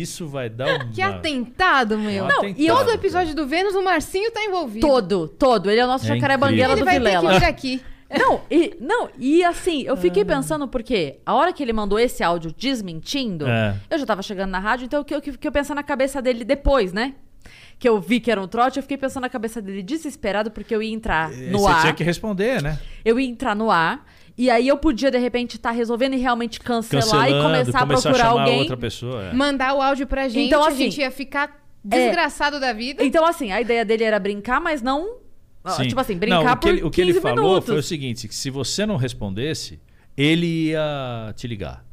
Isso 0.00 0.26
vai 0.26 0.48
dar 0.50 0.66
um. 0.84 0.90
Que 0.92 1.00
atentado, 1.02 1.98
meu. 1.98 2.24
Um 2.24 2.28
Não, 2.28 2.38
atentado, 2.38 2.60
e 2.60 2.66
todo 2.66 2.78
cara. 2.78 2.94
episódio 2.94 3.34
do 3.34 3.46
Vênus, 3.46 3.74
o 3.74 3.82
Marcinho 3.82 4.30
tá 4.30 4.44
envolvido. 4.44 4.86
Todo, 4.86 5.28
todo. 5.28 5.70
Ele 5.70 5.80
é 5.80 5.84
o 5.84 5.88
nosso 5.88 6.04
É 6.04 6.08
jacaré 6.14 6.36
banguela 6.36 6.74
Ele 6.74 6.80
do 6.82 6.84
vai 6.84 6.94
ter 6.94 7.00
Vilela. 7.00 7.32
que 7.34 7.38
vir 7.40 7.44
aqui. 7.46 7.82
Não, 8.16 8.40
e, 8.48 8.76
não, 8.80 9.08
e 9.18 9.42
assim, 9.42 9.82
eu 9.82 9.96
fiquei 9.96 10.24
pensando 10.24 10.68
porque 10.68 11.18
a 11.26 11.34
hora 11.34 11.52
que 11.52 11.60
ele 11.60 11.72
mandou 11.72 11.98
esse 11.98 12.22
áudio 12.22 12.54
desmentindo, 12.56 13.48
É. 13.48 13.74
eu 13.90 13.98
já 13.98 14.06
tava 14.06 14.22
chegando 14.22 14.50
na 14.52 14.60
rádio, 14.60 14.84
então 14.84 15.00
o 15.00 15.04
que 15.04 15.12
eu, 15.12 15.20
que 15.20 15.48
eu 15.48 15.50
pensando 15.50 15.74
na 15.78 15.82
cabeça 15.82 16.22
dele 16.22 16.44
depois, 16.44 16.92
né? 16.92 17.14
Que 17.80 17.88
eu 17.88 18.00
vi 18.00 18.20
que 18.20 18.30
era 18.30 18.40
um 18.40 18.46
trote, 18.46 18.78
eu 18.78 18.82
fiquei 18.84 18.96
pensando 18.96 19.22
na 19.22 19.28
cabeça 19.28 19.60
dele 19.60 19.82
desesperado 19.82 20.52
porque 20.52 20.72
eu 20.72 20.80
ia 20.80 20.94
entrar 20.94 21.30
no 21.32 21.58
Você 21.58 21.68
ar. 21.72 21.80
tinha 21.80 21.92
que 21.94 22.04
responder, 22.04 22.62
né? 22.62 22.78
Eu 23.04 23.18
ia 23.18 23.28
entrar 23.28 23.56
no 23.56 23.72
ar. 23.72 24.06
E 24.38 24.50
aí 24.50 24.68
eu 24.68 24.76
podia, 24.76 25.10
de 25.10 25.18
repente, 25.18 25.56
estar 25.56 25.70
resolvendo 25.70 26.14
e 26.14 26.18
realmente 26.18 26.60
cancelar 26.60 27.02
Cancelando, 27.04 27.38
e 27.38 27.42
começar 27.42 27.78
a 27.80 27.86
procurar 27.86 28.14
chamar 28.18 28.40
alguém. 28.42 28.58
outra 28.60 28.76
pessoa. 28.76 29.24
é. 29.24 29.32
Mandar 29.32 29.74
o 29.74 29.80
áudio 29.80 30.06
pra 30.06 30.28
gente, 30.28 30.46
Então, 30.48 30.62
a 30.62 30.68
assim, 30.68 30.76
gente 30.76 31.00
ia 31.00 31.10
ficar 31.10 31.64
desgraçado 31.82 32.60
da 32.60 32.72
vida. 32.72 33.02
Então, 33.02 33.24
assim, 33.24 33.50
a 33.52 33.60
ideia 33.60 33.84
dele 33.84 34.04
era 34.04 34.18
brincar, 34.18 34.60
mas 34.60 34.82
não. 34.82 35.16
Sim. 35.68 35.88
Tipo 35.88 36.00
assim, 36.00 36.16
brincar 36.16 36.44
não, 36.44 36.52
o 36.52 36.56
que 36.56 36.60
por 36.60 36.68
ele, 36.68 36.82
o 36.84 36.90
que 36.90 37.00
ele 37.00 37.12
15 37.12 37.20
falou 37.22 37.44
minutos. 37.44 37.66
foi 37.68 37.78
o 37.78 37.82
seguinte: 37.82 38.28
que 38.28 38.34
se 38.34 38.50
você 38.50 38.84
não 38.86 38.96
respondesse, 38.96 39.80
ele 40.16 40.68
ia 40.70 41.32
te 41.34 41.46
ligar. 41.48 41.84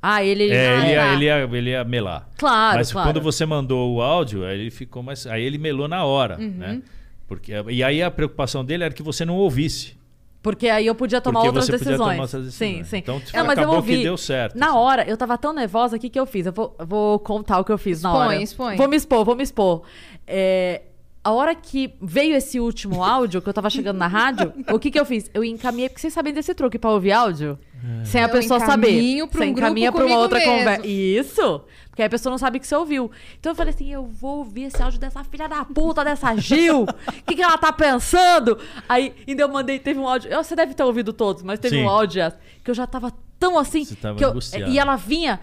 Ah, 0.00 0.22
ele. 0.22 0.50
É, 0.50 0.68
ah, 0.68 0.78
ele, 0.78 0.92
ia, 0.92 1.00
tá. 1.00 1.12
ele, 1.14 1.24
ia, 1.24 1.58
ele 1.58 1.70
ia 1.70 1.84
melar. 1.84 2.28
Claro, 2.36 2.76
Mas 2.78 2.92
claro. 2.92 3.08
quando 3.08 3.20
você 3.22 3.46
mandou 3.46 3.94
o 3.94 4.02
áudio, 4.02 4.44
aí 4.44 4.60
ele 4.60 4.70
ficou 4.70 5.02
mais. 5.02 5.26
Aí 5.26 5.42
ele 5.42 5.58
melou 5.58 5.88
na 5.88 6.04
hora, 6.04 6.36
Uhum. 6.38 6.50
né? 6.50 6.82
Porque, 7.26 7.52
e 7.70 7.82
aí 7.82 8.02
a 8.02 8.10
preocupação 8.10 8.64
dele 8.64 8.84
era 8.84 8.92
que 8.92 9.02
você 9.02 9.24
não 9.24 9.36
ouvisse. 9.36 9.96
Porque 10.42 10.68
aí 10.68 10.86
eu 10.86 10.94
podia 10.94 11.20
tomar 11.20 11.40
Porque 11.40 11.48
outras 11.50 11.66
você 11.66 11.72
podia 11.72 11.84
decisões. 11.86 12.10
tomar 12.16 12.22
outras 12.22 12.54
Sim, 12.54 12.66
decisões. 12.66 12.86
sim. 12.88 12.96
Então, 12.98 13.20
tipo, 13.20 13.36
Não, 13.38 13.46
mas 13.46 13.58
eu 13.58 13.70
ouvi. 13.70 13.98
que 13.98 14.02
deu 14.02 14.16
certo, 14.16 14.58
Na 14.58 14.68
assim. 14.70 14.76
hora, 14.76 15.04
eu 15.08 15.16
tava 15.16 15.38
tão 15.38 15.52
nervosa, 15.52 15.96
o 15.96 16.00
que 16.00 16.10
que 16.10 16.18
eu 16.18 16.26
fiz? 16.26 16.46
Eu 16.46 16.52
vou, 16.52 16.74
vou 16.80 17.18
contar 17.20 17.60
o 17.60 17.64
que 17.64 17.70
eu 17.70 17.78
fiz 17.78 18.02
na 18.02 18.08
Expõe, 18.10 18.26
hora. 18.26 18.42
expõe. 18.42 18.76
Vou 18.76 18.88
me 18.88 18.96
expor, 18.96 19.24
vou 19.24 19.36
me 19.36 19.42
expor. 19.44 19.82
É, 20.26 20.82
a 21.24 21.30
hora 21.30 21.54
que 21.54 21.94
veio 22.02 22.34
esse 22.34 22.58
último 22.58 23.04
áudio, 23.04 23.40
que 23.40 23.48
eu 23.48 23.54
tava 23.54 23.70
chegando 23.70 23.98
na 23.98 24.08
rádio, 24.08 24.52
o 24.72 24.78
que 24.80 24.90
que 24.90 24.98
eu 24.98 25.04
fiz? 25.04 25.30
Eu 25.32 25.44
encaminhei, 25.44 25.88
porque 25.88 26.00
vocês 26.00 26.12
sabem 26.12 26.32
desse 26.32 26.52
truque 26.54 26.76
pra 26.78 26.90
ouvir 26.90 27.12
áudio? 27.12 27.56
Sem 28.04 28.20
a 28.20 28.26
Eu 28.26 28.28
pessoa 28.30 28.60
saber. 28.60 28.86
pra 28.86 29.24
um 29.24 29.28
Você 29.28 29.44
encaminha 29.46 29.90
pra 29.92 30.04
uma 30.04 30.18
outra 30.18 30.40
conversa. 30.40 30.86
Isso! 30.86 31.62
Porque 31.92 32.00
aí 32.00 32.06
a 32.06 32.10
pessoa 32.10 32.30
não 32.30 32.38
sabe 32.38 32.58
que 32.58 32.66
você 32.66 32.74
ouviu. 32.74 33.10
Então 33.38 33.52
eu 33.52 33.56
falei 33.56 33.74
assim: 33.74 33.92
eu 33.92 34.06
vou 34.06 34.38
ouvir 34.38 34.62
esse 34.64 34.82
áudio 34.82 34.98
dessa 34.98 35.22
filha 35.24 35.46
da 35.46 35.62
puta, 35.62 36.02
dessa 36.02 36.34
Gil. 36.36 36.84
O 36.84 37.22
que, 37.26 37.36
que 37.36 37.42
ela 37.42 37.58
tá 37.58 37.70
pensando? 37.70 38.58
Aí 38.88 39.14
ainda 39.28 39.42
eu 39.42 39.48
mandei, 39.48 39.78
teve 39.78 40.00
um 40.00 40.08
áudio. 40.08 40.30
Você 40.30 40.56
deve 40.56 40.72
ter 40.72 40.82
ouvido 40.82 41.12
todos, 41.12 41.42
mas 41.42 41.58
teve 41.58 41.76
Sim. 41.76 41.84
um 41.84 41.90
áudio 41.90 42.32
que 42.64 42.70
eu 42.70 42.74
já 42.74 42.86
tava 42.86 43.12
tão 43.38 43.58
assim. 43.58 43.84
Você 43.84 43.94
tava 43.94 44.16
que 44.16 44.24
eu, 44.24 44.38
e 44.66 44.78
ela 44.78 44.96
vinha 44.96 45.38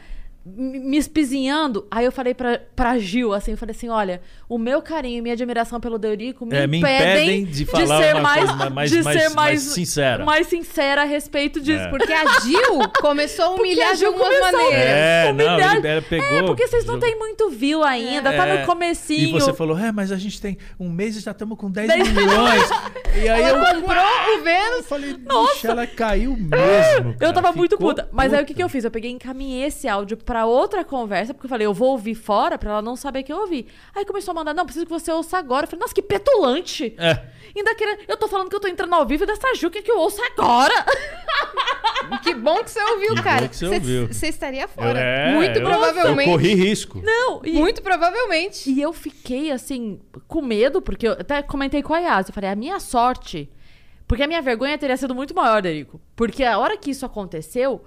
me 0.45 0.97
espizinhando. 0.97 1.85
Aí 1.91 2.05
eu 2.05 2.11
falei 2.11 2.33
pra, 2.33 2.59
pra 2.75 2.97
Gil, 2.97 3.33
assim, 3.33 3.51
eu 3.51 3.57
falei 3.57 3.75
assim: 3.75 3.89
olha, 3.89 4.21
o 4.47 4.57
meu 4.57 4.81
carinho 4.81 5.17
e 5.19 5.21
minha 5.21 5.33
admiração 5.33 5.79
pelo 5.79 5.97
Deurico 5.99 6.45
me, 6.45 6.55
É, 6.55 6.65
me 6.65 6.77
impedem, 6.79 7.41
impedem 7.41 7.45
de 7.45 7.65
falar 7.65 8.01
ser 8.01 8.13
uma 8.15 8.21
mais, 8.21 8.55
mais- 8.71 8.91
de 8.91 9.03
mais- 9.03 9.21
ser 9.21 9.29
mais 9.29 9.35
mais, 9.35 9.61
sincera. 9.61 10.25
mais 10.25 10.47
sincera 10.47 11.01
a 11.01 11.05
respeito 11.05 11.59
disso. 11.61 11.83
É. 11.83 11.89
Porque 11.89 12.11
a 12.11 12.39
Gil 12.41 12.79
começou 13.01 13.45
a 13.45 13.49
humilhar 13.49 13.91
a 13.91 13.93
de 13.93 14.05
algumas 14.05 14.27
começou- 14.27 14.51
maneiras. 14.51 14.85
É, 14.85 15.33
não, 15.33 15.59
ele, 15.85 16.01
pegou. 16.01 16.25
É, 16.39 16.43
porque 16.43 16.67
vocês 16.67 16.85
não 16.85 16.99
têm 16.99 17.17
muito 17.17 17.49
view 17.49 17.83
ainda, 17.83 18.31
tá 18.33 18.47
É, 18.47 18.59
no 18.61 18.65
comecinho. 18.65 19.29
E 19.29 19.31
você 19.39 19.53
falou, 19.53 19.77
é, 19.77 19.91
mas 19.91 20.11
a 20.11 20.17
gente 20.17 20.41
tem 20.41 20.57
um 20.79 20.89
mês 20.89 21.15
e 21.15 21.19
já 21.19 21.31
estamos 21.31 21.57
com 21.57 21.69
10 21.69 21.87
milhões. 22.09 22.69
e 23.15 23.27
aí 23.29 23.41
eu, 23.41 23.57
Ela 23.57 23.75
comprou 23.75 23.97
o 24.03 24.29
eu 24.37 24.43
Vênus. 24.43 24.85
falei, 24.87 25.15
nossa, 25.25 25.67
ela 25.67 25.85
caiu 25.87 26.35
mesmo. 26.37 27.11
Eu 27.11 27.17
cara, 27.17 27.33
tava 27.33 27.51
muito 27.51 27.75
ficou 27.75 27.89
puta. 27.89 28.07
Mas 28.11 28.33
aí 28.33 28.41
o 28.41 28.45
que, 28.45 28.53
que 28.53 28.63
eu 28.63 28.69
fiz? 28.69 28.83
Eu 28.83 28.91
peguei 28.91 29.11
e 29.11 29.13
encaminhei 29.13 29.65
esse 29.65 29.87
áudio 29.87 30.17
pra 30.29 30.45
outra 30.45 30.85
conversa, 30.85 31.33
porque 31.33 31.47
eu 31.47 31.49
falei, 31.49 31.65
eu 31.65 31.73
vou 31.73 31.89
ouvir 31.89 32.13
fora 32.13 32.55
pra 32.55 32.69
ela 32.69 32.81
não 32.83 32.95
saber 32.95 33.23
que 33.23 33.33
eu 33.33 33.37
ouvi. 33.37 33.65
Aí 33.95 34.05
começou 34.05 34.31
a 34.31 34.35
mandar, 34.35 34.53
não, 34.53 34.63
preciso 34.63 34.85
que 34.85 34.91
você 34.91 35.11
ouça 35.11 35.39
agora. 35.39 35.63
Eu 35.63 35.67
falei, 35.67 35.81
nossa, 35.81 35.95
que 35.95 36.03
petulante. 36.03 36.93
É. 36.99 37.19
Ainda 37.55 37.73
querendo. 37.73 38.01
Eu 38.07 38.15
tô 38.15 38.27
falando 38.27 38.47
que 38.47 38.55
eu 38.55 38.59
tô 38.59 38.67
entrando 38.67 38.93
ao 38.93 39.07
vivo 39.07 39.25
dessa 39.25 39.55
Ju 39.55 39.71
que 39.71 39.89
eu 39.89 39.97
ouço 39.97 40.21
agora. 40.21 40.73
Que 42.23 42.33
bom 42.33 42.63
que 42.63 42.71
você 42.71 42.81
ouviu, 42.81 43.15
Que 43.15 43.21
cara. 43.23 43.41
bom 43.41 43.47
que 43.49 43.55
você 43.57 43.65
ouviu. 43.67 44.07
Você 44.07 44.27
estaria 44.27 44.67
fora. 44.67 44.99
é, 44.99 45.33
Muito 45.33 45.59
eu- 45.59 45.65
provavelmente. 45.65 46.29
Eu 46.29 46.35
corri 46.37 46.53
risco. 46.55 47.01
Não, 47.03 47.41
e, 47.43 47.51
Muito 47.51 47.81
provavelmente. 47.83 48.69
e 48.69 48.81
eu 48.81 48.93
fiquei 48.93 49.51
assim, 49.51 49.99
com 50.27 50.41
medo, 50.41 50.81
porque 50.81 51.07
eu 51.07 51.11
até 51.13 51.41
comentei 51.43 51.83
com 51.83 51.93
a 51.93 51.99
Yas. 51.99 52.27
Eu 52.29 52.33
falei, 52.33 52.49
a 52.49 52.55
minha 52.55 52.79
sorte. 52.79 53.49
Porque 54.07 54.23
a 54.23 54.27
minha 54.27 54.41
vergonha 54.41 54.77
teria 54.77 54.97
sido 54.97 55.13
muito 55.13 55.35
maior, 55.35 55.61
Derico. 55.61 55.99
Porque 56.15 56.43
a 56.43 56.57
hora 56.57 56.77
que 56.77 56.89
isso 56.91 57.05
aconteceu. 57.05 57.83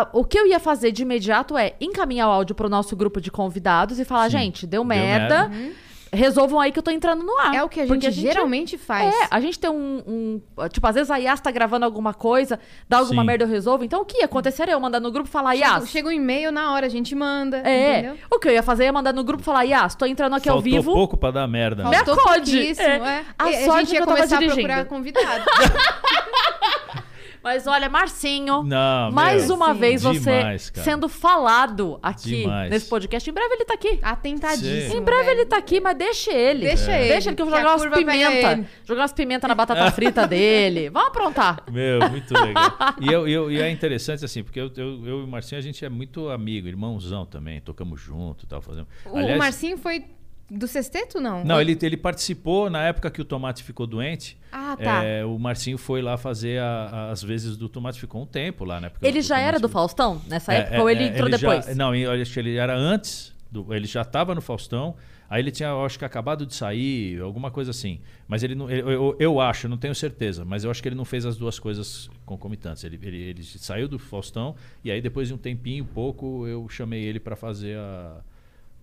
A- 0.00 0.08
o 0.12 0.24
que 0.24 0.38
eu 0.38 0.46
ia 0.46 0.58
fazer 0.60 0.90
de 0.92 1.02
imediato 1.02 1.56
é 1.56 1.74
encaminhar 1.80 2.28
o 2.28 2.32
áudio 2.32 2.54
pro 2.54 2.68
nosso 2.68 2.96
grupo 2.96 3.20
de 3.20 3.30
convidados 3.30 3.98
e 3.98 4.04
falar, 4.04 4.30
Sim, 4.30 4.38
gente, 4.38 4.66
deu 4.66 4.80
deu 4.80 4.84
merda. 4.84 5.48
merda. 5.48 5.72
Resolvam 6.14 6.60
aí 6.60 6.70
que 6.70 6.78
eu 6.78 6.82
tô 6.82 6.90
entrando 6.90 7.24
no 7.24 7.38
ar. 7.38 7.54
É 7.54 7.62
o 7.64 7.70
que 7.70 7.80
a 7.80 7.86
Porque 7.86 8.10
gente, 8.10 8.20
geralmente 8.20 8.76
faz. 8.76 9.14
É, 9.14 9.28
a 9.30 9.40
gente 9.40 9.58
tem 9.58 9.70
um, 9.70 10.02
um- 10.06 10.68
Tipo, 10.68 10.86
às 10.86 10.94
vezes 10.94 11.10
a 11.10 11.16
Yas 11.16 11.40
tá 11.40 11.50
gravando 11.50 11.86
alguma 11.86 12.12
coisa, 12.12 12.60
dá 12.86 12.98
alguma 12.98 13.22
Sim. 13.22 13.26
merda, 13.28 13.44
eu 13.44 13.48
resolvo. 13.48 13.82
Então 13.82 14.02
o 14.02 14.04
que 14.04 14.18
ia 14.18 14.26
acontecer 14.26 14.68
eu 14.68 14.78
mandar 14.78 15.00
no 15.00 15.10
grupo 15.10 15.26
e 15.26 15.32
falar, 15.32 15.54
Yas. 15.54 15.88
chega 15.88 16.08
um 16.08 16.12
e-mail 16.12 16.52
na 16.52 16.70
hora, 16.74 16.84
a 16.84 16.88
gente 16.90 17.14
manda. 17.14 17.62
É. 17.66 18.00
Entendeu? 18.00 18.18
O 18.30 18.38
que 18.38 18.46
eu 18.46 18.52
ia 18.52 18.62
fazer 18.62 18.84
é 18.84 18.92
mandar 18.92 19.14
no 19.14 19.24
grupo 19.24 19.40
e 19.42 19.44
falar, 19.46 19.62
Yas, 19.62 19.94
tô 19.94 20.04
entrando 20.04 20.34
aqui 20.36 20.50
ao 20.50 20.56
Faltou 20.56 20.70
vivo. 20.70 20.92
pouco 20.92 21.16
pra 21.16 21.30
dar 21.30 21.48
merda. 21.48 21.82
Me 21.84 21.88
Né? 21.90 22.04
Faltou 22.04 22.22
acode. 22.24 22.58
É. 22.78 22.84
é. 22.84 23.24
A 23.38 23.44
sorte 23.64 23.78
gente 23.78 23.88
que 23.88 23.94
ia 23.94 24.04
começar 24.04 24.36
a 24.36 24.42
procurar 24.42 24.84
convidado. 24.84 25.44
Mas 27.42 27.66
olha, 27.66 27.88
Marcinho, 27.88 28.62
Não, 28.62 29.10
mais 29.10 29.46
meu, 29.48 29.56
uma 29.56 29.72
sim. 29.74 29.80
vez 29.80 30.02
você 30.02 30.18
Demais, 30.38 30.70
cara. 30.70 30.84
sendo 30.84 31.08
falado 31.08 31.98
aqui 32.02 32.42
Demais. 32.42 32.70
nesse 32.70 32.88
podcast. 32.88 33.28
Em 33.28 33.32
breve 33.32 33.54
ele 33.54 33.64
tá 33.64 33.74
aqui. 33.74 33.98
Atentadíssimo. 34.00 34.96
Em 34.96 35.02
breve 35.02 35.24
velho. 35.24 35.40
ele 35.40 35.46
tá 35.46 35.56
aqui, 35.58 35.80
mas 35.80 35.96
deixa 35.96 36.32
ele. 36.32 36.66
Deixa 36.66 36.92
ele, 36.98 37.08
Deixa 37.08 37.28
ele 37.30 37.36
que 37.36 37.42
eu 37.42 37.46
vou 37.46 37.56
jogar 37.56 37.76
umas 37.76 37.96
pimenta. 37.96 38.68
Jogar 38.84 39.00
umas 39.02 39.12
pimenta 39.12 39.48
na 39.48 39.54
batata 39.54 39.90
frita 39.92 40.26
dele. 40.26 40.88
Vamos 40.90 41.08
aprontar. 41.08 41.62
Meu, 41.70 42.08
muito 42.10 42.32
legal. 42.32 42.76
E, 43.00 43.12
eu, 43.12 43.26
eu- 43.28 43.50
e 43.50 43.60
é 43.60 43.70
interessante 43.70 44.24
assim, 44.24 44.42
porque 44.42 44.60
eu, 44.60 44.70
eu, 44.76 45.06
eu 45.06 45.20
e 45.20 45.24
o 45.24 45.26
Marcinho, 45.26 45.58
a 45.58 45.62
gente 45.62 45.84
é 45.84 45.88
muito 45.88 46.28
amigo, 46.28 46.68
irmãozão 46.68 47.26
também, 47.26 47.60
tocamos 47.60 48.00
junto 48.00 48.44
e 48.44 48.46
tal, 48.46 48.60
fazendo. 48.62 48.86
O, 49.06 49.18
o 49.18 49.38
Marcinho 49.38 49.76
foi 49.76 50.04
do 50.50 50.66
sexteto, 50.66 51.18
não? 51.20 51.44
Não, 51.44 51.60
ele, 51.60 51.78
ele 51.80 51.96
participou 51.96 52.68
na 52.68 52.82
época 52.82 53.10
que 53.10 53.20
o 53.20 53.24
Tomate 53.24 53.62
ficou 53.64 53.86
doente. 53.86 54.36
Ah, 54.52 54.76
tá. 54.76 55.02
é, 55.02 55.24
o 55.24 55.38
Marcinho 55.38 55.78
foi 55.78 56.02
lá 56.02 56.16
fazer 56.18 56.60
a- 56.60 56.88
a- 56.92 57.10
as 57.10 57.22
vezes 57.22 57.56
do 57.56 57.68
Tomate, 57.68 57.98
ficou 57.98 58.22
um 58.22 58.26
tempo 58.26 58.64
lá, 58.64 58.78
né? 58.80 58.90
Porque 58.90 59.06
Ele 59.06 59.18
o- 59.18 59.20
o 59.20 59.24
já 59.24 59.38
era 59.38 59.58
do 59.58 59.68
Faustão 59.68 60.20
nessa 60.28 60.52
É, 60.52 60.58
época 60.58 60.76
é, 60.76 60.80
ou 60.82 60.90
ele 60.90 61.04
é, 61.04 61.06
entrou 61.08 61.30
já- 61.30 61.36
depois? 61.38 61.76
não, 61.76 61.94
eu 61.94 62.10
acho 62.10 62.32
que 62.32 62.38
ele 62.40 62.56
era 62.56 62.76
antes. 62.76 63.32
do- 63.50 63.74
ele 63.74 63.86
já 63.86 64.00
estava 64.00 64.34
no 64.34 64.40
Faustão. 64.40 64.94
Aí 65.28 65.42
ele 65.42 65.50
tinha, 65.50 65.68
eu 65.68 65.84
acho 65.84 65.98
que 65.98 66.04
acabado 66.06 66.46
de 66.46 66.54
sair, 66.54 67.20
alguma 67.20 67.50
coisa 67.50 67.70
assim. 67.70 68.00
Mas 68.26 68.42
ele 68.42 68.54
não. 68.54 68.70
Eu, 68.70 68.90
eu, 68.90 69.16
eu 69.18 69.40
acho, 69.42 69.68
não 69.68 69.76
tenho 69.76 69.94
certeza, 69.94 70.42
mas 70.42 70.64
eu 70.64 70.70
acho 70.70 70.82
que 70.82 70.88
ele 70.88 70.94
não 70.96 71.04
fez 71.04 71.26
as 71.26 71.36
duas 71.36 71.58
coisas 71.58 72.10
concomitantes. 72.24 72.82
Ele, 72.84 72.98
ele, 73.02 73.16
ele 73.18 73.42
saiu 73.42 73.88
do 73.88 73.98
Faustão 73.98 74.54
e 74.82 74.90
aí 74.90 75.02
depois 75.02 75.28
de 75.28 75.34
um 75.34 75.36
tempinho, 75.38 75.84
pouco, 75.84 76.46
eu 76.46 76.66
chamei 76.70 77.02
ele 77.02 77.20
para 77.20 77.36
fazer 77.36 77.76
a, 77.78 78.20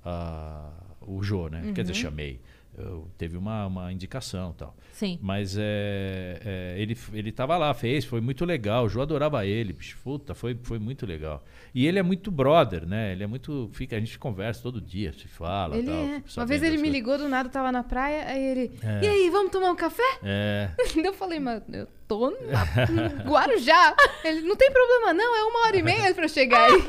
a- 0.05 0.69
o 1.17 1.23
Jô, 1.23 1.47
né? 1.49 1.71
Quer 1.73 1.81
dizer, 1.83 1.93
Uhum. 1.93 2.01
chamei. 2.09 2.39
Eu- 2.77 3.09
teve 3.17 3.35
uma, 3.35 3.65
uma 3.65 3.91
indicação 3.91 4.51
e 4.51 4.59
tal. 4.59 4.73
Sim. 4.93 5.19
Mas 5.21 5.57
é, 5.57 6.39
é, 6.45 6.75
ele, 6.81 6.97
ele 7.13 7.29
tava 7.31 7.57
lá, 7.57 7.73
fez, 7.73 8.05
foi 8.05 8.21
muito 8.21 8.45
legal. 8.45 8.85
O 8.85 8.89
Ju 8.89 9.01
adorava 9.01 9.45
ele, 9.45 9.73
bicho, 9.73 9.97
puta, 10.01 10.33
foi, 10.33 10.57
foi 10.63 10.79
muito 10.79 11.05
legal. 11.05 11.43
E 11.75 11.85
ele 11.85 11.99
é 11.99 12.03
muito 12.03 12.31
brother, 12.31 12.85
né? 12.87 13.11
Ele 13.11 13.23
é 13.23 13.27
muito. 13.27 13.69
Fica, 13.73 13.97
a 13.97 13.99
gente 13.99 14.17
conversa 14.17 14.61
todo 14.63 14.79
dia, 14.79 15.11
se 15.11 15.27
fala. 15.27 15.75
Ele 15.77 15.87
tal, 15.87 15.95
é. 15.95 16.23
Uma 16.37 16.45
vez 16.45 16.61
ele 16.61 16.71
me 16.77 16.83
coisas. 16.83 16.93
ligou 16.93 17.17
do 17.17 17.27
nada, 17.27 17.49
tava 17.49 17.69
na 17.69 17.83
praia, 17.83 18.25
aí 18.27 18.41
ele. 18.43 18.71
É. 18.81 19.03
E 19.03 19.07
aí, 19.09 19.29
vamos 19.29 19.51
tomar 19.51 19.71
um 19.71 19.75
café? 19.75 20.03
É. 20.23 20.69
Eu 21.03 21.13
falei, 21.13 21.39
mas 21.39 21.61
eu 21.73 21.87
tô 22.07 22.29
na- 22.31 23.17
no 23.23 23.23
Guarujá. 23.29 23.93
Ele, 24.23 24.41
não 24.41 24.55
tem 24.55 24.71
problema, 24.71 25.13
não, 25.13 25.35
é 25.35 25.43
uma 25.43 25.65
hora 25.67 25.75
e 25.77 25.83
meia 25.83 26.13
pra 26.13 26.23
eu 26.25 26.29
chegar 26.29 26.63
aí. 26.69 26.81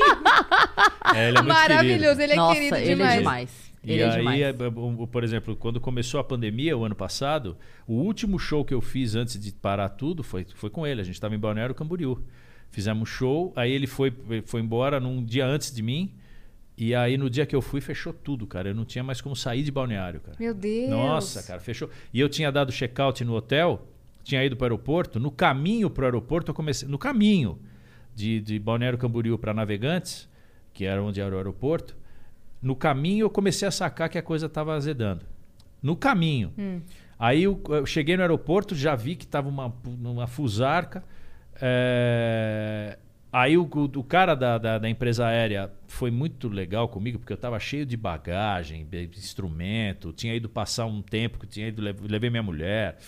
é, 1.16 1.28
ele 1.28 1.38
é 1.38 1.42
muito 1.42 1.52
Maravilhoso, 1.54 2.16
querido. 2.16 2.22
ele 2.22 2.32
é 2.32 2.36
Nossa, 2.36 2.54
querido 2.54 2.76
ele 2.76 2.94
demais. 2.94 3.14
é 3.14 3.18
demais. 3.18 3.69
E 3.82 3.92
Ele 3.92 4.02
é 4.02 4.28
aí, 4.28 4.42
é, 4.42 4.52
por 4.52 5.24
exemplo, 5.24 5.56
quando 5.56 5.80
começou 5.80 6.20
a 6.20 6.24
pandemia, 6.24 6.76
o 6.76 6.84
ano 6.84 6.94
passado, 6.94 7.56
o 7.86 7.94
último 7.94 8.38
show 8.38 8.64
que 8.64 8.74
eu 8.74 8.80
fiz 8.80 9.14
antes 9.14 9.40
de 9.40 9.52
parar 9.52 9.88
tudo 9.88 10.22
foi, 10.22 10.46
foi 10.54 10.68
com 10.68 10.86
ele. 10.86 11.00
A 11.00 11.04
gente 11.04 11.14
estava 11.14 11.34
em 11.34 11.38
Balneário 11.38 11.74
Camboriú. 11.74 12.22
Fizemos 12.70 13.02
um 13.02 13.06
show, 13.06 13.52
aí 13.56 13.72
ele 13.72 13.86
foi, 13.86 14.12
foi 14.44 14.60
embora 14.60 15.00
num 15.00 15.24
dia 15.24 15.46
antes 15.46 15.74
de 15.74 15.82
mim. 15.82 16.12
E 16.76 16.94
aí, 16.94 17.18
no 17.18 17.28
dia 17.28 17.44
que 17.44 17.56
eu 17.56 17.60
fui, 17.60 17.80
fechou 17.80 18.12
tudo, 18.12 18.46
cara. 18.46 18.68
Eu 18.70 18.74
não 18.74 18.84
tinha 18.84 19.02
mais 19.02 19.20
como 19.20 19.34
sair 19.34 19.62
de 19.62 19.70
Balneário, 19.70 20.20
cara. 20.20 20.36
Meu 20.38 20.54
Deus. 20.54 20.90
Nossa, 20.90 21.42
cara, 21.42 21.60
fechou. 21.60 21.90
E 22.12 22.20
eu 22.20 22.28
tinha 22.28 22.50
dado 22.52 22.72
check-out 22.72 23.24
no 23.24 23.34
hotel, 23.34 23.86
tinha 24.22 24.44
ido 24.44 24.56
para 24.56 24.64
o 24.64 24.66
aeroporto. 24.66 25.18
No 25.18 25.30
caminho 25.30 25.90
para 25.90 26.02
o 26.02 26.04
aeroporto, 26.06 26.50
eu 26.50 26.54
comecei. 26.54 26.88
No 26.88 26.98
caminho 26.98 27.58
de, 28.14 28.40
de 28.40 28.58
Balneário 28.58 28.98
Camboriú 28.98 29.38
para 29.38 29.52
Navegantes, 29.52 30.28
que 30.72 30.84
era 30.84 31.02
onde 31.02 31.20
era 31.20 31.34
o 31.34 31.38
aeroporto, 31.38 31.96
no 32.62 32.76
caminho 32.76 33.24
eu 33.24 33.30
comecei 33.30 33.66
a 33.66 33.70
sacar 33.70 34.08
que 34.08 34.18
a 34.18 34.22
coisa 34.22 34.46
estava 34.46 34.74
azedando. 34.74 35.24
No 35.82 35.96
caminho. 35.96 36.52
Aí 37.18 37.42
eu, 37.44 37.60
eu 37.68 37.86
cheguei 37.86 38.16
no 38.16 38.22
aeroporto, 38.22 38.74
já 38.74 38.94
vi 38.94 39.14
que 39.16 39.24
estava 39.24 39.48
uma, 39.48 39.74
uma 39.84 40.26
fusarca. 40.26 41.02
é, 41.60 42.98
Aí 43.32 43.56
o, 43.56 43.62
o- 43.62 44.02
cara 44.04 44.34
da, 44.34 44.58
da, 44.58 44.78
da 44.78 44.88
empresa 44.90 45.24
aérea 45.26 45.70
foi 45.86 46.10
muito 46.10 46.48
legal 46.48 46.88
comigo, 46.88 47.18
porque 47.18 47.32
eu 47.32 47.36
estava 47.36 47.60
cheio 47.60 47.86
de 47.86 47.96
bagagem, 47.96 48.84
de 48.86 49.04
instrumento, 49.16 50.12
tinha 50.12 50.34
ido 50.34 50.48
passar 50.48 50.86
um 50.86 51.00
tempo, 51.00 51.38
que 51.38 51.46
tinha 51.46 51.68
ido, 51.68 51.80
lev- 51.80 52.00
levei 52.08 52.28
minha 52.28 52.42
mulher. 52.42 52.98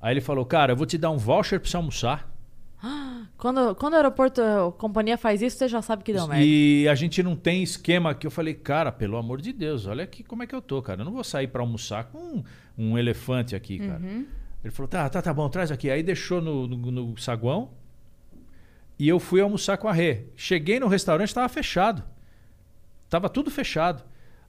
Aí 0.00 0.12
ele 0.12 0.20
falou, 0.20 0.44
cara, 0.44 0.72
eu 0.72 0.76
vou 0.76 0.86
te 0.86 0.96
dar 0.98 1.10
um 1.10 1.16
voucher 1.18 1.58
para 1.58 1.68
você 1.68 1.76
almoçar. 1.76 2.32
Quando, 3.36 3.74
quando 3.74 3.94
o 3.94 3.96
aeroporto, 3.96 4.40
a 4.40 4.72
companhia 4.72 5.16
faz 5.16 5.42
isso, 5.42 5.56
você 5.58 5.68
já 5.68 5.80
sabe 5.82 6.02
que 6.02 6.12
deu 6.12 6.26
merda. 6.26 6.44
E 6.44 6.86
a 6.88 6.94
gente 6.94 7.22
não 7.22 7.34
tem 7.34 7.62
esquema 7.62 8.14
que 8.14 8.26
eu 8.26 8.30
falei, 8.30 8.54
cara, 8.54 8.92
pelo 8.92 9.16
amor 9.16 9.40
de 9.40 9.52
Deus, 9.52 9.86
olha 9.86 10.04
aqui 10.04 10.22
como 10.22 10.42
é 10.42 10.46
que 10.46 10.54
eu 10.54 10.62
tô, 10.62 10.80
cara. 10.82 11.00
Eu 11.00 11.04
não 11.04 11.12
vou 11.12 11.24
sair 11.24 11.48
para 11.48 11.62
almoçar 11.62 12.04
com 12.04 12.18
um, 12.18 12.44
um 12.76 12.98
elefante 12.98 13.54
aqui, 13.56 13.78
cara. 13.78 14.00
Ele 14.62 14.72
falou, 14.72 14.88
tá, 14.88 15.08
tá, 15.08 15.20
tá 15.20 15.32
bom, 15.32 15.48
traz 15.48 15.70
aqui. 15.70 15.90
Aí 15.90 16.02
deixou 16.02 16.40
no, 16.40 16.66
no, 16.66 16.90
no 16.90 17.18
saguão 17.18 17.70
e 18.98 19.08
eu 19.08 19.18
fui 19.18 19.40
almoçar 19.40 19.76
com 19.76 19.88
a 19.88 19.92
Rê. 19.92 20.24
Cheguei 20.36 20.80
no 20.80 20.88
restaurante, 20.88 21.28
estava 21.28 21.48
fechado. 21.48 22.02
Tava 23.10 23.28
tudo 23.28 23.50
fechado. 23.50 24.02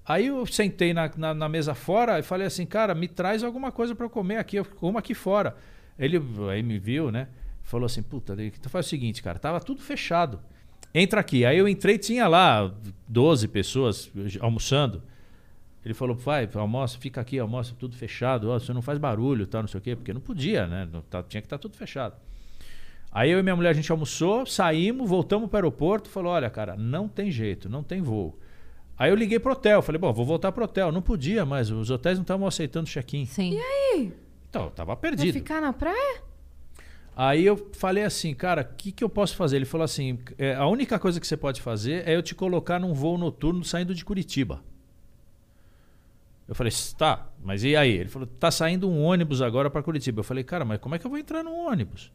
Aí 0.06 0.28
eu 0.28 0.46
sentei 0.46 0.94
na, 0.94 1.12
na, 1.18 1.34
na 1.34 1.50
mesa 1.50 1.74
fora 1.74 2.20
e 2.20 2.24
falei 2.24 2.46
assim, 2.46 2.66
cara, 2.66 2.94
me 2.94 3.08
traz 3.08 3.44
alguma 3.44 3.72
coisa 3.72 3.96
para 3.96 4.06
eu 4.06 4.10
comer 4.10 4.38
aqui, 4.38 4.58
eu 4.58 4.66
como 4.66 4.98
aqui 4.98 5.14
fora. 5.14 5.56
Ele 5.98 6.22
aí 6.52 6.62
me 6.62 6.78
viu, 6.78 7.12
né? 7.12 7.28
Falou 7.66 7.88
assim, 7.88 8.02
puta, 8.04 8.34
então 8.40 8.70
faz 8.70 8.86
o 8.86 8.90
seguinte, 8.90 9.22
cara, 9.24 9.38
tava 9.40 9.60
tudo 9.60 9.82
fechado. 9.82 10.40
Entra 10.94 11.20
aqui. 11.20 11.44
Aí 11.44 11.58
eu 11.58 11.68
entrei, 11.68 11.98
tinha 11.98 12.28
lá 12.28 12.72
12 13.08 13.48
pessoas 13.50 14.10
almoçando. 14.40 15.02
Ele 15.84 15.94
falou, 15.94 16.16
vai, 16.16 16.48
almoça, 16.54 16.98
fica 17.00 17.20
aqui, 17.20 17.38
almoça, 17.38 17.74
tudo 17.78 17.96
fechado. 17.96 18.50
Ó, 18.50 18.58
você 18.60 18.72
não 18.72 18.82
faz 18.82 18.98
barulho, 19.00 19.46
tal, 19.46 19.62
não 19.64 19.68
sei 19.68 19.80
o 19.80 19.82
quê, 19.82 19.96
porque 19.96 20.14
não 20.14 20.22
podia, 20.22 20.66
né? 20.68 20.88
Não 20.92 21.02
tá- 21.02 21.22
tinha 21.24 21.42
que 21.42 21.48
estar 21.48 21.58
tudo 21.58 21.76
fechado. 21.76 22.16
Aí 23.12 23.32
eu 23.32 23.40
e 23.40 23.44
minha 23.44 23.56
mulher, 23.56 23.70
a 23.70 23.74
gente 23.74 23.92
almoçou, 23.92 24.46
saímos, 24.46 25.10
voltamos 25.10 25.50
para 25.50 25.56
o 25.56 25.60
aeroporto, 25.68 26.10
falou, 26.10 26.32
olha, 26.34 26.50
cara, 26.50 26.76
não 26.76 27.08
tem 27.08 27.32
jeito, 27.32 27.68
não 27.70 27.82
tem 27.84 28.02
voo. 28.02 28.38
Aí 28.98 29.10
eu 29.10 29.16
liguei 29.16 29.40
pro 29.40 29.52
hotel, 29.54 29.82
falei, 29.82 30.00
bom, 30.00 30.14
vou 30.14 30.26
voltar 30.26 30.52
pro 30.52 30.64
hotel. 30.66 30.92
Não 30.92 31.02
podia 31.02 31.46
mais, 31.46 31.70
os 31.72 31.90
hotéis 31.90 32.18
não 32.18 32.24
estavam 32.24 32.48
aceitando 32.48 32.88
check-in. 32.90 33.26
Sim. 33.26 33.60
Então, 34.50 34.66
eu 34.66 34.70
tava 34.72 34.94
Vai 34.96 35.02
perdido. 35.02 35.34
ficar 35.34 35.62
na 35.62 35.74
praia? 35.74 36.22
Aí 37.16 37.46
eu 37.46 37.70
falei 37.74 38.04
assim, 38.04 38.34
cara, 38.34 38.62
o 38.62 38.76
que, 38.76 38.92
que 38.92 39.04
eu 39.04 39.10
posso 39.10 39.36
fazer? 39.36 39.56
Ele 39.56 39.66
falou 39.66 39.86
assim: 39.86 40.20
"É, 40.38 40.54
a 40.56 40.68
única 40.68 41.00
coisa 41.00 41.20
que 41.20 41.26
você 41.26 41.38
pode 41.38 41.62
fazer 41.62 42.06
é 42.08 42.16
eu 42.16 42.22
te 42.22 42.36
colocar 42.36 42.80
num 42.80 42.94
voo 42.94 43.18
noturno 43.18 43.64
saindo 43.64 43.96
de 43.96 44.04
Curitiba. 44.04 44.62
Eu 46.48 46.54
falei, 46.54 46.72
tá, 46.98 47.28
mas 47.44 47.64
e 47.64 47.76
aí? 47.76 47.92
Ele 47.92 48.10
falou, 48.10 48.28
tá 48.28 48.52
saindo 48.52 48.88
um 48.88 49.02
ônibus 49.02 49.42
agora 49.42 49.70
para 49.70 49.82
Curitiba. 49.82 50.20
Eu 50.20 50.24
falei, 50.24 50.44
cara, 50.44 50.64
mas 50.64 50.80
como 50.80 50.94
é 50.94 51.00
que 51.00 51.06
eu 51.06 51.10
vou 51.10 51.18
entrar 51.18 51.44
num 51.44 51.68
ônibus? 51.68 52.12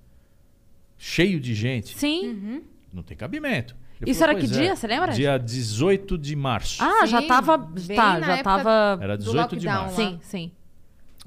cheio 1.03 1.41
de 1.41 1.55
gente. 1.55 1.97
Sim. 1.99 2.63
Não 2.93 3.03
tem 3.03 3.17
cabimento. 3.17 3.75
Ele 4.01 4.11
Isso 4.11 4.21
falou, 4.21 4.33
era 4.33 4.41
que 4.41 4.47
"Pois 4.47 4.59
é, 4.59 4.63
dia? 4.63 4.77
Você 4.77 4.87
lembra? 4.87 5.13
Dia 5.13 5.39
18 5.39 6.19
de 6.19 6.37
março. 6.37 6.83
Ah, 6.83 7.07
já 7.07 7.23
Sim, 7.23 7.27
tava. 7.27 7.57
bem 7.57 7.97
Tá, 7.97 8.19
na 8.19 8.37
já 8.37 8.43
tava. 8.43 8.99
Era 9.03 9.17
do 9.17 9.25
18 9.25 9.57
de 9.57 9.67
março. 9.67 9.99
lá. 10.01 10.09
Sim, 10.11 10.19
sim. 10.23 10.53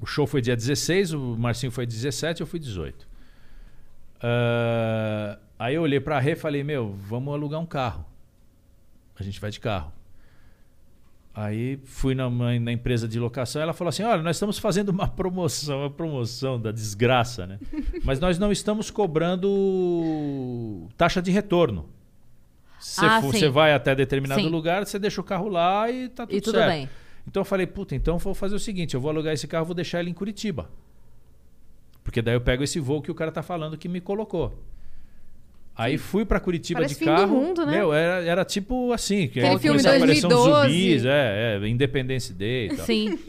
O 0.00 0.06
show 0.06 0.26
foi 0.28 0.40
dia 0.40 0.54
16, 0.56 1.12
o 1.12 1.36
Marcinho 1.36 1.72
foi 1.72 1.86
17, 1.86 2.40
eu 2.40 2.46
fui 2.46 2.60
18. 2.60 3.06
Ah, 4.26 5.38
aí 5.58 5.74
eu 5.74 5.82
olhei 5.82 6.00
pra 6.00 6.18
Rê 6.18 6.32
e 6.32 6.36
falei, 6.36 6.64
meu, 6.64 6.94
vamos 6.94 7.34
alugar 7.34 7.60
um 7.60 7.66
carro. 7.66 8.06
A 9.18 9.22
gente 9.22 9.38
vai 9.38 9.50
de 9.50 9.60
carro. 9.60 9.92
Aí 11.34 11.78
fui 11.84 12.14
na, 12.14 12.30
na 12.30 12.72
empresa 12.72 13.08
de 13.08 13.18
locação 13.18 13.60
ela 13.60 13.72
falou 13.72 13.88
assim, 13.88 14.04
olha, 14.04 14.22
nós 14.22 14.36
estamos 14.36 14.56
fazendo 14.56 14.90
uma 14.90 15.08
promoção, 15.08 15.80
uma 15.80 15.90
promoção 15.90 16.60
da 16.60 16.70
desgraça, 16.70 17.44
né? 17.46 17.58
Mas 18.04 18.20
nós 18.20 18.38
não 18.38 18.52
estamos 18.52 18.88
cobrando 18.90 20.88
taxa 20.96 21.20
de 21.20 21.30
retorno. 21.32 21.88
Você 22.78 23.04
Ah, 23.04 23.50
vai 23.50 23.72
até 23.74 23.94
determinado 23.94 24.40
Sim. 24.42 24.48
lugar, 24.48 24.86
você 24.86 24.98
deixa 24.98 25.20
o 25.20 25.24
carro 25.24 25.48
lá 25.48 25.90
e 25.90 26.08
tá 26.08 26.24
tudo, 26.26 26.36
E 26.36 26.40
tudo 26.40 26.54
certo. 26.56 26.70
bem. 26.70 26.88
Então 27.26 27.40
eu 27.40 27.44
falei, 27.44 27.66
puta, 27.66 27.94
então 27.96 28.14
eu 28.14 28.18
vou 28.18 28.34
fazer 28.34 28.54
o 28.54 28.58
seguinte, 28.58 28.94
eu 28.94 29.00
vou 29.00 29.10
alugar 29.10 29.32
esse 29.34 29.48
carro, 29.48 29.64
vou 29.64 29.74
deixar 29.74 30.00
ele 30.00 30.10
em 30.10 30.14
Curitiba. 30.14 30.70
Porque 32.04 32.22
daí 32.22 32.34
eu 32.34 32.40
pego 32.40 32.62
esse 32.62 32.78
voo 32.78 33.02
que 33.02 33.10
o 33.10 33.14
cara 33.14 33.32
tá 33.32 33.42
falando 33.42 33.76
que 33.76 33.88
me 33.88 34.00
colocou. 34.00 34.62
Aí 35.76 35.98
fui 35.98 36.24
pra 36.24 36.38
Curitiba 36.38 36.78
Parece 36.80 36.94
de 36.94 36.98
fim 37.00 37.06
do 37.06 37.16
carro. 37.16 37.34
mundo, 37.34 37.66
né? 37.66 37.72
Meu, 37.72 37.92
era, 37.92 38.24
era 38.24 38.44
tipo 38.44 38.92
assim, 38.92 39.26
que 39.26 39.40
Aquele 39.40 39.54
aí 39.54 39.58
filme 39.58 39.78
começou 39.82 39.90
a 39.90 39.96
aparecer 39.96 40.26
uns 40.26 40.32
2012. 40.34 40.68
zumbis, 40.72 41.04
é, 41.04 41.58
é, 41.60 41.68
Independence 41.68 42.32
Day 42.32 42.66
e 42.68 42.76
tal. 42.76 42.86
Sim. 42.86 43.18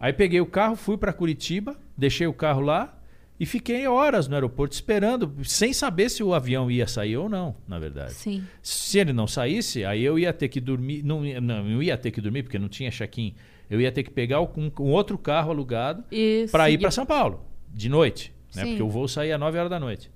Aí 0.00 0.12
peguei 0.12 0.40
o 0.40 0.46
carro, 0.46 0.76
fui 0.76 0.96
pra 0.96 1.12
Curitiba, 1.12 1.76
deixei 1.96 2.24
o 2.28 2.32
carro 2.32 2.60
lá 2.60 2.96
e 3.38 3.44
fiquei 3.44 3.84
horas 3.88 4.28
no 4.28 4.34
aeroporto 4.36 4.72
esperando, 4.72 5.34
sem 5.42 5.72
saber 5.72 6.08
se 6.08 6.22
o 6.22 6.32
avião 6.32 6.70
ia 6.70 6.86
sair 6.86 7.16
ou 7.16 7.28
não, 7.28 7.56
na 7.66 7.80
verdade. 7.80 8.12
Sim. 8.14 8.44
Se 8.62 9.00
ele 9.00 9.12
não 9.12 9.26
saísse, 9.26 9.84
aí 9.84 10.04
eu 10.04 10.16
ia 10.16 10.32
ter 10.32 10.46
que 10.48 10.60
dormir. 10.60 11.02
Não, 11.04 11.26
ia- 11.26 11.40
não, 11.40 11.68
eu 11.68 11.82
ia 11.82 11.96
ter 11.98 12.12
que 12.12 12.20
dormir, 12.20 12.44
porque 12.44 12.60
não 12.60 12.68
tinha 12.68 12.92
check-in. 12.92 13.34
Eu 13.68 13.80
ia 13.80 13.90
ter 13.90 14.04
que 14.04 14.10
pegar 14.10 14.40
um, 14.40 14.70
um 14.78 14.90
outro 14.92 15.18
carro 15.18 15.50
alugado 15.50 16.04
para 16.52 16.70
ir 16.70 16.78
para 16.78 16.92
São 16.92 17.04
Paulo, 17.04 17.44
de 17.72 17.88
noite. 17.88 18.32
Né? 18.54 18.62
Sim. 18.64 18.68
Porque 18.70 18.82
o 18.82 18.88
voo 18.88 19.08
saía 19.08 19.34
às 19.34 19.40
9 19.40 19.58
horas 19.58 19.70
da 19.70 19.78
noite. 19.80 20.10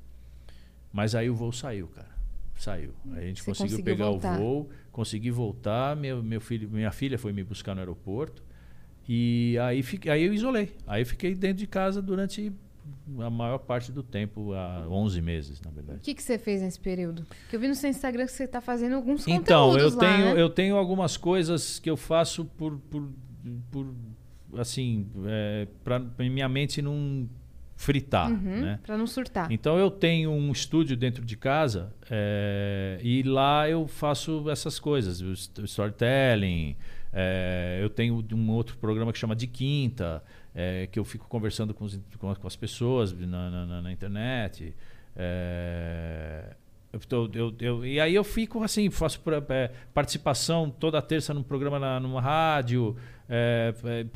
Mas 0.92 1.14
aí 1.14 1.28
o 1.30 1.34
voo 1.34 1.52
saiu, 1.52 1.88
cara. 1.88 2.10
Saiu. 2.56 2.92
Aí 3.12 3.24
a 3.24 3.26
gente 3.26 3.42
conseguiu, 3.42 3.76
conseguiu 3.78 3.84
pegar 3.84 4.06
voltar. 4.06 4.34
o 4.34 4.38
voo, 4.38 4.70
consegui 4.90 5.30
voltar. 5.30 5.96
Meu, 5.96 6.22
meu 6.22 6.40
filho, 6.40 6.68
minha 6.70 6.92
filha 6.92 7.18
foi 7.18 7.32
me 7.32 7.42
buscar 7.42 7.74
no 7.74 7.80
aeroporto. 7.80 8.42
E 9.08 9.56
aí, 9.60 9.82
fiquei, 9.82 10.12
aí 10.12 10.22
eu 10.24 10.32
isolei. 10.32 10.76
Aí 10.86 11.02
eu 11.02 11.06
fiquei 11.06 11.34
dentro 11.34 11.58
de 11.58 11.66
casa 11.66 12.00
durante 12.00 12.52
a 13.20 13.30
maior 13.30 13.58
parte 13.58 13.90
do 13.90 14.02
tempo, 14.02 14.52
há 14.52 14.86
11 14.88 15.20
meses, 15.20 15.60
na 15.60 15.70
O 15.70 15.74
verdade. 15.74 16.00
que, 16.02 16.14
que 16.14 16.22
você 16.22 16.38
fez 16.38 16.62
nesse 16.62 16.78
período? 16.78 17.24
Porque 17.24 17.56
eu 17.56 17.60
vi 17.60 17.68
no 17.68 17.74
seu 17.74 17.90
Instagram 17.90 18.26
que 18.26 18.32
você 18.32 18.46
tá 18.46 18.60
fazendo 18.60 18.94
alguns 18.94 19.26
Então, 19.26 19.76
eu 19.76 19.90
lá, 19.94 19.98
tenho, 20.00 20.34
né? 20.34 20.40
eu 20.40 20.48
tenho 20.48 20.76
algumas 20.76 21.16
coisas 21.16 21.78
que 21.78 21.90
eu 21.90 21.96
faço 21.96 22.44
por, 22.44 22.78
por, 22.90 23.08
por 23.70 23.94
assim, 24.58 25.08
é, 25.26 25.66
para 25.82 26.00
minha 26.18 26.48
mente 26.48 26.80
não 26.82 27.28
fritar, 27.82 28.30
Uhum, 28.30 28.60
né? 28.60 28.78
Pra 28.84 28.96
não 28.96 29.06
surtar. 29.09 29.50
Então 29.50 29.76
eu 29.76 29.90
tenho 29.90 30.30
um 30.30 30.52
estúdio 30.52 30.96
dentro 30.96 31.24
de 31.24 31.36
casa 31.36 31.92
é, 32.09 33.00
e 33.02 33.22
lá 33.24 33.68
eu 33.68 33.88
faço 33.88 34.48
essas 34.48 34.78
coisas, 34.78 35.20
o 35.20 35.34
st- 35.34 35.62
storytelling. 35.64 36.76
é, 37.12 37.80
eu 37.82 37.90
tenho 37.90 38.24
um 38.32 38.50
outro 38.52 38.76
programa 38.78 39.12
que 39.12 39.18
chama 39.18 39.34
de 39.36 39.46
quinta, 39.46 40.22
é, 40.54 40.86
que 40.90 40.98
eu 40.98 41.04
fico 41.04 41.26
conversando 41.28 41.74
com, 41.74 41.84
os- 41.84 41.98
com- 42.18 42.46
as 42.46 42.56
pessoas 42.56 43.12
na, 43.12 43.50
na- 43.50 43.82
na- 43.82 43.92
internet. 43.92 44.74
é, 45.16 46.54
eu 46.92 47.00
eu- 47.34 47.54
eu- 47.60 47.86
e 47.86 47.98
aí 48.00 48.14
eu 48.14 48.24
fico 48.24 48.62
assim, 48.62 48.90
faço 48.90 49.18
pra- 49.20 49.42
é, 49.48 49.70
participação 49.94 50.70
toda 50.70 51.00
terça 51.02 51.32
num 51.34 51.42
programa 51.42 51.78
na, 51.78 51.98
numa 52.00 52.20
rádio. 52.20 52.96
É, 53.34 53.74
é, 53.84 54.06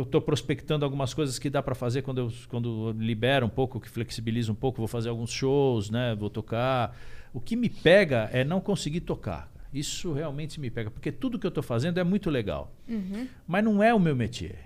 estou 0.00 0.20
prospectando 0.20 0.84
algumas 0.84 1.14
coisas 1.14 1.38
que 1.38 1.48
dá 1.48 1.62
para 1.62 1.76
fazer 1.76 2.02
quando 2.02 2.18
eu, 2.18 2.32
quando 2.48 2.88
eu 2.88 3.00
libero 3.00 3.46
um 3.46 3.48
pouco, 3.48 3.78
que 3.78 3.88
flexibiliza 3.88 4.50
um 4.50 4.54
pouco, 4.54 4.78
vou 4.78 4.88
fazer 4.88 5.10
alguns 5.10 5.30
shows, 5.30 5.90
né? 5.90 6.12
Vou 6.18 6.28
tocar. 6.28 6.96
O 7.32 7.40
que 7.40 7.54
me 7.54 7.68
pega 7.70 8.28
é 8.32 8.42
não 8.42 8.60
conseguir 8.60 9.02
tocar. 9.02 9.48
Isso 9.72 10.12
realmente 10.12 10.60
me 10.60 10.70
pega, 10.70 10.90
porque 10.90 11.12
tudo 11.12 11.38
que 11.38 11.46
eu 11.46 11.50
estou 11.50 11.62
fazendo 11.62 11.98
é 11.98 12.04
muito 12.04 12.30
legal. 12.30 12.72
Mas 13.46 13.62
não 13.62 13.80
é 13.80 13.94
o 13.94 14.00
meu 14.00 14.16
métier. 14.16 14.58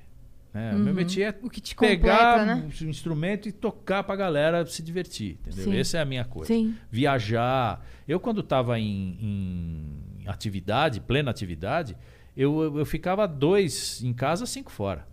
né? 0.55 0.75
O 0.75 0.79
meu 0.79 0.95
métier 0.95 1.35
é 1.35 1.47
O 1.47 1.51
que 1.51 1.61
te 1.61 1.77
pegar 1.77 2.39
completa, 2.39 2.45
né? 2.47 2.69
um 2.83 2.89
instrumento 2.89 3.47
e 3.47 3.53
tocar 3.53 4.03
pra 4.05 4.17
galera 4.17 4.65
se 4.65 4.83
divertir, 4.83 5.39
entendeu? 5.47 5.65
Sim. 5.65 5.77
Essa 5.77 5.99
é 5.99 6.01
a 6.01 6.05
minha 6.07 6.25
coisa. 6.25 6.47
Sim. 6.49 6.75
Viajar. 6.91 7.85
Eu, 8.07 8.19
quando 8.19 8.41
estava 8.41 8.79
em, 8.81 9.19
em 9.21 10.29
atividade, 10.29 10.99
plena 11.01 11.31
atividade, 11.31 11.95
eu, 12.39 12.63
eu, 12.63 12.79
eu 12.79 12.87
ficava 12.87 13.27
dois 13.29 14.03
em 14.03 14.13
casa, 14.15 14.47
cinco 14.47 14.71
fora. 14.73 15.07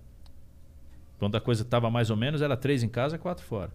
Quando 1.18 1.36
a 1.36 1.42
coisa 1.42 1.64
estava 1.64 1.90
mais 1.90 2.10
ou 2.10 2.18
menos, 2.18 2.42
era 2.42 2.56
três 2.58 2.84
em 2.84 2.90
casa, 2.90 3.18
quatro 3.18 3.44
fora. 3.44 3.72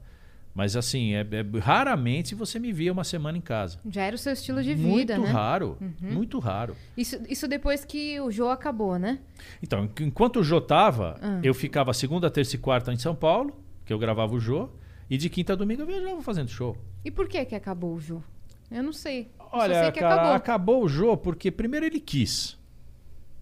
Mas 0.55 0.75
assim, 0.77 1.15
é, 1.15 1.21
é- 1.21 1.59
raramente 1.61 2.35
você 2.35 2.59
me 2.59 2.73
via 2.73 2.93
uma 2.93 3.05
semana 3.05 3.39
em 3.39 3.41
casa. 3.41 3.79
Já 3.89 4.03
era 4.03 4.17
o 4.17 4.19
seu 4.19 4.33
estilo 4.33 4.63
de 4.63 4.75
vida, 4.75 5.17
muito 5.17 5.23
né? 5.23 5.29
Uhum. 5.29 5.33
raro, 5.33 5.79
muito 6.01 6.39
raro. 6.41 6.77
Isso, 6.97 7.17
isso 7.29 7.47
depois 7.47 7.85
que 7.85 8.21
o 8.21 8.31
jogo 8.33 8.51
acabou, 8.51 8.99
né? 8.99 9.21
Então, 9.63 9.85
enqu- 9.85 10.03
enquanto 10.03 10.41
o 10.41 10.43
Jô 10.43 10.61
tava, 10.61 11.17
Ah. 11.23 11.41
eu 11.43 11.55
ficava 11.55 11.93
segunda, 11.95 12.29
terça 12.31 12.57
e 12.57 12.59
quarta 12.59 12.93
em 12.93 12.99
São 12.99 13.15
Paulo, 13.15 13.57
que 13.87 13.93
eu 13.93 13.99
gravava 13.99 14.35
o 14.35 14.41
Jô, 14.41 14.69
e 15.09 15.17
de 15.17 15.31
quinta 15.31 15.53
a 15.53 15.57
domingo 15.57 15.83
eu 15.83 15.87
viajava 15.87 16.21
fazendo 16.21 16.49
show. 16.49 16.77
E 17.05 17.11
por 17.13 17.29
que 17.29 17.45
que 17.45 17.55
acabou 17.55 17.95
o 17.95 18.01
jogo? 18.01 18.25
Eu 18.71 18.83
não 18.83 18.93
sei. 18.93 19.31
Eu 19.39 19.47
Olha, 19.53 19.83
sei 19.85 19.93
que 19.93 20.01
cara, 20.01 20.15
acabou. 20.15 20.33
acabou. 20.35 20.85
o 20.85 20.89
Jô 20.89 21.17
porque 21.17 21.51
primeiro 21.51 21.87
ele 21.87 22.01
quis, 22.01 22.59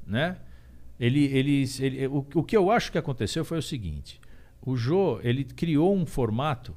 né? 0.08 0.36
Ele, 0.98 1.24
ele, 1.26 1.64
ele- 1.80 2.06
o, 2.08 2.26
o 2.34 2.42
que 2.42 2.56
eu 2.56 2.70
acho 2.70 2.90
que 2.90 2.98
aconteceu 2.98 3.44
foi 3.44 3.58
o 3.58 3.62
seguinte: 3.62 4.20
o 4.64 4.76
Jô 4.76 5.20
ele 5.22 5.44
criou 5.44 5.94
um 5.94 6.04
formato 6.06 6.74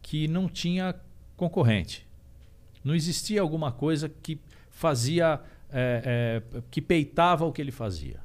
que 0.00 0.26
não 0.26 0.48
tinha 0.48 0.94
concorrente. 1.36 2.06
Não 2.82 2.94
existia 2.94 3.40
alguma 3.40 3.70
coisa 3.70 4.08
que 4.08 4.40
fazia, 4.70 5.40
é, 5.70 6.42
é, 6.54 6.60
que 6.70 6.80
peitava 6.82 7.44
o 7.44 7.52
que 7.52 7.60
ele 7.62 7.70
fazia. 7.70 8.18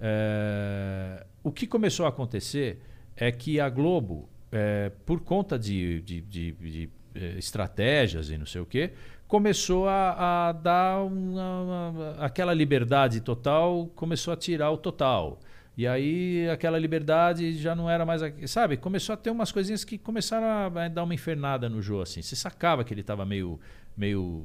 É, 0.00 1.26
o 1.42 1.50
que 1.52 1.66
começou 1.66 2.06
a 2.06 2.08
acontecer 2.08 2.80
é 3.16 3.30
que 3.30 3.60
a 3.60 3.68
Globo, 3.68 4.28
é, 4.50 4.90
por 5.04 5.20
conta 5.20 5.58
de, 5.58 6.00
de- 6.00 6.20
de- 6.22 6.52
de, 6.52 6.90
eh, 7.14 7.34
estratégias 7.38 8.30
e 8.30 8.38
não 8.38 8.46
sei 8.46 8.60
o 8.62 8.66
quê, 8.66 8.92
começou 9.30 9.88
a, 9.88 10.48
a 10.48 10.52
dar 10.52 11.04
uma- 11.04 11.60
uma- 11.62 12.10
aquela 12.18 12.52
liberdade 12.52 13.20
total, 13.20 13.86
começou 13.94 14.34
a 14.34 14.36
tirar 14.36 14.72
o 14.72 14.76
total. 14.76 15.38
E 15.78 15.86
aí 15.86 16.48
aquela 16.50 16.76
liberdade 16.76 17.52
já 17.56 17.74
não 17.76 17.88
era 17.88 18.04
mais. 18.04 18.20
Sabe? 18.50 18.76
Começou 18.76 19.12
a 19.12 19.16
ter 19.16 19.30
umas 19.30 19.52
coisinhas 19.52 19.84
que 19.84 19.96
começaram 19.96 20.76
a, 20.76 20.88
dar 20.88 21.04
uma 21.04 21.14
infernada 21.14 21.68
no 21.68 21.80
Jô. 21.80 22.02
Assim. 22.02 22.20
Você 22.20 22.34
sacava 22.34 22.82
que 22.82 22.92
ele 22.92 23.02
estava 23.02 23.24
meio, 23.24 23.58
meio 23.96 24.44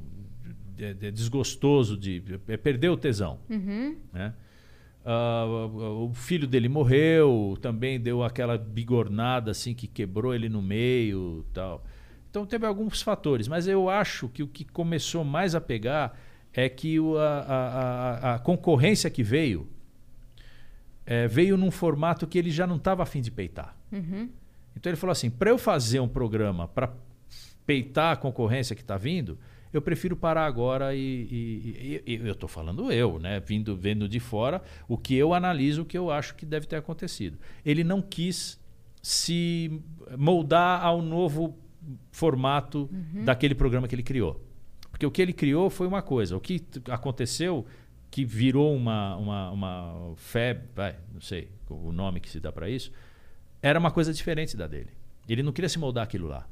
desgostoso 1.11 1.97
de. 1.97 2.21
Perdeu 2.63 2.93
o 2.93 2.97
tesão. 2.97 3.39
Né? 4.13 4.33
Ah, 5.03 5.45
o 5.47 6.09
o 6.09 6.13
filho 6.13 6.47
dele 6.47 6.69
morreu, 6.69 7.57
também 7.61 7.99
deu 7.99 8.23
aquela 8.23 8.57
bigornada 8.57 9.51
assim 9.51 9.73
que 9.73 9.87
quebrou 9.87 10.33
ele 10.33 10.47
no 10.47 10.61
meio, 10.61 11.43
tal. 11.53 11.83
Então 12.35 12.45
teve 12.45 12.65
alguns 12.65 13.01
fatores, 13.01 13.47
mas 13.47 13.65
eu 13.65 13.89
acho 13.89 14.27
que 14.27 14.43
o 14.43 14.47
que 14.47 14.65
começou 14.65 15.23
mais 15.23 15.55
a 15.55 15.61
pegar 15.61 16.19
é 16.53 16.67
que 16.67 16.99
o- 16.99 17.17
a, 17.17 17.39
a- 17.39 18.35
a- 18.35 18.39
concorrência 18.39 19.09
que 19.09 19.23
veio 19.23 19.69
eh, 21.05 21.29
veio 21.29 21.55
num 21.55 21.71
formato 21.71 22.27
que 22.27 22.37
ele 22.37 22.51
já 22.51 22.67
não 22.67 22.75
estava 22.75 23.03
afim 23.03 23.21
de 23.21 23.31
peitar. 23.31 23.73
Então 24.75 24.89
ele 24.89 24.97
falou 24.97 25.13
assim: 25.13 25.29
para 25.29 25.49
eu 25.49 25.57
fazer 25.57 26.01
um 26.01 26.09
programa 26.09 26.67
para 26.67 26.91
peitar 27.65 28.11
a 28.11 28.15
concorrência 28.17 28.75
que 28.75 28.81
está 28.81 28.97
vindo, 28.97 29.37
eu 29.71 29.81
prefiro 29.81 30.17
parar 30.17 30.45
agora 30.45 30.93
e, 30.93 30.99
e- 30.99 32.01
e- 32.05 32.15
e- 32.15 32.27
eu 32.27 32.33
estou 32.33 32.49
falando 32.49 32.91
eu, 32.91 33.17
né? 33.17 33.39
Vindo, 33.39 33.77
vendo 33.77 34.09
de 34.09 34.19
fora 34.19 34.61
o 34.89 34.97
que 34.97 35.15
eu 35.15 35.33
analiso, 35.33 35.83
o 35.83 35.85
que 35.85 35.97
eu 35.97 36.11
acho 36.11 36.35
que 36.35 36.45
deve 36.45 36.65
ter 36.67 36.75
acontecido. 36.75 37.37
Ele 37.65 37.81
não 37.83 38.01
quis 38.01 38.59
se 39.01 39.81
moldar 40.17 40.83
ao 40.83 41.01
novo 41.01 41.57
formato 42.11 42.89
daquele 43.23 43.55
programa 43.55 43.87
que 43.87 43.95
ele 43.95 44.03
criou. 44.03 44.41
Porque 44.89 45.05
o 45.05 45.11
que 45.11 45.21
ele 45.21 45.33
criou 45.33 45.69
foi 45.69 45.87
uma 45.87 46.01
coisa. 46.01 46.37
O 46.37 46.39
que 46.39 46.63
aconteceu, 46.89 47.65
que 48.09 48.23
virou 48.23 48.73
uma, 48.75 49.15
uma, 49.17 49.51
uma 49.51 50.13
febre, 50.15 50.67
vai, 50.73 50.95
não 51.13 51.19
sei 51.21 51.49
o 51.69 51.91
nome 51.91 52.19
que 52.19 52.29
se 52.29 52.39
dá 52.39 52.51
para 52.51 52.69
isso, 52.69 52.91
era 53.61 53.77
uma 53.79 53.91
coisa 53.91 54.13
diferente 54.13 54.55
da 54.55 54.67
dele. 54.67 54.91
Ele 55.27 55.43
não 55.43 55.51
queria 55.51 55.67
se 55.67 55.79
moldar 55.79 56.03
aquilo 56.03 56.27
lá. 56.27 56.47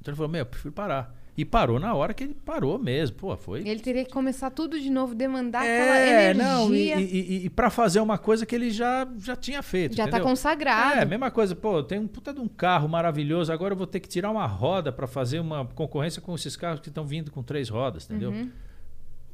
Então 0.00 0.12
ele 0.12 0.16
falou: 0.16 0.30
Meu, 0.30 0.40
eu 0.40 0.46
prefiro 0.46 0.72
parar. 0.72 1.16
E 1.40 1.44
parou 1.44 1.80
na 1.80 1.94
hora 1.94 2.12
que 2.12 2.24
ele 2.24 2.34
parou 2.34 2.78
mesmo. 2.78 3.16
Pô, 3.16 3.34
foi. 3.34 3.60
Ele 3.66 3.80
teria 3.80 4.04
que 4.04 4.12
começar 4.12 4.50
tudo 4.50 4.78
de 4.78 4.90
novo, 4.90 5.14
demandar 5.14 5.60
aquela 5.62 5.98
É, 5.98 6.30
energia. 6.30 6.44
não, 6.44 6.74
e, 6.74 6.92
e, 6.92 7.46
e, 7.46 7.50
para 7.50 7.70
fazer 7.70 8.00
uma 8.00 8.18
coisa 8.18 8.44
que 8.44 8.54
ele 8.54 8.70
já, 8.70 9.08
já 9.18 9.34
tinha 9.34 9.62
feito. 9.62 9.96
Já 9.96 10.04
tá 10.04 10.10
entendeu? 10.10 10.26
consagrado. 10.26 10.98
É, 11.00 11.04
mesma 11.06 11.30
coisa, 11.30 11.56
pô, 11.56 11.82
tem 11.82 11.98
um 11.98 12.06
puta 12.06 12.32
de 12.34 12.40
um 12.40 12.46
carro 12.48 12.88
maravilhoso, 12.88 13.50
agora 13.50 13.72
eu 13.72 13.78
vou 13.78 13.86
ter 13.86 14.00
que 14.00 14.08
tirar 14.08 14.30
uma 14.30 14.46
roda 14.46 14.92
para 14.92 15.06
fazer 15.06 15.40
uma 15.40 15.64
concorrência 15.64 16.20
com 16.20 16.34
esses 16.34 16.56
carros 16.56 16.80
que 16.80 16.88
estão 16.88 17.04
vindo 17.06 17.30
com 17.30 17.42
três 17.42 17.70
rodas, 17.70 18.04
entendeu? 18.04 18.30
Uhum. 18.32 18.50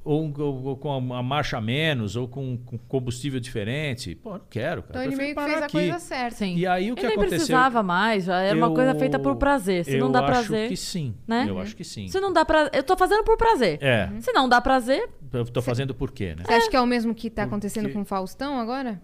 Ou, 0.08 0.32
ou- 0.38 0.64
ou 0.66 0.76
com 0.76 0.96
uma 0.96 1.20
marcha 1.20 1.58
a 1.58 1.60
menos, 1.60 2.14
ou 2.14 2.28
com, 2.28 2.56
com 2.58 2.78
combustível 2.78 3.40
diferente. 3.40 4.14
Pô, 4.14 4.34
não 4.34 4.40
quero, 4.48 4.82
cara. 4.84 5.00
Então 5.00 5.02
ele 5.02 5.16
meio 5.16 5.34
que 5.34 5.42
fez 5.42 5.56
a 5.56 5.64
aqui. 5.64 5.72
coisa 5.72 5.98
certa. 5.98 6.36
Sim. 6.36 6.54
E 6.56 6.64
aí 6.64 6.92
o 6.92 6.94
que 6.94 7.00
Ele 7.00 7.08
nem 7.08 7.14
aconteceu? 7.16 7.38
precisava 7.38 7.82
mais, 7.82 8.24
já 8.26 8.40
era 8.40 8.56
uma 8.56 8.68
Eu- 8.68 8.74
coisa 8.74 8.94
feita 8.94 9.18
por 9.18 9.34
prazer. 9.34 9.84
Se 9.84 9.98
não 9.98 10.06
eu 10.06 10.12
dá 10.12 10.20
acho 10.20 10.28
prazer. 10.48 10.68
que 10.68 10.76
sim. 10.76 11.14
né? 11.26 11.46
Eu 11.48 11.58
acho 11.58 11.74
que 11.74 11.82
sim. 11.82 12.06
Se 12.06 12.20
não 12.20 12.32
dá 12.32 12.44
prazer. 12.44 12.70
Eu 12.72 12.84
tô 12.84 12.96
fazendo 12.96 13.24
por 13.24 13.36
prazer. 13.36 13.78
É, 13.82 14.08
Se 14.20 14.32
não 14.32 14.48
dá 14.48 14.60
prazer, 14.60 15.08
eu 15.32 15.44
tô 15.46 15.60
fazendo 15.60 15.92
por 15.92 16.12
quê, 16.12 16.36
né? 16.36 16.44
Você 16.46 16.52
acha 16.54 16.70
que 16.70 16.76
é 16.76 16.80
o 16.80 16.86
mesmo 16.86 17.12
que 17.12 17.28
tá 17.28 17.42
acontecendo 17.42 17.82
Porque- 17.86 17.94
com 17.94 18.02
o 18.02 18.04
Faustão 18.04 18.60
agora? 18.60 19.02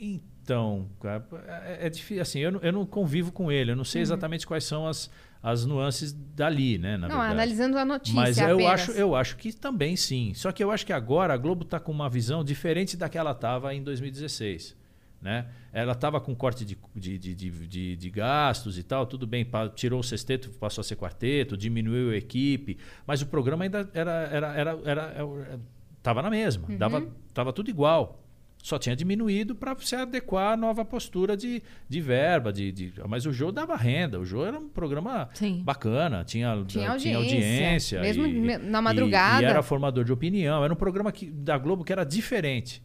Então, 0.00 0.88
cara, 1.00 1.24
é, 1.66 1.86
é 1.86 1.90
difícil. 1.90 2.22
Assim, 2.22 2.38
eu 2.40 2.52
não, 2.52 2.60
eu 2.60 2.72
não 2.72 2.86
convivo 2.86 3.32
com 3.32 3.50
ele, 3.50 3.72
eu 3.72 3.76
não 3.76 3.84
sei 3.84 4.02
exatamente 4.02 4.46
quais 4.46 4.64
são 4.64 4.86
as, 4.86 5.10
as 5.42 5.64
nuances 5.64 6.12
dali, 6.12 6.78
né? 6.78 6.96
Na 6.96 7.06
Uhum. 7.06 7.12
não, 7.12 7.18
verdade. 7.20 7.32
analisando 7.32 7.78
a 7.78 7.84
notícia 7.84 8.14
Mas 8.20 8.38
eu 8.38 8.54
apenas. 8.54 8.72
acho, 8.72 8.90
eu 8.92 9.14
acho 9.14 9.36
que 9.36 9.52
também 9.52 9.96
sim. 9.96 10.32
Só 10.34 10.50
que 10.52 10.62
eu 10.64 10.70
acho 10.70 10.84
que 10.84 10.92
agora 10.92 11.32
a 11.34 11.36
Globo 11.36 11.62
está 11.64 11.78
com 11.78 11.92
uma 11.92 12.08
visão 12.10 12.42
diferente 12.42 12.96
da 12.96 13.08
que 13.08 13.16
ela 13.18 13.30
estava 13.32 13.74
em 13.74 13.82
2016. 13.82 14.76
Né? 15.20 15.46
Ela 15.72 15.92
estava 15.94 16.20
com 16.20 16.32
corte 16.32 16.64
de, 16.64 16.78
de, 16.94 17.18
de, 17.18 17.34
de, 17.34 17.96
de- 17.96 18.10
gastos 18.10 18.78
e 18.78 18.84
tal, 18.84 19.04
tudo 19.04 19.26
bem, 19.26 19.44
tirou 19.74 19.98
o 19.98 20.02
sexteto, 20.04 20.48
passou 20.50 20.80
a 20.80 20.84
ser 20.84 20.94
quarteto, 20.94 21.56
diminuiu 21.56 22.10
a 22.12 22.16
equipe, 22.16 22.78
mas 23.04 23.20
o 23.20 23.26
programa 23.26 23.64
ainda 23.64 23.90
era 23.92 24.12
era 24.30 24.46
era, 24.54 24.78
era, 24.84 25.02
era- 25.16 25.60
tava 26.04 26.22
na 26.22 26.30
mesma, 26.30 26.68
dava, 26.76 27.04
tava 27.34 27.52
tudo 27.52 27.68
igual. 27.68 28.22
Só 28.68 28.78
tinha 28.78 28.94
diminuído 28.94 29.54
para 29.54 29.74
se 29.78 29.96
adequar 29.96 30.52
à 30.52 30.56
nova 30.58 30.84
postura 30.84 31.34
de, 31.34 31.62
de 31.88 32.00
verba, 32.02 32.52
de, 32.52 32.70
de- 32.70 32.92
mas 33.08 33.24
o 33.24 33.32
jogo 33.32 33.50
dava 33.50 33.74
renda, 33.74 34.20
o 34.20 34.26
jogo 34.26 34.44
era 34.44 34.58
um 34.58 34.68
programa 34.68 35.30
Sim. 35.32 35.62
bacana, 35.64 36.22
tinha, 36.22 36.52
Tinha 36.66 36.94
tinha 36.98 37.16
audiência, 37.16 37.16
audiência 37.16 38.00
mesmo 38.02 38.26
e- 38.26 38.58
na 38.58 38.78
e- 38.78 38.82
madrugada. 38.82 39.42
E, 39.42 39.46
era 39.46 39.62
formador 39.62 40.04
de 40.04 40.12
opinião. 40.12 40.62
Era 40.62 40.70
um 40.70 40.76
programa 40.76 41.10
que, 41.10 41.30
da 41.30 41.56
Globo 41.56 41.82
que 41.82 41.90
era 41.92 42.04
diferente. 42.04 42.82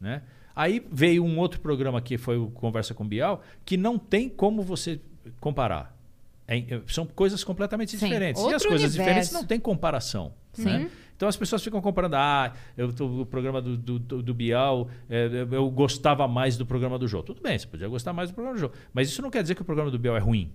Né? 0.00 0.22
Aí 0.54 0.86
veio 0.88 1.24
um 1.24 1.36
outro 1.36 1.58
programa 1.58 2.00
que 2.00 2.16
foi 2.16 2.38
o 2.38 2.46
Conversa 2.50 2.94
com 2.94 3.04
Bial, 3.04 3.42
que 3.64 3.76
não 3.76 3.98
tem 3.98 4.28
como 4.28 4.62
você 4.62 5.00
comparar. 5.40 5.96
É- 6.46 6.80
são 6.86 7.04
coisas 7.06 7.42
completamente 7.42 7.96
Sim, 7.98 8.06
diferentes. 8.06 8.40
E 8.40 8.54
as 8.54 8.64
coisas 8.64 8.94
universo. 8.94 8.98
diferentes 8.98 9.32
não 9.32 9.44
tem 9.44 9.58
comparação. 9.58 10.32
né? 10.56 10.88
Então 11.18 11.28
as 11.28 11.36
pessoas 11.36 11.62
ficam 11.64 11.80
comparando, 11.82 12.14
ah, 12.14 12.52
eu, 12.76 12.88
o 12.88 13.26
programa 13.26 13.60
do, 13.60 13.76
do, 13.76 13.98
do- 14.22 14.32
Bial, 14.34 14.88
é, 15.10 15.28
eu 15.50 15.68
gostava 15.68 16.28
mais 16.28 16.56
do 16.56 16.64
programa 16.64 16.96
do 16.96 17.08
Jô. 17.08 17.24
Tudo 17.24 17.42
bem, 17.42 17.58
você 17.58 17.66
podia 17.66 17.88
gostar 17.88 18.12
mais 18.12 18.30
do 18.30 18.34
programa 18.34 18.56
do 18.56 18.60
Jô. 18.60 18.70
Mas 18.94 19.08
isso 19.08 19.20
não 19.20 19.28
quer 19.28 19.42
dizer 19.42 19.56
que 19.56 19.62
o 19.62 19.64
programa 19.64 19.90
do 19.90 19.98
Bial 19.98 20.16
é 20.16 20.20
ruim. 20.20 20.52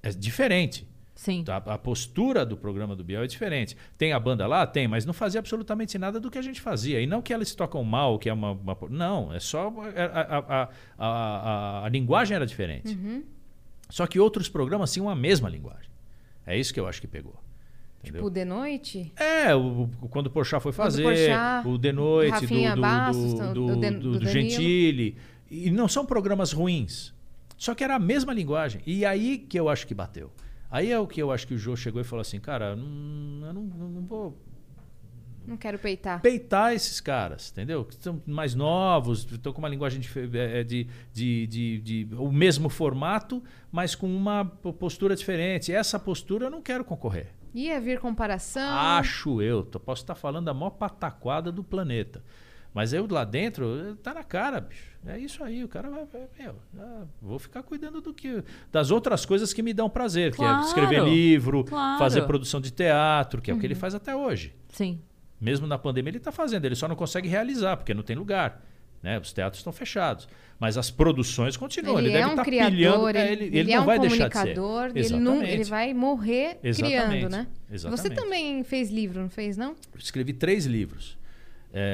É 0.00 0.10
diferente. 0.10 0.86
sim. 1.16 1.44
A, 1.48 1.56
a 1.56 1.76
postura 1.78 2.46
do 2.46 2.56
programa 2.56 2.94
do 2.94 3.02
Biel 3.02 3.24
é 3.24 3.26
diferente. 3.26 3.76
Tem 3.98 4.12
a 4.12 4.20
banda 4.20 4.46
lá? 4.46 4.64
Tem, 4.64 4.86
mas 4.86 5.04
não 5.04 5.12
fazia 5.12 5.40
absolutamente 5.40 5.98
nada 5.98 6.20
do 6.20 6.30
que 6.30 6.38
a 6.38 6.42
gente 6.42 6.60
fazia. 6.60 7.00
E 7.00 7.06
não 7.06 7.20
que 7.20 7.32
elas 7.34 7.52
tocam 7.54 7.82
mal, 7.82 8.16
que 8.18 8.28
é 8.28 8.32
uma. 8.32 8.52
uma- 8.52 8.76
não, 8.88 9.32
é 9.32 9.40
só. 9.40 9.72
A, 9.96 10.04
a, 10.04 10.38
a, 10.38 10.62
a, 10.62 10.68
a- 10.98 11.84
a 11.86 11.88
linguagem 11.88 12.36
era 12.36 12.46
diferente. 12.46 12.96
Só 13.90 14.06
que 14.06 14.20
outros 14.20 14.48
programas 14.48 14.92
tinham 14.92 15.08
a 15.10 15.16
mesma 15.16 15.48
linguagem. 15.48 15.90
É 16.46 16.56
isso 16.56 16.72
que 16.72 16.78
eu 16.78 16.86
acho 16.86 17.00
que 17.00 17.08
pegou. 17.08 17.42
Entendeu? 18.04 18.22
Tipo, 18.22 18.30
de 18.30 18.44
noite? 18.44 19.12
É, 19.16 19.54
o, 19.54 19.88
quando 20.10 20.26
o 20.26 20.30
Porchat 20.30 20.62
foi 20.62 20.72
fazer, 20.72 21.02
Porchat, 21.02 21.66
o 21.68 21.78
De 21.78 21.92
Noite, 21.92 22.30
do, 22.30 22.40
Rafinha 22.40 22.74
do, 22.74 22.80
Bastos, 22.80 23.34
do, 23.34 23.52
do- 23.54 23.76
do, 24.00 24.18
do. 24.20 24.26
Gentili. 24.28 25.16
E 25.50 25.70
não 25.70 25.88
são 25.88 26.04
programas 26.06 26.52
ruins. 26.52 27.12
Só 27.56 27.74
que 27.74 27.84
era 27.84 27.94
a 27.94 27.98
mesma 27.98 28.32
linguagem. 28.32 28.80
E 28.86 29.04
aí 29.04 29.38
que 29.38 29.58
eu 29.58 29.68
acho 29.68 29.86
que 29.86 29.94
bateu. 29.94 30.30
Aí 30.70 30.90
é 30.90 30.98
o 30.98 31.06
que 31.06 31.22
eu 31.22 31.30
acho 31.30 31.46
que 31.46 31.54
o 31.54 31.58
Jô 31.58 31.76
chegou 31.76 32.00
e 32.00 32.04
falou 32.04 32.20
assim, 32.20 32.40
cara, 32.40 32.74
não- 32.74 33.46
eu 33.46 33.52
não, 33.54 33.62
não 33.62 34.02
vou 34.02 34.36
Não 35.46 35.56
quero 35.56 35.78
peitar. 35.78 36.20
peitar 36.22 36.72
esses 36.72 37.00
caras, 37.00 37.50
entendeu? 37.52 37.84
Que 37.84 37.94
são 37.96 38.20
mais 38.26 38.54
novos, 38.54 39.24
estão 39.30 39.52
com 39.52 39.58
uma 39.60 39.68
linguagem 39.68 40.00
dife- 40.00 40.28
é, 40.32 40.64
de, 40.64 40.86
de, 41.12 41.46
de, 41.46 41.78
de- 42.06 42.14
o 42.16 42.32
mesmo 42.32 42.68
formato, 42.68 43.42
mas 43.70 43.94
com 43.94 44.08
uma 44.08 44.44
po- 44.46 44.72
postura 44.72 45.14
diferente. 45.14 45.70
Essa 45.72 45.98
postura 45.98 46.46
eu 46.46 46.50
não 46.50 46.62
quero 46.62 46.82
concorrer. 46.84 47.28
Ia 47.54 47.80
vir 47.80 48.00
comparação. 48.00 48.76
Acho 48.76 49.40
eu. 49.40 49.64
Posso 49.64 50.02
estar 50.02 50.16
falando 50.16 50.46
da 50.46 50.54
maior 50.54 50.70
pataquada 50.70 51.52
do 51.52 51.62
planeta. 51.62 52.22
Mas 52.74 52.92
eu 52.92 53.06
lá 53.08 53.24
dentro, 53.24 53.94
tá 54.02 54.12
na 54.12 54.24
cara, 54.24 54.60
bicho. 54.60 54.98
É 55.06 55.16
isso 55.16 55.44
aí. 55.44 55.62
O 55.62 55.68
cara 55.68 55.88
vai. 55.88 56.04
meu, 56.36 56.56
ah, 56.76 57.04
vou 57.22 57.38
ficar 57.38 57.62
cuidando 57.62 58.00
do 58.00 58.12
que. 58.12 58.42
Das 58.72 58.90
outras 58.90 59.24
coisas 59.24 59.52
que 59.52 59.62
me 59.62 59.72
dão 59.72 59.88
prazer, 59.88 60.34
Claro, 60.34 60.58
que 60.58 60.64
é 60.64 60.66
escrever 60.66 61.04
livro, 61.04 61.62
claro. 61.62 62.00
fazer 62.00 62.22
produção 62.22 62.60
de 62.60 62.72
teatro, 62.72 63.40
que 63.40 63.48
é 63.50 63.54
o 63.54 63.60
que 63.60 63.66
ele 63.66 63.76
faz 63.76 63.94
até 63.94 64.16
hoje. 64.16 64.52
Sim. 64.70 65.00
Mesmo 65.40 65.68
na 65.68 65.78
pandemia 65.78 66.10
ele 66.10 66.18
está 66.18 66.32
fazendo, 66.32 66.64
ele 66.64 66.74
só 66.74 66.88
não 66.88 66.96
consegue 66.96 67.28
realizar, 67.28 67.76
porque 67.76 67.94
não 67.94 68.02
tem 68.02 68.16
lugar. 68.16 68.60
Né? 69.04 69.18
Os 69.18 69.34
teatros 69.34 69.60
estão 69.60 69.70
fechados. 69.70 70.26
Mas 70.58 70.78
as 70.78 70.90
produções 70.90 71.58
continuam. 71.58 71.98
Ele, 71.98 72.08
Ele, 72.08 72.16
é 72.16 72.20
deve 72.20 72.28
um 72.28 72.30
estar 72.30 72.44
criador, 72.44 72.72
pilhando. 72.72 73.08
ele, 73.10 73.18
é, 73.18 73.32
ele, 73.32 73.44
ele 73.44 73.58
ele 73.58 73.72
é 73.72 73.76
não 73.76 73.82
um 73.82 73.86
vai 73.86 73.98
deixar 73.98 74.28
de 74.28 74.32
comunicador, 74.32 74.92
ser. 74.92 74.98
ele, 74.98 75.20
não, 75.20 75.42
ele 75.42 75.64
vai 75.64 75.92
morrer 75.92 76.58
Exatamente. 76.64 77.06
criando, 77.06 77.30
né? 77.30 77.46
Exatamente. 77.70 78.00
Você 78.00 78.10
também 78.10 78.64
fez 78.64 78.90
livro, 78.90 79.20
não 79.20 79.28
fez, 79.28 79.58
não? 79.58 79.76
escrevi 79.98 80.32
três 80.32 80.64
livros. 80.64 81.18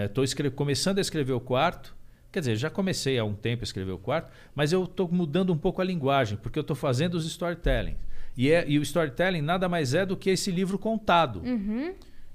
Estou 0.06 0.24
começando 0.52 0.98
a 0.98 1.00
escrever 1.00 1.32
o 1.32 1.40
quarto. 1.40 1.96
Quer 2.30 2.38
dizer, 2.40 2.54
já 2.54 2.70
comecei 2.70 3.18
há 3.18 3.24
um 3.24 3.34
tempo 3.34 3.64
a 3.64 3.64
escrever 3.64 3.90
o 3.90 3.98
quarto, 3.98 4.30
mas 4.54 4.72
eu 4.72 4.84
estou 4.84 5.08
mudando 5.10 5.52
um 5.52 5.58
pouco 5.58 5.80
a 5.80 5.84
linguagem, 5.84 6.38
porque 6.40 6.56
eu 6.56 6.62
estou 6.62 6.76
fazendo 6.76 7.14
os 7.14 7.26
storytelling. 7.26 7.96
E, 8.36 8.52
é, 8.52 8.64
e 8.68 8.78
o 8.78 8.82
storytelling 8.82 9.42
nada 9.42 9.68
mais 9.68 9.94
é 9.94 10.06
do 10.06 10.16
que 10.16 10.30
esse 10.30 10.52
livro 10.52 10.78
contado. 10.78 11.42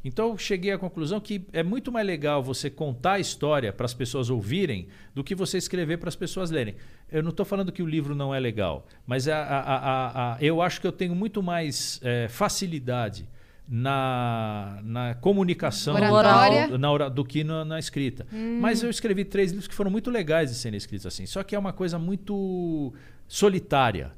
Então 0.06 0.30
eu 0.30 0.38
cheguei 0.38 0.72
à 0.72 0.78
conclusão 0.78 1.20
que 1.20 1.46
é 1.52 1.64
muito 1.64 1.92
mais 1.92 2.06
legal 2.06 2.44
você 2.44 2.70
contar 2.70 3.14
a 3.14 3.20
história 3.20 3.74
para 3.74 3.86
as 3.86 3.94
pessoas 3.94 4.30
ouvirem 4.30 4.88
do 5.16 5.24
que 5.24 5.34
você 5.34 5.58
escrever 5.58 5.98
para 5.98 6.10
as 6.10 6.16
pessoas 6.16 6.52
lerem. 6.52 6.76
Eu 7.12 7.24
não 7.24 7.32
estou 7.32 7.44
falando 7.46 7.72
que 7.72 7.82
o 7.82 7.88
livro 7.88 8.14
não 8.14 8.34
é 8.34 8.40
legal, 8.40 8.86
mas 9.08 9.28
a- 9.28 9.36
a- 9.44 10.34
a- 10.34 10.38
eu 10.40 10.62
acho 10.62 10.80
que 10.80 10.86
eu 10.86 10.92
tenho 10.92 11.16
muito 11.16 11.42
mais 11.42 12.00
eh, 12.04 12.28
facilidade 12.30 13.28
na, 13.68 14.80
na 14.84 15.16
comunicação 15.16 15.96
Oratória. 15.96 16.68
do, 16.68 16.78
na 16.78 17.10
do 17.10 17.26
que 17.26 17.44
na, 17.44 17.66
na 17.66 17.80
escrita. 17.80 18.28
Mas 18.62 18.84
eu 18.84 18.92
escrevi 18.92 19.26
três 19.26 19.50
livros 19.52 19.68
que 19.68 19.74
foram 19.74 19.90
muito 19.90 20.12
legais 20.12 20.52
de 20.52 20.56
serem 20.56 20.78
escritos 20.78 21.08
assim. 21.08 21.26
Só 21.26 21.42
que 21.42 21.56
é 21.56 21.60
uma 21.60 21.74
coisa 21.74 21.98
muito 21.98 22.94
solitária. 23.28 24.12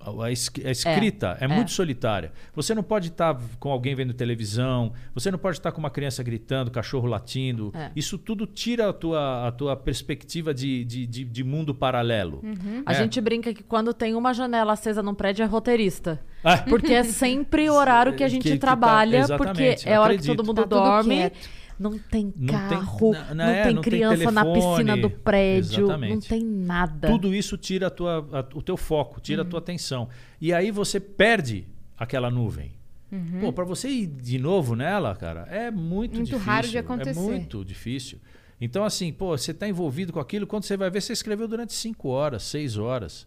A, 0.00 0.26
a 0.26 0.30
escrita 0.30 1.36
é, 1.40 1.44
é. 1.44 1.48
muito 1.48 1.70
solitária. 1.72 2.32
Você 2.54 2.74
não 2.74 2.82
pode 2.82 3.08
estar 3.08 3.36
com 3.58 3.70
alguém 3.70 3.94
vendo 3.94 4.14
televisão, 4.14 4.92
você 5.14 5.30
não 5.30 5.38
pode 5.38 5.58
estar 5.58 5.72
com 5.72 5.78
uma 5.80 5.90
criança 5.90 6.22
gritando, 6.22 6.70
cachorro 6.70 7.06
latindo. 7.08 7.72
É. 7.74 7.90
Isso 7.96 8.16
tudo 8.16 8.46
tira 8.46 8.88
a 8.88 8.92
tua, 8.92 9.48
a 9.48 9.52
tua 9.52 9.76
perspectiva 9.76 10.54
de, 10.54 10.84
de, 10.84 11.06
de, 11.06 11.24
de 11.24 11.44
mundo 11.44 11.74
paralelo. 11.74 12.40
A 12.84 12.92
É. 12.92 12.94
gente 12.94 13.20
brinca 13.20 13.52
que 13.52 13.62
quando 13.62 13.92
tem 13.92 14.14
uma 14.14 14.32
janela 14.32 14.74
acesa 14.74 15.02
num 15.02 15.14
prédio 15.14 15.42
é 15.42 15.46
roteirista. 15.46 16.20
Ah, 16.44 16.58
Porque 16.58 16.92
é 16.92 17.02
sempre 17.02 17.68
o 17.68 17.74
horário 17.74 18.14
que 18.14 18.22
a 18.22 18.28
gente 18.28 18.42
Que- 18.42 18.52
que 18.52 18.58
tá- 18.58 18.66
trabalha, 18.68 19.18
exatamente, 19.18 19.46
porque 19.76 19.88
é 19.88 19.94
a 19.96 20.00
hora 20.00 20.16
que 20.16 20.24
todo 20.24 20.44
mundo 20.44 20.62
Tá 20.62 20.66
dorme. 20.66 21.16
quieto. 21.16 21.38
Não 21.78 21.98
tem 21.98 22.32
Não 22.36 22.46
tem- 22.46 22.46
carro, 22.46 23.12
na- 23.12 23.24
não, 23.28 23.34
na- 23.34 23.50
é, 23.50 23.64
tem 23.64 23.74
não 23.74 23.82
tem 23.82 23.90
criança 23.92 24.30
na 24.30 24.44
piscina 24.44 24.96
do 24.96 25.10
prédio, 25.10 25.80
não 25.80 25.84
Exatamente. 25.94 26.28
tem 26.28 26.42
nada. 26.42 27.08
Tudo 27.08 27.34
isso 27.34 27.56
tira 27.58 27.88
a 27.88 27.90
tua, 27.90 28.18
a- 28.32 28.56
o 28.56 28.62
teu 28.62 28.76
foco, 28.76 29.20
tira 29.20 29.42
Uhum. 29.42 29.46
a 29.46 29.50
tua 29.50 29.58
atenção. 29.58 30.08
E 30.40 30.52
aí 30.52 30.70
você 30.70 30.98
perde 30.98 31.66
aquela 31.98 32.30
nuvem. 32.30 32.72
Uhum. 33.12 33.40
Pô, 33.40 33.52
para 33.52 33.64
você 33.64 33.88
ir 33.88 34.06
de 34.06 34.38
novo 34.38 34.74
nela, 34.74 35.14
cara, 35.14 35.46
é 35.50 35.70
muito, 35.70 36.14
Muito 36.16 36.24
difícil. 36.30 36.38
raro 36.38 36.68
de 36.68 36.78
acontecer. 36.78 37.20
É 37.20 37.22
muito 37.22 37.64
difícil. 37.64 38.18
Então, 38.60 38.84
assim, 38.84 39.12
pô, 39.12 39.36
você 39.36 39.50
está 39.50 39.68
envolvido 39.68 40.12
com 40.12 40.18
aquilo, 40.18 40.46
quando 40.46 40.64
você 40.64 40.76
vai 40.78 40.90
ver, 40.90 41.02
você 41.02 41.12
escreveu 41.12 41.46
durante 41.46 41.74
cinco 41.74 42.08
horas, 42.08 42.42
seis 42.42 42.76
horas. 42.78 43.26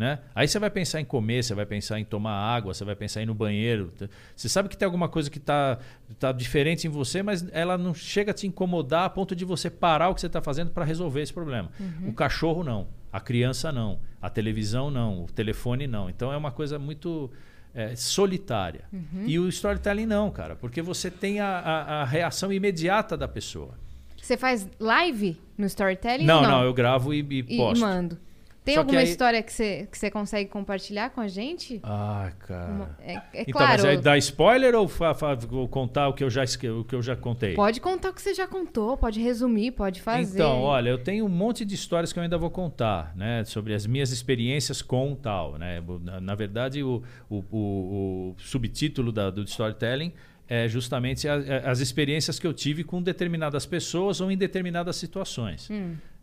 Né? 0.00 0.18
Aí 0.34 0.48
você 0.48 0.58
vai 0.58 0.70
pensar 0.70 0.98
em 0.98 1.04
comer, 1.04 1.44
você 1.44 1.54
vai 1.54 1.66
pensar 1.66 2.00
em 2.00 2.06
tomar 2.06 2.32
água, 2.32 2.72
você 2.72 2.86
vai 2.86 2.96
pensar 2.96 3.20
em 3.20 3.24
ir 3.24 3.26
no 3.26 3.34
banheiro. 3.34 3.92
Você 4.34 4.48
sabe 4.48 4.70
que 4.70 4.74
tem 4.78 4.86
alguma 4.86 5.10
coisa 5.10 5.28
que 5.30 5.36
está 5.36 5.76
tá 6.18 6.32
diferente 6.32 6.86
em 6.86 6.90
você, 6.90 7.22
mas 7.22 7.46
ela 7.52 7.76
não 7.76 7.92
chega 7.92 8.30
a 8.30 8.34
te 8.34 8.46
incomodar 8.46 9.04
a 9.04 9.10
ponto 9.10 9.36
de 9.36 9.44
você 9.44 9.68
parar 9.68 10.08
o 10.08 10.14
que 10.14 10.22
você 10.22 10.26
está 10.26 10.40
fazendo 10.40 10.70
para 10.70 10.86
resolver 10.86 11.20
esse 11.20 11.34
problema. 11.34 11.70
O 12.06 12.14
cachorro 12.14 12.64
não, 12.64 12.88
a 13.12 13.20
criança 13.20 13.70
não, 13.70 14.00
a 14.22 14.30
televisão 14.30 14.90
não, 14.90 15.24
o 15.24 15.26
telefone 15.26 15.86
não. 15.86 16.08
Então 16.08 16.32
é 16.32 16.36
uma 16.38 16.50
coisa 16.50 16.78
muito 16.78 17.30
é, 17.74 17.94
solitária. 17.94 18.84
E 19.26 19.38
o 19.38 19.48
storytelling 19.50 20.06
não, 20.06 20.30
cara, 20.30 20.56
porque 20.56 20.80
você 20.80 21.10
tem 21.10 21.40
a, 21.40 21.46
a- 21.58 22.00
a 22.00 22.04
reação 22.06 22.50
imediata 22.50 23.18
da 23.18 23.28
pessoa. 23.28 23.74
Você 24.16 24.38
faz 24.38 24.66
live 24.78 25.38
no 25.58 25.66
storytelling? 25.66 26.24
Não, 26.24 26.36
ou 26.40 26.48
não, 26.48 26.64
eu 26.64 26.72
gravo 26.72 27.12
e, 27.12 27.18
e 27.20 27.38
E 27.46 27.56
posto. 27.58 27.82
mando. 27.82 28.18
Tem 28.62 28.74
Só 28.74 28.80
que 28.82 28.88
alguma 28.88 29.00
aí- 29.00 29.06
história 29.08 29.42
que 29.42 29.50
você 29.52 29.88
que 29.90 29.96
você 29.96 30.10
consegue 30.10 30.50
compartilhar 30.50 31.08
com 31.10 31.20
a 31.22 31.28
gente? 31.28 31.80
Ah, 31.82 32.30
cara. 32.40 32.70
Uma- 32.72 32.96
é, 33.00 33.14
é 33.14 33.22
então, 33.42 33.52
claro. 33.52 33.82
mas 33.82 33.84
é 33.84 33.96
dar 33.96 34.18
spoiler 34.18 34.74
ou 34.74 34.86
fa- 34.86 35.14
fa- 35.14 35.36
contar 35.70 36.08
o 36.08 36.12
que 36.12 36.22
eu 36.22 36.28
já, 36.28 36.44
o 36.78 36.84
que 36.84 36.94
eu 36.94 37.00
já 37.02 37.16
contei? 37.16 37.54
Pode 37.54 37.80
contar 37.80 38.10
o 38.10 38.12
que 38.12 38.20
você 38.20 38.34
já 38.34 38.46
contou, 38.46 38.98
pode 38.98 39.18
resumir, 39.18 39.70
pode 39.70 40.02
fazer. 40.02 40.34
Então, 40.34 40.60
olha, 40.60 40.90
eu 40.90 40.98
tenho 40.98 41.24
um 41.24 41.28
monte 41.28 41.64
de 41.64 41.74
histórias 41.74 42.12
que 42.12 42.18
eu 42.18 42.22
ainda 42.22 42.36
vou 42.36 42.50
contar, 42.50 43.16
né? 43.16 43.44
Sobre 43.44 43.72
as 43.72 43.86
minhas 43.86 44.12
experiências 44.12 44.82
com 44.82 45.14
tal, 45.14 45.56
né? 45.58 45.82
Na, 46.02 46.20
na 46.20 46.34
verdade, 46.34 46.82
o, 46.82 47.02
o, 47.30 47.36
o- 47.50 48.30
o 48.30 48.34
subtítulo 48.38 49.10
da- 49.10 49.30
do 49.30 49.42
storytelling 49.44 50.12
é 50.46 50.68
justamente 50.68 51.26
a- 51.26 51.34
a- 51.36 51.70
as 51.70 51.80
experiências 51.80 52.38
que 52.38 52.46
eu 52.46 52.52
tive 52.52 52.84
com 52.84 53.00
determinadas 53.02 53.64
pessoas 53.64 54.20
ou 54.20 54.30
em 54.30 54.36
determinadas 54.36 54.96
situações. 54.96 55.68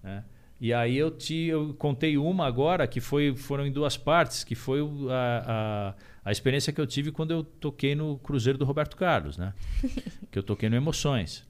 né? 0.03 0.23
E 0.59 0.73
aí 0.73 0.97
eu, 0.97 1.11
te, 1.11 1.35
eu 1.45 1.73
contei 1.75 2.17
uma 2.17 2.47
agora 2.47 2.87
que 2.87 2.99
foi, 2.99 3.35
foram 3.35 3.65
em 3.67 3.71
duas 3.71 3.95
partes, 3.95 4.43
que 4.43 4.55
foi 4.55 4.79
a, 5.09 5.93
a, 6.25 6.29
a 6.29 6.31
experiência 6.31 6.73
que 6.73 6.81
eu 6.81 6.87
tive 6.87 7.11
quando 7.11 7.29
eu 7.31 7.43
toquei 7.43 7.93
no 7.93 8.17
Cruzeiro 8.17 8.57
do 8.57 8.65
Roberto 8.65 8.97
Carlos, 8.97 9.37
né? 9.37 9.53
que 10.31 10.39
eu 10.39 10.41
toquei 10.43 10.67
no 10.67 10.75
Emoções. 10.75 11.45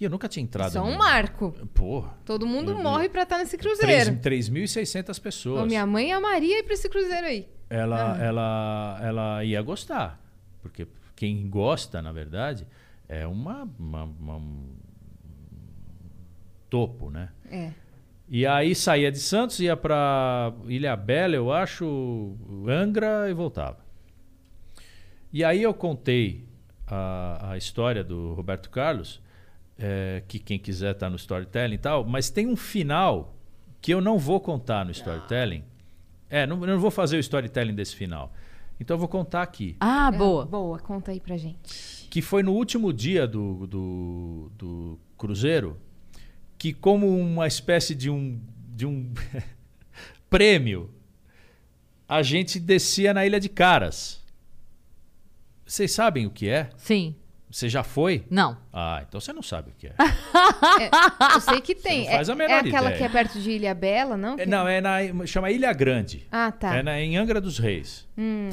E 0.00 0.04
eu 0.04 0.10
nunca 0.10 0.28
tinha 0.28 0.42
entrado. 0.42 0.68
Isso 0.70 0.78
é 0.78 0.82
um 0.82 0.92
no- 0.92 0.98
marco. 0.98 1.52
Pô, 1.72 2.04
Todo 2.24 2.44
mundo 2.44 2.72
Eu- 2.72 2.78
morre 2.82 3.08
pra 3.08 3.22
estar 3.22 3.38
nesse 3.38 3.56
cruzeiro. 3.56 4.16
3.600 4.16 5.16
Ô, 5.18 5.22
pessoas. 5.22 5.66
minha 5.68 5.86
mãe 5.86 6.12
amaria 6.12 6.58
ir 6.58 6.64
pra 6.64 6.74
esse 6.74 6.88
cruzeiro 6.88 7.26
aí. 7.26 7.48
Ela, 7.70 8.14
Ah. 8.14 8.22
ela, 8.22 9.00
ela 9.00 9.44
ia 9.44 9.62
gostar. 9.62 10.20
Porque 10.60 10.88
quem 11.14 11.48
gosta, 11.48 12.02
na 12.02 12.10
verdade, 12.10 12.66
é 13.08 13.26
uma, 13.28 13.62
uma- 13.78 14.02
uma- 14.04 14.36
um 14.36 14.74
topo, 16.72 17.10
né? 17.10 17.28
É. 17.50 17.70
E 18.26 18.46
aí 18.46 18.74
saía 18.74 19.12
de 19.12 19.18
Santos, 19.18 19.60
ia 19.60 19.76
para 19.76 20.54
Ilha 20.66 20.96
Bela, 20.96 21.36
eu 21.36 21.52
acho, 21.52 22.34
Angra 22.66 23.28
e 23.28 23.34
voltava. 23.34 23.76
E 25.30 25.44
aí 25.44 25.62
eu 25.62 25.74
contei 25.74 26.48
a, 26.86 27.50
a 27.50 27.58
história 27.58 28.02
do 28.02 28.32
Roberto 28.32 28.70
Carlos, 28.70 29.20
é, 29.78 30.22
que 30.26 30.38
quem 30.38 30.58
quiser 30.58 30.94
tá 30.94 31.10
no 31.10 31.16
storytelling 31.16 31.74
e 31.74 31.78
tal, 31.78 32.06
mas 32.06 32.30
tem 32.30 32.46
um 32.46 32.56
final 32.56 33.34
que 33.82 33.92
eu 33.92 34.00
não 34.00 34.18
vou 34.18 34.40
contar 34.40 34.82
no 34.82 34.92
storytelling. 34.92 35.64
É, 36.30 36.46
não, 36.46 36.58
eu 36.62 36.68
não 36.68 36.80
vou 36.80 36.90
fazer 36.90 37.18
o 37.18 37.20
storytelling 37.20 37.74
desse 37.74 37.94
final. 37.94 38.32
Então 38.80 38.94
eu 38.94 38.98
vou 38.98 39.08
contar 39.08 39.42
aqui. 39.42 39.76
Ah, 39.78 40.10
boa. 40.10 40.44
É, 40.44 40.46
boa, 40.46 40.78
conta 40.78 41.10
aí 41.10 41.20
pra 41.20 41.36
gente. 41.36 42.08
Que 42.08 42.22
foi 42.22 42.42
no 42.42 42.52
último 42.52 42.94
dia 42.94 43.26
do, 43.26 43.66
do, 43.66 44.52
do 44.56 44.98
cruzeiro, 45.18 45.76
que 46.62 46.72
como 46.72 47.08
uma 47.18 47.44
espécie 47.48 47.92
de 47.92 48.08
um, 48.08 48.40
de 48.68 48.86
um 48.86 49.12
prêmio, 50.30 50.94
a 52.08 52.22
gente 52.22 52.60
descia 52.60 53.12
na 53.12 53.26
Ilha 53.26 53.40
de 53.40 53.48
Caras. 53.48 54.22
Vocês 55.66 55.90
sabem 55.90 56.24
o 56.24 56.30
que 56.30 56.48
é? 56.48 56.70
Sim. 56.76 57.16
Você 57.50 57.68
já 57.68 57.82
foi? 57.82 58.24
Não. 58.30 58.56
Ah, 58.72 59.04
então 59.08 59.20
você 59.20 59.32
não 59.32 59.42
sabe 59.42 59.70
o 59.70 59.72
que 59.76 59.88
é. 59.88 59.94
Eu 61.34 61.40
sei 61.40 61.60
que 61.60 61.74
tem. 61.74 62.06
faz 62.06 62.28
é, 62.28 62.32
a 62.32 62.34
menor 62.36 62.54
é 62.54 62.58
aquela 62.60 62.90
ideia. 62.90 62.96
que 62.96 63.02
é 63.02 63.08
perto 63.08 63.40
de 63.40 63.50
Ilha 63.50 63.74
Bela, 63.74 64.16
não? 64.16 64.38
É, 64.38 64.46
não, 64.46 64.68
é 64.68 64.80
na. 64.80 65.26
chama 65.26 65.50
Ilha 65.50 65.72
Grande. 65.72 66.28
Ah, 66.30 66.52
tá. 66.52 66.76
É 66.76 66.82
na, 66.84 67.00
em 67.00 67.16
Angra 67.16 67.40
dos 67.40 67.58
Reis. 67.58 68.06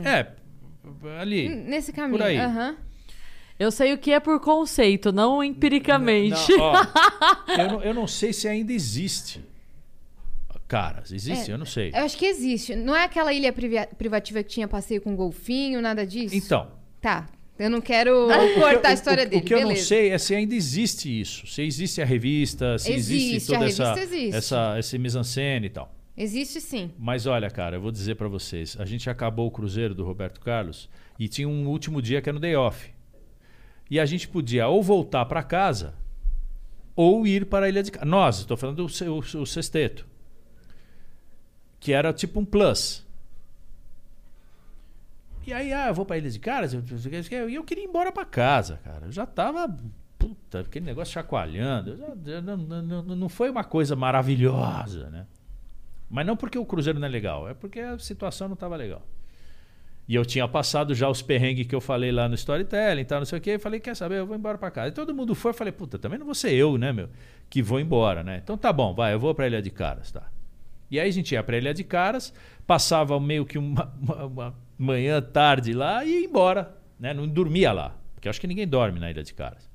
É, 0.03 0.31
ali. 1.21 1.47
Hum, 1.47 1.63
Nesse 1.67 1.93
caminho. 1.93 2.17
Por 2.17 2.25
aí. 2.25 2.39
aham. 2.39 2.75
Eu 3.59 3.71
sei 3.71 3.91
o 3.93 3.97
que 3.97 4.11
é 4.11 4.19
por 4.21 4.39
conceito, 4.39 5.11
não 5.11 5.43
empiricamente. 5.43 6.51
Não, 6.55 6.59
ó, 6.63 6.73
eu, 7.59 7.67
não, 7.67 7.83
eu 7.83 7.93
não 7.93 8.07
sei 8.07 8.31
se 8.31 8.47
ainda 8.47 8.71
existe. 8.71 9.43
Caras, 10.67 11.11
existe? 11.11 11.49
É, 11.49 11.53
eu 11.53 11.57
não 11.57 11.65
sei. 11.65 11.89
Eu 11.93 12.03
acho 12.05 12.15
que 12.15 12.25
existe. 12.25 12.75
Não 12.75 12.95
é 12.95 13.03
aquela 13.03 13.33
ilha 13.33 13.51
priva- 13.51 13.87
privativa 13.97 14.43
que 14.43 14.49
tinha 14.49 14.67
passeio 14.67 15.01
com 15.01 15.15
golfinho, 15.15 15.81
nada 15.81 16.05
disso? 16.05 16.35
Então, 16.35 16.67
Tá. 17.01 17.27
Eu 17.57 17.69
não 17.69 17.81
quero 17.81 18.27
cortar 18.57 18.89
a 18.89 18.93
história 18.93 19.25
o, 19.25 19.29
dele. 19.29 19.41
O 19.41 19.45
que 19.45 19.53
eu 19.53 19.59
não 19.59 19.67
beleza. 19.67 19.87
sei 19.87 20.11
é 20.11 20.17
se 20.17 20.33
ainda 20.33 20.55
existe 20.55 21.19
isso. 21.19 21.45
Se 21.45 21.61
existe 21.61 22.01
a 22.01 22.05
revista, 22.05 22.77
se 22.77 22.89
existe, 22.93 23.35
Existe, 23.35 23.51
a 23.53 23.57
toda 23.57 23.69
essa, 23.69 23.93
revista 23.95 24.15
existe. 24.15 24.35
essa 24.37 24.79
esse 24.79 24.97
mise-en-scène 24.97 25.65
e 25.67 25.69
tal. 25.69 25.93
Existe 26.15 26.61
sim. 26.61 26.91
Mas 26.97 27.25
olha, 27.25 27.49
cara, 27.49 27.75
eu 27.75 27.81
vou 27.81 27.91
dizer 27.91 28.15
pra 28.15 28.29
vocês. 28.29 28.77
A 28.79 28.85
gente 28.85 29.09
acabou 29.09 29.47
o 29.47 29.51
cruzeiro 29.51 29.93
do 29.93 30.05
Roberto 30.05 30.39
Carlos 30.39 30.89
e 31.19 31.27
tinha 31.27 31.49
um 31.49 31.67
último 31.67 32.01
dia 32.01 32.21
que 32.21 32.29
era 32.29 32.33
no 32.33 32.39
day 32.39 32.55
off. 32.55 32.91
E 33.89 33.99
a 33.99 34.05
gente 34.05 34.27
podia 34.27 34.67
ou 34.67 34.83
voltar 34.83 35.25
pra 35.25 35.41
casa 35.43 35.95
ou 36.95 37.25
ir 37.25 37.45
para 37.45 37.65
a 37.65 37.69
Ilha 37.69 37.81
de 37.81 37.91
Ca- 37.91 38.05
Nós, 38.05 38.39
estou 38.39 38.55
falando 38.57 38.85
o, 38.85 38.89
se- 38.89 39.07
o, 39.07 39.17
o 39.19 39.45
sexteto. 39.45 40.05
Que 41.79 41.93
era 41.93 42.11
tipo 42.13 42.39
um 42.39 42.45
plus. 42.45 43.05
E 45.47 45.53
aí, 45.53 45.73
ah, 45.73 45.87
eu 45.87 45.93
vou 45.93 46.05
pra 46.05 46.17
Ilha 46.17 46.29
de 46.29 46.39
Caras. 46.39 46.73
E 46.73 46.77
eu, 47.55 47.63
queria 47.63 47.83
ir 47.83 47.87
embora 47.87 48.11
pra 48.11 48.25
casa, 48.25 48.79
cara. 48.83 49.07
Eu 49.07 49.11
já 49.11 49.25
tava. 49.25 49.75
Puta, 50.17 50.59
aquele 50.59 50.85
negócio 50.85 51.13
chacoalhando. 51.13 51.97
Não, 52.43 52.57
não- 52.57 53.01
não 53.15 53.29
foi 53.29 53.49
uma 53.49 53.63
coisa 53.63 53.95
maravilhosa, 53.95 55.09
né? 55.09 55.25
Mas 56.09 56.25
não 56.27 56.35
porque 56.35 56.57
o 56.57 56.65
Cruzeiro 56.65 56.99
não 56.99 57.07
é 57.07 57.09
legal, 57.09 57.47
é 57.47 57.53
porque 57.53 57.79
a 57.79 57.97
situação 57.97 58.47
não 58.47 58.53
estava 58.55 58.75
legal. 58.75 59.01
E 60.09 60.15
eu 60.15 60.25
tinha 60.25 60.47
passado 60.47 60.95
já 60.95 61.07
os 61.07 61.21
perrengues 61.21 61.67
que 61.67 61.75
eu 61.75 61.79
falei 61.79 62.11
lá 62.11 62.27
no 62.27 62.33
Storytelling 62.33 63.05
tal, 63.05 63.19
não 63.19 63.25
sei 63.27 63.37
o 63.37 63.41
quê. 63.41 63.51
E 63.51 63.59
falei, 63.59 63.79
quer 63.79 63.95
saber, 63.95 64.15
eu 64.17 64.25
vou 64.25 64.35
embora 64.35 64.57
pra 64.57 64.71
casa. 64.71 64.87
E 64.89 64.91
todo 64.91 65.13
mundo 65.13 65.35
foi, 65.35 65.51
eu 65.51 65.53
falei, 65.53 65.71
puta, 65.71 65.99
também 65.99 66.17
não 66.17 66.25
vou 66.25 66.33
ser 66.33 66.51
eu, 66.51 66.79
né, 66.79 66.91
meu, 66.91 67.09
que 67.47 67.61
vou 67.61 67.79
embora, 67.79 68.23
né? 68.23 68.41
Então 68.43 68.57
tá 68.57 68.73
bom, 68.73 68.91
vai, 68.95 69.13
eu 69.13 69.19
vou 69.19 69.35
pra 69.35 69.45
Ilha 69.45 69.61
de 69.61 69.69
Caras, 69.69 70.11
tá? 70.11 70.27
E 70.89 70.99
aí 70.99 71.07
a 71.07 71.13
gente 71.13 71.31
ia 71.33 71.43
pra 71.43 71.57
Ilha 71.57 71.75
de 71.75 71.83
Caras, 71.83 72.33
passava 72.65 73.19
meio 73.19 73.45
que 73.45 73.59
uma, 73.59 73.93
uma- 74.01 74.25
uma 74.25 74.55
manhã, 74.79 75.21
tarde 75.21 75.73
lá 75.73 76.03
e 76.03 76.09
ia 76.21 76.25
embora, 76.25 76.75
né? 76.99 77.13
Não 77.13 77.27
dormia 77.27 77.71
lá, 77.71 77.95
porque 78.15 78.27
acho 78.27 78.41
que 78.41 78.47
ninguém 78.47 78.67
dorme 78.67 78.99
na 78.99 79.11
Ilha 79.11 79.21
de 79.23 79.33
Caras. 79.35 79.69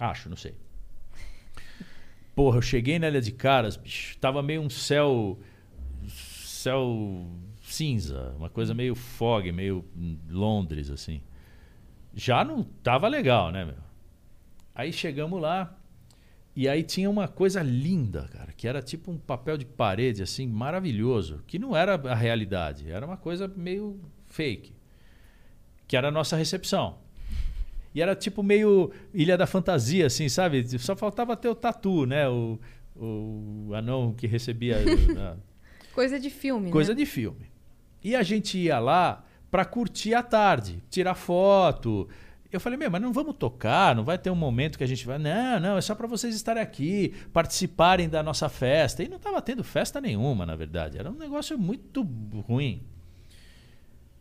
Acho, 0.00 0.30
não 0.30 0.36
sei. 0.38 0.54
Porra, 2.34 2.56
eu 2.58 2.62
cheguei 2.62 2.98
na 2.98 3.08
Ilha 3.08 3.20
de 3.20 3.30
Caras, 3.32 3.76
bicho, 3.76 4.16
tava 4.18 4.42
meio 4.42 4.62
um 4.62 4.70
céu 4.70 5.38
céu 6.08 7.26
cinza, 7.74 8.34
uma 8.36 8.48
coisa 8.48 8.72
meio 8.74 8.94
fog, 8.94 9.50
meio 9.52 9.84
hum, 9.96 10.18
Londres 10.28 10.90
assim. 10.90 11.20
Já 12.14 12.44
não 12.44 12.62
tava 12.62 13.08
legal, 13.08 13.50
né, 13.50 13.64
meu? 13.64 13.74
Aí 14.74 14.92
chegamos 14.92 15.40
lá 15.40 15.76
e 16.54 16.68
aí 16.68 16.82
tinha 16.82 17.10
uma 17.10 17.26
coisa 17.26 17.62
linda, 17.62 18.28
cara, 18.32 18.52
que 18.52 18.68
era 18.68 18.80
tipo 18.80 19.10
um 19.10 19.18
papel 19.18 19.56
de 19.56 19.66
parede 19.66 20.22
assim, 20.22 20.46
maravilhoso, 20.46 21.42
que 21.46 21.58
não 21.58 21.76
era 21.76 21.94
a 21.94 22.14
realidade, 22.14 22.90
era 22.90 23.04
uma 23.04 23.16
coisa 23.16 23.48
meio 23.48 24.00
fake. 24.26 24.72
Que 25.88 25.96
era 25.96 26.08
a 26.08 26.12
nossa 26.12 26.36
recepção. 26.36 26.98
E 27.94 28.00
era 28.02 28.14
tipo 28.16 28.42
meio 28.42 28.90
Ilha 29.12 29.36
da 29.36 29.46
Fantasia, 29.46 30.06
assim, 30.06 30.28
sabe? 30.28 30.66
Só 30.78 30.96
faltava 30.96 31.36
ter 31.36 31.48
o 31.48 31.54
tatu, 31.54 32.06
né? 32.06 32.28
O, 32.28 32.58
o 32.96 33.70
anão 33.74 34.12
que 34.14 34.26
recebia 34.26 34.76
a- 35.18 35.36
Coisa 35.92 36.18
de 36.18 36.28
filme, 36.30 36.70
coisa 36.70 36.92
né? 36.92 36.98
de 36.98 37.06
filme. 37.06 37.46
E 38.04 38.14
a 38.14 38.22
gente 38.22 38.58
ia 38.58 38.78
lá 38.78 39.24
pra 39.50 39.64
curtir 39.64 40.12
a 40.12 40.22
tarde, 40.22 40.82
tirar 40.90 41.14
foto. 41.14 42.06
Eu 42.52 42.60
falei, 42.60 42.78
meu, 42.78 42.90
mas 42.90 43.00
não 43.00 43.12
vamos 43.12 43.34
tocar, 43.36 43.96
não 43.96 44.04
vai 44.04 44.18
ter 44.18 44.30
um 44.30 44.36
momento 44.36 44.76
que 44.76 44.84
a 44.84 44.86
gente 44.86 45.06
vai. 45.06 45.18
Não, 45.18 45.58
não, 45.58 45.78
é 45.78 45.80
só 45.80 45.94
pra 45.94 46.06
vocês 46.06 46.34
estarem 46.34 46.62
aqui, 46.62 47.14
participarem 47.32 48.08
da 48.08 48.22
nossa 48.22 48.48
festa. 48.48 49.02
E 49.02 49.08
não 49.08 49.18
tava 49.18 49.40
tendo 49.40 49.64
festa 49.64 50.00
nenhuma, 50.00 50.44
na 50.44 50.54
verdade. 50.54 50.98
Era 50.98 51.10
um 51.10 51.16
negócio 51.16 51.58
muito 51.58 52.02
ruim. 52.46 52.82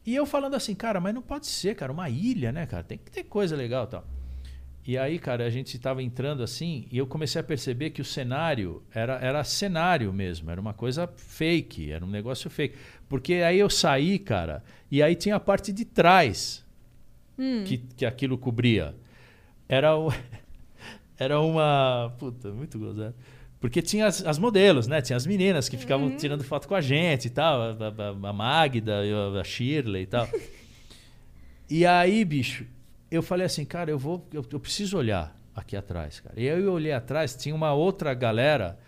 E 0.05 0.15
eu 0.15 0.25
falando 0.25 0.55
assim, 0.55 0.73
cara, 0.73 0.99
mas 0.99 1.13
não 1.13 1.21
pode 1.21 1.45
ser, 1.47 1.75
cara, 1.75 1.91
uma 1.91 2.09
ilha, 2.09 2.51
né, 2.51 2.65
cara? 2.65 2.83
Tem 2.83 2.97
que 2.97 3.11
ter 3.11 3.23
coisa 3.23 3.55
legal 3.55 3.83
e 3.83 3.87
tal. 3.87 4.05
E 4.85 4.97
aí, 4.97 5.17
cara, 5.17 5.45
a 5.45 5.49
gente 5.49 5.77
estava 5.77 6.03
entrando 6.03 6.43
assim 6.43 6.87
e 6.91 6.97
eu 6.97 7.07
comecei 7.07 7.39
a 7.39 7.43
perceber 7.43 7.91
que 7.91 8.01
o 8.01 8.05
cenário 8.05 8.83
era, 8.93 9.13
era 9.19 9.43
cenário 9.43 10.11
mesmo, 10.11 10.51
era 10.51 10.59
uma 10.59 10.73
coisa 10.73 11.07
fake, 11.07 11.89
era 11.89 12.03
um 12.03 12.09
negócio 12.09 12.49
fake. 12.49 12.75
Porque 13.07 13.35
aí 13.35 13.59
eu 13.59 13.69
saí, 13.69 14.19
cara, 14.19 14.61
e 14.91 15.01
aí 15.01 15.15
tinha 15.15 15.37
a 15.37 15.39
parte 15.39 15.71
de 15.71 15.85
trás 15.85 16.65
que, 17.65 17.77
que 17.77 18.05
aquilo 18.05 18.37
cobria. 18.37 18.93
Era, 19.69 19.95
o, 19.95 20.11
era 21.17 21.39
uma. 21.39 22.13
Puta, 22.19 22.51
muito 22.51 22.77
gozado. 22.77 23.15
Porque 23.61 23.81
tinha 23.81 24.07
as, 24.07 24.25
as 24.25 24.37
modelos, 24.37 24.87
né? 24.87 25.01
Tinha 25.01 25.15
as 25.15 25.25
meninas 25.25 25.69
que 25.69 25.77
ficavam 25.77 26.17
tirando 26.17 26.43
foto 26.43 26.67
com 26.67 26.75
a 26.75 26.81
gente 26.81 27.27
e 27.27 27.29
tal, 27.29 27.61
a, 27.61 27.69
a, 27.71 28.29
a 28.29 28.33
Magda, 28.33 28.99
a 29.39 29.43
Shirley 29.43 30.03
e 30.03 30.07
tal. 30.07 30.27
E 31.69 31.87
aí, 31.87 32.23
bicho, 32.23 32.67
eu 33.15 33.21
falei 33.21 33.45
assim, 33.45 33.65
cara, 33.65 33.91
eu 33.91 33.99
vou, 33.99 34.27
eu, 34.33 34.45
eu 34.51 34.59
preciso 34.59 34.97
olhar 34.97 35.35
aqui 35.55 35.75
atrás, 35.75 36.19
cara. 36.19 36.39
E 36.39 36.49
aí 36.49 36.61
eu 36.61 36.73
olhei 36.73 36.91
atrás, 36.91 37.35
tinha 37.35 37.53
uma 37.53 37.73
outra 37.73 38.13
galera 38.13 38.79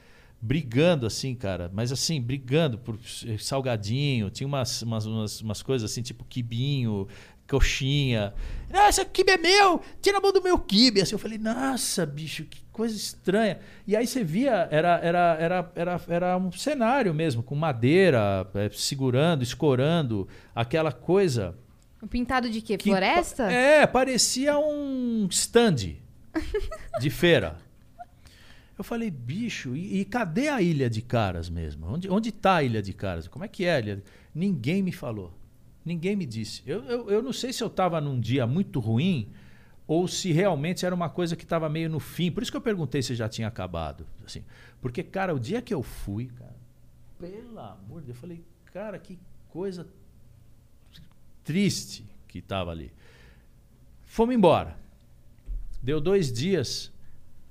brigando 0.42 1.06
assim, 1.06 1.34
cara, 1.34 1.72
mas 1.74 1.92
assim, 1.92 2.22
brigando 2.22 2.78
por 2.78 3.00
salgadinho, 3.40 4.30
tinha 4.30 4.46
umas, 4.46 4.82
umas, 4.82 5.06
umas, 5.06 5.42
umas 5.42 5.62
coisas 5.62 5.90
assim, 5.90 6.02
tipo 6.02 6.24
quibinho, 6.26 7.08
coxinha. 7.48 8.34
Nossa, 8.72 9.04
o 9.04 9.06
kibe 9.06 9.32
é 9.32 9.38
meu! 9.38 9.82
Tira 10.02 10.18
a 10.18 10.22
mão 10.22 10.32
do 10.32 10.42
meu 10.42 10.58
kibe. 10.60 11.02
Assim, 11.02 11.14
eu 11.16 11.20
falei, 11.20 11.38
nossa, 11.38 12.06
bicho, 12.06 12.46
que 12.46 12.62
coisa 12.72 12.96
estranha. 12.96 13.60
E 13.88 13.96
aí 13.96 14.06
você 14.06 14.24
via, 14.24 14.68
era, 14.72 15.00
era, 15.00 15.38
era, 15.40 15.72
era, 15.76 16.02
era 16.08 16.38
um 16.38 16.52
cenário 16.52 17.14
mesmo, 17.14 17.42
com 17.44 17.56
madeira, 17.56 18.48
é, 18.56 18.70
segurando, 18.72 19.44
escorando, 19.44 20.28
aquela 20.54 20.92
coisa. 20.92 21.56
Pintado 22.07 22.49
de 22.49 22.61
quê? 22.61 22.77
que 22.77 22.90
Floresta? 22.90 23.45
pa- 23.45 23.52
É, 23.52 23.86
parecia 23.88 24.57
um 24.57 25.27
stand 25.32 25.76
de 26.99 27.10
feira. 27.10 27.57
Eu 28.77 28.84
falei, 28.84 29.10
bicho, 29.10 29.76
e, 29.76 30.02
e 30.02 30.06
cadê 30.06 30.49
a 30.49 30.61
Ilha 30.61 30.90
de 30.90 31.02
Caras 31.02 31.49
mesmo? 31.49 31.88
Onde, 31.88 32.10
onde 32.10 32.32
tá 32.32 32.56
a 32.57 32.64
Ilha 32.64 32.82
de 32.82 32.91
Caras? 32.94 33.27
Como 33.27 33.45
é 33.45 33.48
que 33.48 33.64
é 33.64 33.76
a 33.76 33.80
Ilha? 33.80 34.03
Ninguém 34.34 34.84
me 34.84 34.91
falou. 34.91 35.34
Ninguém 35.86 36.15
me 36.15 36.26
disse. 36.26 36.61
Eu, 36.65 36.84
eu, 36.84 37.10
eu 37.10 37.22
não 37.23 37.32
sei 37.32 37.53
se 37.53 37.64
eu 37.64 37.68
estava 37.68 38.02
num 38.02 38.19
dia 38.19 38.45
muito 38.45 38.80
ruim 38.82 39.30
ou 39.88 40.07
se 40.07 40.32
realmente 40.32 40.86
era 40.86 40.94
uma 40.94 41.07
coisa 41.10 41.36
que 41.36 41.44
estava 41.44 41.69
meio 41.69 41.90
no 41.90 41.99
fim. 42.02 42.32
Por 42.32 42.44
isso 42.44 42.52
que 42.52 42.57
eu 42.57 42.61
perguntei 42.61 43.02
se 43.02 43.15
já 43.15 43.30
tinha 43.30 43.48
acabado. 43.48 44.06
Assim, 44.26 44.44
porque, 44.82 45.03
cara, 45.03 45.34
o 45.34 45.40
dia 45.40 45.61
que 45.61 45.73
eu 45.73 45.82
fui, 45.84 46.26
cara, 46.26 46.56
pelo 47.18 47.57
amor 47.60 48.02
de 48.02 48.07
Deus, 48.07 48.18
eu 48.18 48.22
falei, 48.22 48.44
cara, 48.73 48.99
que 48.99 49.18
coisa 49.48 49.88
triste 51.46 52.06
que 52.28 52.40
estava 52.40 52.72
ali. 52.72 52.92
Fomos 54.04 54.36
embora. 54.36 54.78
Deu 55.82 56.02
dois 56.02 56.34
dias, 56.34 56.92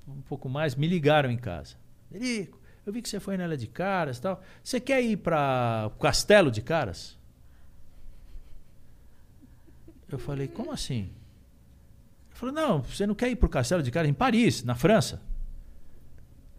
um 0.07 0.21
pouco 0.21 0.47
mais, 0.47 0.75
me 0.75 0.87
ligaram 0.87 1.31
em 1.31 1.37
casa. 1.37 1.75
Erico, 2.13 2.59
eu 2.85 2.93
vi 2.93 3.01
que 3.01 3.09
você 3.09 3.19
foi 3.19 3.37
na 3.37 3.45
Ilha 3.45 3.57
de 3.57 3.67
Caras 3.67 4.19
tal. 4.19 4.43
Você 4.63 4.79
quer 4.79 5.01
ir 5.01 5.17
para 5.17 5.89
o 5.95 5.97
Castelo 5.97 6.51
de 6.51 6.61
Caras? 6.61 7.17
Eu 10.07 10.19
falei, 10.19 10.47
como 10.47 10.71
assim? 10.71 11.09
Ele 12.29 12.35
falou, 12.35 12.53
não, 12.53 12.83
você 12.83 13.07
não 13.07 13.15
quer 13.15 13.29
ir 13.29 13.37
para 13.37 13.47
o 13.47 13.49
Castelo 13.49 13.81
de 13.81 13.89
Caras 13.89 14.09
em 14.09 14.13
Paris, 14.13 14.63
na 14.63 14.75
França? 14.75 15.21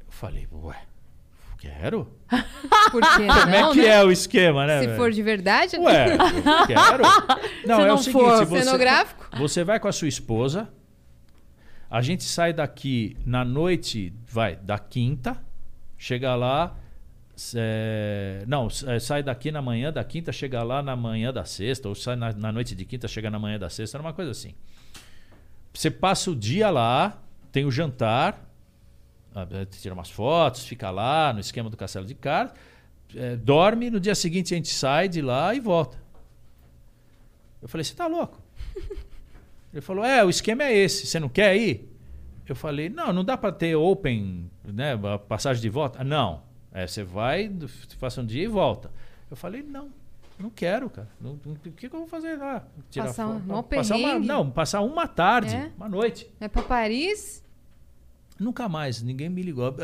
Eu 0.04 0.10
falei, 0.10 0.48
ué, 0.50 0.86
quero? 1.66 2.12
Por 2.90 3.02
que 3.02 3.26
Como 3.26 3.54
é 3.54 3.60
não, 3.60 3.72
que 3.72 3.82
né? 3.82 3.88
é 3.88 4.04
o 4.04 4.10
esquema, 4.10 4.66
né? 4.66 4.80
Se 4.80 4.86
velho? 4.86 4.98
for 4.98 5.10
de 5.10 5.22
verdade, 5.22 5.76
Ué, 5.76 6.14
eu 6.14 6.18
quero. 6.66 7.02
Não, 7.66 7.76
Se 7.76 7.82
é 7.82 7.86
não 7.86 7.94
o 7.94 7.98
seguinte, 7.98 8.12
for 8.12 8.46
você, 8.46 8.62
cenográfico. 8.64 9.26
você 9.36 9.64
vai 9.64 9.78
com 9.80 9.88
a 9.88 9.92
sua 9.92 10.08
esposa, 10.08 10.68
a 11.90 12.00
gente 12.02 12.24
sai 12.24 12.52
daqui 12.52 13.16
na 13.24 13.44
noite, 13.44 14.12
vai, 14.26 14.56
da 14.56 14.78
quinta, 14.78 15.36
chega 15.96 16.34
lá, 16.34 16.76
é, 17.54 18.44
não, 18.46 18.68
é, 18.86 18.98
sai 18.98 19.22
daqui 19.22 19.50
na 19.52 19.60
manhã 19.62 19.92
da 19.92 20.02
quinta, 20.02 20.32
chega 20.32 20.62
lá 20.62 20.82
na 20.82 20.96
manhã 20.96 21.32
da 21.32 21.44
sexta, 21.44 21.88
ou 21.88 21.94
sai 21.94 22.16
na, 22.16 22.32
na 22.32 22.50
noite 22.50 22.74
de 22.74 22.84
quinta, 22.84 23.06
chega 23.06 23.30
na 23.30 23.38
manhã 23.38 23.58
da 23.58 23.68
sexta, 23.68 23.96
era 23.96 24.02
uma 24.02 24.12
coisa 24.12 24.30
assim. 24.30 24.54
Você 25.72 25.90
passa 25.90 26.30
o 26.30 26.34
dia 26.36 26.70
lá, 26.70 27.18
tem 27.52 27.64
o 27.64 27.70
jantar, 27.70 28.45
tira 29.70 29.92
umas 29.94 30.10
fotos, 30.10 30.66
fica 30.66 30.90
lá 30.90 31.32
no 31.32 31.40
esquema 31.40 31.68
do 31.68 31.76
Castelo 31.76 32.06
de 32.06 32.14
Caras, 32.14 32.52
eh, 33.14 33.36
dorme, 33.36 33.90
no 33.90 34.00
dia 34.00 34.14
seguinte 34.14 34.54
a 34.54 34.56
gente 34.56 34.68
sai 34.72 35.08
de 35.08 35.20
lá 35.20 35.54
e 35.54 35.60
volta. 35.60 35.98
Eu 37.60 37.68
falei, 37.68 37.84
você 37.84 37.94
tá 37.94 38.06
louco? 38.06 38.40
Ele 39.72 39.80
falou, 39.82 40.04
é, 40.04 40.24
o 40.24 40.30
esquema 40.30 40.64
é 40.64 40.74
esse, 40.74 41.06
você 41.06 41.18
não 41.20 41.28
quer 41.28 41.56
ir? 41.56 41.88
Eu 42.48 42.54
falei, 42.54 42.88
não, 42.88 43.12
não 43.12 43.24
dá 43.24 43.36
para 43.36 43.50
ter 43.52 43.74
open, 43.74 44.48
né, 44.64 44.92
passagem 45.28 45.60
de 45.60 45.68
volta? 45.68 46.00
Ah, 46.00 46.04
não, 46.04 46.42
é, 46.72 46.86
você 46.86 47.02
vai, 47.02 47.50
passa 47.98 48.20
um 48.22 48.26
dia 48.26 48.44
e 48.44 48.46
volta. 48.46 48.90
Eu 49.30 49.36
falei, 49.36 49.62
não, 49.62 49.90
não 50.38 50.48
quero, 50.48 50.88
cara. 50.88 51.08
Não- 51.20 51.38
não- 51.44 51.54
o 51.54 51.58
que, 51.58 51.88
que 51.88 51.94
eu 51.94 51.98
vou 52.00 52.06
fazer 52.08 52.36
lá? 52.38 52.64
Tirar 52.90 53.06
Passar 53.06 53.26
um- 53.26 53.34
foto? 53.40 53.46
mó 53.46 53.62
passar 53.62 53.96
uma? 53.96 54.18
Não, 54.20 54.50
passar 54.50 54.80
uma 54.82 55.08
tarde, 55.08 55.56
É? 55.56 55.72
uma 55.76 55.88
noite. 55.88 56.30
É 56.40 56.46
pra 56.46 56.62
Paris, 56.62 57.42
Nunca 58.38 58.68
mais, 58.68 59.02
ninguém 59.02 59.28
me 59.28 59.42
ligou. 59.42 59.74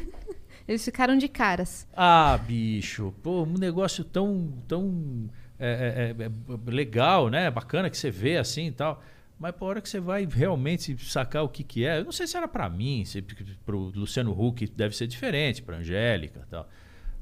eles 0.68 0.84
ficaram 0.84 1.16
de 1.16 1.28
caras. 1.28 1.86
Ah, 1.94 2.38
bicho, 2.38 3.14
pô, 3.22 3.42
um 3.42 3.58
negócio 3.58 4.04
tão, 4.04 4.52
tão 4.68 5.30
é, 5.58 6.14
é, 6.18 6.24
é, 6.24 6.26
é, 6.26 6.70
legal, 6.70 7.28
né? 7.28 7.50
Bacana 7.50 7.90
que 7.90 7.96
você 7.96 8.10
vê 8.10 8.36
assim 8.36 8.66
e 8.68 8.72
tal. 8.72 9.02
Mas 9.38 9.54
por 9.54 9.66
hora 9.66 9.80
que 9.80 9.88
você 9.88 10.00
vai 10.00 10.26
realmente 10.26 10.96
sacar 11.04 11.42
o 11.42 11.48
que, 11.48 11.64
que 11.64 11.86
é, 11.86 11.98
eu 11.98 12.04
não 12.04 12.12
sei 12.12 12.26
se 12.26 12.36
era 12.36 12.46
pra 12.46 12.68
mim, 12.68 13.04
se 13.06 13.22
pro 13.64 13.90
Luciano 13.94 14.32
Huck 14.38 14.66
deve 14.68 14.94
ser 14.94 15.06
diferente, 15.06 15.62
pra 15.62 15.78
Angélica 15.78 16.44
e 16.46 16.50
tal. 16.50 16.68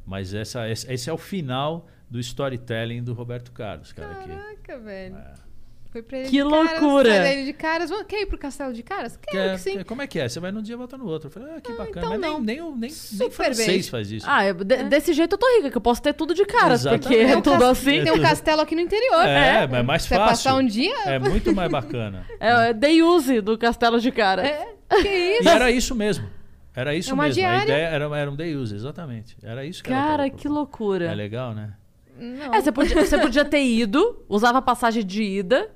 Mas 0.05 0.35
essa, 0.35 0.69
esse, 0.69 0.93
esse 0.93 1.09
é 1.09 1.13
o 1.13 1.19
final 1.19 1.87
do 2.11 2.19
storytelling 2.19 3.05
do 3.05 3.13
Roberto 3.13 3.53
Carlos, 3.53 3.93
cara. 3.93 4.15
Que, 4.17 4.29
Caraca, 4.29 4.79
velho. 4.81 5.17
É. 5.17 5.48
Foi 5.91 6.03
pra 6.03 6.19
ele 6.19 6.29
Que 6.29 6.43
de 6.43 6.51
caras, 6.51 6.81
loucura! 6.81 7.11
sai 7.11 7.21
daí 7.23 7.45
de 7.47 7.53
caras. 7.55 7.91
Quer 8.07 8.21
ir 8.23 8.27
pro 8.27 8.37
castelo 8.37 8.73
de 8.75 8.83
caras? 8.83 9.17
Quero 9.17 9.31
que 9.31 9.39
é- 9.39 9.53
que 9.53 9.59
sim. 9.59 9.85
como 9.85 10.03
é 10.03 10.07
que 10.07 10.19
é? 10.21 10.29
Você 10.29 10.39
vai 10.39 10.53
num 10.53 10.61
dia 10.61 10.75
e 10.75 10.77
volta 10.77 10.99
no 10.99 11.07
outro. 11.07 11.29
Eu 11.29 11.31
falei, 11.33 11.49
ah, 11.57 11.61
que 11.63 11.73
bacana. 11.73 11.89
então 11.91 12.11
Mas 12.11 12.21
nem, 12.21 12.31
não. 12.31 12.41
nem, 12.41 12.61
o- 12.61 12.71
nem, 12.73 12.81
nem 12.81 12.91
Super 12.91 13.31
francês 13.31 13.89
faz 13.89 14.11
isso. 14.13 14.27
Ah, 14.29 14.47
eu- 14.47 14.53
de- 14.55 14.83
desse 14.85 15.15
jeito 15.15 15.33
eu 15.35 15.39
tô 15.39 15.47
rica, 15.57 15.71
que 15.71 15.77
eu 15.77 15.81
posso 15.81 16.03
ter 16.03 16.13
tudo 16.13 16.35
de 16.35 16.45
caras, 16.45 16.81
Exatamente. 16.83 17.03
porque 17.05 17.17
é 17.17 17.41
tudo 17.41 17.65
assim. 17.65 18.05
Tem 18.05 18.13
um 18.13 18.21
castelo 18.21 18.61
aqui 18.61 18.75
no 18.75 18.83
interior. 18.83 19.27
É, 19.27 19.67
mas 19.67 19.81
é 19.81 19.83
mais 19.83 20.03
você 20.03 20.15
fácil. 20.15 20.29
passar 20.31 20.55
um 20.57 20.67
dia... 20.67 20.95
É 21.07 21.19
muito 21.19 21.55
mais 21.55 21.71
bacana. 21.71 22.27
É, 22.39 22.69
é 22.69 22.73
day 22.75 23.03
use 23.03 23.41
do 23.41 23.57
castelo 23.57 23.99
de 23.99 24.13
caras. 24.13 24.45
É, 24.47 24.69
que 25.03 25.09
isso? 25.09 25.45
E 25.45 25.49
era 25.49 25.71
isso 25.71 25.95
mesmo. 25.95 26.29
Era 26.77 26.95
isso 26.95 27.11
É 27.11 27.15
uma 27.15 27.25
mesmo. 27.25 27.35
diária. 27.41 27.61
A 27.61 27.65
ideia 27.65 27.87
era, 27.87 28.17
era 28.19 28.31
um 28.31 28.37
day 28.37 28.55
use, 28.55 28.75
exatamente. 28.75 29.37
Era 29.43 29.65
isso 29.65 29.83
que 29.83 29.89
Cara, 29.91 30.29
que 30.31 30.47
loucura. 30.47 31.07
É 31.07 31.15
legal, 31.15 31.55
né? 31.55 31.73
Não. 32.17 32.55
É, 32.55 32.61
você 32.61 32.71
podia, 32.71 33.05
você 33.05 33.19
podia 33.19 33.45
ter 33.45 33.63
ido, 33.65 34.25
usava 34.29 34.59
a 34.59 34.63
passagem 34.63 35.05
de 35.05 35.23
ida, 35.23 35.71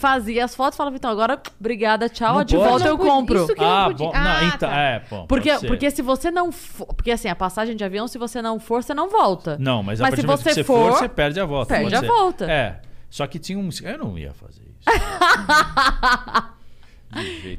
fazia 0.00 0.44
as 0.46 0.54
fotos, 0.54 0.76
falava, 0.76 0.96
então, 0.96 1.10
agora, 1.10 1.40
obrigada, 1.60 2.08
tchau, 2.08 2.36
Não 2.36 2.44
de 2.44 2.56
pode. 2.56 2.68
volta 2.68 2.84
Não 2.84 2.90
eu 2.90 2.98
compro. 2.98 3.44
isso 3.44 3.54
que 3.54 3.60
não 3.60 3.70
ah, 3.70 3.84
podia. 3.84 4.06
bom. 4.06 4.12
Ah, 4.14 4.24
não, 4.24 4.48
então, 4.48 4.70
tá. 4.70 4.76
é, 4.76 5.02
bom. 5.10 5.26
Porque, 5.26 5.58
porque 5.66 5.90
se 5.90 6.00
você 6.00 6.30
não 6.30 6.50
for. 6.50 6.86
Porque 6.86 7.10
assim, 7.10 7.28
a 7.28 7.36
passagem 7.36 7.76
de 7.76 7.84
avião, 7.84 8.08
se 8.08 8.16
você 8.16 8.40
não 8.40 8.58
for, 8.58 8.82
você 8.82 8.94
não 8.94 9.10
volta. 9.10 9.58
Não, 9.60 9.82
mas, 9.82 10.00
a 10.00 10.04
Mas 10.04 10.14
se 10.14 10.26
você 10.26 10.54
você 10.54 10.64
for, 10.64 10.92
for, 10.92 10.98
você 10.98 11.08
perde 11.08 11.38
a 11.38 11.44
volta. 11.44 11.74
perde 11.74 11.94
a 11.94 12.00
ser. 12.00 12.06
volta. 12.06 12.50
É. 12.50 12.80
Só 13.10 13.26
que 13.26 13.38
tinha 13.38 13.58
um. 13.58 13.68
Eu 13.82 13.98
não 13.98 14.18
ia 14.18 14.32
fazer 14.32 14.62
isso. 14.62 14.88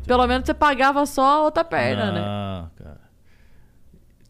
Pelo 0.08 0.26
menos 0.26 0.46
você 0.46 0.54
pagava 0.54 1.06
só 1.06 1.24
a 1.24 1.42
outra 1.44 1.64
perna, 1.64 2.06
não, 2.08 2.62
né? 2.64 2.70
cara. 2.76 3.02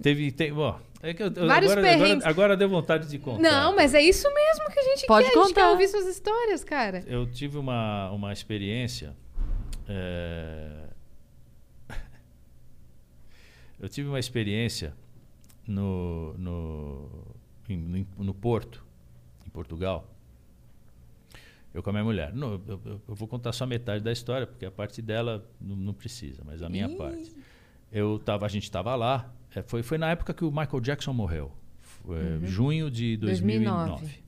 Teve. 0.02 0.32
Tem, 0.32 0.52
ó, 0.52 0.76
é 1.04 1.14
que 1.14 1.24
eu, 1.24 1.32
Vários 1.32 1.72
agora, 1.72 1.88
agora, 1.88 2.00
perrengues. 2.00 2.26
agora 2.26 2.58
deu 2.58 2.70
vontade 2.70 3.08
de 3.10 3.18
contar. 3.20 3.42
Não, 3.42 3.76
mas 3.76 3.94
é 3.94 4.02
isso 4.02 4.28
mesmo 4.34 4.66
que 4.72 4.80
a 4.80 4.84
gente 4.84 5.08
Pode 5.08 5.26
quer. 5.30 5.38
A 5.38 5.44
gente 5.44 5.54
quer 5.54 5.62
contar. 5.62 5.72
ouvir 5.72 5.88
suas 5.88 6.06
histórias, 6.08 6.64
cara. 6.64 7.04
Eu 7.08 7.26
tive 7.32 7.58
uma, 7.58 8.12
uma 8.12 8.32
experiência. 8.32 9.16
é, 9.88 10.88
Eu 13.80 13.90
tive 13.90 14.08
uma 14.08 14.20
experiência 14.20 14.94
no, 15.68 16.34
no, 16.38 17.10
em- 17.68 18.08
no, 18.18 18.34
Porto, 18.34 18.84
em 19.46 19.50
Portugal. 19.50 20.08
Eu 21.74 21.82
com 21.82 21.90
a 21.90 21.94
minha 21.94 22.04
mulher. 22.04 22.34
Não, 22.34 22.54
eu, 22.54 22.62
eu- 22.86 23.02
eu 23.08 23.16
vou 23.16 23.28
contar 23.28 23.54
só 23.54 23.66
metade 23.66 24.04
da 24.04 24.12
história, 24.12 24.46
porque 24.46 24.66
a 24.66 24.72
parte 24.72 25.02
dela 25.02 25.50
não, 25.60 25.76
não 25.76 25.94
precisa, 25.94 26.44
mas 26.46 26.62
a 26.62 26.70
minha 26.70 26.90
parte. 26.96 27.32
Eu 27.92 28.20
tava, 28.20 28.46
a 28.46 28.50
gente 28.50 28.64
estava 28.64 28.96
lá. 28.96 29.34
É, 29.56 29.62
foi, 29.64 29.84
foi 29.84 29.98
na 29.98 30.10
época 30.12 30.34
que 30.34 30.44
o 30.46 30.50
Michael 30.52 30.80
Jackson 30.82 31.14
morreu. 31.14 31.52
Foi, 31.82 32.18
Junho 32.48 32.90
de 32.90 33.18
2009. 33.18 33.90
2009. 33.92 34.22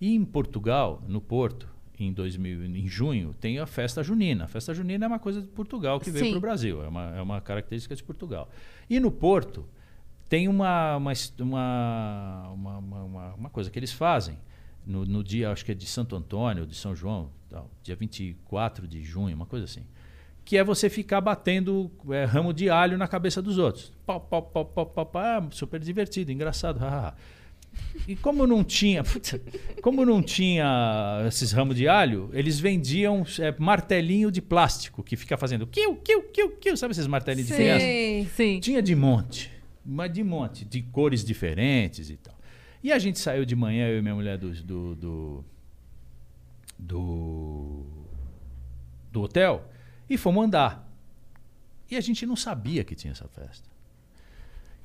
E 0.00 0.14
em 0.14 0.24
Portugal, 0.24 1.02
no 1.06 1.20
Porto, 1.20 1.68
em, 1.98 2.12
2000, 2.12 2.64
em 2.64 2.88
junho, 2.88 3.34
tem 3.34 3.58
a 3.58 3.66
festa 3.66 4.02
junina. 4.02 4.44
A 4.44 4.48
festa 4.48 4.72
junina 4.72 5.04
é 5.04 5.08
uma 5.08 5.18
coisa 5.18 5.42
de 5.42 5.48
Portugal 5.48 6.00
que 6.00 6.10
veio 6.10 6.24
para 6.30 6.38
o 6.38 6.40
Brasil, 6.40 6.82
é 6.82 6.88
uma, 6.88 7.16
é 7.16 7.20
uma 7.22 7.40
característica 7.40 7.94
de 7.94 8.02
Portugal. 8.02 8.48
E 8.88 8.98
no 8.98 9.10
Porto, 9.10 9.66
tem 10.28 10.48
uma, 10.48 10.96
uma, 10.96 11.12
uma, 12.50 12.78
uma- 12.78 13.34
uma 13.34 13.50
coisa 13.50 13.70
que 13.70 13.78
eles 13.78 13.92
fazem 13.92 14.38
no, 14.86 15.04
no 15.04 15.22
dia, 15.22 15.50
acho 15.50 15.64
que 15.64 15.72
é 15.72 15.74
de 15.74 15.86
Santo 15.86 16.16
Antônio, 16.16 16.66
de 16.66 16.74
São 16.74 16.94
João, 16.96 17.30
tal, 17.48 17.70
dia 17.82 17.94
24 17.96 18.88
de 18.88 19.02
junho, 19.02 19.34
uma 19.36 19.46
coisa 19.46 19.64
assim. 19.66 19.84
Que 20.44 20.56
é 20.56 20.64
você 20.64 20.88
ficar 20.88 21.20
batendo 21.20 21.90
é, 22.10 22.24
ramo 22.24 22.52
de 22.52 22.68
alho 22.68 22.98
na 22.98 23.06
cabeça 23.06 23.40
dos 23.40 23.58
outros. 23.58 23.92
Pau, 24.04 24.20
pau, 24.20 24.42
pau, 24.42 24.64
pau, 24.64 24.86
pau, 24.86 25.06
pau, 25.06 25.22
ah, 25.22 25.46
super 25.50 25.80
divertido, 25.80 26.32
engraçado. 26.32 26.80
E 28.06 28.16
como 28.16 28.46
não 28.46 28.64
tinha, 28.64 29.02
como 29.82 30.04
não 30.04 30.22
tinha 30.22 31.24
esses 31.26 31.52
ramos 31.52 31.76
de 31.76 31.86
alho, 31.86 32.30
eles 32.32 32.58
vendiam 32.58 33.24
é, 33.38 33.54
martelinho 33.58 34.30
de 34.30 34.42
plástico 34.42 35.02
que 35.02 35.16
fica 35.16 35.36
fazendo 35.36 35.66
kiu, 35.66 35.96
kiu, 35.96 36.22
kiu, 36.24 36.50
kiu, 36.56 36.76
sabe 36.76 36.92
esses 36.92 37.06
martelinhos 37.06 37.48
de 37.48 37.54
criança? 37.54 38.30
Sim. 38.34 38.60
Tinha 38.60 38.82
de 38.82 38.94
monte, 38.94 39.50
mas 39.84 40.12
de 40.12 40.24
monte, 40.24 40.64
de 40.64 40.82
cores 40.82 41.24
diferentes 41.24 42.10
e 42.10 42.16
tal. 42.16 42.34
E 42.82 42.90
a 42.92 42.98
gente 42.98 43.18
saiu 43.18 43.44
de 43.44 43.54
manhã, 43.54 43.88
eu 43.88 43.98
e 43.98 44.02
minha 44.02 44.14
mulher, 44.14 44.38
do, 44.38 44.50
do, 44.50 44.94
do, 44.94 45.44
do, 46.78 47.84
do 49.12 49.22
hotel 49.22 49.70
e 50.10 50.18
fomos 50.18 50.44
andar. 50.44 50.86
E 51.90 51.96
a 51.96 52.00
gente 52.00 52.26
não 52.26 52.36
sabia 52.36 52.84
que 52.84 52.94
tinha 52.94 53.12
essa 53.12 53.26
festa. 53.28 53.68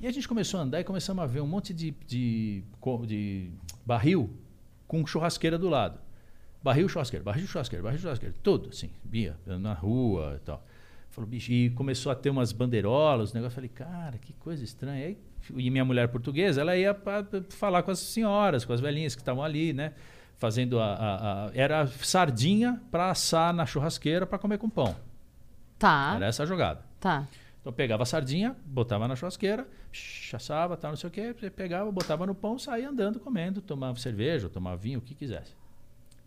E 0.00 0.06
a 0.06 0.12
gente 0.12 0.26
começou 0.28 0.60
a 0.60 0.62
andar 0.62 0.80
e 0.80 0.84
começamos 0.84 1.22
a 1.22 1.26
ver 1.26 1.40
um 1.40 1.46
monte 1.46 1.74
de, 1.74 1.90
de, 2.06 2.62
de 3.06 3.50
barril 3.84 4.30
com 4.86 5.06
churrasqueira 5.06 5.58
do 5.58 5.68
lado. 5.68 5.98
Barril 6.62 6.88
churrasqueira, 6.88 7.24
barril 7.24 7.46
churrasqueira, 7.46 7.82
barril 7.82 7.98
churrasqueira. 8.00 8.34
Tudo, 8.42 8.68
assim, 8.70 8.90
via 9.04 9.36
na 9.46 9.72
rua 9.72 10.34
e 10.40 10.44
tal. 10.44 10.64
Falou, 11.10 11.28
bicho, 11.30 11.50
e 11.50 11.70
começou 11.70 12.12
a 12.12 12.14
ter 12.14 12.28
umas 12.28 12.52
bandeirolas, 12.52 13.32
negócio. 13.32 13.54
Falei, 13.54 13.70
cara, 13.70 14.18
que 14.18 14.32
coisa 14.34 14.62
estranha. 14.62 15.06
Aí, 15.06 15.18
e 15.56 15.70
minha 15.70 15.84
mulher 15.84 16.08
portuguesa, 16.08 16.60
ela 16.60 16.76
ia 16.76 16.92
pra 16.92 17.24
falar 17.50 17.82
com 17.82 17.90
as 17.90 18.00
senhoras, 18.00 18.64
com 18.64 18.72
as 18.72 18.80
velhinhas 18.80 19.14
que 19.14 19.22
estavam 19.22 19.42
ali, 19.42 19.72
né? 19.72 19.94
Fazendo 20.36 20.78
a. 20.78 20.92
a- 20.92 21.46
a- 21.46 21.50
era 21.54 21.86
sardinha 21.86 22.82
para 22.90 23.10
assar 23.10 23.54
na 23.54 23.64
churrasqueira 23.64 24.26
para 24.26 24.38
comer 24.38 24.58
com 24.58 24.68
pão. 24.68 24.94
Tá, 25.78 26.12
Era 26.16 26.26
essa 26.26 26.42
a 26.42 26.46
jogada. 26.46 26.82
tá. 27.00 27.26
Então 27.60 27.72
pegava 27.72 28.04
a 28.04 28.06
sardinha, 28.06 28.54
botava 28.64 29.08
na 29.08 29.16
churrasqueira, 29.16 29.66
assava, 30.32 30.76
tal, 30.76 30.92
não 30.92 30.96
sei 30.96 31.08
o 31.08 31.10
quê, 31.10 31.34
pegava, 31.54 31.90
botava 31.90 32.24
no 32.24 32.32
pão, 32.34 32.56
saía 32.60 32.88
andando, 32.88 33.18
comendo, 33.18 33.60
tomava 33.60 33.98
cerveja, 33.98 34.48
tomava 34.48 34.76
vinho, 34.76 35.00
o 35.00 35.02
que 35.02 35.14
quisesse. 35.16 35.52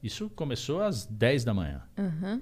Isso 0.03 0.30
começou 0.31 0.81
às 0.81 1.05
10 1.05 1.45
da 1.45 1.53
manhã. 1.53 1.81
Aham. 1.97 2.41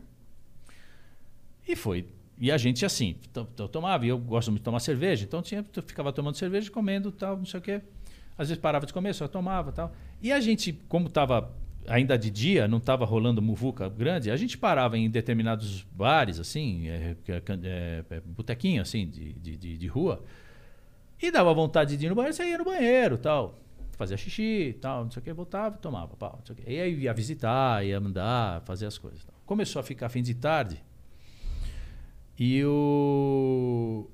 E 1.68 1.76
foi. 1.76 2.08
E 2.40 2.52
a 2.52 2.58
gente 2.58 2.86
assim, 2.86 3.16
to- 3.34 3.68
tomava, 3.68 4.06
e 4.06 4.10
eu 4.10 4.18
gosto 4.18 4.50
muito 4.50 4.62
de 4.62 4.66
tomar 4.66 4.80
cerveja, 4.80 5.26
então 5.26 5.42
tinha, 5.44 5.64
eu 5.76 5.84
ficava 5.84 6.12
tomando 6.14 6.36
cerveja, 6.36 6.70
comendo, 6.72 7.12
tal, 7.12 7.38
não 7.38 7.46
sei 7.46 7.60
o 7.60 7.64
quê. 7.64 7.82
Às 8.38 8.50
vezes 8.50 8.62
parava 8.62 8.86
de 8.86 8.94
comer, 8.94 9.14
só 9.14 9.28
tomava, 9.28 9.72
tal. 9.72 9.92
E 10.22 10.32
a 10.32 10.40
gente, 10.40 10.74
como 10.88 11.08
estava 11.08 11.52
ainda 11.88 12.18
de 12.18 12.30
dia, 12.30 12.68
não 12.68 12.78
estava 12.78 13.06
rolando 13.06 13.42
muvuca 13.42 13.90
grande, 13.90 14.30
a 14.30 14.36
gente 14.36 14.58
parava 14.58 14.98
em 14.98 15.10
determinados 15.10 15.84
bares, 15.84 16.40
assim, 16.40 16.88
é, 16.88 17.16
é, 17.28 17.42
é, 17.64 18.04
é, 18.10 18.20
botequinho, 18.22 18.82
assim, 18.82 19.08
de, 19.08 19.34
de, 19.34 19.78
de, 19.78 19.88
rua, 19.88 20.24
e 21.22 21.32
dava 21.32 21.54
vontade 21.54 21.96
de 21.98 22.06
ir 22.06 22.10
no 22.10 22.16
banheiro, 22.16 22.44
ia 22.44 22.58
no 22.58 22.66
banheiro, 22.66 23.18
tal. 23.18 23.60
Fazia 23.94 24.16
xixi, 24.16 24.78
tal, 24.80 25.06
não 25.06 25.12
sei 25.12 25.22
o 25.22 25.24
que, 25.24 25.34
voltava, 25.34 25.76
tomava, 25.78 26.16
pau. 26.16 26.40
E 26.68 26.80
aí 26.80 27.00
ia 27.00 27.14
visitar, 27.14 27.84
ia 27.84 27.98
andar, 27.98 28.62
fazer 28.62 28.86
as 28.86 28.96
coisas. 28.96 29.26
Tal. 29.26 29.34
Começou 29.44 29.80
a 29.80 29.84
ficar 29.84 30.08
fim 30.10 30.22
de 30.22 30.36
tarde, 30.36 30.84
e 32.40 32.64
o... 32.64 34.08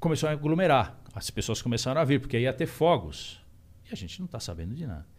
começou 0.00 0.28
a 0.28 0.32
aglomerar. 0.32 0.98
As 1.14 1.30
pessoas 1.30 1.60
começaram 1.60 2.00
a 2.00 2.04
vir, 2.04 2.20
porque 2.20 2.38
ia 2.38 2.52
ter 2.52 2.66
fogos. 2.66 3.40
E 3.88 3.92
a 3.92 3.96
gente 3.96 4.18
não 4.18 4.26
está 4.26 4.40
sabendo 4.40 4.74
de 4.74 4.86
nada. 4.86 5.13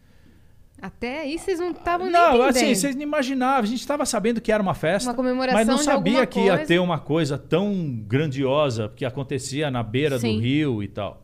Até 0.80 1.20
aí 1.20 1.38
vocês 1.38 1.58
não 1.58 1.70
estavam 1.70 2.06
nem 2.06 2.12
Não, 2.12 2.34
entendendo. 2.34 2.48
assim, 2.56 2.74
vocês 2.74 2.94
não 2.94 3.02
imaginavam. 3.02 3.62
A 3.62 3.66
gente 3.66 3.80
estava 3.80 4.04
sabendo 4.04 4.40
que 4.40 4.52
era 4.52 4.62
uma 4.62 4.74
festa, 4.74 5.08
Uma 5.08 5.16
comemoração 5.16 5.58
mas 5.58 5.66
não 5.66 5.78
sabia 5.78 6.26
que 6.26 6.38
ia 6.40 6.52
coisa. 6.52 6.66
ter 6.66 6.78
uma 6.78 6.98
coisa 6.98 7.38
tão 7.38 7.98
grandiosa 8.06 8.92
que 8.94 9.04
acontecia 9.04 9.70
na 9.70 9.82
beira 9.82 10.18
Sim. 10.18 10.34
do 10.34 10.40
rio 10.42 10.82
e 10.82 10.88
tal. 10.88 11.22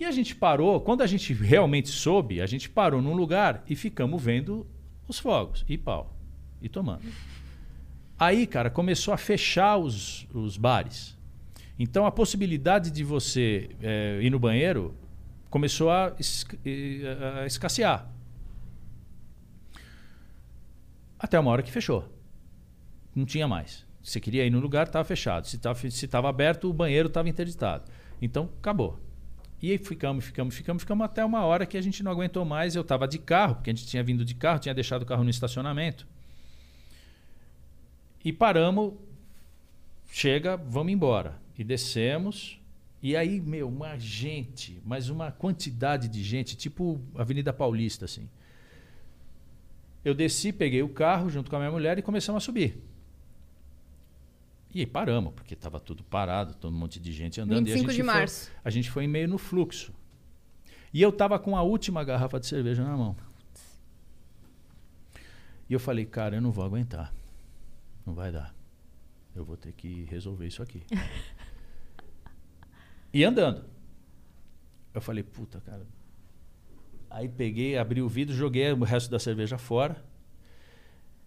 E 0.00 0.04
a 0.04 0.10
gente 0.10 0.34
parou, 0.34 0.80
quando 0.80 1.02
a 1.02 1.06
gente 1.06 1.32
realmente 1.32 1.90
soube, 1.90 2.40
a 2.40 2.46
gente 2.46 2.68
parou 2.68 3.00
num 3.00 3.14
lugar 3.14 3.62
e 3.68 3.76
ficamos 3.76 4.20
vendo 4.20 4.66
os 5.06 5.18
fogos 5.18 5.64
e 5.68 5.76
pau, 5.78 6.16
e 6.60 6.68
tomando. 6.68 7.02
Aí, 8.18 8.46
cara, 8.46 8.70
começou 8.70 9.12
a 9.12 9.16
fechar 9.16 9.76
os, 9.76 10.26
os 10.32 10.56
bares. 10.56 11.16
Então, 11.78 12.06
a 12.06 12.10
possibilidade 12.10 12.90
de 12.90 13.04
você 13.04 13.70
eh, 13.82 14.18
ir 14.22 14.30
no 14.30 14.38
banheiro 14.38 14.94
começou 15.52 15.90
a, 15.90 16.06
a 16.06 17.46
escassear. 17.46 18.10
Até 21.18 21.38
uma 21.38 21.50
hora 21.50 21.62
que 21.62 21.70
fechou. 21.70 22.10
Não 23.14 23.26
tinha 23.26 23.46
mais. 23.46 23.86
Você 24.02 24.18
queria 24.18 24.46
ir 24.46 24.50
no 24.50 24.58
lugar, 24.58 24.86
estava 24.86 25.04
fechado. 25.04 25.46
Se 25.46 25.56
estava 26.06 26.28
aberto, 26.30 26.70
o 26.70 26.72
banheiro 26.72 27.08
estava 27.08 27.28
interditado. 27.28 27.84
Então, 28.20 28.48
acabou. 28.58 28.98
E 29.60 29.70
aí 29.70 29.76
ficamos, 29.76 30.24
ficamos, 30.24 30.54
ficamos, 30.54 30.82
ficamos 30.82 31.04
até 31.04 31.22
uma 31.22 31.44
hora 31.44 31.66
que 31.66 31.76
a 31.76 31.82
gente 31.82 32.02
não 32.02 32.10
aguentou 32.10 32.46
mais. 32.46 32.74
Eu 32.74 32.80
estava 32.80 33.06
de 33.06 33.18
carro, 33.18 33.56
porque 33.56 33.68
a 33.68 33.74
gente 33.74 33.86
tinha 33.86 34.02
vindo 34.02 34.24
de 34.24 34.34
carro, 34.34 34.58
tinha 34.58 34.74
deixado 34.74 35.02
o 35.02 35.06
carro 35.06 35.22
no 35.22 35.28
estacionamento. 35.28 36.08
E 38.24 38.32
paramos, 38.32 38.94
chega, 40.10 40.56
vamos 40.56 40.94
embora. 40.94 41.38
E 41.58 41.62
descemos. 41.62 42.61
E 43.02 43.16
aí, 43.16 43.40
meu, 43.40 43.68
uma 43.68 43.98
gente, 43.98 44.80
mas 44.84 45.08
uma 45.08 45.32
quantidade 45.32 46.06
de 46.08 46.22
gente, 46.22 46.56
tipo 46.56 47.00
Avenida 47.16 47.52
Paulista, 47.52 48.04
assim. 48.04 48.28
Eu 50.04 50.14
desci, 50.14 50.52
peguei 50.52 50.82
o 50.82 50.88
carro 50.88 51.28
junto 51.28 51.50
com 51.50 51.56
a 51.56 51.58
minha 51.58 51.70
mulher 51.70 51.98
e 51.98 52.02
começamos 52.02 52.42
a 52.42 52.44
subir. 52.46 52.78
E 54.74 54.80
aí 54.80 54.86
paramos, 54.86 55.34
porque 55.34 55.54
estava 55.54 55.78
tudo 55.80 56.02
parado, 56.04 56.54
todo 56.54 56.72
um 56.74 56.78
monte 56.78 56.98
de 57.00 57.12
gente 57.12 57.40
andando. 57.40 57.66
e 57.68 57.72
a 57.72 57.74
25 57.74 57.90
gente 57.92 57.96
de 58.00 58.04
foi- 58.04 58.14
março. 58.14 58.50
a 58.64 58.70
gente 58.70 58.90
foi 58.90 59.06
meio 59.06 59.28
no 59.28 59.36
fluxo. 59.38 59.92
E 60.94 61.02
eu 61.02 61.10
estava 61.10 61.38
com 61.38 61.56
a 61.56 61.62
última 61.62 62.04
garrafa 62.04 62.38
de 62.38 62.46
cerveja 62.46 62.84
na 62.84 62.96
mão. 62.96 63.16
E 65.68 65.72
eu 65.72 65.80
falei, 65.80 66.04
cara, 66.06 66.36
eu 66.36 66.40
não 66.40 66.50
vou 66.52 66.64
aguentar. 66.64 67.12
Não 68.06 68.14
vai 68.14 68.30
dar. 68.30 68.54
Eu 69.34 69.44
vou 69.44 69.56
ter 69.56 69.72
que 69.72 70.04
resolver 70.04 70.46
isso 70.46 70.62
aqui. 70.62 70.82
e 73.12 73.24
andando. 73.24 73.64
Eu 74.94 75.00
falei, 75.00 75.22
puta, 75.22 75.60
cara. 75.60 75.86
Aí 77.10 77.28
peguei, 77.28 77.76
abri 77.76 78.00
o 78.00 78.08
vidro, 78.08 78.34
joguei 78.34 78.72
o 78.72 78.84
resto 78.84 79.10
da 79.10 79.18
cerveja 79.18 79.58
fora. 79.58 80.02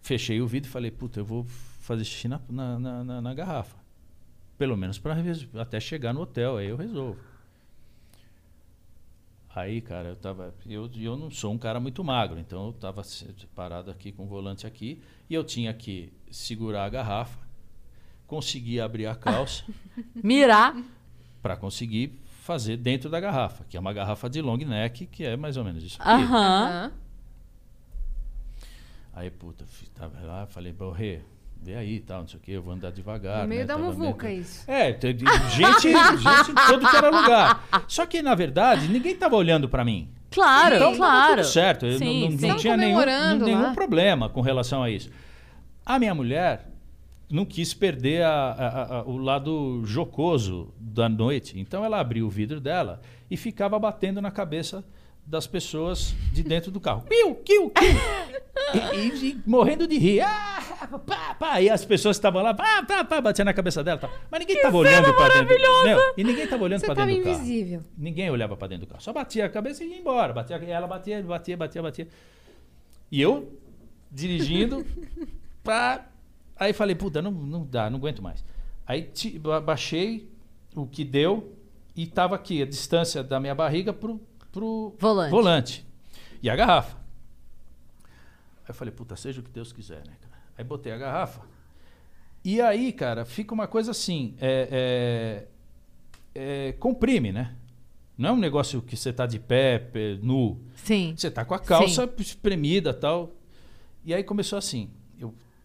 Fechei 0.00 0.40
o 0.40 0.46
vidro 0.46 0.68
e 0.68 0.72
falei, 0.72 0.90
puta, 0.90 1.20
eu 1.20 1.24
vou 1.24 1.44
fazer 1.44 2.04
xixi 2.04 2.28
na, 2.28 2.40
na, 2.48 2.78
na- 3.04 3.20
na- 3.22 3.34
garrafa. 3.34 3.76
Pelo 4.58 4.76
menos 4.76 4.98
para 4.98 5.16
até 5.60 5.78
chegar 5.80 6.12
no 6.12 6.20
hotel, 6.22 6.56
aí 6.56 6.68
eu 6.68 6.76
resolvo. 6.76 7.20
Aí, 9.54 9.80
cara, 9.80 10.08
eu 10.10 10.16
tava. 10.16 10.54
Eu, 10.66 10.90
eu 10.96 11.16
não 11.16 11.30
sou 11.30 11.52
um 11.52 11.58
cara 11.58 11.80
muito 11.80 12.04
magro, 12.04 12.38
então 12.38 12.66
eu 12.66 12.72
tava 12.72 13.02
parado 13.54 13.90
aqui 13.90 14.12
com 14.12 14.24
o 14.24 14.26
volante 14.26 14.66
aqui 14.66 15.02
e 15.30 15.34
eu 15.34 15.42
tinha 15.42 15.72
que 15.72 16.12
segurar 16.30 16.84
a 16.84 16.88
garrafa, 16.90 17.38
conseguir 18.26 18.80
abrir 18.80 19.06
a 19.06 19.14
calça 19.14 19.64
Mirar. 20.14 20.76
Para 21.46 21.56
conseguir 21.56 22.12
fazer 22.42 22.76
dentro 22.76 23.08
da 23.08 23.20
garrafa, 23.20 23.64
que 23.68 23.76
é 23.76 23.80
uma 23.80 23.92
garrafa 23.92 24.28
de 24.28 24.42
long 24.42 24.56
neck, 24.56 25.06
que 25.06 25.24
é 25.24 25.36
mais 25.36 25.56
ou 25.56 25.62
menos 25.62 25.84
isso. 25.84 25.96
Aham. 26.02 26.24
Aham. 26.24 26.92
Aí, 29.14 29.30
puta, 29.30 29.64
tava 29.94 30.20
lá, 30.26 30.44
falei, 30.46 30.72
Borré, 30.72 31.20
vê 31.62 31.76
aí 31.76 31.94
e 31.96 32.00
tal, 32.00 32.22
não 32.22 32.28
sei 32.28 32.38
o 32.40 32.42
quê, 32.42 32.50
eu 32.52 32.62
vou 32.62 32.74
andar 32.74 32.90
devagar. 32.90 33.42
No 33.42 33.48
meio 33.48 33.60
né? 33.60 33.66
da 33.66 33.78
muvuca, 33.78 34.26
meio- 34.26 34.40
isso. 34.40 34.68
É, 34.68 34.90
gente, 34.90 35.88
gente 35.88 36.50
em 36.50 36.54
todo 36.66 36.88
que 36.90 36.96
era 36.96 37.10
lugar. 37.10 37.64
Só 37.86 38.04
que, 38.06 38.20
na 38.20 38.34
verdade, 38.34 38.88
ninguém 38.88 39.14
tava 39.16 39.36
olhando 39.36 39.68
para 39.68 39.84
mim. 39.84 40.10
Claro, 40.32 40.74
Então, 40.74 40.86
tava 40.88 40.96
claro. 40.96 41.36
tudo 41.36 41.44
certo. 41.46 41.86
eu 41.86 41.96
Sim, 41.98 42.28
não, 42.30 42.30
não- 42.36 42.48
não 42.48 42.56
tinha 42.56 42.76
nenhum, 42.76 43.04
nenhum 43.38 43.72
problema 43.72 44.28
com 44.28 44.40
relação 44.40 44.82
a 44.82 44.90
isso. 44.90 45.10
A 45.84 45.96
minha 46.00 46.14
mulher 46.14 46.66
não 47.28 47.44
quis 47.44 47.74
perder 47.74 48.22
a- 48.24 48.30
a- 48.52 48.96
a- 48.98 49.02
o 49.04 49.16
lado 49.16 49.82
jocoso 49.84 50.72
da 50.78 51.08
noite. 51.08 51.58
Então 51.58 51.84
ela 51.84 51.98
abriu 52.00 52.26
o 52.26 52.30
vidro 52.30 52.60
dela 52.60 53.00
e 53.30 53.36
ficava 53.36 53.78
batendo 53.78 54.20
na 54.22 54.30
cabeça 54.30 54.84
das 55.26 55.44
pessoas 55.44 56.14
de 56.32 56.44
dentro 56.44 56.70
do 56.70 56.78
carro. 56.78 57.02
Piu, 57.08 57.34
kiu, 57.36 57.68
kiu. 57.70 57.86
E, 58.94 58.96
e- 58.96 59.30
e 59.30 59.40
morrendo 59.44 59.84
de 59.88 59.98
rir. 59.98 60.20
Ah, 60.20 60.86
pá, 61.04 61.34
pá. 61.34 61.60
E 61.60 61.68
as 61.68 61.84
pessoas 61.84 62.16
que 62.16 62.18
estavam 62.20 62.42
lá, 62.42 62.54
pá, 62.54 62.84
pá, 62.84 63.02
pá, 63.04 63.20
batia 63.20 63.44
na 63.44 63.52
cabeça 63.52 63.82
dela. 63.82 63.98
Tá. 63.98 64.08
Mas 64.30 64.40
ninguém 64.40 64.56
estava 64.56 64.76
olhando 64.76 65.12
para 65.14 65.34
dentro. 65.34 65.56
Meu, 65.84 65.98
e 66.16 66.22
ninguém 66.24 66.44
estava 66.44 66.62
olhando 66.62 66.82
para 66.82 66.94
dentro 66.94 67.16
do 67.16 67.22
carro. 67.24 67.36
invisível. 67.36 67.82
Ninguém 67.98 68.30
olhava 68.30 68.56
para 68.56 68.68
dentro 68.68 68.86
do 68.86 68.88
carro. 68.90 69.02
Só 69.02 69.12
batia 69.12 69.46
a 69.46 69.48
cabeça 69.48 69.82
e 69.82 69.88
ia 69.88 69.98
embora. 69.98 70.32
Batia, 70.32 70.58
e 70.64 70.70
ela 70.70 70.86
batia, 70.86 71.20
batia, 71.24 71.56
batia, 71.56 71.82
batia. 71.82 72.08
E 73.10 73.20
eu 73.20 73.52
dirigindo 74.12 74.86
pra... 75.64 76.06
Aí 76.58 76.72
falei, 76.72 76.94
puta, 76.94 77.20
não, 77.20 77.30
não 77.30 77.64
dá, 77.64 77.90
não 77.90 77.98
aguento 77.98 78.22
mais. 78.22 78.44
Aí 78.86 79.10
baixei 79.64 80.30
o 80.74 80.86
que 80.86 81.04
deu 81.04 81.52
e 81.94 82.06
tava 82.06 82.34
aqui, 82.34 82.62
a 82.62 82.66
distância 82.66 83.22
da 83.22 83.40
minha 83.40 83.54
barriga 83.54 83.92
pro, 83.92 84.20
pro 84.52 84.94
Volante. 84.98 85.30
volante. 85.30 85.86
E 86.42 86.48
a 86.48 86.56
garrafa. 86.56 86.96
Aí 88.58 88.68
eu 88.68 88.74
falei, 88.74 88.92
puta, 88.92 89.16
seja 89.16 89.40
o 89.40 89.42
que 89.42 89.50
Deus 89.50 89.72
quiser, 89.72 90.06
né, 90.06 90.16
cara? 90.20 90.36
Aí 90.56 90.64
botei 90.64 90.92
a 90.92 90.98
garrafa. 90.98 91.40
E 92.44 92.60
aí, 92.60 92.92
cara, 92.92 93.24
fica 93.24 93.52
uma 93.52 93.66
coisa 93.66 93.90
assim, 93.90 94.36
é, 94.40 95.48
é, 96.34 96.68
é, 96.68 96.72
comprime, 96.74 97.32
né? 97.32 97.56
Não 98.16 98.30
é 98.30 98.32
um 98.32 98.36
negócio 98.36 98.80
que 98.80 98.96
você 98.96 99.12
tá 99.12 99.26
de 99.26 99.38
pé, 99.38 99.78
pé, 99.78 100.18
nu. 100.22 100.60
Sim. 100.76 101.14
Você 101.16 101.30
tá 101.30 101.44
com 101.44 101.54
a 101.54 101.58
calça 101.58 102.08
espremida 102.18 102.94
tal. 102.94 103.32
E 104.04 104.14
aí 104.14 104.22
começou 104.24 104.58
assim. 104.58 104.90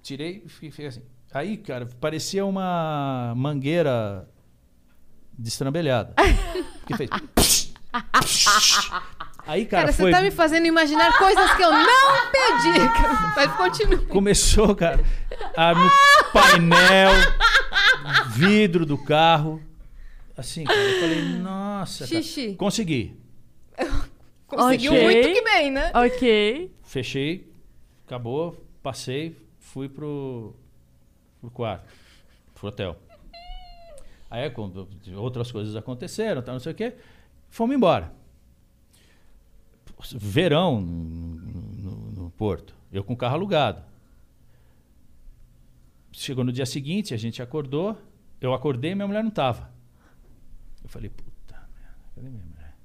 Tirei 0.02 0.44
e 0.46 0.50
fiquei 0.50 0.88
assim. 0.88 1.04
Aí, 1.34 1.58
cara, 1.58 1.88
parecia 2.00 2.46
uma 2.46 3.34
mangueira 3.38 4.28
destrambelhada. 5.38 6.14
que 6.86 6.98
fez. 6.98 7.10
Aí, 9.48 9.66
cara, 9.66 9.84
Cara, 9.86 9.94
foi. 9.94 10.12
você 10.12 10.18
tá 10.18 10.22
me 10.22 10.32
fazendo 10.32 10.66
imaginar 10.66 11.18
coisas 11.18 11.54
que 11.56 11.64
eu 11.64 11.72
não 11.72 12.32
pedi. 12.32 12.80
Mas 13.36 13.52
continua. 13.56 14.06
Começou, 14.06 14.76
cara, 14.76 15.04
a, 15.56 15.74
no 15.74 15.90
painel, 16.32 17.12
vidro 18.36 18.86
do 18.86 18.98
carro. 18.98 19.62
Assim, 20.38 20.64
cara, 20.64 20.80
eu 20.80 21.00
falei, 21.02 21.22
nossa. 21.40 22.08
cara. 22.08 22.22
Xixi. 22.22 22.56
Consegui. 22.56 23.18
Conseguiu 24.48 24.92
Ok. 24.94 25.04
muito 25.04 25.34
que 25.34 25.42
bem, 25.42 25.72
né? 25.72 25.92
Ok. 25.94 26.72
Fechei, 26.84 27.52
acabou, 28.06 28.66
passei, 28.84 29.36
fui 29.72 29.88
pro, 29.88 30.54
pro 31.40 31.50
quarto, 31.50 31.86
pro 32.54 32.68
hotel. 32.68 32.98
Aí 34.30 34.44
outras 35.16 35.52
coisas 35.52 35.76
aconteceram, 35.76 36.42
não 36.46 36.60
sei 36.60 36.72
o 36.72 36.76
quê, 36.76 36.96
fomos 37.50 37.76
embora. 37.76 38.12
Verão 40.16 40.82
no, 40.82 41.36
no- 41.38 42.12
no 42.24 42.30
Porto, 42.32 42.74
eu 42.92 43.04
com 43.04 43.14
o 43.14 43.18
carro 43.18 43.36
alugado. 43.36 43.82
Chegou 46.12 46.44
no 46.44 46.52
dia 46.52 46.66
seguinte, 46.66 47.14
a 47.14 47.18
gente 47.18 47.42
acordou, 47.42 47.98
eu 48.42 48.54
acordei 48.54 48.92
e 48.92 48.96
minha 48.96 49.08
mulher 49.08 49.22
não 49.24 49.30
estava. 49.30 49.72
Eu 50.84 50.90
falei, 50.90 51.10
puta 51.10 51.56
merda, 51.74 51.96
cadê 52.16 52.30
minha 52.30 52.44
mulher? 52.46 52.76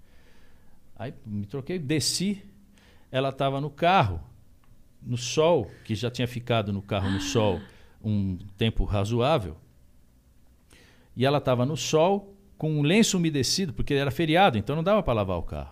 Aí 0.97 1.15
me 1.25 1.47
troquei, 1.47 1.79
desci, 1.79 2.45
ela 3.11 3.31
estava 3.31 3.61
no 3.61 3.71
carro, 3.71 4.21
no 5.07 5.17
sol, 5.17 5.71
que 5.85 5.95
já 5.95 6.11
tinha 6.11 6.27
ficado 6.27 6.73
no 6.73 6.83
carro 6.83 7.09
no 7.11 7.21
sol 7.21 7.61
um 8.03 8.37
tempo 8.59 8.85
razoável. 8.85 9.57
E 11.17 11.25
ela 11.25 11.39
estava 11.39 11.65
no 11.65 11.77
sol 11.77 12.35
com 12.59 12.73
um 12.73 12.83
lenço 12.83 13.17
umedecido, 13.17 13.73
porque 13.73 13.95
era 13.95 14.11
feriado, 14.11 14.59
então 14.59 14.75
não 14.77 14.83
dava 14.83 15.03
para 15.03 15.15
lavar 15.15 15.39
o 15.39 15.43
carro. 15.43 15.71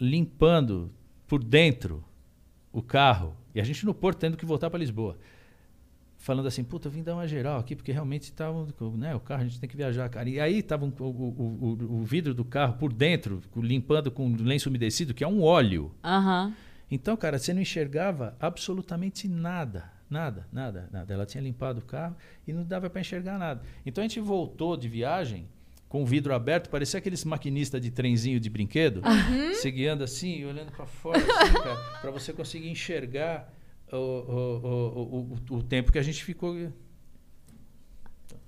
Limpando 0.00 0.90
por 1.26 1.42
dentro 1.42 2.04
o 2.72 2.82
carro. 2.82 3.34
E 3.54 3.60
a 3.60 3.64
gente 3.64 3.84
no 3.86 3.94
Porto 3.94 4.18
tendo 4.18 4.36
que 4.36 4.44
voltar 4.44 4.68
para 4.70 4.78
Lisboa. 4.78 5.16
Falando 6.18 6.46
assim, 6.46 6.64
puta, 6.64 6.88
eu 6.88 6.92
vim 6.92 7.02
dar 7.02 7.14
uma 7.14 7.28
geral 7.28 7.58
aqui, 7.60 7.76
porque 7.76 7.92
realmente 7.92 8.22
estava, 8.24 8.66
né, 8.96 9.14
o 9.14 9.20
carro, 9.20 9.42
a 9.42 9.44
gente 9.44 9.60
tem 9.60 9.68
que 9.68 9.76
viajar, 9.76 10.08
cara. 10.08 10.28
E 10.28 10.40
aí 10.40 10.58
estava 10.60 10.84
o, 10.86 10.88
o- 10.98 11.04
o- 11.78 11.94
o 12.00 12.02
vidro 12.04 12.32
do 12.34 12.44
carro 12.44 12.74
por 12.78 12.92
dentro, 12.92 13.42
limpando 13.56 14.10
com 14.10 14.34
lenço 14.34 14.68
umedecido, 14.70 15.12
que 15.12 15.22
é 15.22 15.28
um 15.28 15.42
óleo. 15.42 15.92
Aham. 16.02 16.54
Então, 16.94 17.16
cara, 17.16 17.40
você 17.40 17.52
não 17.52 17.60
enxergava 17.60 18.36
absolutamente 18.38 19.26
nada. 19.26 19.90
Nada, 20.08 20.46
nada, 20.52 20.88
nada. 20.92 21.12
Ela 21.12 21.26
tinha 21.26 21.42
limpado 21.42 21.80
o 21.80 21.84
carro 21.84 22.14
e 22.46 22.52
não 22.52 22.62
dava 22.62 22.88
para 22.88 23.00
enxergar 23.00 23.36
nada. 23.36 23.62
Então 23.84 24.00
a 24.00 24.06
gente 24.06 24.20
voltou 24.20 24.76
de 24.76 24.88
viagem 24.88 25.48
com 25.88 26.04
o 26.04 26.06
vidro 26.06 26.32
aberto, 26.32 26.70
parecia 26.70 26.98
aqueles 26.98 27.24
maquinistas 27.24 27.80
de 27.80 27.90
trenzinho 27.90 28.38
de 28.38 28.48
brinquedo, 28.48 29.02
você 29.52 29.70
guiando 29.72 30.04
assim, 30.04 30.38
e 30.38 30.46
olhando 30.46 30.70
para 30.70 30.86
fora, 30.86 31.18
assim, 31.18 31.52
para 32.00 32.10
você 32.12 32.32
conseguir 32.32 32.68
enxergar 32.68 33.52
o, 33.92 33.96
o, 33.96 34.60
o, 34.62 35.38
o, 35.50 35.56
o 35.56 35.62
tempo 35.64 35.90
que 35.90 35.98
a 35.98 36.02
gente 36.02 36.22
ficou. 36.22 36.54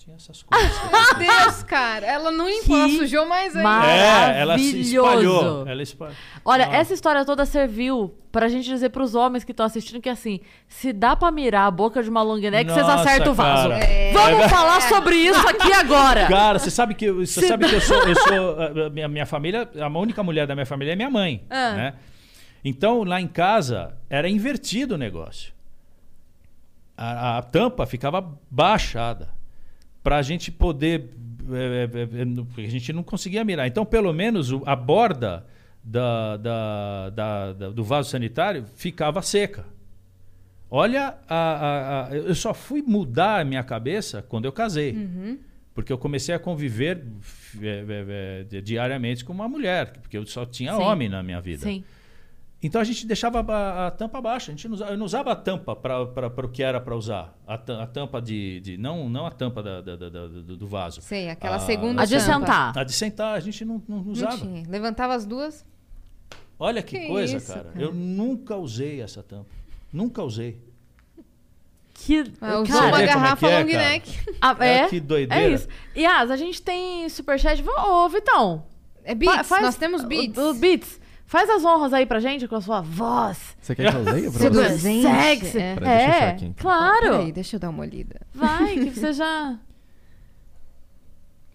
Tinha 0.07 0.17
essas 0.19 0.41
coisas. 0.45 0.73
Meu 0.89 1.19
Deus, 1.19 1.63
cara. 1.65 2.07
Ela 2.07 2.31
não 2.31 2.49
limpou, 2.49 2.79
ela 2.79 2.89
sujou 2.91 3.27
mais 3.27 3.57
ainda. 3.57 3.87
é, 3.91 4.41
ela 4.41 4.57
se 4.57 4.81
espalhou. 4.81 5.05
Maravilhoso. 5.43 5.69
Ela 5.69 5.83
espalhou. 5.83 6.15
Olha, 6.45 6.69
Ah. 6.71 6.77
essa 6.77 6.95
história 6.95 7.25
toda 7.25 7.45
serviu 7.45 8.17
pra 8.31 8.47
gente 8.49 8.67
dizer 8.69 8.91
pros 8.91 9.17
homens 9.17 9.43
que 9.43 9.51
estão 9.51 9.67
assistindo 9.67 10.01
que 10.01 10.09
assim, 10.09 10.39
se 10.69 10.93
dá 10.93 11.17
pra 11.17 11.33
mirar 11.33 11.67
a 11.67 11.71
boca 11.73 12.01
de 12.05 12.09
uma 12.09 12.23
long 12.23 12.37
neck, 12.39 12.71
vocês 12.71 12.89
acertam 12.89 13.33
o 13.33 13.35
vaso. 13.35 13.69
cara. 13.69 13.85
Vamos 14.13 14.47
falar 14.49 14.81
sobre 14.83 15.17
isso 15.17 15.49
aqui 15.49 15.73
agora. 15.73 16.29
Cara, 16.29 16.59
você 16.61 16.71
sabe 16.71 16.95
que 16.95 17.07
eu, 17.07 17.17
você 17.27 17.41
Se 17.41 17.49
sabe 17.49 17.69
que 17.69 17.75
eu 17.75 17.81
sou, 17.81 18.01
eu 18.05 18.15
sou 18.15 18.61
a- 18.61 18.87
a 18.87 18.91
minha, 18.91 19.09
minha 19.09 19.27
família, 19.27 19.69
a 19.81 19.89
única 19.89 20.23
mulher 20.23 20.47
da 20.47 20.55
minha 20.55 20.67
família 20.67 20.93
é 20.93 20.97
minha 20.97 21.11
mãe, 21.11 21.43
Ah. 21.51 21.73
né? 21.73 21.95
Então 22.65 23.03
lá 23.03 23.21
em 23.21 23.27
casa 23.27 23.97
era 24.09 24.29
invertido 24.29 24.95
o 24.95 24.99
negócio. 24.99 25.53
A, 26.97 27.39
a 27.39 27.43
tampa 27.43 27.85
ficava 27.87 28.25
baixada 28.51 29.35
para 30.07 30.19
a 30.19 30.23
gente 30.23 30.53
poder, 30.53 31.11
é, 31.53 31.89
é, 31.93 32.23
é, 32.23 32.25
porque 32.47 32.61
a 32.61 32.71
gente 32.71 32.93
não 32.93 33.03
conseguia 33.03 33.43
mirar. 33.45 33.67
Então 33.67 33.85
pelo 33.85 34.13
menos 34.13 34.53
a 34.65 34.77
borda 34.77 35.45
da, 35.83 36.37
da- 36.37 37.11
da- 37.11 37.71
do 37.71 37.83
vaso 37.83 38.09
sanitário 38.09 38.65
ficava 38.77 39.21
seca. 39.21 39.65
Olha, 40.71 41.17
a- 41.29 41.35
a- 41.35 42.07
a- 42.07 42.15
eu 42.15 42.37
só 42.37 42.55
fui 42.55 42.83
mudar 42.83 43.41
a 43.41 43.45
minha 43.45 43.65
cabeça 43.65 44.23
quando 44.23 44.45
eu 44.45 44.53
casei. 44.53 44.97
Porque 45.75 45.93
eu 45.93 45.99
comecei 45.99 46.33
a 46.33 46.39
conviver 46.39 47.03
é, 47.61 47.67
é, 47.67 48.57
é, 48.59 48.61
diariamente 48.61 49.25
com 49.25 49.33
uma 49.33 49.49
mulher, 49.49 49.93
porque 50.01 50.17
eu 50.17 50.25
só 50.25 50.47
tinha 50.47 50.73
Sim. 50.73 50.83
homem 50.83 51.09
na 51.09 51.21
minha 51.21 51.41
vida. 51.41 51.65
Sim. 51.65 51.83
Então 52.63 52.81
a 52.81 52.85
gente 52.85 53.07
deixava 53.07 53.41
a, 53.41 53.87
a 53.87 53.91
tampa 53.91 54.21
baixa. 54.21 54.51
A 54.51 54.55
gente 54.55 54.67
não 54.67 54.75
usava, 54.75 54.91
eu 54.93 54.97
não 54.99 55.05
usava 55.07 55.33
a 55.33 55.37
tampa 55.37 55.77
para 55.77 56.01
o 56.03 56.49
que 56.49 56.63
era 56.63 56.81
para 56.81 56.97
usar. 56.97 57.37
A, 57.47 57.55
a 57.55 57.87
tampa 57.87 58.21
de, 58.21 58.61
de- 58.61 58.77
não, 58.79 59.09
não 59.11 59.27
a 59.27 59.31
tampa 59.31 59.63
da- 59.63 59.81
da- 59.83 59.97
da- 59.97 60.09
do, 60.27 60.57
do 60.57 60.67
vaso. 60.67 61.01
Sei, 61.03 61.29
aquela 61.29 61.57
A- 61.57 61.61
segunda 61.61 62.03
A 62.03 62.05
de 62.07 62.17
tampa. 62.19 62.33
sentar. 62.41 62.79
A 62.79 62.83
de 62.85 62.93
sentar 62.93 63.35
a 63.35 63.41
gente 63.41 63.65
não, 63.65 63.83
não 63.87 64.03
Não 64.03 64.13
usava. 64.13 64.39
tinha. 64.39 64.65
Levantava 64.69 65.15
as 65.15 65.27
duas. 65.27 65.65
Olha 66.59 66.83
que, 66.83 66.99
Que 66.99 67.07
coisa, 67.07 67.37
isso, 67.37 67.49
cara. 67.53 67.65
cara. 67.65 67.79
Eu 67.83 67.93
nunca 67.93 68.57
usei 68.57 69.03
essa 69.03 69.23
tampa. 69.23 69.47
Nunca 69.93 70.23
usei. 70.23 70.59
Que, 71.95 72.25
Ah, 72.41 72.59
usou 72.61 72.79
uma 72.89 73.03
é 73.03 73.07
garrafa 73.07 73.47
é, 73.49 73.59
long 73.59 73.65
neck. 73.67 74.19
ah, 74.41 74.57
É, 74.61 74.69
é, 74.79 74.89
que 74.89 75.01
doideira. 75.01 75.45
é 75.45 75.51
isso. 75.51 75.69
Yas, 75.97 76.31
a 76.31 76.37
gente 76.37 76.61
tem 76.63 77.09
superchat. 77.09 77.63
Ô, 77.67 78.05
ô, 78.05 78.09
Vitão. 78.09 78.65
É 79.05 79.15
beats, 79.15 79.47
fa- 79.49 79.61
nós 79.61 79.77
temos 79.77 80.03
beats. 80.05 80.37
O, 80.37 80.51
o 80.51 80.55
beats. 80.55 81.01
Faz 81.27 81.51
as 81.51 81.65
honras 81.65 81.93
aí 81.93 82.07
pra 82.07 82.21
gente 82.21 82.47
com 82.47 82.55
a 82.55 82.61
sua 82.61 82.81
voz. 82.81 83.57
Você 83.61 83.75
quer 83.75 83.91
que 83.91 83.97
eu 83.97 84.03
leia 84.03 84.31
pra 84.31 84.49
você? 84.49 84.79
Sexy. 84.79 85.59
É. 85.59 85.75
Peraí, 85.75 85.97
deixa 85.97 86.07
eu 86.07 86.09
achar 86.11 86.23
É, 86.23 86.29
aqui, 86.31 86.45
então. 86.47 86.63
claro. 86.63 87.11
Peraí, 87.11 87.33
deixa 87.33 87.57
eu 87.57 87.61
dar 87.61 87.71
uma 87.71 87.81
olhada. 87.83 88.21
Vai, 88.33 88.75
que 88.75 88.91
você 88.95 89.13
já... 89.13 89.59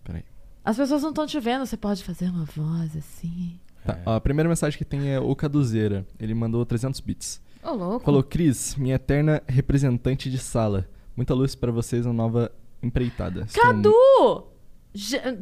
Peraí. 0.03 0.23
As 0.63 0.77
pessoas 0.77 1.01
não 1.01 1.09
estão 1.09 1.25
te 1.25 1.39
vendo, 1.39 1.65
você 1.65 1.77
pode 1.77 2.03
fazer 2.03 2.25
uma 2.29 2.45
voz 2.45 2.95
assim. 2.97 3.59
Tá, 3.85 3.97
ó, 4.05 4.15
a 4.15 4.21
primeira 4.21 4.47
mensagem 4.49 4.77
que 4.77 4.85
tem 4.85 5.09
é 5.09 5.19
o 5.19 5.35
Caduzeira. 5.35 6.05
Ele 6.19 6.33
mandou 6.33 6.65
300 6.65 6.99
bits. 6.99 7.41
Ô, 7.63 7.71
louco. 7.71 8.05
Falou, 8.05 8.21
Cris, 8.23 8.75
minha 8.75 8.95
eterna 8.95 9.41
representante 9.47 10.29
de 10.29 10.37
sala. 10.37 10.87
Muita 11.15 11.33
luz 11.33 11.55
pra 11.55 11.71
vocês 11.71 12.05
na 12.05 12.13
nova 12.13 12.51
empreitada. 12.83 13.41
Estou 13.47 13.63
Cadu! 13.63 14.47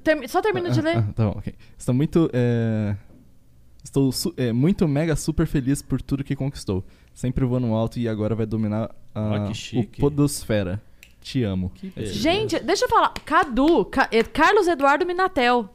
Termi- 0.03 0.27
Só 0.27 0.41
termina 0.41 0.69
de 0.69 0.80
Ah, 0.80 0.84
ler. 0.84 0.97
ah, 0.97 1.14
tá 1.15 1.26
bom, 1.26 1.38
ok. 1.38 1.53
Estou 1.77 1.95
muito. 1.95 2.30
é, 2.31 2.95
Estou 3.84 4.11
su- 4.11 4.34
é, 4.38 4.51
muito 4.51 4.88
mega 4.88 5.15
super 5.15 5.47
feliz 5.47 5.81
por 5.81 6.01
tudo 6.01 6.23
que 6.23 6.35
conquistou. 6.35 6.84
Sempre 7.14 7.45
voando 7.45 7.68
alto 7.73 7.99
e 7.99 8.07
agora 8.07 8.35
vai 8.35 8.45
dominar 8.45 8.91
a... 9.15 9.19
Ah, 9.47 9.51
o. 9.73 9.84
Podosfera. 9.99 10.81
Te 11.22 11.43
amo. 11.43 11.69
Que 11.76 11.88
beleza. 11.89 12.14
Gente, 12.14 12.60
deixa 12.60 12.85
eu 12.85 12.89
falar. 12.89 13.14
Cadu, 13.26 13.84
Ca- 13.85 14.07
eh, 14.11 14.23
Carlos 14.23 14.68
Eduardo 14.68 15.06
Minatel, 15.06 15.69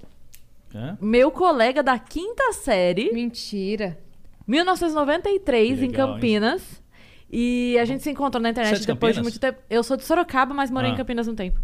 Hã? 0.74 0.96
meu 1.00 1.30
colega 1.30 1.82
da 1.82 1.98
quinta 1.98 2.52
série, 2.54 3.12
Mentira. 3.12 3.98
1993, 4.46 5.78
Que 5.78 5.84
em 5.84 5.88
legal, 5.88 6.08
hein? 6.08 6.14
Campinas. 6.14 6.82
E 7.30 7.76
a 7.80 7.84
gente 7.84 8.02
se 8.02 8.10
encontrou 8.10 8.40
na 8.40 8.50
internet 8.50 8.76
é 8.76 8.78
de 8.80 8.86
depois 8.86 9.14
de 9.14 9.20
Campinas? 9.20 9.22
muito 9.22 9.40
tempo. 9.40 9.58
Eu 9.68 9.82
sou 9.82 9.96
de 9.96 10.04
Sorocaba, 10.04 10.54
mas 10.54 10.70
morei 10.70 10.90
Ah. 10.90 10.94
em 10.94 10.96
Campinas 10.96 11.26
um 11.26 11.34
tempo. 11.34 11.58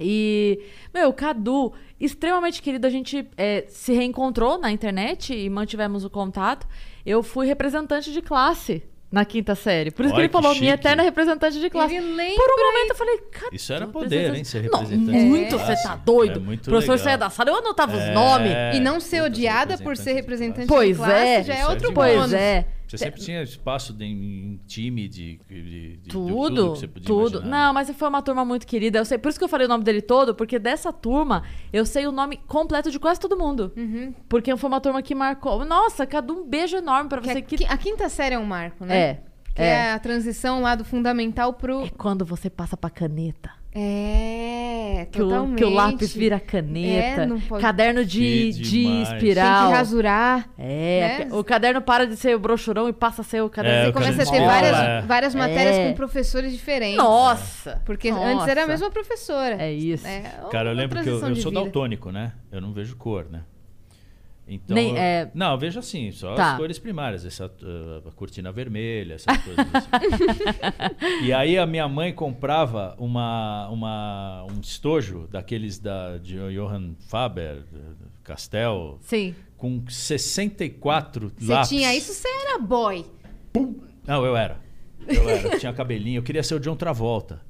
E, 0.00 0.60
meu, 0.92 1.12
Cadu, 1.12 1.72
extremamente 2.00 2.60
querido, 2.60 2.86
a 2.86 2.90
gente 2.90 3.26
eh, 3.36 3.64
se 3.68 3.92
reencontrou 3.92 4.58
na 4.58 4.70
internet 4.70 5.34
e 5.34 5.48
mantivemos 5.48 6.04
o 6.04 6.10
contato. 6.10 6.66
Eu 7.06 7.22
fui 7.22 7.46
representante 7.46 8.12
de 8.12 8.20
classe 8.22 8.82
na 9.12 9.24
quinta 9.24 9.54
série. 9.54 9.92
Por 9.92 10.04
isso 10.04 10.12
Olha 10.14 10.22
que 10.22 10.22
ele 10.22 10.28
que 10.28 10.32
falou, 10.32 10.50
minha 10.58 10.72
chique. 10.72 10.80
eterna 10.86 11.02
representante 11.04 11.60
de 11.60 11.70
classe. 11.70 11.94
Por 11.94 12.02
um 12.02 12.06
momento 12.72 12.90
eu 12.90 12.94
falei, 12.96 13.18
Cadu, 13.30 13.54
Isso 13.54 13.72
era 13.72 13.86
poder, 13.86 14.34
hein? 14.34 14.42
Ser 14.42 14.64
Não, 14.68 14.80
representante. 14.80 15.18
muito, 15.24 15.56
de 15.56 15.62
você 15.64 15.82
tá 15.82 15.94
doido. 15.94 16.40
É 16.40 16.42
muito 16.42 16.62
o 16.66 16.70
professor 16.70 16.92
legal. 16.92 17.04
saia 17.04 17.18
da 17.18 17.30
sala, 17.30 17.50
eu 17.50 17.56
anotava 17.58 17.96
os 17.96 18.02
É, 18.02 18.12
nomes. 18.12 18.52
E 18.74 18.80
não 18.80 18.98
ser 18.98 19.22
odiada 19.22 19.78
por 19.78 19.96
ser 19.96 20.14
representante 20.14 20.62
de 20.62 20.66
Pois 20.66 20.96
classe 20.96 21.14
é. 21.14 21.42
já 21.44 21.54
é 21.54 21.60
é 21.60 21.66
outro. 21.68 21.92
Pois 21.92 22.14
bônus. 22.16 22.32
é. 22.32 22.66
Você 22.98 23.04
sempre 23.04 23.20
tinha 23.20 23.42
espaço 23.42 23.92
de, 23.92 24.04
em 24.04 24.60
time, 24.66 25.08
de, 25.08 25.40
de, 25.48 25.62
de- 25.62 25.96
de 25.98 26.08
Tudo, 26.10 26.72
que 26.72 26.78
você 26.80 26.88
podia 26.88 27.06
tudo. 27.06 27.38
imaginar. 27.38 27.66
Não, 27.66 27.72
mas 27.74 27.90
foi 27.90 28.08
uma 28.08 28.22
turma 28.22 28.44
muito 28.44 28.66
querida. 28.66 28.98
Eu 28.98 29.04
sei, 29.04 29.18
por 29.18 29.28
isso 29.28 29.38
que 29.38 29.44
eu 29.44 29.48
falei 29.48 29.66
o 29.66 29.68
nome 29.68 29.84
dele 29.84 30.02
todo, 30.02 30.34
porque 30.34 30.58
dessa 30.58 30.92
turma 30.92 31.42
eu 31.72 31.84
sei 31.86 32.06
o 32.06 32.12
nome 32.12 32.36
completo 32.46 32.90
de 32.90 32.98
quase 32.98 33.18
todo 33.20 33.36
mundo. 33.36 33.72
Uhum. 33.76 34.14
Porque 34.28 34.56
foi 34.56 34.68
uma 34.68 34.80
turma 34.80 35.02
que 35.02 35.14
marcou. 35.14 35.64
Nossa, 35.64 36.06
Cadu, 36.06 36.34
um 36.42 36.48
beijo 36.48 36.76
enorme 36.76 37.08
pra 37.08 37.20
Que 37.20 37.32
você 37.32 37.38
a, 37.38 37.42
que. 37.42 37.64
a 37.64 37.76
quinta 37.76 38.08
série 38.08 38.34
é 38.34 38.38
um 38.38 38.44
marco, 38.46 38.84
né? 38.84 38.96
É. 38.98 39.22
Que 39.54 39.62
é. 39.62 39.92
a 39.92 39.98
transição 40.00 40.60
lá 40.60 40.74
do 40.74 40.84
fundamental 40.84 41.52
pro. 41.54 41.84
É 41.84 41.90
quando 41.90 42.24
você 42.24 42.50
passa 42.50 42.76
pra 42.76 42.90
caneta. 42.90 43.50
É, 43.76 45.06
Que 45.10 45.20
o, 45.20 45.28
totalmente. 45.28 45.58
que 45.58 45.64
o 45.64 45.70
lápis 45.70 46.14
vira 46.14 46.38
caneta. 46.38 47.22
É, 47.22 47.26
não 47.26 47.40
pode- 47.40 47.60
Caderno 47.60 48.04
de, 48.04 48.18
Que 48.20 48.50
de 48.52 48.62
demais. 48.62 49.08
Tem 49.08 49.16
espiral. 49.18 49.66
que 49.68 49.74
rasurar. 49.74 50.48
É, 50.58 51.24
né? 51.24 51.28
o 51.32 51.42
caderno 51.44 51.82
para 51.82 52.06
de 52.06 52.16
ser 52.16 52.36
o 52.36 52.38
brochurão 52.38 52.88
e 52.88 52.92
passa 52.92 53.22
a 53.22 53.24
ser 53.24 53.42
o 53.42 53.48
caderno. 53.50 53.78
É, 53.78 53.82
Você 53.84 53.90
o 53.90 53.92
começa 53.92 54.22
a 54.22 54.26
ter 54.26 54.38
de 54.40 54.44
várias, 54.46 54.76
é. 54.78 55.02
várias 55.02 55.34
matérias 55.34 55.76
É. 55.76 55.88
com 55.88 55.94
professores 55.94 56.52
diferentes. 56.52 56.96
Nossa! 56.96 57.82
Porque 57.84 58.10
Nossa. 58.10 58.24
antes 58.26 58.48
era 58.48 58.64
a 58.64 58.66
mesma 58.66 58.90
professora. 58.90 59.56
É 59.62 59.72
isso. 59.72 60.06
É, 60.06 60.22
Cara, 60.50 60.70
eu 60.70 60.74
lembro 60.74 61.02
que 61.02 61.08
eu, 61.08 61.18
eu 61.20 61.32
de 61.32 61.42
sou 61.42 61.50
daltônico, 61.52 62.10
né? 62.10 62.32
Eu 62.52 62.60
não 62.60 62.72
vejo 62.72 62.96
cor, 62.96 63.26
né? 63.30 63.40
Então, 64.46 64.74
Nem- 64.74 64.96
é- 64.98 65.30
Não, 65.34 65.52
eu 65.52 65.58
vejo 65.58 65.78
assim, 65.78 66.12
só 66.12 66.34
Tá. 66.34 66.52
as 66.52 66.58
cores 66.58 66.78
primárias, 66.78 67.24
essa 67.24 67.46
uh, 67.46 68.06
a 68.08 68.12
cortina 68.12 68.52
vermelha, 68.52 69.14
essas 69.14 69.36
coisas 69.38 69.66
assim. 69.74 69.88
e 71.24 71.32
aí 71.32 71.56
a 71.56 71.66
minha 71.66 71.88
mãe 71.88 72.12
comprava 72.12 72.94
uma, 72.98 73.68
uma, 73.70 74.44
um 74.50 74.60
estojo 74.60 75.26
daqueles 75.30 75.78
da 75.78 76.18
de 76.18 76.36
Johann 76.54 76.94
Faber, 77.08 77.62
Castel, 78.22 78.98
Sim. 79.00 79.34
com 79.56 79.82
64 79.88 81.32
Você 81.38 81.52
lápis. 81.52 81.68
tinha 81.68 81.94
isso, 81.94 82.12
você 82.12 82.28
era 82.28 82.58
boy. 82.58 83.04
Não, 84.06 84.24
eu 84.24 84.36
era. 84.36 84.60
Eu 85.06 85.28
era, 85.28 85.58
tinha 85.58 85.72
cabelinho, 85.72 86.18
eu 86.18 86.22
queria 86.22 86.42
ser 86.42 86.54
o 86.54 86.60
John 86.60 86.76
Travolta. 86.76 87.40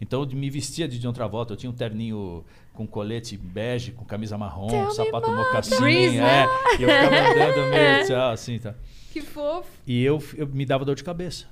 Então 0.00 0.22
eu 0.22 0.28
me 0.36 0.50
vestia 0.50 0.86
de 0.88 0.98
John 0.98 1.12
Travolta, 1.12 1.52
eu 1.52 1.56
tinha 1.56 1.70
um 1.70 1.74
terninho 1.74 2.44
com 2.74 2.86
colete 2.86 3.36
bege, 3.38 3.92
com 3.92 4.04
camisa 4.04 4.36
marrom, 4.36 4.66
Tell 4.66 4.90
sapato 4.90 5.30
mocassim, 5.30 6.18
é, 6.18 6.20
né? 6.20 6.46
e 6.78 6.82
eu 6.82 6.88
ficava 6.90 7.16
andando 7.16 7.70
meio 7.72 8.06
tchau, 8.06 8.30
assim, 8.32 8.58
tá. 8.58 8.74
Que 9.12 9.20
fofo. 9.22 9.70
E 9.86 10.02
eu, 10.02 10.22
eu 10.36 10.46
me 10.48 10.66
dava 10.66 10.84
dor 10.84 10.96
de 10.96 11.04
cabeça. 11.04 11.46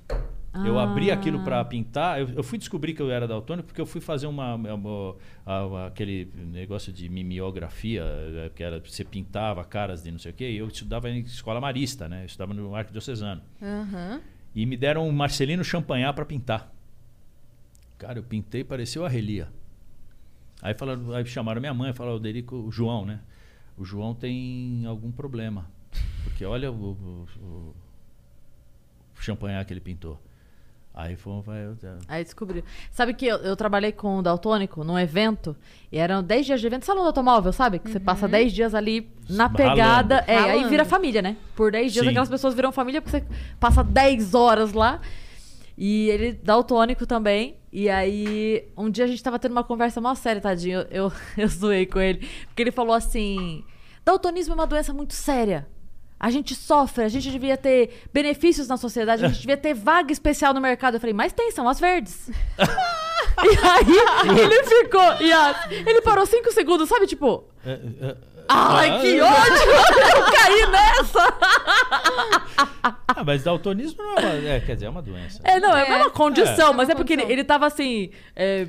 Eu 0.66 0.78
abri 0.78 1.10
Ah. 1.10 1.14
aquilo 1.14 1.42
para 1.44 1.64
pintar. 1.64 2.20
Eu, 2.20 2.28
eu 2.30 2.42
fui 2.42 2.58
descobrir 2.58 2.92
que 2.92 3.00
eu 3.00 3.10
era 3.10 3.26
daltônico 3.26 3.68
porque 3.68 3.80
eu 3.80 3.86
fui 3.86 4.02
fazer 4.02 4.26
uma, 4.26 4.54
uma- 4.56 5.16
a- 5.46 5.86
aquele 5.86 6.28
negócio 6.52 6.92
de 6.92 7.08
mimeografia, 7.08 8.02
eh, 8.04 8.50
que 8.54 8.62
era 8.62 8.78
você 8.84 9.02
pintava 9.02 9.64
caras 9.64 10.02
de 10.02 10.10
não 10.10 10.18
sei 10.18 10.30
o 10.32 10.34
quê. 10.34 10.50
E 10.50 10.58
eu 10.58 10.66
estudava 10.68 11.08
em 11.08 11.20
escola 11.20 11.58
marista, 11.58 12.06
né? 12.06 12.22
Eu 12.22 12.26
estudava 12.26 12.52
no 12.52 12.74
Arquidiocesano. 12.74 13.40
Aham. 13.62 14.20
E 14.54 14.66
me 14.66 14.76
deram 14.76 15.08
um 15.08 15.12
Marcelino 15.12 15.64
Champagnat 15.64 16.14
para 16.14 16.26
pintar. 16.26 16.70
Cara, 17.96 18.18
eu 18.18 18.22
pintei, 18.22 18.62
pareceu 18.62 19.06
a 19.06 19.08
Relia. 19.08 19.48
Aí, 20.62 20.74
falaram, 20.74 21.12
aí 21.12 21.26
chamaram 21.26 21.60
minha 21.60 21.74
mãe 21.74 21.90
e 21.90 21.92
falaram, 21.92 22.16
o 22.16 22.20
Derico, 22.20 22.54
o 22.56 22.70
João, 22.70 23.04
né? 23.04 23.18
O 23.76 23.84
João 23.84 24.14
tem 24.14 24.84
algum 24.86 25.10
problema. 25.10 25.66
Porque 26.24 26.44
olha 26.44 26.70
o, 26.70 26.74
o, 26.74 27.26
o, 27.42 27.74
o 29.18 29.20
champanhar 29.20 29.64
que 29.64 29.72
ele 29.72 29.80
pintou. 29.80 30.20
Aí 30.94 31.16
foi, 31.16 31.40
vai, 31.40 31.64
eu- 31.64 31.76
Aí 32.06 32.22
descobriu. 32.22 32.62
Sabe 32.90 33.14
que 33.14 33.26
eu, 33.26 33.38
eu 33.38 33.56
trabalhei 33.56 33.92
com 33.92 34.18
o 34.18 34.22
Daltônico 34.22 34.84
num 34.84 34.98
evento, 34.98 35.56
e 35.90 35.96
eram 35.96 36.22
10 36.22 36.44
dias 36.46 36.60
de 36.60 36.66
evento, 36.66 36.84
salão 36.84 37.02
do 37.02 37.06
automóvel, 37.06 37.50
sabe? 37.52 37.78
Que 37.78 37.90
você 37.90 37.98
passa 37.98 38.28
10 38.28 38.52
dias 38.52 38.74
ali 38.74 39.10
na 39.28 39.46
Ralando. 39.46 39.56
pegada. 39.56 40.24
É, 40.26 40.36
aí 40.36 40.50
Ralando. 40.50 40.68
vira 40.68 40.84
família, 40.84 41.22
né? 41.22 41.36
Por 41.56 41.72
10 41.72 41.92
dias 41.94 42.04
Sim. 42.04 42.10
aquelas 42.10 42.28
pessoas 42.28 42.54
viram 42.54 42.70
família 42.70 43.00
porque 43.00 43.20
você 43.20 43.26
passa 43.58 43.82
10 43.82 44.34
horas 44.34 44.74
lá. 44.74 45.00
E 45.76 46.08
ele 46.10 46.32
daltônico 46.32 47.06
também. 47.06 47.56
E 47.72 47.88
aí, 47.88 48.68
um 48.76 48.90
dia 48.90 49.04
a 49.04 49.08
gente 49.08 49.22
tava 49.22 49.38
tendo 49.38 49.52
uma 49.52 49.64
conversa 49.64 50.00
mó 50.00 50.14
séria, 50.14 50.40
tadinho. 50.40 50.80
Eu, 50.90 51.04
eu, 51.06 51.12
eu 51.38 51.48
zoei 51.48 51.86
com 51.86 51.98
ele. 52.00 52.28
Porque 52.46 52.62
ele 52.62 52.70
falou 52.70 52.94
assim: 52.94 53.64
Daltonismo 54.04 54.52
é 54.52 54.56
uma 54.56 54.66
doença 54.66 54.92
muito 54.92 55.14
séria. 55.14 55.66
A 56.20 56.30
gente 56.30 56.54
sofre, 56.54 57.02
a 57.02 57.08
gente 57.08 57.28
devia 57.32 57.56
ter 57.56 58.04
benefícios 58.12 58.68
na 58.68 58.76
sociedade, 58.76 59.24
a 59.24 59.28
gente 59.28 59.40
devia 59.42 59.56
ter 59.56 59.74
vaga 59.74 60.12
especial 60.12 60.54
no 60.54 60.60
mercado. 60.60 60.94
Eu 60.94 61.00
falei, 61.00 61.12
mas 61.14 61.32
tem, 61.32 61.50
são 61.50 61.68
as 61.68 61.80
verdes. 61.80 62.28
e 63.42 63.58
aí 63.66 64.38
ele 64.40 64.62
ficou. 64.64 65.14
E 65.20 65.32
a- 65.32 65.66
ele 65.70 66.00
parou 66.02 66.24
cinco 66.26 66.52
segundos, 66.52 66.88
sabe? 66.88 67.06
Tipo, 67.06 67.44
É, 67.66 67.72
é, 67.72 68.16
ai, 68.54 68.90
ah, 68.90 69.00
que 69.00 69.20
ódio! 69.20 69.72
Eu 70.16 70.24
caí 70.32 70.66
nessa! 70.70 71.34
ah, 73.08 73.24
mas 73.24 73.42
daltonismo 73.44 74.02
não 74.02 74.14
é 74.16 74.20
uma, 74.20 74.48
é, 74.48 74.60
quer 74.60 74.74
dizer, 74.74 74.86
é 74.86 74.88
uma 74.88 75.02
doença. 75.02 75.40
É, 75.44 75.60
não, 75.60 75.76
é, 75.76 75.88
É. 75.90 75.96
uma 75.96 76.10
condição, 76.10 76.70
É. 76.72 76.74
mas 76.74 76.88
É 76.88 76.92
é 76.92 76.94
porque 76.94 77.12
ele, 77.12 77.22
condição. 77.22 77.32
ele 77.38 77.44
tava 77.44 77.66
assim. 77.66 78.10
É, 78.34 78.66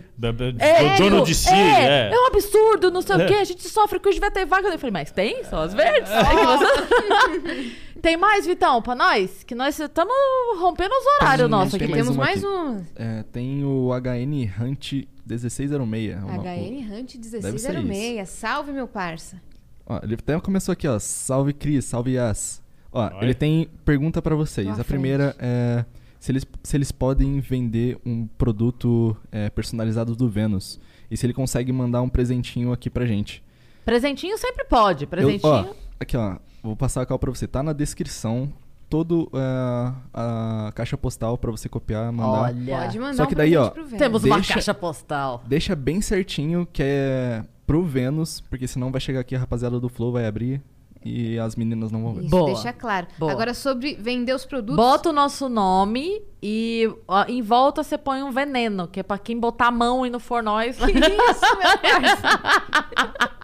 É, 0.60 0.98
dono 0.98 1.24
de 1.24 1.36
si, 1.36 1.50
é, 1.54 2.10
é. 2.10 2.12
é 2.14 2.20
um 2.20 2.28
absurdo, 2.28 2.92
não 2.92 3.02
sei 3.02 3.16
É. 3.16 3.24
o 3.24 3.28
quê. 3.28 3.34
A 3.36 3.44
gente 3.44 3.68
sofre 3.68 4.00
com 4.00 4.10
isso, 4.10 4.20
devia 4.20 4.32
ter 4.32 4.46
vaga. 4.46 4.70
Eu 4.70 4.80
falei, 4.80 4.92
mas 4.92 5.12
tem? 5.12 5.44
São 5.46 5.60
as 5.60 5.74
verdes? 5.74 6.10
É 6.10 6.24
você- 6.46 7.76
tem 8.02 8.18
mais, 8.18 8.46
Vitão, 8.46 8.82
pra 8.82 8.96
nós? 8.96 9.44
Que 9.44 9.56
nós 9.56 9.80
estamos 9.80 10.14
rompendo 10.60 10.94
os 10.94 11.06
horários 11.22 11.50
nossos 11.50 11.74
aqui. 11.76 11.88
Temos 11.88 12.16
mais 12.16 12.44
aqui. 12.44 12.54
um. 12.54 12.86
É, 12.96 13.24
tem 13.32 13.64
o 13.64 13.90
HN 13.94 14.52
Hunt 14.62 14.94
1606. 15.26 16.12
é 16.12 16.16
uma- 16.18 16.38
HN 16.44 16.80
Hunt 16.92 17.16
Deve 17.18 17.60
ser 17.60 17.72
1606. 17.74 18.30
Salve, 18.30 18.72
meu 18.72 18.88
parça. 18.88 19.42
Ó, 19.86 20.00
ele 20.04 20.16
até 20.16 20.40
começou 20.40 20.72
aqui, 20.74 20.88
ó. 20.88 20.98
Salve 21.00 21.54
Cris, 21.54 21.86
salve 21.86 22.12
Yas. 22.14 22.62
Ó, 22.92 23.06
Oi. 23.06 23.12
ele 23.22 23.34
tem 23.34 23.70
pergunta 23.84 24.22
pra 24.22 24.36
vocês. 24.36 24.80
A 24.80 24.84
primeira 24.84 25.36
é 25.40 25.84
se 26.20 26.32
eles, 26.32 26.46
se 26.64 26.78
eles 26.78 26.92
podem 26.92 27.40
vender 27.42 27.98
um 28.06 28.26
produto 28.38 29.16
é, 29.32 29.50
personalizado 29.50 30.16
do 30.16 30.30
Vênus. 30.30 30.80
E 31.12 31.18
se 31.18 31.26
ele 31.26 31.34
consegue 31.34 31.72
mandar 31.74 32.02
um 32.02 32.08
presentinho 32.10 32.72
aqui 32.72 32.90
pra 32.90 33.06
gente. 33.06 33.44
Presentinho 33.84 34.38
sempre 34.38 34.64
pode. 34.64 35.04
Eu- 35.04 35.08
Presentinho. 35.10 35.52
ó, 35.52 35.66
aqui, 36.00 36.16
ó. 36.16 36.38
Vou 36.64 36.76
passar 36.78 37.02
a 37.02 37.06
cal 37.06 37.20
pra 37.20 37.30
você. 37.30 37.46
Tá 37.46 37.62
na 37.62 37.74
descrição 37.74 38.52
todo 38.90 39.30
é, 39.34 39.94
a 40.14 40.72
caixa 40.74 40.96
postal 40.96 41.38
pra 41.38 41.52
você 41.52 41.68
copiar, 41.68 42.10
mandar. 42.12 42.44
Olha. 42.44 42.78
Pode 42.78 43.00
mandar 43.00 43.16
Só 43.16 43.26
que 43.26 43.34
um 43.34 43.38
daí, 43.38 43.58
ó. 43.58 43.70
Temos 43.98 44.24
uma 44.24 44.36
Deixa- 44.36 44.54
caixa 44.54 44.74
postal. 44.74 45.44
Deixa 45.46 45.76
bem 45.76 46.00
certinho 46.00 46.66
que 46.72 46.82
é 46.84 47.44
pro 47.66 47.84
Vênus, 47.84 48.42
porque 48.42 48.68
senão 48.68 48.92
vai 48.92 49.02
chegar 49.02 49.20
aqui 49.20 49.36
a 49.36 49.40
rapaziada 49.40 49.80
do 49.80 49.90
Flow, 49.90 50.12
vai 50.12 50.26
abrir 50.26 50.62
e 51.06 51.38
as 51.38 51.56
meninas 51.56 51.92
não 51.92 52.02
vão 52.02 52.14
ver. 52.14 52.22
Isso, 52.22 52.30
Boa. 52.30 52.46
deixa 52.46 52.72
claro. 52.72 53.08
Boa. 53.18 53.32
Agora, 53.32 53.54
sobre 53.54 53.96
vender 53.96 54.34
os 54.34 54.46
produtos. 54.46 54.76
Bota 54.78 55.10
o 55.10 55.14
nosso 55.14 55.50
nome 55.50 56.22
e 56.42 56.90
ó, 57.08 57.26
em 57.28 57.42
volta 57.42 57.84
você 57.84 57.98
põe 57.98 58.24
um 58.24 58.32
veneno, 58.32 58.88
que 58.88 59.00
é 59.02 59.04
pra 59.04 59.18
quem 59.18 59.38
botar 59.38 59.68
a 59.68 59.72
mão 59.72 60.06
e 60.06 60.10
não 60.10 60.20
for 60.20 60.42
nós. 60.42 60.78
Isso, 60.78 60.88
meu. 60.88 60.94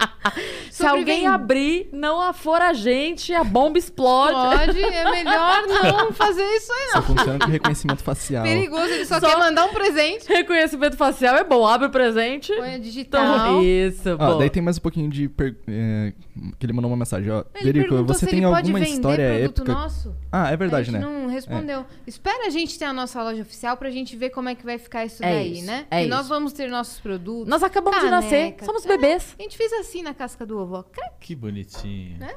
Se 0.71 0.85
alguém 0.85 1.27
abrir, 1.27 1.89
não 1.91 2.33
for 2.33 2.61
a 2.61 2.73
gente, 2.73 3.33
a 3.33 3.43
bomba 3.43 3.77
explode. 3.77 4.33
Pode, 4.57 4.81
é 4.81 5.09
melhor 5.11 5.63
não 5.83 6.11
fazer 6.13 6.43
isso 6.55 6.71
aí, 6.71 6.89
Só 6.91 6.95
não. 6.97 7.03
funciona 7.03 7.39
com 7.39 7.51
reconhecimento 7.51 8.03
facial. 8.03 8.43
Perigoso, 8.43 8.85
ele 8.93 9.05
só, 9.05 9.19
Só- 9.19 9.27
quer 9.27 9.37
mandar 9.37 9.65
um 9.65 9.73
presente. 9.73 10.27
Reconhecimento 10.27 10.95
facial 10.97 11.35
é 11.35 11.43
bom, 11.43 11.65
abre 11.65 11.87
o 11.87 11.89
presente. 11.89 12.53
Põe 12.53 12.65
a 12.67 12.69
Então, 12.75 12.81
digital. 12.81 13.63
isso, 13.63 14.09
Ó, 14.13 14.17
boa. 14.17 14.37
daí 14.39 14.49
tem 14.49 14.61
mais 14.61 14.77
um 14.77 14.81
pouquinho 14.81 15.09
de. 15.09 15.27
per- 15.29 15.55
é, 15.67 16.13
que 16.57 16.65
ele 16.65 16.73
mandou 16.73 16.89
uma 16.91 16.97
mensagem, 16.97 17.29
ó. 17.31 17.43
Ele 17.55 17.63
Derico, 17.65 17.89
perguntou 17.89 18.13
você 18.15 18.25
se 18.25 18.31
tem 18.31 18.43
alguma 18.43 18.79
vender 18.79 18.91
história 18.91 19.29
produto 19.39 19.61
épica. 19.61 19.73
nosso. 19.73 20.15
Ah, 20.31 20.51
é 20.51 20.57
verdade, 20.57 20.89
a 20.89 20.93
né? 20.93 20.99
não 20.99 21.27
respondeu. 21.27 21.85
Espera 22.07 22.47
a 22.47 22.49
gente 22.49 22.77
ter 22.77 22.85
a 22.85 22.93
nossa 22.93 23.21
loja 23.23 23.41
oficial 23.41 23.75
pra 23.77 23.89
gente 23.89 24.15
ver 24.15 24.29
como 24.31 24.49
é 24.49 24.55
que 24.55 24.63
vai 24.65 24.77
ficar 24.77 25.05
isso 25.05 25.23
É 25.23 25.31
daí, 25.33 25.53
isso, 25.59 25.65
né? 25.65 25.85
é 25.91 26.05
e 26.05 26.07
nós 26.07 26.21
isso. 26.21 26.29
vamos 26.29 26.53
ter 26.53 26.69
nossos 26.69 26.99
produtos. 26.99 27.47
Nós 27.47 27.63
acabamos 27.63 27.99
de 27.99 28.09
nascer, 28.09 28.29
caneca. 28.51 28.65
somos 28.65 28.85
É, 28.85 28.87
bebês. 28.89 29.35
A 29.37 29.41
gente 29.41 29.57
fez 29.57 29.71
assim 29.73 30.01
na 30.01 30.13
casca 30.13 30.45
do 30.45 30.57
ovo, 30.57 30.75
ó. 30.75 30.83
Que 31.19 31.35
bonitinho. 31.35 32.17
Né? 32.19 32.35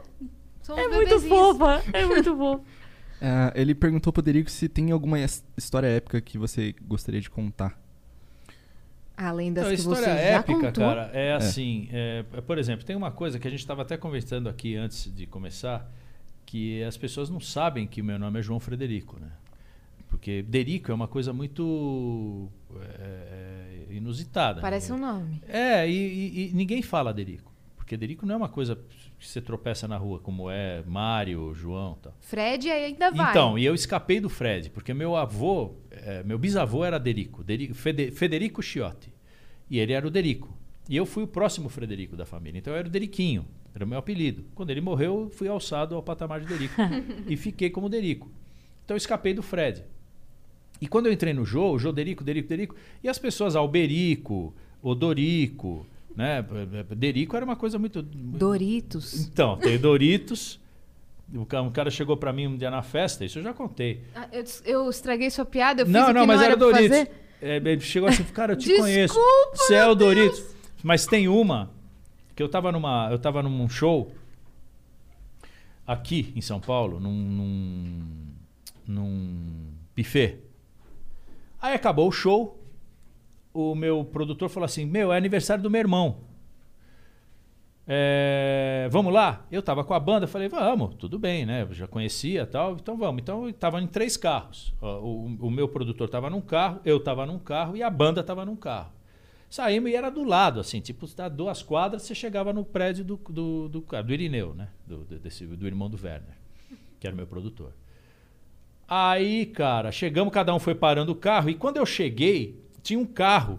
Somos 0.63 0.83
É 0.83 0.89
muito 0.89 1.21
fofa, 1.21 1.83
é 1.93 2.05
muito 2.07 2.37
fofa. 2.37 2.63
É, 3.21 3.53
ele 3.55 3.75
perguntou 3.75 4.13
pro 4.13 4.23
Derico 4.23 4.51
se 4.51 4.69
tem 4.69 4.91
alguma 4.91 5.19
his- 5.21 5.45
história 5.57 5.87
épica 5.87 6.21
que 6.21 6.37
você 6.39 6.75
gostaria 6.83 7.21
de 7.21 7.31
contar. 7.31 7.81
Além 9.29 9.53
das 9.53 9.63
Então, 9.65 9.73
a 9.73 9.75
que 9.75 9.81
história 9.81 10.01
você 10.03 10.05
já 10.07 10.39
épica, 10.39 10.55
contou. 10.61 10.85
cara, 10.85 11.11
é 11.13 11.33
assim. 11.35 11.89
é, 11.93 12.25
é, 12.33 12.41
por 12.41 12.59
exemplo, 12.59 12.85
tem 12.85 12.97
uma 12.97 13.11
coisa 13.11 13.39
que 13.39 13.47
a 13.47 13.51
gente 13.51 13.61
estava 13.61 13.83
até 13.83 13.97
conversando 13.97 14.49
aqui 14.49 14.75
antes 14.77 15.15
de 15.15 15.27
começar, 15.27 15.91
que 16.47 16.83
as 16.83 16.97
pessoas 16.97 17.31
não 17.31 17.41
sabem 17.41 17.87
que 17.87 18.01
o 18.01 18.05
meu 18.05 18.19
nome 18.19 18.39
é 18.41 18.43
João 18.43 18.59
Frederico, 18.61 19.19
né? 19.21 19.29
Porque 20.09 20.43
Derico 20.43 20.91
é 20.91 20.95
uma 20.95 21.09
coisa 21.09 21.33
muito 21.33 22.49
é, 22.99 23.87
é, 23.91 23.95
inusitada. 23.95 24.61
Parece 24.61 24.93
um 24.93 24.99
nome. 24.99 25.41
É, 25.49 25.89
e, 25.89 25.93
e- 25.95 26.51
e 26.51 26.53
ninguém 26.53 26.83
fala 26.83 27.13
Derico. 27.15 27.51
Porque 27.77 27.97
Derico 27.97 28.25
não 28.27 28.35
é 28.35 28.37
uma 28.39 28.49
coisa 28.49 28.77
que 29.19 29.27
você 29.29 29.41
tropeça 29.41 29.87
na 29.89 29.97
rua, 29.97 30.19
como 30.19 30.51
é 30.51 30.83
Mário, 30.87 31.53
João 31.55 31.97
tal. 32.01 32.15
Fred 32.21 32.71
ainda 32.71 33.11
vai. 33.11 33.31
Então, 33.31 33.59
e 33.59 33.65
eu 33.65 33.75
escapei 33.75 34.21
do 34.21 34.29
Fred, 34.29 34.71
porque 34.71 34.93
meu 34.95 35.17
avô, 35.17 35.75
eh, 35.91 36.23
meu 36.25 36.39
bisavô 36.39 36.85
era 36.85 36.99
Derico, 36.99 37.43
Deri- 37.45 37.73
Fede- 37.75 38.11
Federico 38.11 38.63
Chiotti. 38.63 39.12
E 39.73 39.79
ele 39.79 39.95
era 39.95 40.07
o 40.07 40.11
Derico. 40.11 40.55
E 40.87 40.95
eu 40.95 41.07
fui 41.07 41.23
o 41.23 41.27
próximo 41.27 41.71
Frederico 41.71 42.15
da 42.15 42.27
família. 42.27 42.59
Então 42.59 42.75
eu 42.75 42.79
era 42.79 42.87
o 42.87 42.91
Deriquinho, 42.91 43.47
era 43.75 43.87
o 43.87 43.89
meu 43.89 43.99
apelido. 43.99 44.45
Quando 44.55 44.69
ele 44.69 44.83
morreu, 44.83 45.23
eu 45.23 45.31
fui 45.31 45.49
alçado 45.49 45.95
ao 45.95 46.03
patamar 46.03 46.41
de 46.43 46.47
Derico. 46.47 46.75
e 47.27 47.39
fiquei 47.39 47.71
como 47.71 47.89
Derico. 47.89 48.31
Então 48.85 48.95
eu 48.95 48.99
escapei 48.99 49.33
do 49.33 49.43
Fred. 49.43 49.83
E 50.79 50.87
quando 50.87 51.07
eu 51.07 51.13
entrei 51.13 51.33
no 51.33 51.43
Jô, 51.43 51.73
o 51.73 51.79
Jô 51.79 51.91
Derico, 51.91 52.23
Derico, 52.23 52.49
Derico, 52.51 52.77
e 53.03 53.09
as 53.09 53.19
pessoas 53.19 53.57
Alberico, 53.57 54.53
Odorico, 54.83 55.87
né? 56.15 56.45
Derico 56.95 57.35
era 57.35 57.45
uma 57.47 57.57
coisa 57.57 57.79
muito. 57.79 58.03
Doritos. 58.03 59.27
Então, 59.27 59.57
tem 59.57 59.79
Doritos. 59.79 60.61
Um 61.33 61.71
cara 61.71 61.91
chegou 61.91 62.15
pra 62.19 62.31
mim 62.31 62.47
um 62.47 62.59
dia 62.59 62.71
na 62.71 62.83
festa, 62.83 63.25
isso 63.25 63.39
eu 63.39 63.43
já 63.43 63.55
contei. 63.55 64.03
Ah, 64.15 64.29
eu, 64.31 64.45
eu 64.67 64.91
estraguei 64.91 65.31
sua 65.31 65.47
piada, 65.47 65.81
eu 65.81 65.87
fiz 65.87 65.95
não, 65.95 66.13
não, 66.13 66.27
mas 66.27 66.41
não 66.41 66.45
era 66.45 66.57
Doritos. 66.59 66.89
fazer. 66.89 67.22
É, 67.43 67.57
ele 67.57 67.81
chegou 67.81 68.09
assim, 68.09 68.23
cara, 68.23 68.53
eu 68.53 68.57
te 68.57 68.69
Desculpa, 68.69 68.83
conheço. 68.85 69.19
Você 69.53 69.75
é 69.75 69.87
o 69.87 69.97
Doritos. 69.97 70.45
Mas 70.81 71.07
tem 71.07 71.27
uma 71.27 71.71
que 72.37 72.43
eu 72.43 72.49
tava 72.49 72.71
numa, 72.71 73.09
eu 73.11 73.19
tava 73.19 73.43
num 73.43 73.69
show 73.69 74.13
aqui 75.85 76.33
em 76.37 76.41
São 76.41 76.61
Paulo, 76.61 77.01
num, 77.01 77.13
num, 77.13 78.09
num 78.87 79.73
buffet. 79.97 80.39
Aí 81.61 81.75
acabou 81.75 82.09
o 82.09 82.13
show, 82.13 82.61
o 83.53 83.75
meu 83.75 84.05
produtor 84.05 84.49
falou 84.49 84.65
assim: 84.65 84.85
Meu, 84.87 85.13
é 85.13 85.17
aniversário 85.17 85.63
do 85.63 85.71
meu 85.71 85.81
irmão. 85.81 86.19
É, 87.87 88.89
vamos 88.93 89.13
lá? 89.13 89.45
Eu 89.51 89.61
tava 89.63 89.83
com 89.83 89.93
a 89.93 89.99
banda, 89.99 90.27
falei, 90.29 90.49
vamos, 90.49 90.95
tudo 90.95 91.19
bem, 91.19 91.45
né? 91.45 91.63
Eu 91.63 91.75
já 91.75 91.87
conhecia 91.87 92.47
tal, 92.47 92.75
então 92.75 92.97
vamos. 92.97 93.21
Então 93.21 93.53
tava 93.53 93.81
em 93.81 93.87
três 93.87 94.17
carros. 94.17 94.73
Ó, 94.81 95.01
O, 95.01 95.25
o 95.47 95.51
meu 95.51 95.69
produtor 95.69 96.09
tava 96.09 96.31
num 96.31 96.41
carro, 96.41 96.81
eu 96.85 97.01
tava 97.01 97.27
num 97.27 97.39
carro 97.39 97.77
e 97.77 97.83
a 97.83 97.91
banda 97.91 98.23
tava 98.23 98.45
num 98.45 98.57
carro. 98.57 98.93
Saímos 99.51 99.91
e 99.91 99.95
era 99.97 100.11
do 100.11 100.25
lado, 100.25 100.61
assim, 100.61 100.81
tipo, 100.81 101.07
tá 101.09 101.29
duas 101.29 101.63
quadras, 101.63 102.03
você 102.03 102.15
chegava 102.15 102.53
no 102.55 102.65
prédio 102.65 103.05
do, 103.05 103.17
do, 103.29 103.69
do, 103.69 103.81
do 103.81 104.13
Irineu, 104.13 104.55
né? 104.55 104.69
Do, 104.87 104.99
do- 105.05 105.19
desse, 105.19 105.45
do 105.45 105.67
irmão 105.67 105.91
do 105.91 105.97
Werner, 106.03 106.37
que 106.99 107.07
era 107.07 107.15
meu 107.15 107.27
produtor. 107.27 107.73
Aí, 108.89 109.47
cara, 109.47 109.91
chegamos, 109.93 110.33
cada 110.33 110.55
um 110.55 110.59
foi 110.59 110.75
parando 110.75 111.13
o 111.13 111.17
carro. 111.17 111.51
E 111.51 111.55
quando 111.55 111.77
eu 111.79 111.85
cheguei, 111.85 112.63
tinha 112.83 112.99
um 112.99 113.05
carro 113.07 113.59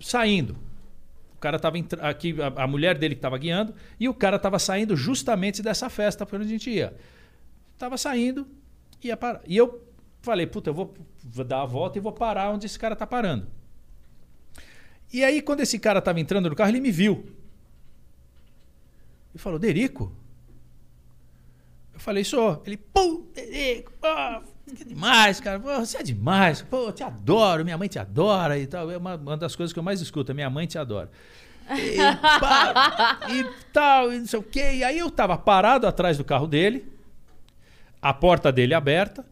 saindo. 0.00 0.56
Cara 1.44 1.58
tava 1.58 1.76
aqui, 2.00 2.34
a, 2.40 2.62
a 2.62 2.66
mulher 2.66 2.96
dele 2.96 3.14
que 3.14 3.18
estava 3.18 3.36
guiando, 3.36 3.74
e 4.00 4.08
o 4.08 4.14
cara 4.14 4.36
estava 4.36 4.58
saindo 4.58 4.96
justamente 4.96 5.62
dessa 5.62 5.90
festa 5.90 6.24
para 6.24 6.38
onde 6.38 6.46
a 6.46 6.48
gente 6.48 6.70
ia. 6.70 6.96
Tava 7.76 7.98
saindo, 7.98 8.48
ia 9.02 9.14
parar. 9.14 9.42
E 9.46 9.54
eu 9.54 9.86
falei, 10.22 10.46
puta, 10.46 10.70
eu 10.70 10.74
vou, 10.74 10.94
vou 11.22 11.44
dar 11.44 11.60
a 11.60 11.66
volta 11.66 11.98
e 11.98 12.00
vou 12.00 12.12
parar 12.12 12.50
onde 12.50 12.64
esse 12.64 12.78
cara 12.78 12.96
tá 12.96 13.06
parando. 13.06 13.46
E 15.12 15.22
aí, 15.22 15.42
quando 15.42 15.60
esse 15.60 15.78
cara 15.78 16.00
tava 16.00 16.18
entrando 16.18 16.48
no 16.48 16.56
carro, 16.56 16.70
ele 16.70 16.80
me 16.80 16.90
viu. 16.90 17.30
E 19.34 19.38
falou, 19.38 19.58
Derico? 19.58 20.10
Eu 21.92 22.00
falei, 22.00 22.24
sou. 22.24 22.62
Ele, 22.64 22.78
pô, 22.78 23.22
Derico, 23.34 23.92
pô, 24.00 24.08
que 24.72 24.84
demais, 24.84 25.40
cara. 25.40 25.60
Pô, 25.60 25.78
você 25.78 25.98
é 25.98 26.02
demais. 26.02 26.62
Pô, 26.62 26.86
eu 26.86 26.92
te 26.92 27.02
adoro, 27.02 27.64
minha 27.64 27.76
mãe 27.76 27.88
te 27.88 27.98
adora 27.98 28.58
e 28.58 28.66
tal. 28.66 28.90
É 28.90 28.96
uma, 28.96 29.16
uma 29.16 29.36
das 29.36 29.54
coisas 29.54 29.72
que 29.72 29.78
eu 29.78 29.82
mais 29.82 30.00
escuto, 30.00 30.32
é 30.32 30.34
minha 30.34 30.48
mãe 30.48 30.66
te 30.66 30.78
adora. 30.78 31.10
E, 31.70 31.96
pá, 32.40 33.20
e 33.30 33.44
tal, 33.72 34.12
e 34.12 34.18
não 34.18 34.26
sei 34.26 34.38
o 34.38 34.42
quê. 34.42 34.74
E 34.74 34.84
aí 34.84 34.98
eu 34.98 35.10
tava 35.10 35.36
parado 35.36 35.86
atrás 35.86 36.18
do 36.18 36.24
carro 36.24 36.46
dele, 36.46 36.86
a 38.00 38.12
porta 38.12 38.52
dele 38.52 38.74
aberta, 38.74 39.24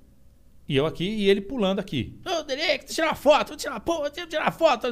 e 0.68 0.76
eu 0.76 0.86
aqui, 0.86 1.04
e 1.04 1.28
ele 1.28 1.40
pulando 1.40 1.78
aqui. 1.78 2.18
Ô, 2.24 2.42
Derico, 2.42 2.86
tirar 2.86 3.08
uma 3.08 3.14
foto, 3.14 3.48
vou 3.48 3.56
tirar 3.56 3.80
pô, 3.80 4.08
tirar 4.10 4.44
uma 4.44 4.50
foto. 4.50 4.88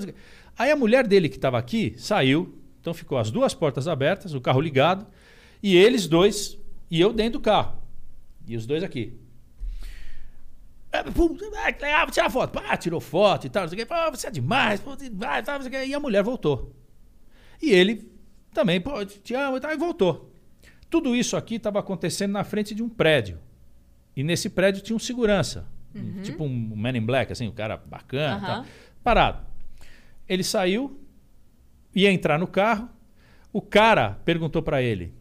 Aí 0.59 0.71
a 0.71 0.77
mulher 0.77 1.07
dele 1.07 1.29
que 1.29 1.39
tava 1.39 1.59
aqui 1.59 1.95
saiu, 1.97 2.59
então 2.81 2.93
ficou 2.93 3.19
as 3.19 3.31
duas 3.31 3.55
portas 3.55 3.89
abertas, 3.89 4.35
o 4.35 4.41
carro 4.41 4.61
ligado, 4.61 5.07
e 5.63 5.77
eles 5.77 6.07
dois, 6.07 6.59
e 6.91 7.01
eu 7.01 7.13
dentro 7.13 7.35
do 7.35 7.41
carro. 7.41 7.79
E 8.47 8.57
os 8.57 8.67
dois 8.67 8.83
aqui. 8.83 9.20
Ah, 10.93 11.05
pum, 11.05 11.37
ah, 11.65 11.73
que 11.73 11.85
legal, 11.85 12.07
vou 12.07 12.13
tirar 12.13 12.31
foto. 12.31 12.53
Pá, 12.53 12.77
tirou 12.77 13.01
foto 13.01 13.47
e 13.47 13.51
tal, 13.51 13.63
não 13.63 13.69
sei 13.69 13.77
o 13.77 13.81
quê. 13.81 13.87
Pô, 13.87 14.11
você 14.11 14.27
é 14.27 14.31
demais, 14.31 14.81
pô, 14.81 14.97
demais, 14.97 15.45
tal, 15.45 15.55
não 15.57 15.63
sei 15.63 15.69
o 15.69 15.83
quê. 15.83 15.89
E 15.89 15.95
a 15.95 16.01
mulher 16.01 16.23
voltou. 16.23 16.75
E 17.63 17.71
ele 17.71 18.11
também, 18.53 18.81
pô, 18.81 19.05
te 19.05 19.35
amo 19.35 19.57
e 19.57 19.61
tal, 19.61 19.73
e 19.73 19.77
voltou. 19.77 20.33
Tudo 20.89 21.15
isso 21.15 21.37
aqui 21.37 21.55
estava 21.55 21.79
acontecendo 21.79 22.33
na 22.33 22.43
frente 22.43 22.75
de 22.75 22.83
um 22.83 22.89
prédio. 22.89 23.39
E 24.17 24.25
nesse 24.25 24.51
prédio 24.51 24.83
tinha 24.83 24.97
um 24.97 24.99
segurança. 24.99 25.67
Tipo 26.23 26.45
um 26.45 26.77
Man 26.77 26.97
in 26.97 27.05
Black, 27.05 27.33
assim, 27.33 27.49
um 27.49 27.53
cara 27.53 27.77
bacana. 27.77 28.37
Aham. 28.37 28.47
tal, 28.47 28.65
parado. 29.03 29.47
Ele 30.29 30.45
saiu, 30.45 31.01
ia 31.95 32.11
entrar 32.13 32.39
no 32.39 32.47
carro. 32.47 32.89
O 33.53 33.61
cara 33.61 34.21
perguntou 34.25 34.63
para 34.63 34.83
ele: 34.83 35.13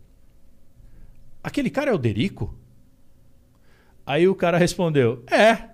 Aquele 1.43 1.69
cara 1.69 1.91
é 1.91 1.93
o 1.93 1.97
Derico? 1.97 2.55
Aí 4.09 4.27
o 4.27 4.33
cara 4.33 4.57
respondeu: 4.57 5.23
É. 5.29 5.69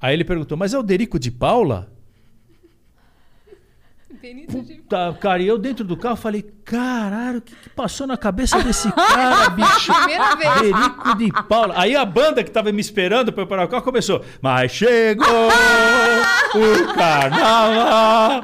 Aí 0.00 0.14
ele 0.14 0.24
perguntou: 0.24 0.56
Mas 0.56 0.72
é 0.72 0.78
o 0.78 0.82
Derico 0.82 1.18
de 1.18 1.30
Paula? 1.30 1.92
Benito 4.20 4.62
de... 4.62 4.74
Tá, 4.82 5.14
cara, 5.20 5.42
e 5.42 5.46
eu 5.46 5.56
dentro 5.56 5.84
do 5.84 5.96
carro 5.96 6.16
falei: 6.16 6.42
Caralho, 6.64 7.38
o 7.38 7.42
que, 7.42 7.54
que 7.54 7.68
passou 7.70 8.06
na 8.06 8.16
cabeça 8.16 8.62
desse 8.62 8.90
cara, 8.92 9.48
bicho? 9.50 9.92
Primeira 9.94 10.34
vez. 10.34 10.60
Derico 10.60 11.16
de 11.16 11.32
Paula. 11.44 11.74
Aí 11.76 11.94
a 11.94 12.04
banda 12.04 12.42
que 12.42 12.50
tava 12.50 12.72
me 12.72 12.80
esperando 12.80 13.32
pra 13.32 13.42
eu 13.42 13.46
parar 13.46 13.64
o 13.64 13.68
carro 13.68 13.82
começou. 13.82 14.24
Mas 14.42 14.72
chegou 14.72 15.26
o 16.54 16.94
carnaval. 16.94 18.42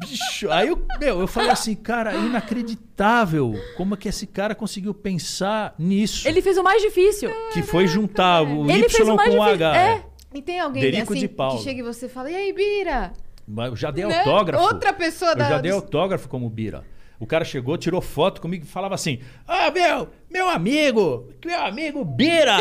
Bicho, 0.00 0.50
aí 0.50 0.68
eu, 0.68 0.86
meu, 0.98 1.20
eu 1.20 1.26
falei 1.26 1.50
assim, 1.50 1.74
cara, 1.74 2.14
inacreditável. 2.14 3.54
Como 3.76 3.94
é 3.94 3.96
que 3.96 4.08
esse 4.08 4.26
cara 4.26 4.54
conseguiu 4.54 4.94
pensar 4.94 5.74
nisso? 5.78 6.26
Ele 6.26 6.40
fez 6.40 6.56
o 6.56 6.62
mais 6.62 6.80
difícil. 6.80 7.30
Que 7.52 7.62
foi 7.62 7.86
juntar 7.86 8.42
o 8.42 8.70
Ele 8.70 8.88
fez 8.88 9.06
Y 9.06 9.12
o 9.12 9.16
mais 9.16 9.34
com 9.34 9.40
o. 9.40 9.42
H. 9.42 9.76
É. 9.76 10.04
E 10.32 10.40
tem 10.40 10.60
alguém 10.60 10.82
Derico 10.82 11.12
assim 11.12 11.20
de 11.22 11.28
Paula. 11.28 11.58
que 11.58 11.64
chega 11.64 11.80
e 11.80 11.82
você 11.82 12.08
fala, 12.08 12.30
e 12.30 12.36
aí, 12.36 12.52
Bira? 12.52 13.12
Eu 13.58 13.76
já 13.76 13.90
dei 13.90 14.04
Né? 14.04 14.18
autógrafo. 14.18 14.62
Outra 14.64 14.92
pessoa 14.92 15.32
Eu 15.32 15.36
da- 15.36 15.48
já 15.48 15.58
dei 15.58 15.70
autógrafo 15.72 16.28
como 16.28 16.48
Bira. 16.48 16.84
O 17.18 17.26
cara 17.26 17.44
chegou, 17.44 17.76
tirou 17.76 18.00
foto 18.00 18.40
comigo 18.40 18.64
e 18.64 18.68
falava 18.68 18.94
assim: 18.94 19.20
Ah, 19.46 19.70
meu, 19.70 20.08
meu 20.30 20.48
amigo, 20.48 21.28
meu 21.44 21.60
amigo 21.60 22.04
Bira. 22.04 22.56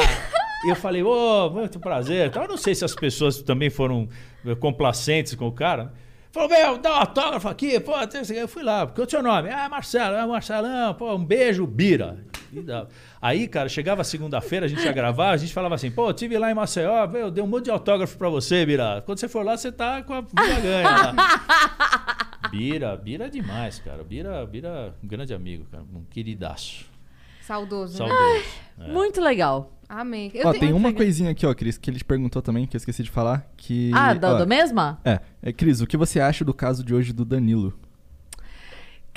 e 0.65 0.69
eu 0.69 0.75
falei, 0.75 1.01
ô, 1.01 1.49
muito 1.49 1.79
prazer. 1.79 2.27
Então, 2.27 2.41
eu 2.43 2.49
não 2.49 2.57
sei 2.57 2.75
se 2.75 2.83
as 2.83 2.93
pessoas 2.93 3.41
também 3.41 3.69
foram 3.69 4.09
eh, 4.45 4.55
complacentes 4.55 5.33
com 5.35 5.47
o 5.47 5.51
cara. 5.51 5.93
Falou, 6.31 6.47
meu, 6.49 6.77
dá 6.77 6.91
um 6.91 6.97
autógrafo 6.99 7.47
aqui, 7.47 7.79
pô, 7.79 7.93
eu 8.35 8.47
fui 8.47 8.61
lá, 8.61 8.85
porque 8.85 9.01
é 9.01 9.03
o 9.05 9.09
seu 9.09 9.23
nome? 9.23 9.49
Ah, 9.49 9.67
Marcelo, 9.67 10.15
é 10.15 10.25
Marcelão, 10.27 10.93
pô, 10.93 11.15
um 11.15 11.25
beijo, 11.25 11.65
Bira. 11.65 12.17
E 12.53 12.59
dá. 12.61 12.85
Aí, 13.21 13.47
cara, 13.47 13.67
chegava 13.67 14.03
segunda-feira, 14.03 14.65
a 14.65 14.69
gente 14.69 14.81
ia 14.83 14.91
gravar, 14.93 15.31
a 15.31 15.37
gente 15.37 15.53
falava 15.53 15.75
assim, 15.75 15.91
pô, 15.91 16.09
eu 16.09 16.13
tive 16.13 16.37
lá 16.37 16.49
em 16.49 16.53
Maceió, 16.53 17.05
eu 17.13 17.29
dei 17.29 17.43
um 17.43 17.47
monte 17.47 17.65
de 17.65 17.71
autógrafo 17.71 18.17
pra 18.17 18.29
você, 18.29 18.65
Bira. 18.65 19.03
Quando 19.05 19.19
você 19.19 19.27
for 19.27 19.43
lá, 19.45 19.57
você 19.57 19.71
tá 19.71 20.01
com 20.01 20.13
a 20.13 20.21
vida 20.21 20.59
ganha 20.61 20.89
lá. 20.89 21.13
Bira, 22.49 22.95
Bira 22.95 23.25
é 23.25 23.29
demais, 23.29 23.79
cara. 23.79 24.03
Bira, 24.03 24.45
Bira, 24.45 24.95
um 25.03 25.07
grande 25.07 25.33
amigo, 25.33 25.65
cara. 25.69 25.83
Um 25.83 26.03
queridaço. 26.09 26.85
Saudoso, 27.41 28.01
né? 28.01 28.09
Saudoso. 28.09 28.45
É. 28.79 28.87
Muito 28.87 29.19
legal. 29.21 29.73
Amém. 29.89 30.31
Eu 30.33 30.47
Ó, 30.47 30.51
tenho- 30.51 30.65
tem 30.67 30.73
uma 30.73 30.93
coisinha 30.93 31.31
aqui, 31.31 31.45
ó, 31.45 31.53
Cris, 31.53 31.77
que 31.77 31.89
ele 31.89 31.97
te 31.97 32.05
perguntou 32.05 32.41
também, 32.41 32.65
que 32.67 32.75
eu 32.75 32.77
esqueci 32.77 33.03
de 33.03 33.09
falar, 33.09 33.51
que... 33.57 33.91
ah, 33.93 34.13
da, 34.13 34.35
ó, 34.35 34.37
da 34.37 34.45
mesma? 34.45 34.99
É, 35.03 35.19
é, 35.41 35.51
Cris, 35.51 35.81
o 35.81 35.87
que 35.87 35.97
você 35.97 36.19
acha 36.19 36.45
do 36.45 36.53
caso 36.53 36.83
de 36.83 36.93
hoje 36.93 37.11
do 37.11 37.25
Danilo? 37.25 37.73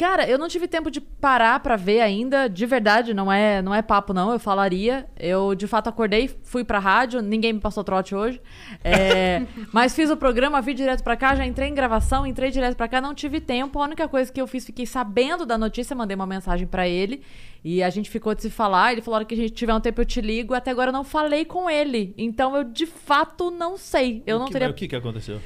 Cara, 0.03 0.29
eu 0.29 0.37
não 0.37 0.49
tive 0.49 0.67
tempo 0.67 0.91
de 0.91 1.01
parar 1.01 1.61
pra 1.61 1.77
ver 1.77 2.01
ainda, 2.01 2.49
de 2.49 2.67
verdade, 2.67 3.15
não 3.15 3.31
é, 3.31 3.63
não 3.63 3.73
é 3.73 3.81
papo 3.81 4.13
não, 4.13 4.33
eu 4.33 4.39
falaria. 4.41 5.07
Eu 5.17 5.55
de 5.55 5.69
fato 5.69 5.89
acordei, 5.89 6.29
fui 6.43 6.65
pra 6.65 6.81
rádio, 6.81 7.23
ninguém 7.23 7.53
me 7.53 7.61
passou 7.61 7.85
trote 7.85 8.13
hoje. 8.13 8.41
É, 8.83 9.47
mas 9.73 9.95
fiz 9.95 10.11
o 10.11 10.17
programa, 10.17 10.61
vi 10.61 10.75
direto 10.75 11.05
pra 11.05 11.17
cá, 11.17 11.37
já 11.37 11.47
entrei 11.47 11.69
em 11.69 11.75
gravação, 11.75 12.27
entrei 12.27 12.51
direto 12.51 12.77
pra 12.77 12.89
cá, 12.89 13.01
não 13.01 13.15
tive 13.15 13.41
tempo. 13.41 13.79
A 13.79 13.85
única 13.85 14.09
coisa 14.09 14.33
que 14.33 14.41
eu 14.41 14.47
fiz, 14.49 14.67
fiquei 14.67 14.87
sabendo 14.87 15.47
da 15.47 15.57
notícia, 15.57 15.95
mandei 15.95 16.17
uma 16.17 16.27
mensagem 16.27 16.67
pra 16.67 16.89
ele 16.89 17.23
e 17.63 17.81
a 17.81 17.89
gente 17.89 18.11
ficou 18.11 18.35
de 18.35 18.43
se 18.43 18.51
falar. 18.51 18.91
Ele 18.91 19.03
falou: 19.03 19.15
"A 19.15 19.19
hora 19.19 19.25
que 19.25 19.35
a 19.35 19.37
gente 19.37 19.53
tiver 19.53 19.73
um 19.73 19.81
tempo 19.81 20.01
eu 20.01 20.05
te 20.05 20.21
ligo". 20.21 20.53
Até 20.53 20.73
agora 20.73 20.89
eu 20.89 20.93
não 20.93 21.05
falei 21.05 21.45
com 21.45 21.71
ele. 21.71 22.13
Então 22.19 22.57
eu 22.57 22.65
de 22.65 22.87
fato 22.87 23.53
não 23.53 23.77
sei. 23.77 24.21
Eu 24.27 24.35
O 24.35 24.39
não 24.41 24.47
que, 24.47 24.53
teria 24.53 24.69
O 24.69 24.75
que, 24.75 24.89
que 24.89 24.97
aconteceu? 24.97 25.41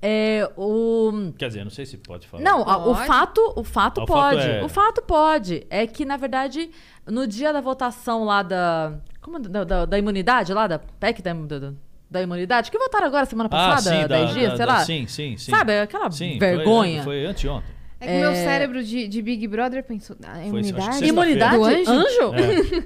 É, 0.00 0.48
o 0.56 1.32
Quer 1.36 1.48
dizer, 1.48 1.64
não 1.64 1.70
sei 1.70 1.84
se 1.86 1.96
pode 1.96 2.26
falar. 2.28 2.42
não, 2.42 2.68
a- 2.68 2.76
o 2.78 2.94
Pode. 2.94 3.06
fato, 3.06 3.52
o 3.56 3.64
fato 3.64 4.00
Ah, 4.00 4.04
o 4.04 4.06
pode. 4.06 4.36
fato 4.36 4.48
é- 4.48 4.64
O 4.64 4.68
fato 4.68 5.02
pode. 5.02 5.66
É 5.68 5.86
que, 5.86 6.04
na 6.04 6.16
verdade, 6.16 6.70
no 7.06 7.26
dia 7.26 7.52
da 7.52 7.60
votação 7.60 8.24
lá 8.24 8.42
da. 8.42 8.94
Como 9.20 9.38
da, 9.40 9.64
da, 9.64 9.84
da 9.84 9.98
imunidade 9.98 10.54
lá, 10.54 10.66
da 10.66 10.78
PEC 10.78 11.20
da, 11.20 11.32
da, 11.34 11.72
da 12.10 12.22
imunidade, 12.22 12.70
que 12.70 12.78
votaram 12.78 13.06
agora 13.08 13.26
semana 13.26 13.48
Ah, 13.52 13.74
passada, 13.74 13.96
sim, 13.96 14.00
da, 14.02 14.06
10 14.06 14.32
dias, 14.34 14.50
da- 14.52 14.56
sei 14.56 14.66
da- 14.66 14.72
lá. 14.72 14.84
Sim, 14.84 15.06
sim, 15.06 15.36
sim. 15.36 15.50
Sabe, 15.50 15.80
aquela 15.80 16.10
Sim, 16.10 16.38
vergonha. 16.38 17.02
Foi, 17.02 17.22
foi 17.22 17.26
anteontem. 17.26 17.78
É 18.00 18.06
que 18.06 18.12
meu 18.12 18.30
É. 18.30 18.34
cérebro 18.36 18.84
de, 18.84 19.08
de 19.08 19.20
Big 19.20 19.44
Brother 19.48 19.82
pensou, 19.82 20.14
ah, 20.24 20.40
imunidade? 20.46 21.04
Imunidade? 21.04 21.56
Do 21.56 21.64
anjo? 21.64 21.90
anjo? 21.90 22.34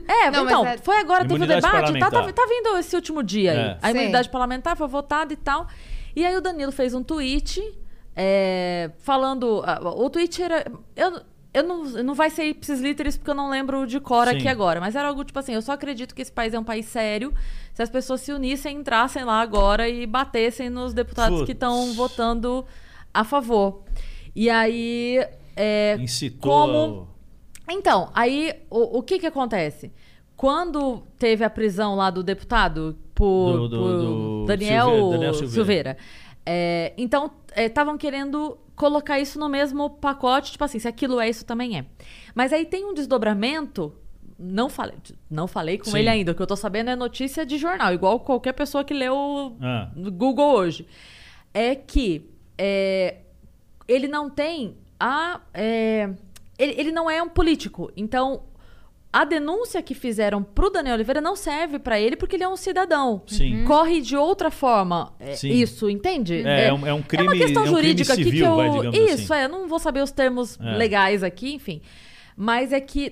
É. 0.09 0.25
É, 0.27 0.31
Não, 0.31 0.45
então, 0.47 0.67
é- 0.67 0.79
foi 0.79 0.99
agora, 1.01 1.27
teve 1.27 1.45
o 1.45 1.47
debate, 1.47 1.93
tá, 1.99 2.11
tá, 2.11 2.33
tá 2.33 2.47
vindo 2.49 2.79
esse 2.79 2.97
último 2.97 3.23
dia 3.23 3.53
aí. 3.53 3.59
É. 3.59 3.79
A 3.83 3.91
Sim. 3.91 3.99
imunidade 3.99 4.31
parlamentar 4.31 4.75
foi 4.75 4.89
votada 4.89 5.31
e 5.31 5.37
tal. 5.37 5.69
E 6.15 6.25
aí 6.25 6.37
o 6.37 6.41
Danilo 6.41 6.73
fez 6.73 6.95
um 6.95 7.03
tweet 7.03 7.61
é, 8.15 8.91
falando. 8.99 9.63
ah, 9.65 9.81
O 9.83 10.09
tweet 10.11 10.43
era. 10.43 10.65
Eu, 10.95 11.21
eu 11.55 11.63
não, 11.63 11.85
não 11.85 12.15
vai 12.15 12.31
ser 12.31 12.45
ipsis 12.45 12.81
literis 12.81 13.17
porque 13.17 13.31
eu 13.31 13.35
não 13.35 13.51
lembro 13.51 13.87
de 13.87 14.01
cor 14.01 14.27
Sim. 14.27 14.37
aqui 14.37 14.49
agora, 14.49 14.81
mas 14.81 14.95
era 14.97 15.09
algo 15.09 15.25
tipo 15.25 15.39
assim: 15.39 15.53
eu 15.55 15.63
só 15.63 15.73
acredito 15.73 16.15
que 16.15 16.23
esse 16.23 16.33
país 16.33 16.55
é 16.55 16.59
um 16.59 16.65
país 16.65 16.87
sério 16.87 17.33
se 17.75 17.83
as 17.83 17.91
pessoas 17.91 18.21
se 18.21 18.33
unissem, 18.33 18.77
entrassem 18.79 19.25
lá 19.25 19.41
agora 19.41 19.89
e 19.89 20.07
batessem 20.07 20.69
nos 20.71 20.93
deputados 20.95 21.39
Putz. 21.39 21.47
que 21.47 21.53
estão 21.53 21.93
votando 21.95 22.65
a 23.13 23.25
favor. 23.25 23.83
E 24.35 24.49
aí. 24.51 25.19
é, 25.57 25.97
Incitou. 26.01 26.51
como- 26.51 27.13
então, 27.71 28.11
aí 28.15 28.53
o, 28.69 28.99
o 28.99 29.03
que 29.03 29.19
que 29.19 29.27
acontece? 29.27 29.93
Quando 30.43 31.05
teve 31.21 31.45
a 31.45 31.49
prisão 31.49 31.95
lá 31.95 32.11
do 32.11 32.21
deputado 32.21 32.99
por, 33.15 33.53
Do- 33.53 33.69
do- 33.69 33.79
por 33.79 33.99
do 34.01 34.45
Daniel, 34.45 34.87
Silveira- 34.87 35.11
Daniel 35.13 35.35
Silveira, 35.35 35.53
Silveira. 35.55 35.97
é, 36.45 36.93
então 36.99 37.31
estavam 37.57 37.97
querendo 37.97 38.59
colocar 38.75 39.21
isso 39.21 39.39
no 39.39 39.49
mesmo 39.49 39.89
pacote, 39.89 40.51
tipo 40.51 40.65
assim, 40.65 40.81
se 40.81 40.89
aquilo 40.89 41.21
é, 41.21 41.29
isso 41.31 41.45
também 41.45 41.79
é. 41.79 41.85
Mas 42.35 42.53
aí 42.53 42.65
tem 42.67 42.85
um 42.85 42.93
desdobramento. 42.93 43.95
Não 44.37 44.69
falei, 44.69 44.97
não 45.31 45.47
falei 45.47 45.79
com 45.79 45.85
Sim. 45.85 45.99
ele 46.01 46.09
ainda. 46.09 46.33
O 46.33 46.35
que 46.35 46.43
eu 46.43 46.47
tô 46.49 46.57
sabendo 46.57 46.91
é 46.91 46.97
notícia 46.97 47.47
de 47.47 47.57
jornal, 47.57 47.95
igual 47.95 48.19
qualquer 48.19 48.53
pessoa 48.53 48.83
que 48.83 48.93
leu 48.93 49.57
Ah. 49.63 49.93
no 49.95 50.11
Google 50.11 50.55
hoje. 50.57 50.89
É 51.55 51.77
que 51.77 52.29
é, 52.59 53.19
ele 53.87 54.09
não 54.09 54.29
tem 54.29 54.75
a. 54.99 55.41
é, 55.55 56.11
ele, 56.59 56.75
ele 56.81 56.91
não 56.91 57.09
é 57.09 57.23
um 57.23 57.29
político. 57.29 57.93
Então, 57.97 58.43
a 59.13 59.25
denúncia 59.25 59.83
que 59.83 59.95
fizeram 59.95 60.43
pro 60.43 60.71
Daniel 60.71 60.95
Oliveira 60.95 61.21
não 61.21 61.37
serve 61.37 61.79
pra 61.79 62.01
ele 62.01 62.17
porque 62.17 62.37
ele 62.37 62.45
é 62.45 62.49
um 62.49 62.57
cidadão. 62.57 63.23
Sim. 63.27 63.65
Corre 63.65 64.01
de 64.01 64.17
outra 64.17 64.51
forma. 64.51 65.13
é, 65.21 65.35
Sim. 65.35 65.51
Isso, 65.51 65.91
entende? 65.91 66.43
É, 66.47 66.69
é 66.69 66.73
um- 66.73 66.87
é 66.87 66.95
um 66.95 67.03
crime- 67.03 67.25
uma 67.29 67.37
questão 67.37 67.63
é 67.63 67.67
um 67.67 67.69
crime 67.75 67.83
jurídica 67.83 68.13
aqui 68.15 68.25
que 68.25 68.31
civil, 68.31 68.47
eu. 68.47 68.57
vai, 68.57 68.71
digamos 68.71 68.99
Isso, 68.99 69.33
assim. 69.35 69.43
é. 69.43 69.45
Eu 69.45 69.49
não 69.51 69.69
vou 69.69 69.79
saber 69.79 70.03
os 70.03 70.11
termos 70.11 70.59
É. 70.59 70.77
legais 70.77 71.23
aqui, 71.23 71.53
enfim. 71.55 71.83
Mas 72.35 72.73
é 72.73 72.81
que 72.81 73.11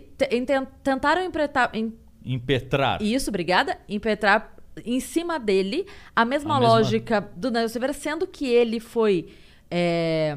tentaram 0.82 1.22
empretar- 1.22 1.70
em- 1.74 1.92
Impetrar. 2.24 3.02
Isso, 3.02 3.28
obrigada. 3.30 3.78
Impetrar 3.88 4.54
em 4.84 5.00
cima 5.00 5.38
dele 5.38 5.86
a 6.16 6.24
mesma 6.24 6.56
A 6.56 6.60
mesma- 6.60 6.74
lógica 6.74 7.20
do 7.36 7.50
Daniel 7.50 7.68
Silveira, 7.68 7.92
sendo 7.92 8.26
que 8.26 8.46
ele 8.46 8.80
foi 8.80 9.28
é, 9.70 10.36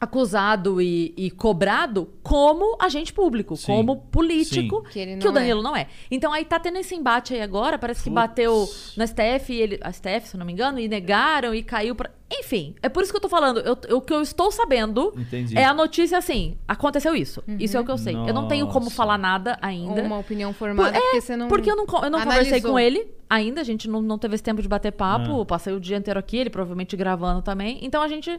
acusado 0.00 0.80
e, 0.80 1.12
e 1.16 1.30
cobrado 1.30 2.08
como 2.22 2.76
agente 2.80 3.12
público, 3.12 3.56
Sim. 3.56 3.66
como 3.66 3.96
político, 3.96 4.82
Que 4.84 4.98
ele 5.00 5.16
que 5.16 5.26
o 5.26 5.32
não 5.32 5.38
é. 5.38 5.40
Danilo 5.40 5.62
não 5.62 5.76
é. 5.76 5.88
Então 6.10 6.32
aí 6.32 6.44
tá 6.44 6.58
tendo 6.60 6.78
esse 6.78 6.94
embate 6.94 7.34
aí 7.34 7.40
agora, 7.42 7.78
parece 7.78 8.02
que 8.02 8.10
Putz. 8.10 8.14
bateu 8.14 8.68
no 8.96 9.06
STF, 9.06 9.52
e 9.52 9.60
ele, 9.60 9.78
a 9.82 9.90
STF, 9.92 10.28
se 10.28 10.36
eu 10.36 10.38
não 10.38 10.46
me 10.46 10.52
engano, 10.52 10.78
e 10.78 10.88
negaram 10.88 11.54
e 11.54 11.62
caiu 11.62 11.94
pra... 11.94 12.10
Enfim, 12.30 12.74
é 12.82 12.88
por 12.90 13.02
isso 13.02 13.10
que 13.10 13.16
eu 13.16 13.20
tô 13.22 13.28
falando. 13.28 13.58
Eu- 13.60 13.96
o 13.96 14.00
que 14.02 14.12
eu 14.12 14.20
estou 14.20 14.52
sabendo 14.52 15.14
Entendi. 15.16 15.56
é 15.56 15.64
a 15.64 15.72
notícia 15.72 16.18
assim, 16.18 16.58
aconteceu 16.68 17.14
isso. 17.16 17.42
Isso 17.58 17.76
é 17.76 17.80
o 17.80 17.84
que 17.84 17.90
eu 17.90 17.96
sei. 17.96 18.14
Eu 18.14 18.34
não 18.34 18.46
tenho 18.46 18.66
como 18.66 18.84
Nossa. 18.84 18.96
falar 18.96 19.16
nada 19.16 19.58
ainda. 19.62 20.02
Uma 20.02 20.18
opinião 20.18 20.52
formada, 20.52 20.90
Por- 20.92 20.96
é, 20.96 21.00
porque 21.00 21.20
você 21.22 21.36
não. 21.36 21.48
Porque 21.48 21.70
eu 21.70 21.74
não, 21.76 21.86
eu 22.02 22.10
não 22.10 22.20
conversei 22.22 22.60
com 22.60 22.78
ele 22.78 23.08
ainda, 23.30 23.62
a 23.62 23.64
gente 23.64 23.88
não, 23.88 24.02
não 24.02 24.18
teve 24.18 24.34
esse 24.34 24.44
tempo 24.44 24.60
de 24.60 24.68
bater 24.68 24.92
papo, 24.92 25.40
Ah. 25.40 25.46
passei 25.46 25.72
o 25.72 25.80
dia 25.80 25.96
inteiro 25.96 26.20
aqui, 26.20 26.36
ele 26.36 26.50
provavelmente 26.50 26.94
gravando 26.96 27.40
também. 27.42 27.78
Então 27.82 28.02
a 28.02 28.08
gente. 28.08 28.38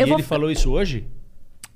E 0.00 0.02
Eu 0.02 0.08
vou 0.08 0.16
ele 0.16 0.22
falou 0.22 0.50
isso 0.50 0.70
hoje? 0.70 1.06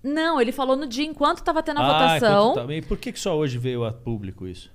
Não, 0.02 0.40
ele 0.40 0.52
falou 0.52 0.76
no 0.76 0.86
dia 0.86 1.05
enquanto 1.05 1.42
tava 1.42 1.62
tendo 1.62 1.80
a 1.80 1.84
ah, 1.84 2.18
votação. 2.18 2.55
tá- 2.55 2.74
E 2.74 2.82
por 2.82 2.98
que, 2.98 3.12
que 3.12 3.20
só 3.20 3.36
hoje 3.36 3.59
veio 3.59 3.84
a 3.84 3.92
público 3.92 4.46
isso? 4.46 4.70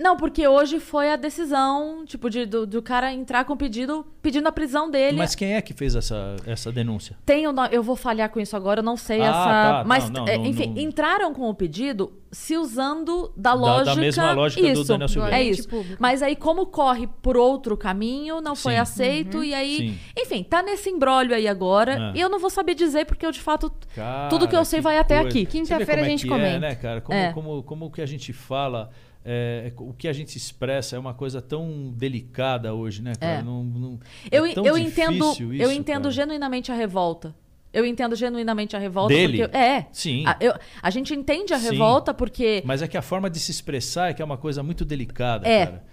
Não, 0.00 0.16
porque 0.16 0.48
hoje 0.48 0.80
foi 0.80 1.10
a 1.12 1.16
decisão, 1.16 2.04
tipo, 2.06 2.30
de, 2.30 2.46
do, 2.46 2.66
do 2.66 2.80
cara 2.80 3.12
entrar 3.12 3.44
com 3.44 3.54
pedido, 3.56 4.06
pedindo 4.22 4.46
a 4.48 4.52
prisão 4.52 4.90
dele. 4.90 5.18
Mas 5.18 5.34
quem 5.34 5.54
é 5.54 5.60
que 5.60 5.74
fez 5.74 5.94
essa, 5.94 6.36
essa 6.46 6.72
denúncia? 6.72 7.16
Tem 7.26 7.46
o 7.46 7.50
eu 7.70 7.82
vou 7.82 7.96
falhar 7.96 8.30
com 8.30 8.40
isso 8.40 8.56
agora, 8.56 8.80
eu 8.80 8.84
não 8.84 8.96
sei 8.96 9.20
Ah, 9.20 9.24
essa. 9.26 9.32
tá, 9.32 9.84
mas, 9.86 10.08
não, 10.08 10.24
não, 10.24 10.28
é, 10.32 10.38
não, 10.38 10.46
enfim, 10.46 10.72
não. 10.74 10.78
entraram 10.82 11.34
com 11.34 11.50
o 11.50 11.54
pedido 11.54 12.12
se 12.32 12.56
usando 12.56 13.30
da 13.36 13.50
Da- 13.50 13.54
lógica. 13.54 13.94
da 13.96 14.00
mesma 14.00 14.32
lógica 14.32 14.62
do 14.62 14.68
isso, 14.68 14.84
Daniel 14.84 15.08
Silveira. 15.08 15.36
É 15.36 15.42
isso. 15.42 15.68
público. 15.68 15.96
Mas 16.00 16.22
aí, 16.22 16.34
como 16.36 16.64
corre 16.66 17.06
por 17.20 17.36
outro 17.36 17.76
caminho, 17.76 18.40
não 18.40 18.54
foi 18.56 18.74
Sim. 18.74 18.78
aceito, 18.78 19.44
e 19.44 19.52
aí. 19.52 19.76
Sim. 19.76 19.98
Enfim, 20.16 20.42
tá 20.44 20.62
nesse 20.62 20.88
embrólio 20.88 21.34
aí 21.34 21.46
agora. 21.46 22.12
É. 22.14 22.18
E 22.18 22.20
eu 22.20 22.28
não 22.30 22.38
vou 22.38 22.48
saber 22.48 22.74
dizer, 22.74 23.04
porque 23.04 23.26
eu, 23.26 23.32
de 23.32 23.40
fato. 23.40 23.70
Cara, 23.94 24.28
Tudo 24.28 24.48
que 24.48 24.56
eu 24.56 24.64
sei 24.64 24.80
vai 24.80 24.96
até 24.96 25.18
aqui. 25.18 25.44
Quinta-feira 25.44 26.00
a 26.02 26.04
é 26.04 26.08
gente 26.08 26.22
que 26.22 26.28
comenta. 26.28 26.56
É, 26.56 26.58
né, 26.60 26.74
cara? 26.76 27.00
Como, 27.00 27.18
É. 27.18 27.32
como, 27.32 27.62
como 27.64 27.86
o 27.86 27.90
que 27.90 28.00
a 28.00 28.06
gente 28.06 28.32
fala, 28.32 28.90
é, 29.24 29.72
o 29.76 29.92
que 29.92 30.08
a 30.08 30.12
gente 30.12 30.36
expressa 30.36 30.96
é 30.96 30.98
uma 30.98 31.12
coisa 31.14 31.42
tão 31.42 31.92
delicada 31.96 32.72
hoje, 32.74 33.02
né, 33.02 33.12
cara? 33.18 33.40
É. 33.40 33.42
Não, 33.42 33.62
não- 33.64 34.00
Eu, 34.30 34.46
é 34.46 34.52
eu 34.56 34.78
entendo, 34.78 35.12
difícil 35.26 35.52
eu 35.54 35.70
isso, 35.70 35.72
entendo 35.72 36.02
cara. 36.02 36.10
genuinamente 36.14 36.72
a 36.72 36.74
revolta. 36.74 37.34
Eu 37.72 37.84
entendo 37.86 38.16
genuinamente 38.16 38.74
a 38.74 38.78
revolta 38.80 39.14
Dele? 39.14 39.38
porque. 39.42 39.56
É. 39.56 39.86
Sim. 39.92 40.24
A, 40.26 40.36
eu- 40.40 40.54
a 40.82 40.90
gente 40.90 41.14
entende 41.14 41.54
a 41.54 41.58
Sim. 41.58 41.70
revolta 41.70 42.12
porque. 42.12 42.62
Mas 42.64 42.82
é 42.82 42.88
que 42.88 42.96
a 42.96 43.02
forma 43.02 43.30
de 43.30 43.38
se 43.38 43.50
expressar 43.52 44.10
é 44.10 44.14
que 44.14 44.20
é 44.20 44.24
uma 44.24 44.36
coisa 44.36 44.62
muito 44.62 44.84
delicada, 44.84 45.46
É. 45.48 45.66
cara. 45.66 45.84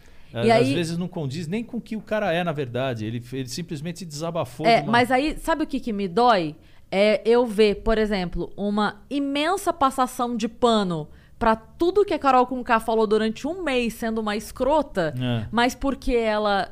E 0.45 0.51
Às 0.51 0.67
aí- 0.67 0.73
vezes 0.73 0.97
não 0.97 1.07
condiz 1.07 1.47
nem 1.47 1.63
com 1.63 1.77
o 1.77 1.81
que 1.81 1.95
o 1.95 2.01
cara 2.01 2.33
é, 2.33 2.43
na 2.43 2.51
verdade. 2.51 3.05
Ele, 3.05 3.23
ele 3.31 3.47
simplesmente 3.47 4.03
desabafou. 4.05 4.65
É, 4.65 4.81
uma- 4.81 4.91
mas 4.91 5.11
aí, 5.11 5.37
sabe 5.39 5.63
o 5.63 5.67
que, 5.67 5.79
que 5.79 5.93
me 5.93 6.07
dói? 6.07 6.55
É 6.91 7.21
eu 7.25 7.45
ver, 7.45 7.75
por 7.83 7.97
exemplo, 7.97 8.51
uma 8.57 9.01
imensa 9.09 9.71
passação 9.71 10.35
de 10.35 10.47
pano 10.47 11.07
pra 11.39 11.55
tudo 11.55 12.03
que 12.05 12.13
a 12.13 12.19
Carol 12.19 12.45
Conká 12.47 12.79
falou 12.79 13.05
durante 13.07 13.47
um 13.47 13.63
mês 13.63 13.93
sendo 13.93 14.19
uma 14.21 14.35
escrota, 14.35 15.13
É. 15.19 15.45
mas 15.51 15.75
porque 15.75 16.13
ela 16.13 16.71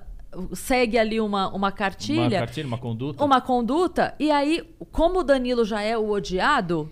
segue 0.54 0.98
ali 0.98 1.20
uma, 1.22 1.48
uma 1.50 1.56
Uma 1.56 1.72
cartilha, 1.72 2.40
cartilha, 2.40 2.68
uma 2.68 2.78
conduta. 2.78 3.24
uma 3.24 3.40
conduta, 3.40 4.14
e 4.20 4.30
aí, 4.32 4.64
como 4.92 5.20
o 5.20 5.24
Danilo 5.24 5.64
já 5.64 5.82
é 5.82 5.98
o 5.98 6.10
odiado, 6.10 6.92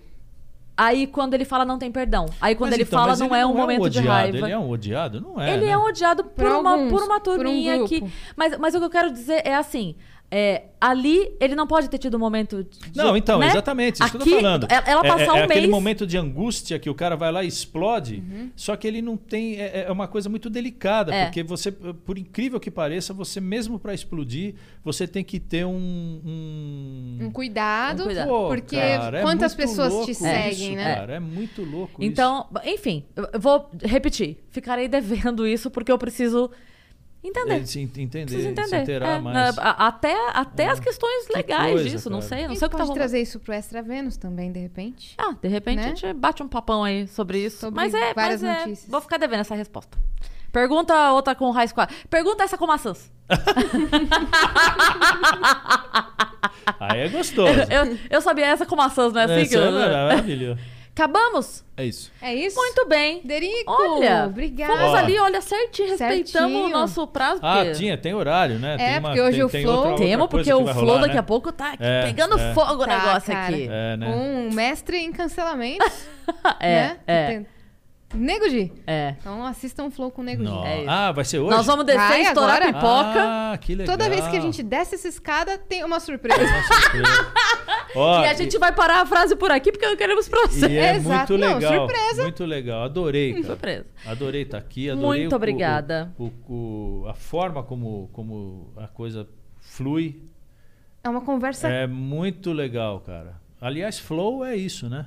aí 0.76 1.06
quando 1.06 1.34
ele 1.34 1.44
fala 1.44 1.64
não 1.64 1.78
tem 1.78 1.90
perdão. 1.92 2.26
Aí 2.40 2.54
quando 2.54 2.70
Mas 2.70 2.78
ele 2.80 2.88
então, 2.88 2.98
fala 3.00 3.16
não 3.16 3.26
ele 3.26 3.34
é 3.36 3.46
um 3.46 3.54
momento 3.54 3.90
de 3.90 3.98
odiado. 3.98 4.08
raiva. 4.08 4.38
Ele 4.38 4.50
é 4.52 4.58
um 4.58 4.70
odiado? 4.70 5.20
Não 5.20 5.40
é. 5.40 5.52
Ele 5.54 5.66
né? 5.66 5.72
é 5.72 5.78
um 5.78 5.84
odiado 5.84 6.24
por, 6.24 6.32
Por 6.44 6.46
uma, 6.52 6.70
alguns, 6.70 6.90
por 6.90 7.02
uma 7.02 7.20
por 7.20 7.32
um 7.32 7.36
turminha 7.36 7.84
aqui. 7.84 8.02
Mas, 8.36 8.56
mas 8.58 8.74
o 8.74 8.78
que 8.78 8.84
eu 8.86 8.90
quero 8.90 9.10
dizer 9.12 9.42
é 9.44 9.54
assim: 9.54 9.94
é, 10.30 10.64
ali 10.80 11.30
ele 11.38 11.54
não 11.54 11.66
pode 11.66 11.88
ter 11.88 11.96
tido 11.98 12.16
um 12.16 12.18
momento 12.20 12.64
de. 12.64 12.96
Não, 12.96 13.16
então, 13.16 13.38
né? 13.38 13.46
exatamente, 13.48 14.02
isso 14.02 14.10
que 14.10 14.16
eu 14.16 14.20
Aqui, 14.22 14.30
tô 14.30 14.36
falando. 14.36 14.66
Ela, 14.68 14.84
ela 14.86 15.00
É- 15.06 15.08
passar 15.08 15.24
é, 15.26 15.32
um 15.32 15.36
é 15.36 15.44
aquele 15.44 15.60
mês. 15.60 15.70
momento 15.70 16.06
de 16.06 16.16
angústia 16.18 16.78
que 16.78 16.90
o 16.90 16.94
cara 16.94 17.14
vai 17.14 17.30
lá 17.30 17.44
e 17.44 17.46
explode, 17.46 18.22
só 18.56 18.74
que 18.76 18.86
ele 18.88 19.00
não 19.00 19.16
tem. 19.16 19.60
É, 19.60 19.84
é 19.86 19.92
uma 19.92 20.08
coisa 20.08 20.28
muito 20.28 20.50
delicada, 20.50 21.14
É. 21.14 21.26
porque 21.26 21.42
você, 21.44 21.70
por 21.70 22.18
incrível 22.18 22.58
que 22.58 22.70
pareça, 22.70 23.12
você 23.14 23.40
mesmo 23.40 23.78
para 23.78 23.94
explodir, 23.94 24.54
você 24.82 25.06
tem 25.06 25.22
que 25.22 25.38
ter 25.38 25.64
um. 25.64 26.20
um... 26.24 27.18
Um 27.26 27.30
cuidado, 27.30 28.02
Um 28.02 28.06
cuidado. 28.06 28.28
Pô, 28.28 28.48
porque 28.48 28.76
cara, 28.76 29.18
é 29.18 29.22
quantas 29.22 29.54
pessoas 29.54 29.92
louco 29.92 30.06
te 30.06 30.12
isso, 30.12 30.22
seguem, 30.24 30.76
né? 30.76 30.94
Cara, 30.96 31.14
é 31.14 31.20
muito 31.20 31.62
louco 31.62 32.02
isso. 32.02 32.10
Então, 32.10 32.46
enfim, 32.64 33.04
eu 33.14 33.38
vou 33.38 33.70
repetir. 33.82 34.38
Ficarei 34.50 34.88
devendo 34.88 35.46
isso 35.46 35.70
porque 35.70 35.92
eu 35.92 35.98
preciso 35.98 36.50
entender. 37.28 37.54
É, 37.62 37.64
se 37.66 37.80
entender, 37.80 38.22
Preciso 38.26 38.42
se 38.42 38.48
entender. 38.48 38.82
inteirar 38.82 39.16
É, 39.16 39.18
mais. 39.20 39.58
a- 39.58 39.86
até 39.86 40.14
até 40.32 40.66
as 40.68 40.78
questões 40.80 41.28
legais 41.34 41.72
coisa, 41.72 41.88
disso, 41.90 42.10
não 42.10 42.18
cara. 42.20 42.28
sei, 42.28 42.38
A 42.38 42.42
não 42.42 42.48
gente 42.50 42.58
sei 42.58 42.66
o 42.66 42.70
que 42.70 42.76
tá 42.76 42.82
rolando. 42.82 42.98
trazer 42.98 43.20
isso 43.20 43.40
pro 43.40 43.52
Extra 43.52 43.82
Vênus 43.82 44.16
também, 44.16 44.52
de 44.52 44.60
repente. 44.60 45.14
Ah, 45.18 45.34
de 45.40 45.48
repente 45.48 45.76
Né? 45.78 45.84
a 45.84 45.88
gente 45.88 46.12
bate 46.12 46.42
um 46.42 46.48
papão 46.48 46.84
aí 46.84 47.06
sobre 47.08 47.38
isso. 47.44 47.58
Sobre 47.60 47.76
mas 47.76 47.92
é, 47.94 48.12
várias 48.14 48.42
mas 48.42 48.56
é, 48.56 48.58
notícias. 48.60 48.90
vou 48.90 49.00
ficar 49.00 49.16
devendo 49.18 49.40
essa 49.40 49.54
resposta. 49.54 49.96
Pergunta 50.52 51.10
outra 51.10 51.34
com 51.34 51.50
raiz 51.50 51.72
quadra. 51.72 51.92
Pergunta 52.08 52.44
essa 52.44 52.56
com 52.56 52.66
maçãs. 52.66 53.10
Aí 56.80 57.00
é 57.00 57.08
gostoso. 57.08 57.52
Eu, 57.70 57.98
eu 58.10 58.20
sabia 58.20 58.46
essa 58.46 58.64
com 58.66 58.76
maçãs, 58.76 59.12
não 59.12 59.20
é 59.20 59.24
assim 59.24 59.34
Esse 59.42 59.50
que 59.50 59.56
é 59.56 59.66
eu... 59.66 59.72
maravilhoso. 59.72 60.60
Acabamos? 60.96 61.64
É 61.76 61.84
isso. 61.84 62.12
É 62.22 62.32
isso? 62.32 62.54
Muito 62.56 62.86
bem. 62.86 63.20
Derico, 63.24 63.64
Olha, 63.72 64.26
obrigada. 64.26 64.72
Fomos 64.74 64.92
Ó. 64.92 64.96
ali, 64.96 65.18
olha, 65.18 65.40
certinho, 65.40 65.88
respeitamos 65.88 66.52
Certinho. 66.52 66.66
o 66.66 66.68
nosso 66.68 67.04
prazo. 67.08 67.40
Ah, 67.42 67.56
porque- 67.56 67.72
tinha, 67.72 67.98
tem 67.98 68.14
horário, 68.14 68.60
né? 68.60 68.74
É, 68.74 68.76
tem 68.76 68.98
uma, 69.00 69.08
porque 69.08 69.20
hoje 69.20 69.32
tem, 69.32 69.44
o 69.44 69.48
Flow- 69.68 69.76
outra- 69.76 69.96
coisa 69.96 70.28
porque 70.28 70.44
que 70.44 70.54
o 70.54 70.64
vai 70.64 70.72
Flow 70.74 70.86
rolar, 70.86 71.00
daqui 71.00 71.14
né? 71.14 71.18
a 71.18 71.22
pouco 71.24 71.50
tá 71.50 71.72
aqui 71.72 71.82
É, 71.82 72.02
pegando 72.02 72.38
é. 72.38 72.54
fogo 72.54 72.74
o 72.84 72.86
Tá, 72.86 72.96
negócio 72.98 73.32
cara. 73.32 73.46
aqui. 73.48 73.68
É, 73.68 73.96
né? 73.96 74.06
Um 74.08 74.52
mestre 74.54 74.98
em 74.98 75.10
cancelamentos, 75.10 76.06
É, 76.60 76.68
né? 76.74 76.96
é, 77.08 77.26
Tem- 77.26 77.46
Nego 78.14 78.48
Di. 78.48 78.72
é. 78.86 79.16
Então 79.20 79.44
assistam 79.44 79.84
o 79.86 79.90
Flow 79.90 80.10
com 80.10 80.22
o 80.22 80.24
Nego 80.24 80.42
Não. 80.42 80.62
Di. 80.62 80.66
É. 80.68 80.84
Ah, 80.88 81.12
vai 81.12 81.24
ser 81.24 81.38
hoje? 81.40 81.50
Nós 81.56 81.66
vamos 81.66 81.84
descer, 81.84 81.98
Vai 82.08 82.22
estourar 82.22 82.62
agora? 82.62 82.72
pipoca. 82.72 83.20
Ah, 83.24 83.58
que 83.60 83.74
legal. 83.74 83.96
Toda 83.96 84.08
vez 84.08 84.26
que 84.28 84.36
a 84.36 84.40
gente 84.40 84.62
desce 84.62 84.94
essa 84.94 85.08
escada, 85.08 85.58
tem 85.58 85.84
uma 85.84 86.00
surpresa. 86.00 86.40
Uma 86.42 86.62
surpresa. 86.62 87.32
Ó, 87.96 88.22
e 88.24 88.26
a 88.26 88.34
gente 88.34 88.58
vai 88.58 88.72
parar 88.72 89.02
a 89.02 89.06
frase 89.06 89.36
por 89.36 89.50
aqui 89.52 89.70
porque 89.70 89.94
queremos 89.96 90.28
pra 90.28 90.46
você. 90.46 90.66
E 90.66 90.76
é 90.78 90.96
Exato. 90.96 91.32
muito 91.34 91.46
Não, 91.46 91.54
legal. 91.58 91.72
surpresa. 91.88 92.22
Muito 92.22 92.44
legal. 92.44 92.82
Adorei, 92.84 93.32
cara. 93.34 93.44
Surpresa. 93.46 93.86
Adorei 94.06 94.42
estar 94.42 94.58
aqui. 94.58 94.90
Adorei 94.90 95.20
Muito 95.20 95.32
o- 95.32 95.34
o- 95.34 95.36
obrigada. 95.36 96.12
O, 96.18 96.30
o- 96.48 97.06
a 97.08 97.14
forma 97.14 97.62
como, 97.62 98.08
como 98.12 98.72
a 98.76 98.88
coisa 98.88 99.28
flui 99.60 100.22
É 101.04 101.08
uma 101.08 101.20
conversa. 101.20 101.68
é 101.68 101.86
muito 101.86 102.52
legal, 102.52 102.98
cara. 103.00 103.40
Aliás, 103.60 103.98
flow 103.98 104.44
é 104.44 104.54
isso, 104.56 104.88
né? 104.88 105.06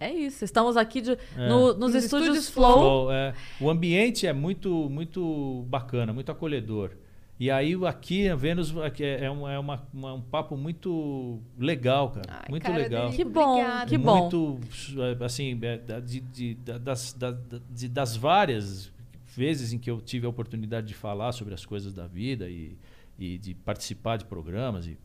É 0.00 0.10
isso. 0.12 0.44
Estamos 0.44 0.76
aqui 0.76 1.00
de- 1.00 1.12
É. 1.36 1.48
no- 1.48 1.68
nos, 1.74 1.92
Nos 1.92 1.94
estúdios, 1.94 2.28
estúdios 2.36 2.50
Flow. 2.50 2.72
Flow, 2.74 3.12
é. 3.12 3.32
O 3.60 3.70
ambiente 3.70 4.26
é 4.26 4.32
muito, 4.32 4.88
muito 4.90 5.64
bacana, 5.68 6.12
muito 6.12 6.32
acolhedor. 6.32 6.90
E 7.38 7.50
aí 7.50 7.74
aqui 7.86 8.28
a 8.30 8.34
Vênus 8.34 8.74
aqui 8.78 9.04
é, 9.04 9.24
é 9.26 9.30
um, 9.30 9.46
é 9.46 9.58
uma- 9.58 9.86
uma- 9.92 10.14
um 10.14 10.20
papo 10.22 10.56
muito 10.56 11.38
legal, 11.58 12.10
cara. 12.10 12.26
Ai, 12.30 12.46
muito 12.48 12.62
cara, 12.62 12.78
legal. 12.78 13.10
Derico, 13.10 13.16
Que 13.28 13.34
bom, 13.34 13.52
obrigada. 13.60 13.86
que 13.90 13.98
bom. 13.98 14.20
muito 14.22 14.60
é, 15.20 15.24
assim 15.24 15.58
é, 15.62 16.00
de- 16.00 16.20
de- 16.20 16.54
da- 16.54 16.78
das, 16.78 17.14
das 17.90 18.16
várias 18.16 18.90
vezes 19.26 19.74
em 19.74 19.78
que 19.78 19.90
eu 19.90 20.00
tive 20.00 20.24
a 20.26 20.30
oportunidade 20.30 20.86
de 20.88 20.94
falar 20.94 21.30
sobre 21.32 21.52
as 21.52 21.64
coisas 21.66 21.92
da 21.92 22.06
vida 22.06 22.48
e, 22.48 22.74
e 23.18 23.36
de 23.36 23.52
participar 23.54 24.16
de 24.16 24.24
programas 24.24 24.86
e 24.86 24.96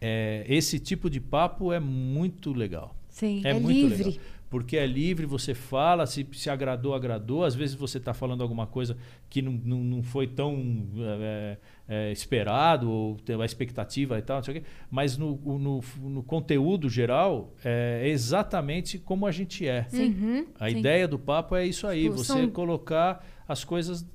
é, 0.00 0.44
esse 0.48 0.78
tipo 0.78 1.08
de 1.10 1.20
papo 1.20 1.72
é 1.72 1.80
muito 1.80 2.52
legal 2.52 2.96
Sim. 3.08 3.42
É 3.44 3.52
muito 3.52 3.76
livre. 3.88 4.04
legal. 4.04 4.20
porque 4.48 4.76
é 4.76 4.86
livre 4.86 5.26
você 5.26 5.52
fala 5.54 6.06
se, 6.06 6.26
se 6.32 6.48
agradou 6.48 6.94
agradou 6.94 7.44
às 7.44 7.54
vezes 7.54 7.74
você 7.74 7.98
está 7.98 8.14
falando 8.14 8.42
alguma 8.42 8.66
coisa 8.66 8.96
que 9.28 9.42
não, 9.42 9.52
não, 9.52 9.78
não 9.78 10.02
foi 10.02 10.26
tão 10.26 10.86
é, 10.98 11.56
é, 11.88 12.12
esperado 12.12 12.90
ou 12.90 13.16
a 13.40 13.44
expectativa 13.44 14.18
e 14.18 14.22
tal 14.22 14.36
não 14.38 14.44
sei 14.44 14.58
o 14.58 14.60
quê, 14.60 14.66
mas 14.90 15.16
no, 15.18 15.36
no, 15.58 15.80
no 16.02 16.22
conteúdo 16.22 16.88
geral 16.88 17.52
é 17.64 18.08
exatamente 18.08 18.98
como 18.98 19.26
a 19.26 19.30
gente 19.32 19.66
é 19.66 19.86
Uhum. 19.92 20.46
a 20.58 20.70
Sim. 20.70 20.78
ideia 20.78 21.06
do 21.06 21.18
papo 21.18 21.54
é 21.56 21.66
isso 21.66 21.86
aí, 21.86 22.04
Tipo, 22.04 22.16
você 22.16 22.46
colocar 22.48 23.24
as 23.46 23.64
coisas 23.64 24.06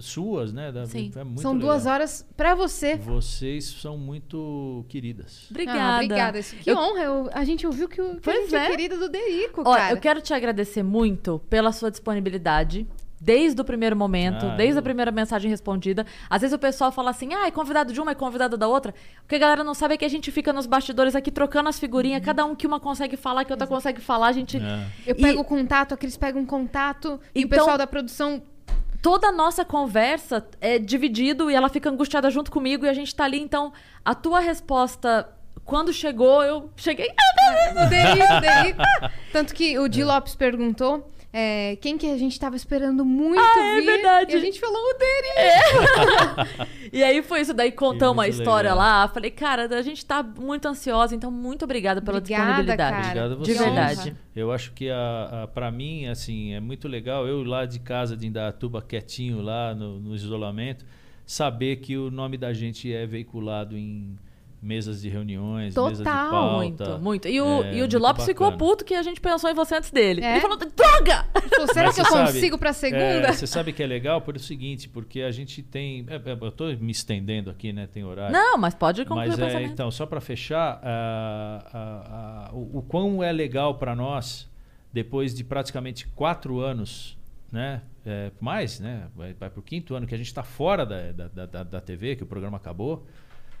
suas, 0.00 0.52
né? 0.52 0.70
Da- 0.72 0.86
Sim. 0.86 1.10
É 1.14 1.24
muito 1.24 1.40
São 1.42 1.52
legal. 1.54 1.68
duas 1.70 1.86
horas 1.86 2.26
pra 2.36 2.54
você. 2.54 2.96
Vocês 2.96 3.64
são 3.64 3.96
muito 3.96 4.84
queridas. 4.88 5.46
Obrigada. 5.50 5.80
Ah, 5.80 5.94
obrigada. 5.96 6.40
Que 6.42 6.70
Eu- 6.70 6.76
honra. 6.76 7.00
eu- 7.02 7.30
a 7.32 7.44
gente 7.44 7.66
ouviu 7.66 7.88
que, 7.88 8.00
o, 8.00 8.10
que 8.20 8.30
a 8.30 8.32
Pois 8.32 8.50
gente 8.50 8.54
é. 8.56 8.66
é. 8.66 8.70
querida 8.70 8.96
do 8.98 9.08
Derico, 9.08 9.62
Olha, 9.64 9.78
cara. 9.80 9.92
eu 9.94 10.00
quero 10.00 10.20
te 10.20 10.32
agradecer 10.34 10.82
muito 10.82 11.40
pela 11.50 11.72
sua 11.72 11.90
disponibilidade 11.90 12.86
Desde 13.20 13.58
o 13.58 13.64
primeiro 13.64 13.96
momento, 13.96 14.44
Ah, 14.44 14.54
desde 14.56 14.74
eu- 14.74 14.80
a 14.80 14.82
primeira 14.82 15.10
mensagem 15.10 15.50
respondida. 15.50 16.04
Às 16.28 16.42
vezes 16.42 16.54
o 16.54 16.58
pessoal 16.58 16.92
fala 16.92 17.08
assim, 17.08 17.32
ah, 17.32 17.46
é 17.46 17.50
convidado 17.50 17.90
de 17.90 17.98
uma, 17.98 18.10
é 18.10 18.14
convidado 18.14 18.58
da 18.58 18.68
outra. 18.68 18.92
O 19.24 19.26
que 19.26 19.34
a 19.36 19.38
galera 19.38 19.64
não 19.64 19.72
sabe 19.72 19.94
é 19.94 19.96
que 19.96 20.04
a 20.04 20.08
gente 20.10 20.30
fica 20.30 20.52
nos 20.52 20.66
bastidores 20.66 21.14
aqui 21.16 21.30
trocando 21.30 21.70
as 21.70 21.78
figurinhas, 21.78 22.22
cada 22.22 22.44
um 22.44 22.54
que 22.54 22.66
uma 22.66 22.78
consegue 22.78 23.16
falar, 23.16 23.46
que 23.46 23.52
outra 23.52 23.66
consegue 23.66 23.98
falar, 24.02 24.26
a 24.26 24.32
gente. 24.32 24.58
É. 24.58 24.86
Eu 25.06 25.14
E- 25.16 25.22
pego 25.22 25.40
o 25.40 25.44
contato, 25.44 25.94
a 25.94 25.96
Cris 25.96 26.18
pega 26.18 26.38
um 26.38 26.44
contato, 26.44 27.18
e 27.34 27.38
o 27.44 27.46
Então- 27.46 27.58
pessoal 27.60 27.78
da 27.78 27.86
produção 27.86 28.42
toda 29.04 29.28
a 29.28 29.32
nossa 29.32 29.66
conversa 29.66 30.48
é 30.62 30.78
dividido 30.78 31.50
e 31.50 31.54
ela 31.54 31.68
fica 31.68 31.90
angustiada 31.90 32.30
junto 32.30 32.50
comigo 32.50 32.86
e 32.86 32.88
a 32.88 32.94
gente 32.94 33.14
tá 33.14 33.24
ali. 33.24 33.38
Então, 33.38 33.70
a 34.02 34.14
tua 34.14 34.40
resposta, 34.40 35.28
quando 35.62 35.92
chegou, 35.92 36.42
eu 36.42 36.70
cheguei. 36.74 37.12
Derico. 38.40 38.80
Tanto 39.30 39.54
que 39.54 39.78
o 39.78 39.88
Di 39.88 40.02
Lopes 40.02 40.34
perguntou 40.34 41.06
é, 41.36 41.74
quem 41.80 41.98
que 41.98 42.06
a 42.06 42.16
gente 42.16 42.38
tava 42.38 42.54
esperando 42.54 43.04
muito 43.04 43.40
Ah, 43.40 43.58
é 43.58 43.80
vir. 43.80 43.86
verdade. 43.86 44.32
E 44.32 44.36
a 44.36 44.40
gente 44.40 44.60
falou 44.60 44.78
o 44.80 44.94
Derico. 44.94 46.74
E 46.92 47.02
aí 47.02 47.22
foi 47.22 47.40
isso, 47.40 47.52
daí 47.52 47.72
contamos 47.72 48.22
a 48.22 48.26
muito 48.28 48.38
história 48.38 48.70
legal. 48.72 48.86
lá. 48.86 49.08
Falei, 49.08 49.30
cara, 49.30 49.64
a 49.76 49.82
gente 49.82 50.06
tá 50.06 50.22
muito 50.22 50.66
ansiosa, 50.68 51.12
então 51.16 51.28
muito 51.28 51.64
obrigada 51.64 52.00
pela 52.00 52.18
Obrigada, 52.18 52.44
disponibilidade. 52.62 52.92
cara. 52.92 53.06
Obrigado 53.08 53.32
a 53.32 53.34
De 53.34 53.52
vocês. 53.54 53.58
verdade. 53.58 54.16
Eu 54.36 54.52
acho 54.52 54.70
que 54.72 54.88
a, 54.90 55.42
a, 55.42 55.46
para 55.48 55.72
mim, 55.72 56.06
assim, 56.06 56.54
é 56.54 56.60
muito 56.60 56.86
legal 56.86 57.26
eu 57.26 57.42
lá 57.42 57.66
de 57.66 57.80
casa 57.80 58.16
de 58.16 58.28
Indaiatuba 58.28 58.80
quietinho 58.80 59.42
lá 59.42 59.74
no, 59.74 59.98
no 59.98 60.14
isolamento, 60.14 60.84
saber 61.26 61.76
que 61.76 61.96
o 61.96 62.12
nome 62.12 62.36
da 62.38 62.52
gente 62.52 62.92
é 62.92 63.04
veiculado 63.06 63.76
em 63.76 64.16
mesas 64.64 65.02
de 65.02 65.08
reuniões, 65.10 65.74
mesas 65.74 65.98
de 65.98 66.04
Total, 66.04 66.30
pauta. 66.30 66.56
Muito, 66.56 66.98
muito. 66.98 67.28
E 67.28 67.40
o, 67.40 67.62
É, 67.62 67.74
e 67.74 67.76
o 67.76 67.78
muito 67.80 67.98
Lopes 67.98 68.24
ficou 68.24 68.50
puto 68.52 68.84
que 68.84 68.94
a 68.94 69.02
gente 69.02 69.20
pensou 69.20 69.50
em 69.50 69.54
você 69.54 69.76
antes 69.76 69.90
dele. 69.90 70.22
É? 70.22 70.32
Ele 70.32 70.40
falou, 70.40 70.56
droga! 70.56 71.26
Falou, 71.50 71.68
Será 71.72 71.86
Mas 71.86 71.94
que 71.94 72.00
eu 72.00 72.06
sabe, 72.06 72.32
consigo 72.32 72.58
pra 72.58 72.72
segunda? 72.72 73.28
é, 73.28 73.32
Você 73.32 73.46
sabe 73.46 73.72
que 73.72 73.82
é 73.82 73.86
legal 73.86 74.22
por 74.22 74.34
o 74.34 74.38
seguinte, 74.38 74.88
porque 74.88 75.20
a 75.20 75.30
gente 75.30 75.62
tem. 75.62 76.06
é, 76.08 76.14
é, 76.16 76.32
eu 76.40 76.50
tô 76.50 76.66
me 76.76 76.90
estendendo 76.90 77.50
aqui, 77.50 77.72
né? 77.72 77.86
Tem 77.86 78.02
horário. 78.04 78.32
Não, 78.32 78.56
mas 78.56 78.74
pode 78.74 79.04
concluir 79.04 79.28
Mas 79.28 79.38
o 79.38 79.42
é, 79.42 79.46
pensamento. 79.46 79.72
então, 79.72 79.90
só 79.90 80.06
para 80.06 80.20
fechar, 80.20 80.80
ah, 80.82 81.64
ah, 81.72 82.48
ah, 82.48 82.54
o, 82.54 82.78
o 82.78 82.82
quão 82.82 83.22
é 83.22 83.30
legal 83.30 83.74
para 83.74 83.94
nós, 83.94 84.50
depois 84.92 85.34
de 85.34 85.44
praticamente 85.44 86.06
quatro 86.08 86.60
anos, 86.60 87.18
né? 87.52 87.82
é, 88.06 88.30
mais, 88.40 88.80
né? 88.80 89.08
Vai, 89.16 89.32
vai 89.32 89.48
para 89.50 89.60
o 89.60 89.62
quinto 89.62 89.94
ano 89.94 90.06
que 90.06 90.14
a 90.14 90.18
gente 90.18 90.26
está 90.26 90.42
fora 90.42 90.84
da, 90.84 91.12
da, 91.12 91.46
da, 91.46 91.62
da 91.62 91.80
TV, 91.80 92.16
que 92.16 92.22
o 92.22 92.26
programa 92.26 92.56
acabou, 92.56 93.06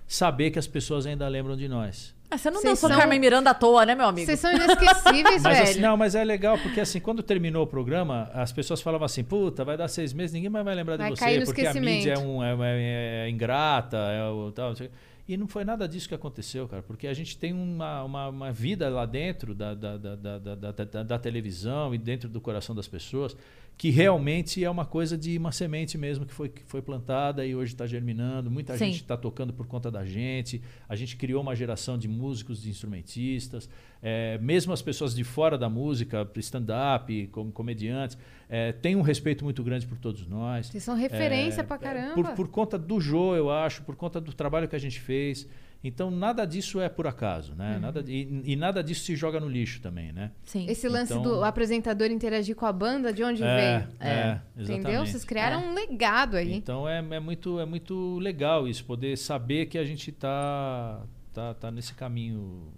saber 0.06 0.50
que 0.50 0.58
as 0.58 0.66
pessoas 0.66 1.06
ainda 1.06 1.26
lembram 1.28 1.56
de 1.56 1.68
nós. 1.68 2.14
Ah, 2.30 2.38
você 2.38 2.50
não 2.50 2.60
Vocês 2.60 2.72
dançou 2.74 2.88
são- 2.88 2.98
Carmen 2.98 3.20
Miranda 3.20 3.50
à 3.50 3.54
toa, 3.54 3.86
né, 3.86 3.94
meu 3.94 4.06
amigo? 4.06 4.26
Vocês 4.26 4.40
são 4.40 4.50
inesquecíveis, 4.52 5.42
Mas, 5.44 5.56
velho. 5.58 5.62
assim, 5.70 5.80
não, 5.80 5.96
mas 5.96 6.14
é 6.16 6.24
legal, 6.24 6.58
porque 6.58 6.80
assim, 6.80 6.98
quando 6.98 7.22
terminou 7.22 7.62
o 7.62 7.66
programa, 7.66 8.28
as 8.34 8.50
pessoas 8.50 8.80
falavam 8.80 9.04
assim, 9.04 9.22
puta, 9.22 9.64
vai 9.64 9.76
dar 9.76 9.86
seis 9.88 10.12
meses, 10.12 10.32
ninguém 10.32 10.50
mais 10.50 10.64
vai 10.64 10.74
lembrar 10.74 10.96
Vai 10.96 11.12
de 11.12 11.16
cair 11.20 11.34
você, 11.34 11.38
no 11.40 11.46
porque 11.46 11.66
a 11.66 11.74
mídia 11.74 12.14
é, 12.14 12.18
um, 12.18 12.42
é, 12.42 12.54
é- 12.60 13.26
é 13.26 13.30
ingrata, 13.30 13.96
é 13.98 14.24
o 14.30 14.50
tal. 14.50 14.70
não 14.70 14.76
sei 14.76 14.86
o 14.86 14.90
quê." 14.90 14.96
E 15.26 15.36
não 15.38 15.48
foi 15.48 15.64
nada 15.64 15.88
disso 15.88 16.06
que 16.06 16.14
aconteceu, 16.14 16.68
cara, 16.68 16.82
porque 16.82 17.06
a 17.06 17.14
gente 17.14 17.38
tem 17.38 17.52
uma, 17.52 18.04
uma, 18.04 18.28
uma 18.28 18.52
vida 18.52 18.88
lá 18.90 19.06
dentro 19.06 19.54
da, 19.54 19.72
da, 19.72 19.96
da, 19.96 20.16
da, 20.16 21.02
da, 21.02 21.18
televisão 21.18 21.94
e 21.94 21.98
dentro 21.98 22.28
do 22.28 22.42
coração 22.42 22.74
das 22.74 22.86
pessoas 22.86 23.34
que 23.76 23.90
realmente 23.90 24.64
é 24.64 24.70
uma 24.70 24.84
coisa 24.84 25.18
de 25.18 25.36
uma 25.36 25.50
semente 25.50 25.98
mesmo 25.98 26.24
que 26.24 26.32
foi, 26.32 26.48
que 26.48 26.62
foi 26.62 26.80
plantada 26.80 27.44
e 27.44 27.56
hoje 27.56 27.72
está 27.72 27.86
germinando. 27.86 28.50
Muita 28.50 28.76
Sim. 28.78 28.86
gente 28.86 29.02
está 29.02 29.16
tocando 29.16 29.52
por 29.52 29.66
conta 29.66 29.90
da 29.90 30.04
gente. 30.04 30.62
A 30.88 30.94
gente 30.94 31.16
criou 31.16 31.42
uma 31.42 31.56
geração 31.56 31.98
de 31.98 32.06
músicos, 32.06 32.62
de 32.62 32.70
instrumentistas. 32.70 33.68
É, 34.00 34.38
mesmo 34.38 34.72
as 34.72 34.80
pessoas 34.80 35.14
de 35.14 35.24
fora 35.24 35.58
da 35.58 35.68
música, 35.68 36.28
stand-up, 36.36 37.26
como 37.32 37.50
comediantes, 37.50 38.16
é, 38.56 38.72
têm 38.72 38.94
um 38.94 39.02
respeito 39.02 39.42
muito 39.44 39.62
grande 39.64 39.84
por 39.86 39.98
todos 39.98 40.26
nós. 40.26 40.66
Vocês 40.68 40.82
são 40.84 40.94
referência 40.94 41.60
É, 41.62 41.64
pra 41.64 41.76
é, 41.76 41.78
caramba. 41.80 42.14
Por, 42.14 42.26
por 42.34 42.48
conta 42.48 42.78
do 42.78 43.00
Jô, 43.00 43.34
eu 43.34 43.50
acho, 43.50 43.82
por 43.82 43.96
conta 43.96 44.20
do 44.20 44.32
trabalho 44.32 44.68
que 44.68 44.76
a 44.76 44.78
gente 44.78 45.00
fez. 45.00 45.48
Então, 45.86 46.10
nada 46.10 46.46
disso 46.46 46.80
é 46.80 46.88
por 46.88 47.06
acaso, 47.06 47.50
Uhum. 47.52 47.58
né? 47.58 47.78
Nada, 47.78 48.02
e, 48.06 48.42
e 48.52 48.56
nada 48.56 48.82
disso 48.82 49.04
se 49.04 49.14
joga 49.16 49.38
no 49.38 49.48
lixo 49.48 49.82
também, 49.82 50.12
né? 50.12 50.30
Sim. 50.44 50.66
Esse 50.68 50.88
lance 50.88 51.12
Então- 51.12 51.22
do 51.22 51.44
apresentador 51.44 52.10
interagir 52.10 52.54
com 52.56 52.64
a 52.64 52.72
banda, 52.72 53.12
de 53.12 53.22
onde 53.24 53.42
É, 53.42 53.56
veio? 53.56 53.88
é, 54.00 54.40
exatamente. 54.56 54.72
Entendeu? 54.80 55.04
Vocês 55.06 55.24
criaram 55.24 55.60
É. 55.62 55.66
um 55.66 55.74
legado 55.74 56.36
aí. 56.38 56.54
Então 56.54 56.88
é, 56.88 56.98
é 57.10 57.20
muito, 57.20 57.58
é 57.60 57.66
muito 57.66 58.18
legal 58.18 58.66
isso, 58.66 58.82
poder 58.84 59.18
saber 59.18 59.66
que 59.66 59.76
a 59.76 59.84
gente 59.84 60.08
está 60.10 61.02
tá, 61.34 61.52
tá 61.54 61.70
nesse 61.70 61.92
caminho 61.92 62.72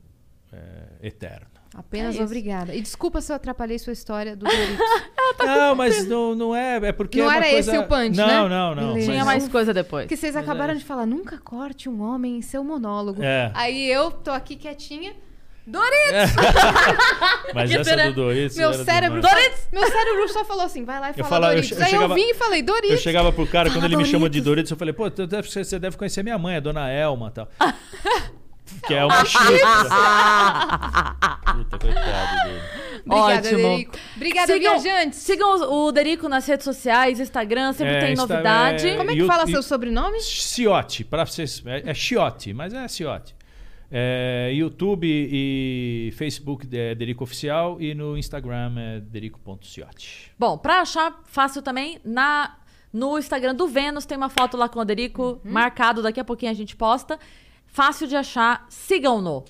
é, 0.52 1.06
eterno. 1.06 1.46
Apenas 1.74 2.16
É 2.16 2.24
obrigada. 2.24 2.74
E 2.74 2.80
desculpa 2.80 3.20
se 3.20 3.30
eu 3.30 3.36
atrapalhei 3.36 3.78
sua 3.78 3.92
história 3.92 4.34
do 4.34 4.46
Doritos. 4.50 4.78
Não, 5.38 5.74
mas 5.74 6.06
não, 6.06 6.34
não 6.34 6.54
é. 6.56 6.76
É 6.88 6.92
porque. 6.92 7.18
Não 7.18 7.24
é 7.26 7.28
uma 7.28 7.36
era 7.36 7.50
coisa... 7.50 7.70
esse 7.70 7.78
o 7.78 7.84
punch, 7.86 8.16
não, 8.16 8.26
né? 8.26 8.48
Não, 8.48 8.74
não, 8.74 8.88
Beleza. 8.92 9.06
Tinha 9.12 9.24
mas- 9.24 9.42
mais 9.42 9.48
coisa 9.52 9.72
depois. 9.74 10.04
Porque 10.04 10.16
vocês 10.16 10.34
Mas 10.34 10.44
acabaram 10.44 10.74
é. 10.74 10.76
de 10.76 10.84
falar, 10.84 11.06
nunca 11.06 11.38
corte 11.38 11.88
um 11.88 12.02
homem 12.02 12.38
em 12.38 12.42
seu 12.42 12.62
monólogo. 12.64 13.22
É. 13.22 13.50
Aí 13.54 13.90
eu 13.90 14.10
tô 14.10 14.30
aqui 14.30 14.56
quietinha. 14.56 15.14
Doritos! 15.68 16.30
Mas 17.52 17.68
Que 17.68 17.76
essa 17.78 17.90
pena. 17.90 18.04
do 18.10 18.14
Doritos. 18.14 18.56
Meu 18.56 18.68
era 18.70 18.84
cérebro, 18.84 19.20
só, 19.20 19.28
meu 19.72 19.86
cérebro 19.88 20.28
só 20.28 20.44
falou 20.44 20.64
assim, 20.64 20.84
vai 20.84 21.00
lá 21.00 21.08
e 21.08 21.10
Eu 21.10 21.14
fala 21.16 21.28
falava- 21.28 21.52
eu 21.54 21.56
Doritos. 21.56 21.68
che- 21.68 21.74
eu 21.82 21.86
Aí 21.86 21.92
eu 21.92 22.00
chegava- 22.00 22.14
vim 22.14 22.30
e 22.30 22.34
falei, 22.34 22.62
Doritos. 22.62 22.90
Eu 22.92 22.98
chegava 22.98 23.32
pro 23.32 23.46
cara, 23.48 23.68
quando 23.68 23.74
Fala 23.80 23.86
ele 23.86 23.96
me 23.96 24.04
chama 24.04 24.30
de 24.30 24.40
Doritos. 24.40 24.70
Eu 24.70 24.76
falei, 24.76 24.94
pô, 24.94 25.10
você 25.10 25.78
deve 25.80 25.96
conhecer 25.96 26.22
minha 26.22 26.38
mãe, 26.38 26.54
a 26.56 26.60
dona 26.60 26.88
Elma 26.88 27.28
e 27.28 27.32
tal. 27.32 27.48
que 28.86 28.94
é 28.94 29.04
uma 29.04 29.24
chifra. 29.24 29.56
Puta, 31.54 31.78
coitado 31.78 32.44
dele. 32.44 32.60
Obrigada, 33.06 33.34
Ótimo. 33.48 33.56
Derico. 33.68 33.96
Obrigada, 34.16 34.52
Sigam- 34.52 34.80
viajantes. 34.80 35.18
Sigam 35.20 35.72
o 35.72 35.92
Derico 35.92 36.28
nas 36.28 36.46
redes 36.46 36.64
sociais, 36.64 37.20
Instagram, 37.20 37.72
sempre 37.72 37.94
É, 37.94 38.00
tem 38.00 38.12
Insta- 38.14 38.26
novidade. 38.26 38.88
é- 38.88 38.96
Como 38.96 39.10
é 39.10 39.14
que 39.14 39.20
E 39.20 39.22
o- 39.22 39.26
fala 39.26 39.44
e- 39.44 39.50
seu 39.50 39.62
sobrenome? 39.62 40.20
Ciote, 40.20 41.04
para 41.04 41.24
vocês. 41.24 41.62
É, 41.66 41.90
é 41.90 41.94
Chiote, 41.94 42.52
mas 42.52 42.72
é 42.74 42.86
Ciote. 42.88 43.34
É, 43.90 44.50
YouTube 44.52 45.06
e 45.06 46.12
Facebook 46.16 46.66
é 46.76 46.92
Derico 46.96 47.22
Oficial 47.22 47.80
e 47.80 47.94
no 47.94 48.18
Instagram 48.18 48.72
é 48.76 49.00
derico.ciote. 49.00 50.32
Bom, 50.36 50.58
pra 50.58 50.80
achar 50.80 51.20
fácil 51.26 51.62
também, 51.62 52.00
na, 52.04 52.56
no 52.92 53.16
Instagram 53.16 53.54
do 53.54 53.68
Vênus 53.68 54.04
tem 54.04 54.16
uma 54.18 54.28
foto 54.28 54.56
lá 54.56 54.68
com 54.68 54.80
o 54.80 54.84
Derico 54.84 55.40
Uhum. 55.44 55.52
marcado, 55.52 56.02
daqui 56.02 56.18
a 56.18 56.24
pouquinho 56.24 56.50
a 56.50 56.54
gente 56.54 56.74
posta. 56.74 57.16
Fácil 57.76 58.06
de 58.06 58.16
achar, 58.16 58.64
sigam-no, 58.70 59.44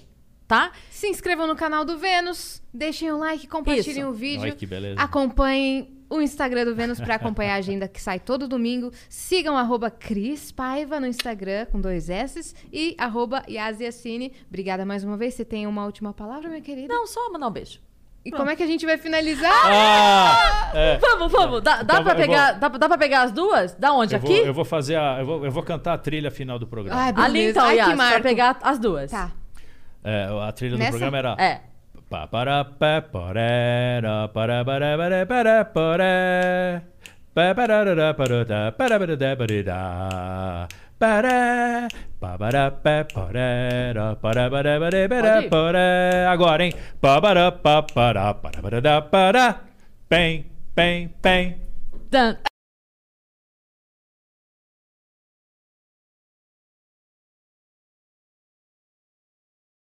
tá? 0.48 0.72
Se 0.90 1.06
inscrevam 1.06 1.46
no 1.46 1.54
canal 1.54 1.84
do 1.84 1.96
Vênus, 1.96 2.60
deixem 2.74 3.12
o 3.12 3.18
like, 3.18 3.46
compartilhem 3.46 4.00
Isso. 4.00 4.08
o 4.08 4.12
vídeo. 4.12 4.42
Olha 4.42 4.56
que 4.56 4.66
beleza. 4.66 5.00
Acompanhem 5.00 5.96
o 6.10 6.20
Instagram 6.20 6.64
do 6.64 6.74
Vênus 6.74 6.98
para 6.98 7.14
acompanhar 7.14 7.54
a 7.54 7.58
agenda 7.58 7.86
que 7.86 8.02
sai 8.02 8.18
todo 8.18 8.48
domingo. 8.48 8.90
Sigam 9.08 9.56
arroba 9.56 9.92
Cris 9.92 10.50
Paiva 10.50 10.98
no 10.98 11.06
Instagram 11.06 11.66
com 11.66 11.80
dois 11.80 12.10
S 12.10 12.52
e 12.72 12.96
arroba 12.98 13.44
Yaziacine. 13.48 14.32
Obrigada 14.48 14.84
mais 14.84 15.04
uma 15.04 15.16
vez. 15.16 15.34
Você 15.34 15.44
tem 15.44 15.64
uma 15.64 15.86
última 15.86 16.12
palavra, 16.12 16.48
minha 16.48 16.60
querida? 16.60 16.92
Não, 16.92 17.06
só 17.06 17.30
mandar 17.30 17.46
um 17.46 17.52
beijo. 17.52 17.78
E 18.26 18.30
como 18.32 18.50
é 18.50 18.56
que 18.56 18.62
a 18.62 18.66
gente 18.66 18.84
vai 18.84 18.98
finalizar? 18.98 19.52
Ah! 19.64 20.70
É. 20.74 20.98
Vamos, 20.98 21.30
vamos. 21.32 21.62
Dá, 21.62 21.76
dá, 21.76 21.82
Então 21.82 22.02
pra 22.04 22.12
eu 22.12 22.16
vou- 22.16 22.26
pegar, 22.26 22.52
dá, 22.52 22.68
dá 22.68 22.88
pra 22.88 22.98
pegar 22.98 23.22
as 23.22 23.32
duas? 23.32 23.74
Da 23.74 23.92
onde? 23.92 24.14
Eu 24.14 24.20
vou, 24.20 24.30
Aqui? 24.30 24.40
eu 24.46 24.52
vou 24.54 24.64
fazer 24.64 24.96
a. 24.96 25.18
Eu 25.20 25.26
vou, 25.26 25.44
eu 25.44 25.50
vou 25.50 25.62
cantar 25.62 25.94
a 25.94 25.98
trilha 25.98 26.30
final 26.30 26.58
do 26.58 26.66
programa. 26.66 27.00
Ai, 27.00 27.12
Ali 27.16 27.32
beleza. 27.32 27.50
então, 27.50 27.64
Ai, 27.66 27.76
Yas, 27.76 27.88
que 27.88 27.94
pra 27.96 28.04
marco. 28.04 28.22
pegar 28.22 28.56
as 28.62 28.78
duas. 28.78 29.10
Tá. 29.10 29.30
É, 30.04 30.28
a 30.46 30.52
trilha 30.52 30.76
Nessa? 30.76 30.90
do 30.90 30.98
programa 30.98 31.18
era. 31.18 31.36
É. 31.38 31.60
Pa 40.98 41.20
para 41.20 41.88
para 42.20 42.70
para 42.72 44.16
para 44.16 44.16
para 44.16 44.48
para 44.48 44.78
para. 44.80 45.08
Para, 45.08 45.42
pa 45.42 45.50
para 45.50 45.50
para. 45.50 46.30
Agora, 46.32 46.64
hein? 46.64 46.72
Pa 47.00 47.20
para 47.20 47.52
pa 47.52 47.82
para 47.82 48.34
para 48.34 48.62
para 48.62 49.02
para. 49.02 49.60
Pem, 50.08 50.46
pem, 50.74 51.08
pem. 51.20 51.60
Dan. 52.10 52.38